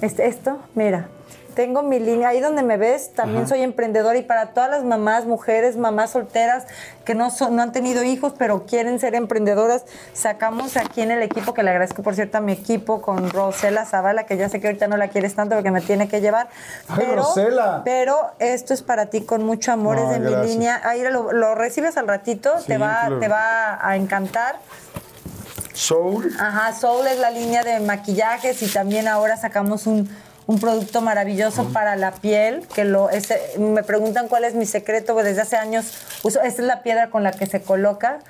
Este, 0.00 0.26
esto, 0.26 0.58
mira. 0.74 1.08
Tengo 1.56 1.82
mi 1.82 1.98
línea, 1.98 2.28
ahí 2.28 2.40
donde 2.40 2.62
me 2.62 2.76
ves, 2.76 3.12
también 3.14 3.48
soy 3.48 3.62
emprendedora 3.62 4.18
y 4.18 4.22
para 4.22 4.48
todas 4.48 4.68
las 4.68 4.84
mamás, 4.84 5.24
mujeres, 5.24 5.78
mamás 5.78 6.10
solteras 6.10 6.66
que 7.06 7.14
no, 7.14 7.30
son, 7.30 7.56
no 7.56 7.62
han 7.62 7.72
tenido 7.72 8.04
hijos 8.04 8.34
pero 8.36 8.66
quieren 8.66 9.00
ser 9.00 9.14
emprendedoras, 9.14 9.86
sacamos 10.12 10.76
aquí 10.76 11.00
en 11.00 11.10
el 11.12 11.22
equipo, 11.22 11.54
que 11.54 11.62
le 11.62 11.70
agradezco 11.70 12.02
por 12.02 12.14
cierto 12.14 12.36
a 12.36 12.40
mi 12.42 12.52
equipo 12.52 13.00
con 13.00 13.30
Rosela 13.30 13.86
Zavala, 13.86 14.26
que 14.26 14.36
ya 14.36 14.50
sé 14.50 14.60
que 14.60 14.66
ahorita 14.66 14.86
no 14.86 14.98
la 14.98 15.08
quieres 15.08 15.34
tanto 15.34 15.54
porque 15.54 15.70
me 15.70 15.80
tiene 15.80 16.08
que 16.08 16.20
llevar. 16.20 16.48
¡Ay, 16.88 17.06
Rosela! 17.14 17.80
Pero 17.86 18.32
esto 18.38 18.74
es 18.74 18.82
para 18.82 19.06
ti 19.06 19.22
con 19.22 19.42
mucho 19.46 19.72
amor, 19.72 19.96
es 19.98 20.10
de 20.10 20.18
mi 20.18 20.46
línea. 20.46 20.82
Ahí 20.84 21.02
lo, 21.04 21.32
lo 21.32 21.54
recibes 21.54 21.96
al 21.96 22.06
ratito, 22.06 22.52
Sí, 22.58 22.66
te, 22.66 22.76
va, 22.76 23.00
claro. 23.06 23.18
te 23.18 23.28
va 23.28 23.78
a 23.80 23.96
encantar. 23.96 24.56
Soul. 25.72 26.34
Ajá, 26.38 26.74
Soul 26.74 27.06
es 27.06 27.18
la 27.18 27.30
línea 27.30 27.64
de 27.64 27.80
maquillajes 27.80 28.62
y 28.62 28.66
también 28.66 29.08
ahora 29.08 29.36
sacamos 29.36 29.86
un, 29.86 30.10
un 30.46 30.60
producto 30.60 31.00
maravilloso 31.00 31.64
para 31.72 31.96
la 31.96 32.12
piel, 32.12 32.66
que 32.74 32.84
lo 32.84 33.08
me 33.58 33.82
preguntan 33.82 34.28
cuál 34.28 34.44
es 34.44 34.54
mi 34.54 34.64
secreto, 34.64 35.14
pues 35.14 35.24
desde 35.24 35.40
hace 35.42 35.56
años 35.56 35.92
uso, 36.22 36.40
esta 36.40 36.62
es 36.62 36.68
la 36.68 36.82
piedra 36.82 37.10
con 37.10 37.22
la 37.22 37.32
que 37.32 37.46
se 37.46 37.62
coloca 37.62 38.20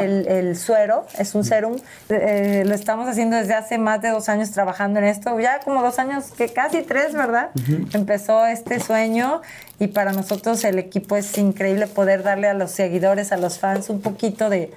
el, 0.00 0.26
el 0.26 0.56
suero, 0.56 1.06
es 1.18 1.34
un 1.34 1.44
serum, 1.44 1.76
Eh, 2.08 2.64
lo 2.64 2.74
estamos 2.74 3.08
haciendo 3.08 3.36
desde 3.36 3.54
hace 3.54 3.78
más 3.78 4.00
de 4.00 4.08
dos 4.10 4.28
años 4.28 4.50
trabajando 4.50 5.00
en 5.00 5.04
esto, 5.06 5.38
ya 5.38 5.60
como 5.60 5.82
dos 5.82 5.98
años, 5.98 6.26
que 6.36 6.48
casi 6.48 6.82
tres, 6.82 7.12
¿verdad? 7.12 7.50
Empezó 7.92 8.46
este 8.46 8.80
sueño 8.80 9.42
y 9.78 9.88
para 9.88 10.12
nosotros 10.12 10.64
el 10.64 10.78
equipo 10.78 11.16
es 11.16 11.36
increíble 11.36 11.86
poder 11.86 12.22
darle 12.22 12.48
a 12.48 12.54
los 12.54 12.70
seguidores, 12.70 13.32
a 13.32 13.36
los 13.36 13.58
fans 13.58 13.90
un 13.90 14.00
poquito 14.00 14.48
de 14.48 14.72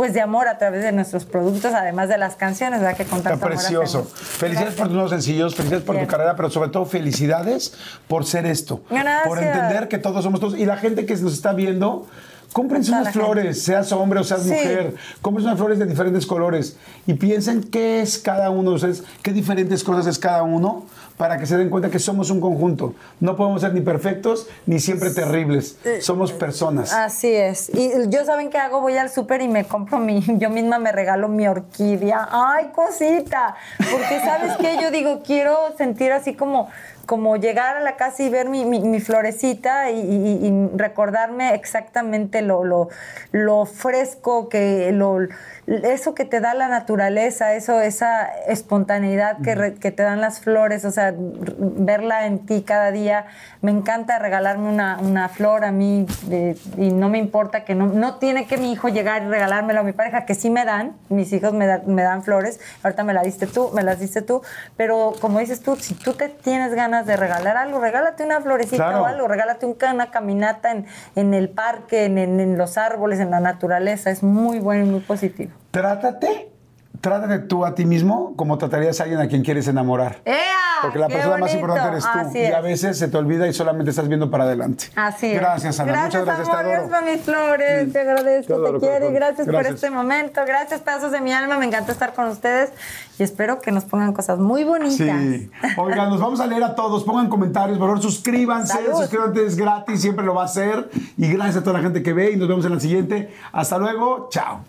pues 0.00 0.14
de 0.14 0.22
amor 0.22 0.48
a 0.48 0.56
través 0.56 0.82
de 0.82 0.92
nuestros 0.92 1.26
productos, 1.26 1.74
además 1.74 2.08
de 2.08 2.16
las 2.16 2.34
canciones, 2.34 2.80
¿verdad? 2.80 2.96
Que 2.96 3.04
con 3.04 3.18
Está 3.18 3.32
tanto 3.32 3.44
amor 3.44 3.58
precioso. 3.58 3.98
hacemos. 3.98 4.12
Felicidades 4.38 4.74
por 4.74 4.86
tus 4.86 4.94
nuevos 4.94 5.10
sencillos, 5.10 5.54
felicidades 5.54 5.84
por 5.84 5.94
Bien. 5.94 6.06
tu 6.06 6.10
carrera, 6.10 6.36
pero 6.36 6.48
sobre 6.48 6.70
todo 6.70 6.86
felicidades 6.86 7.74
por 8.08 8.24
ser 8.24 8.46
esto. 8.46 8.80
Gracias. 8.88 9.28
Por 9.28 9.38
entender 9.42 9.88
que 9.88 9.98
todos 9.98 10.24
somos 10.24 10.40
todos. 10.40 10.56
Y 10.58 10.64
la 10.64 10.78
gente 10.78 11.04
que 11.04 11.14
nos 11.16 11.34
está 11.34 11.52
viendo, 11.52 12.06
cómprense 12.54 12.92
unas 12.92 13.04
la 13.04 13.12
gente. 13.12 13.26
flores, 13.26 13.62
seas 13.62 13.92
hombre 13.92 14.20
o 14.20 14.24
seas 14.24 14.40
Sí. 14.44 14.48
mujer. 14.48 14.94
Cómprense 15.20 15.48
unas 15.48 15.58
flores 15.58 15.78
de 15.78 15.84
diferentes 15.84 16.24
colores 16.24 16.78
y 17.06 17.12
piensen 17.12 17.62
qué 17.62 18.00
es 18.00 18.16
cada 18.18 18.48
uno 18.48 18.70
de 18.70 18.76
ustedes, 18.76 19.04
qué 19.22 19.34
diferentes 19.34 19.84
cosas 19.84 20.06
es 20.06 20.18
cada 20.18 20.44
uno, 20.44 20.86
para 21.20 21.36
que 21.36 21.44
se 21.44 21.58
den 21.58 21.68
cuenta 21.68 21.90
que 21.90 21.98
somos 21.98 22.30
un 22.30 22.40
conjunto. 22.40 22.94
No 23.20 23.36
podemos 23.36 23.60
ser 23.60 23.74
ni 23.74 23.82
perfectos 23.82 24.46
ni 24.64 24.80
siempre 24.80 25.10
terribles. 25.10 25.76
Somos 26.00 26.32
personas. 26.32 26.94
Así 26.94 27.30
es. 27.30 27.68
Y 27.74 27.90
yo 28.08 28.24
saben 28.24 28.48
qué 28.48 28.56
hago, 28.56 28.80
voy 28.80 28.96
al 28.96 29.10
súper 29.10 29.42
y 29.42 29.48
me 29.48 29.66
compro 29.66 29.98
mi, 29.98 30.24
yo 30.38 30.48
misma 30.48 30.78
me 30.78 30.92
regalo 30.92 31.28
mi 31.28 31.46
orquídea. 31.46 32.26
Ay, 32.32 32.68
cosita. 32.74 33.54
Porque 33.76 34.18
sabes 34.24 34.56
qué, 34.56 34.78
yo 34.80 34.90
digo, 34.90 35.20
quiero 35.22 35.58
sentir 35.76 36.10
así 36.10 36.32
como, 36.32 36.70
como 37.10 37.34
llegar 37.34 37.76
a 37.76 37.80
la 37.80 37.96
casa 37.96 38.22
y 38.22 38.28
ver 38.30 38.48
mi, 38.48 38.64
mi- 38.64 38.78
mi 38.84 39.00
florecita 39.00 39.90
y, 39.90 39.98
y- 39.98 40.46
y 40.46 40.76
recordarme 40.76 41.54
exactamente 41.56 42.40
lo, 42.40 42.62
lo, 42.62 42.88
lo 43.32 43.66
fresco 43.66 44.48
que 44.48 44.92
lo 44.92 45.18
eso 45.66 46.14
que 46.14 46.24
te 46.24 46.40
da 46.40 46.54
la 46.54 46.66
naturaleza, 46.68 47.54
eso, 47.54 47.80
esa 47.80 48.28
espontaneidad 48.48 49.38
que, 49.42 49.54
re- 49.54 49.74
que 49.74 49.90
te 49.92 50.02
dan 50.02 50.20
las 50.20 50.40
flores, 50.40 50.84
o 50.84 50.90
sea, 50.90 51.12
verla 51.16 52.26
en 52.26 52.40
ti 52.46 52.62
cada 52.62 52.90
día. 52.90 53.26
Me 53.60 53.70
encanta 53.70 54.18
regalarme 54.18 54.68
una, 54.68 54.98
una 55.00 55.28
flor 55.28 55.64
a 55.64 55.70
mí 55.72 56.06
de- 56.26 56.56
y 56.76 56.90
no 56.90 57.08
me 57.08 57.18
importa 57.18 57.64
que 57.64 57.74
no, 57.74 57.86
no 57.86 58.16
tiene 58.18 58.46
que 58.46 58.56
mi 58.56 58.72
hijo 58.72 58.88
llegar 58.88 59.22
y 59.22 59.26
regalármelo 59.26 59.80
a 59.80 59.82
mi 59.84 59.92
pareja, 59.92 60.24
que 60.26 60.34
sí 60.34 60.50
me 60.50 60.64
dan, 60.64 60.96
mis 61.08 61.32
hijos 61.32 61.52
me, 61.52 61.66
da- 61.66 61.82
me 61.86 62.02
dan 62.02 62.22
flores, 62.22 62.58
ahorita 62.82 63.04
me 63.04 63.14
la 63.14 63.22
diste 63.22 63.46
tú, 63.46 63.70
me 63.74 63.82
las 63.82 63.98
diste 64.00 64.22
tú, 64.22 64.42
pero 64.76 65.12
como 65.20 65.38
dices 65.40 65.60
tú, 65.60 65.76
si 65.76 65.94
tú 65.94 66.14
te 66.14 66.28
tienes 66.30 66.74
ganas 66.74 66.99
de 67.06 67.16
regalar 67.16 67.56
algo, 67.56 67.80
regálate 67.80 68.24
una 68.24 68.40
florecita 68.40 68.88
Claro. 68.88 69.02
o 69.02 69.06
algo, 69.06 69.28
regálate 69.28 69.66
un- 69.66 69.76
una 69.94 70.10
caminata 70.10 70.70
en, 70.72 70.86
en 71.16 71.34
el 71.34 71.48
parque, 71.50 72.04
en, 72.04 72.18
en- 72.18 72.40
en 72.40 72.58
los 72.58 72.78
árboles, 72.78 73.20
en 73.20 73.30
la 73.30 73.40
naturaleza, 73.40 74.10
es 74.10 74.22
muy 74.22 74.58
bueno 74.58 74.84
y 74.84 74.88
muy 74.88 75.00
positivo. 75.00 75.52
Trátate, 75.70 76.50
trátate 77.00 77.38
tú 77.40 77.64
a 77.64 77.74
ti 77.74 77.86
mismo 77.86 78.34
como 78.36 78.58
tratarías 78.58 79.00
a 79.00 79.04
alguien 79.04 79.20
a 79.20 79.28
quien 79.28 79.42
quieres 79.42 79.66
enamorar. 79.68 80.20
¡Ea! 80.24 80.36
Porque 80.82 80.98
la 80.98 81.08
persona 81.08 81.36
más 81.36 81.52
importante 81.52 81.88
eres 81.88 82.04
tú. 82.04 82.18
Así 82.18 82.38
y 82.38 82.44
a 82.46 82.58
es. 82.58 82.64
veces 82.64 82.98
se 82.98 83.08
te 83.08 83.16
olvida 83.18 83.46
y 83.46 83.52
solamente 83.52 83.90
estás 83.90 84.08
viendo 84.08 84.30
para 84.30 84.44
adelante. 84.44 84.86
Así 84.96 85.26
es. 85.26 85.38
Gracias, 85.38 85.78
Ana. 85.78 85.92
Gracias, 85.92 86.22
Muchas 86.22 86.24
gracias, 86.24 86.48
amor. 86.48 86.64
te 86.64 86.72
adoro. 86.72 86.88
Gracias 86.88 87.00
por 87.00 87.12
mis 87.12 87.20
flores. 87.22 87.92
Te 87.92 88.00
agradezco, 88.00 88.46
Te 88.46 88.52
adoro, 88.54 88.80
te 88.80 88.86
quiero 88.88 89.10
y 89.10 89.12
gracias, 89.12 89.46
por 89.46 89.66
este 89.66 89.90
momento. 89.90 90.40
Gracias, 90.46 90.80
pedazos 90.80 91.12
de 91.12 91.20
mi 91.20 91.32
alma. 91.32 91.58
Me 91.58 91.66
encanta 91.66 91.92
estar 91.92 92.14
con 92.14 92.26
ustedes 92.28 92.70
y 93.18 93.22
espero 93.22 93.60
que 93.60 93.72
nos 93.72 93.84
pongan 93.84 94.12
cosas 94.14 94.38
muy 94.38 94.64
bonitas. 94.64 94.96
Sí. 94.96 95.50
Oigan, 95.76 96.08
nos 96.08 96.20
vamos 96.20 96.40
a 96.40 96.46
leer 96.46 96.64
a 96.64 96.74
todos. 96.74 97.04
Pongan 97.04 97.28
comentarios, 97.28 97.78
por 97.78 97.88
favor, 97.88 98.02
suscríbanse. 98.02 98.72
Salud. 98.72 98.96
Suscríbanse, 99.00 99.46
es 99.46 99.56
gratis, 99.56 100.00
siempre 100.00 100.24
lo 100.24 100.34
va 100.34 100.42
a 100.42 100.46
hacer. 100.46 100.88
Y 101.18 101.30
gracias 101.30 101.58
a 101.58 101.62
toda 101.62 101.76
la 101.78 101.82
gente 101.82 102.02
que 102.02 102.14
ve 102.14 102.32
y 102.32 102.36
nos 102.36 102.48
vemos 102.48 102.64
en 102.64 102.74
la 102.74 102.80
siguiente. 102.80 103.34
Hasta 103.52 103.76
luego. 103.76 104.28
Chao. 104.30 104.64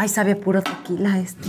Ay, 0.00 0.08
sabe 0.08 0.36
puro 0.36 0.62
tequila 0.62 1.18
este. 1.18 1.48